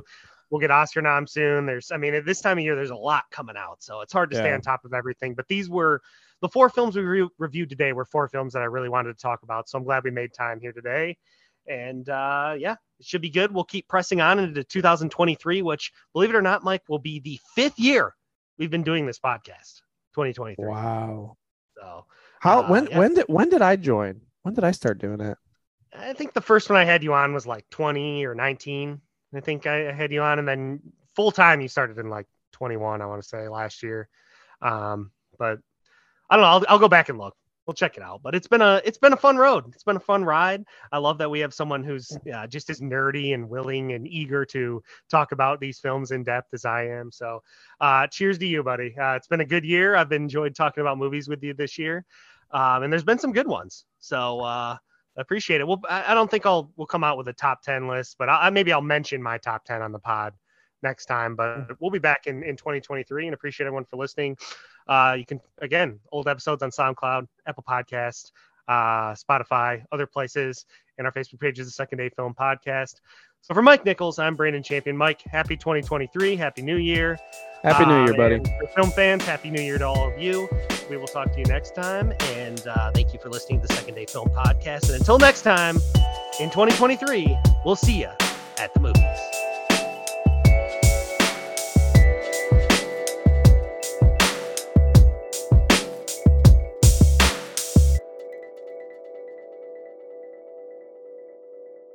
We'll 0.49 0.61
get 0.61 0.71
Oscar 0.71 1.03
nom 1.03 1.27
soon. 1.27 1.67
There's, 1.67 1.91
I 1.91 1.97
mean, 1.97 2.15
at 2.15 2.25
this 2.25 2.41
time 2.41 2.59
of 2.59 2.63
year, 2.63 2.77
there's 2.77 2.91
a 2.91 2.95
lot 2.95 3.25
coming 3.33 3.57
out, 3.57 3.83
so 3.83 4.01
it's 4.03 4.13
hard 4.13 4.31
to 4.31 4.37
stay 4.37 4.53
on 4.53 4.61
top 4.61 4.85
of 4.85 4.95
everything. 4.95 5.35
But 5.35 5.49
these 5.49 5.69
were 5.69 6.01
the 6.41 6.49
four 6.49 6.69
films 6.69 6.95
we 6.95 7.03
re- 7.03 7.29
reviewed 7.39 7.69
today. 7.69 7.93
Were 7.93 8.05
four 8.05 8.29
films 8.29 8.53
that 8.53 8.63
I 8.63 8.67
really 8.67 8.89
wanted 8.89 9.19
to 9.19 9.21
talk 9.21 9.43
about, 9.43 9.69
so 9.69 9.77
I'm 9.77 9.85
glad 9.85 10.05
we 10.05 10.13
made 10.13 10.33
time 10.33 10.61
here 10.61 10.73
today. 10.73 11.17
And 11.67 12.09
uh, 12.09 12.55
yeah, 12.57 12.77
it 13.01 13.07
should 13.07 13.23
be 13.23 13.31
good. 13.31 13.53
We'll 13.53 13.65
keep 13.65 13.89
pressing 13.89 14.21
on 14.21 14.39
into 14.39 14.63
2023, 14.63 15.63
which, 15.63 15.91
believe 16.13 16.31
it 16.31 16.37
or 16.37 16.43
not, 16.43 16.63
Mike, 16.63 16.85
will 16.89 17.01
be 17.01 17.19
the 17.19 17.41
fifth 17.57 17.81
year 17.81 18.15
we've 18.59 18.71
been 18.71 18.83
doing 18.83 19.07
this 19.07 19.19
podcast. 19.19 19.83
2023. 20.15 20.67
Wow. 20.67 21.37
So 21.77 22.07
How 22.41 22.63
Uh, 22.63 22.69
when 22.69 22.87
yeah. 22.87 22.99
when 22.99 23.15
did 23.15 23.25
when 23.29 23.49
did 23.49 23.63
I 23.63 23.77
join? 23.77 24.23
When 24.43 24.55
did 24.55 24.65
I 24.65 24.71
start 24.71 24.99
doing 24.99 25.21
it? 25.21 25.37
I 25.95 26.13
think 26.13 26.33
the 26.33 26.41
first 26.41 26.69
one 26.71 26.79
I 26.79 26.85
had 26.85 27.03
you 27.03 27.15
on 27.15 27.33
was 27.35 27.47
like 27.47 27.69
20 27.71 28.25
or 28.27 28.35
19. 28.35 29.01
I 29.35 29.41
think 29.41 29.67
I 29.67 29.93
had 29.93 30.13
you 30.13 30.23
on, 30.23 30.39
and 30.39 30.49
then 30.49 30.81
full 31.15 31.31
time 31.31 31.61
you 31.61 31.69
started 31.69 31.99
in 31.99 32.09
like 32.09 32.27
21. 32.53 33.03
I 33.03 33.07
want 33.07 33.23
to 33.23 33.29
say 33.29 33.49
last 33.49 33.83
year, 33.83 34.09
um, 34.63 35.11
but 35.39 35.59
I 36.31 36.37
don't 36.37 36.43
know. 36.43 36.49
I'll, 36.49 36.65
I'll 36.69 36.79
go 36.79 36.89
back 36.89 37.09
and 37.09 37.19
look. 37.19 37.37
We'll 37.67 37.75
check 37.75 37.97
it 37.97 38.03
out. 38.03 38.21
But 38.23 38.35
it's 38.35 38.47
been 38.47 38.63
a 38.63 38.81
it's 38.85 38.99
been 38.99 39.13
a 39.13 39.17
fun 39.17 39.37
road. 39.37 39.65
It's 39.75 39.85
been 39.85 39.97
a 39.97 40.01
fun 40.01 40.25
ride. 40.25 40.65
I 40.93 40.99
love 40.99 41.19
that 41.19 41.31
we 41.31 41.41
have 41.41 41.53
someone 41.53 41.83
who's 41.83 42.17
uh, 42.33 42.47
just 42.47 42.71
as 42.71 42.81
nerdy 42.81 43.35
and 43.35 43.49
willing 43.49 43.93
and 43.93 44.07
eager 44.07 44.45
to 44.47 44.83
talk 45.11 45.33
about 45.33 45.61
these 45.61 45.79
films 45.79 46.11
in 46.11 46.23
depth 46.23 46.55
as 46.55 46.65
I 46.65 46.87
am. 46.89 47.11
So, 47.11 47.43
uh, 47.81 48.07
cheers 48.07 48.39
to 48.39 48.47
you, 48.47 48.63
buddy. 48.63 48.95
Uh, 48.99 49.15
it's 49.15 49.29
been 49.29 49.41
a 49.41 49.47
good 49.47 49.65
year. 49.65 49.97
I've 49.97 50.13
enjoyed 50.13 50.55
talking 50.55 50.81
about 50.81 50.99
movies 50.99 51.29
with 51.29 51.43
you 51.43 51.55
this 51.55 51.79
year, 51.79 52.05
um, 52.53 52.83
and 52.83 52.93
there's 52.93 53.05
been 53.05 53.19
some 53.19 53.33
good 53.33 53.49
ones. 53.49 53.85
So. 53.99 54.41
Uh, 54.41 54.77
I 55.19 55.23
appreciate 55.23 55.63
it. 55.63 55.67
Well, 55.67 55.81
I, 55.89 56.13
I 56.13 56.15
don't 56.15 56.31
think 56.31 56.45
I'll 56.45 56.71
we'll 56.77 56.87
come 56.87 57.03
out 57.03 57.17
with 57.17 57.27
a 57.29 57.33
top 57.33 57.63
ten 57.63 57.89
list, 57.89 58.17
but 58.19 58.29
I, 58.29 58.51
maybe 58.51 58.71
I'll 58.71 58.83
mention 58.83 59.23
my 59.23 59.39
top 59.39 59.65
ten 59.65 59.81
on 59.81 59.91
the 59.91 59.99
pod 59.99 60.35
next 60.83 61.07
time. 61.07 61.37
But 61.37 61.81
we'll 61.81 61.91
be 61.91 61.99
back 61.99 62.27
in, 62.27 62.43
in 62.43 62.57
2023 62.57 63.27
and 63.27 63.35
appreciate 63.35 63.67
everyone 63.67 63.87
for 63.87 63.97
listening. 63.97 64.37
Uh, 64.87 65.17
you 65.19 65.27
can, 65.27 65.41
again, 65.59 65.99
old 66.13 66.29
episodes 66.29 66.63
on 66.63 66.71
SoundCloud, 66.71 67.27
Apple 67.47 67.65
Podcast, 67.69 68.31
uh, 68.69 69.15
Spotify, 69.15 69.85
other 69.93 70.07
places, 70.07 70.65
and 70.99 71.07
our 71.07 71.13
Facebook 71.13 71.41
page 71.41 71.59
is 71.59 71.67
the 71.67 71.73
Second 71.73 71.99
Day 71.99 72.09
Film 72.09 72.35
Podcast. 72.35 73.01
So 73.43 73.55
for 73.55 73.63
Mike 73.63 73.85
Nichols, 73.85 74.19
I'm 74.19 74.35
Brandon 74.35 74.63
Champion. 74.63 74.97
Mike, 74.97 75.23
happy 75.23 75.57
2023. 75.57 76.35
Happy 76.35 76.63
New 76.63 76.79
Year. 76.79 77.17
Happy 77.63 77.87
New 77.87 78.05
Year, 78.05 78.15
uh, 78.15 78.17
buddy. 78.17 78.39
For 78.39 78.67
film 78.75 78.91
fans, 78.91 79.25
happy 79.25 79.51
New 79.51 79.63
Year 79.63 79.79
to 79.79 79.87
all 79.87 80.13
of 80.13 80.19
you. 80.19 80.49
We 80.91 80.97
will 80.97 81.07
talk 81.07 81.33
to 81.33 81.39
you 81.39 81.45
next 81.45 81.75
time. 81.75 82.13
And 82.33 82.67
uh, 82.67 82.91
thank 82.93 83.13
you 83.13 83.21
for 83.21 83.29
listening 83.29 83.61
to 83.61 83.69
the 83.69 83.75
Second 83.75 83.95
Day 83.95 84.07
Film 84.07 84.29
Podcast. 84.31 84.89
And 84.91 84.99
until 84.99 85.19
next 85.19 85.43
time, 85.43 85.77
in 86.41 86.51
2023, 86.51 87.39
we'll 87.65 87.77
see 87.77 88.01
you 88.01 88.11
at 88.59 88.75
the 88.75 88.81
movie. 88.81 89.06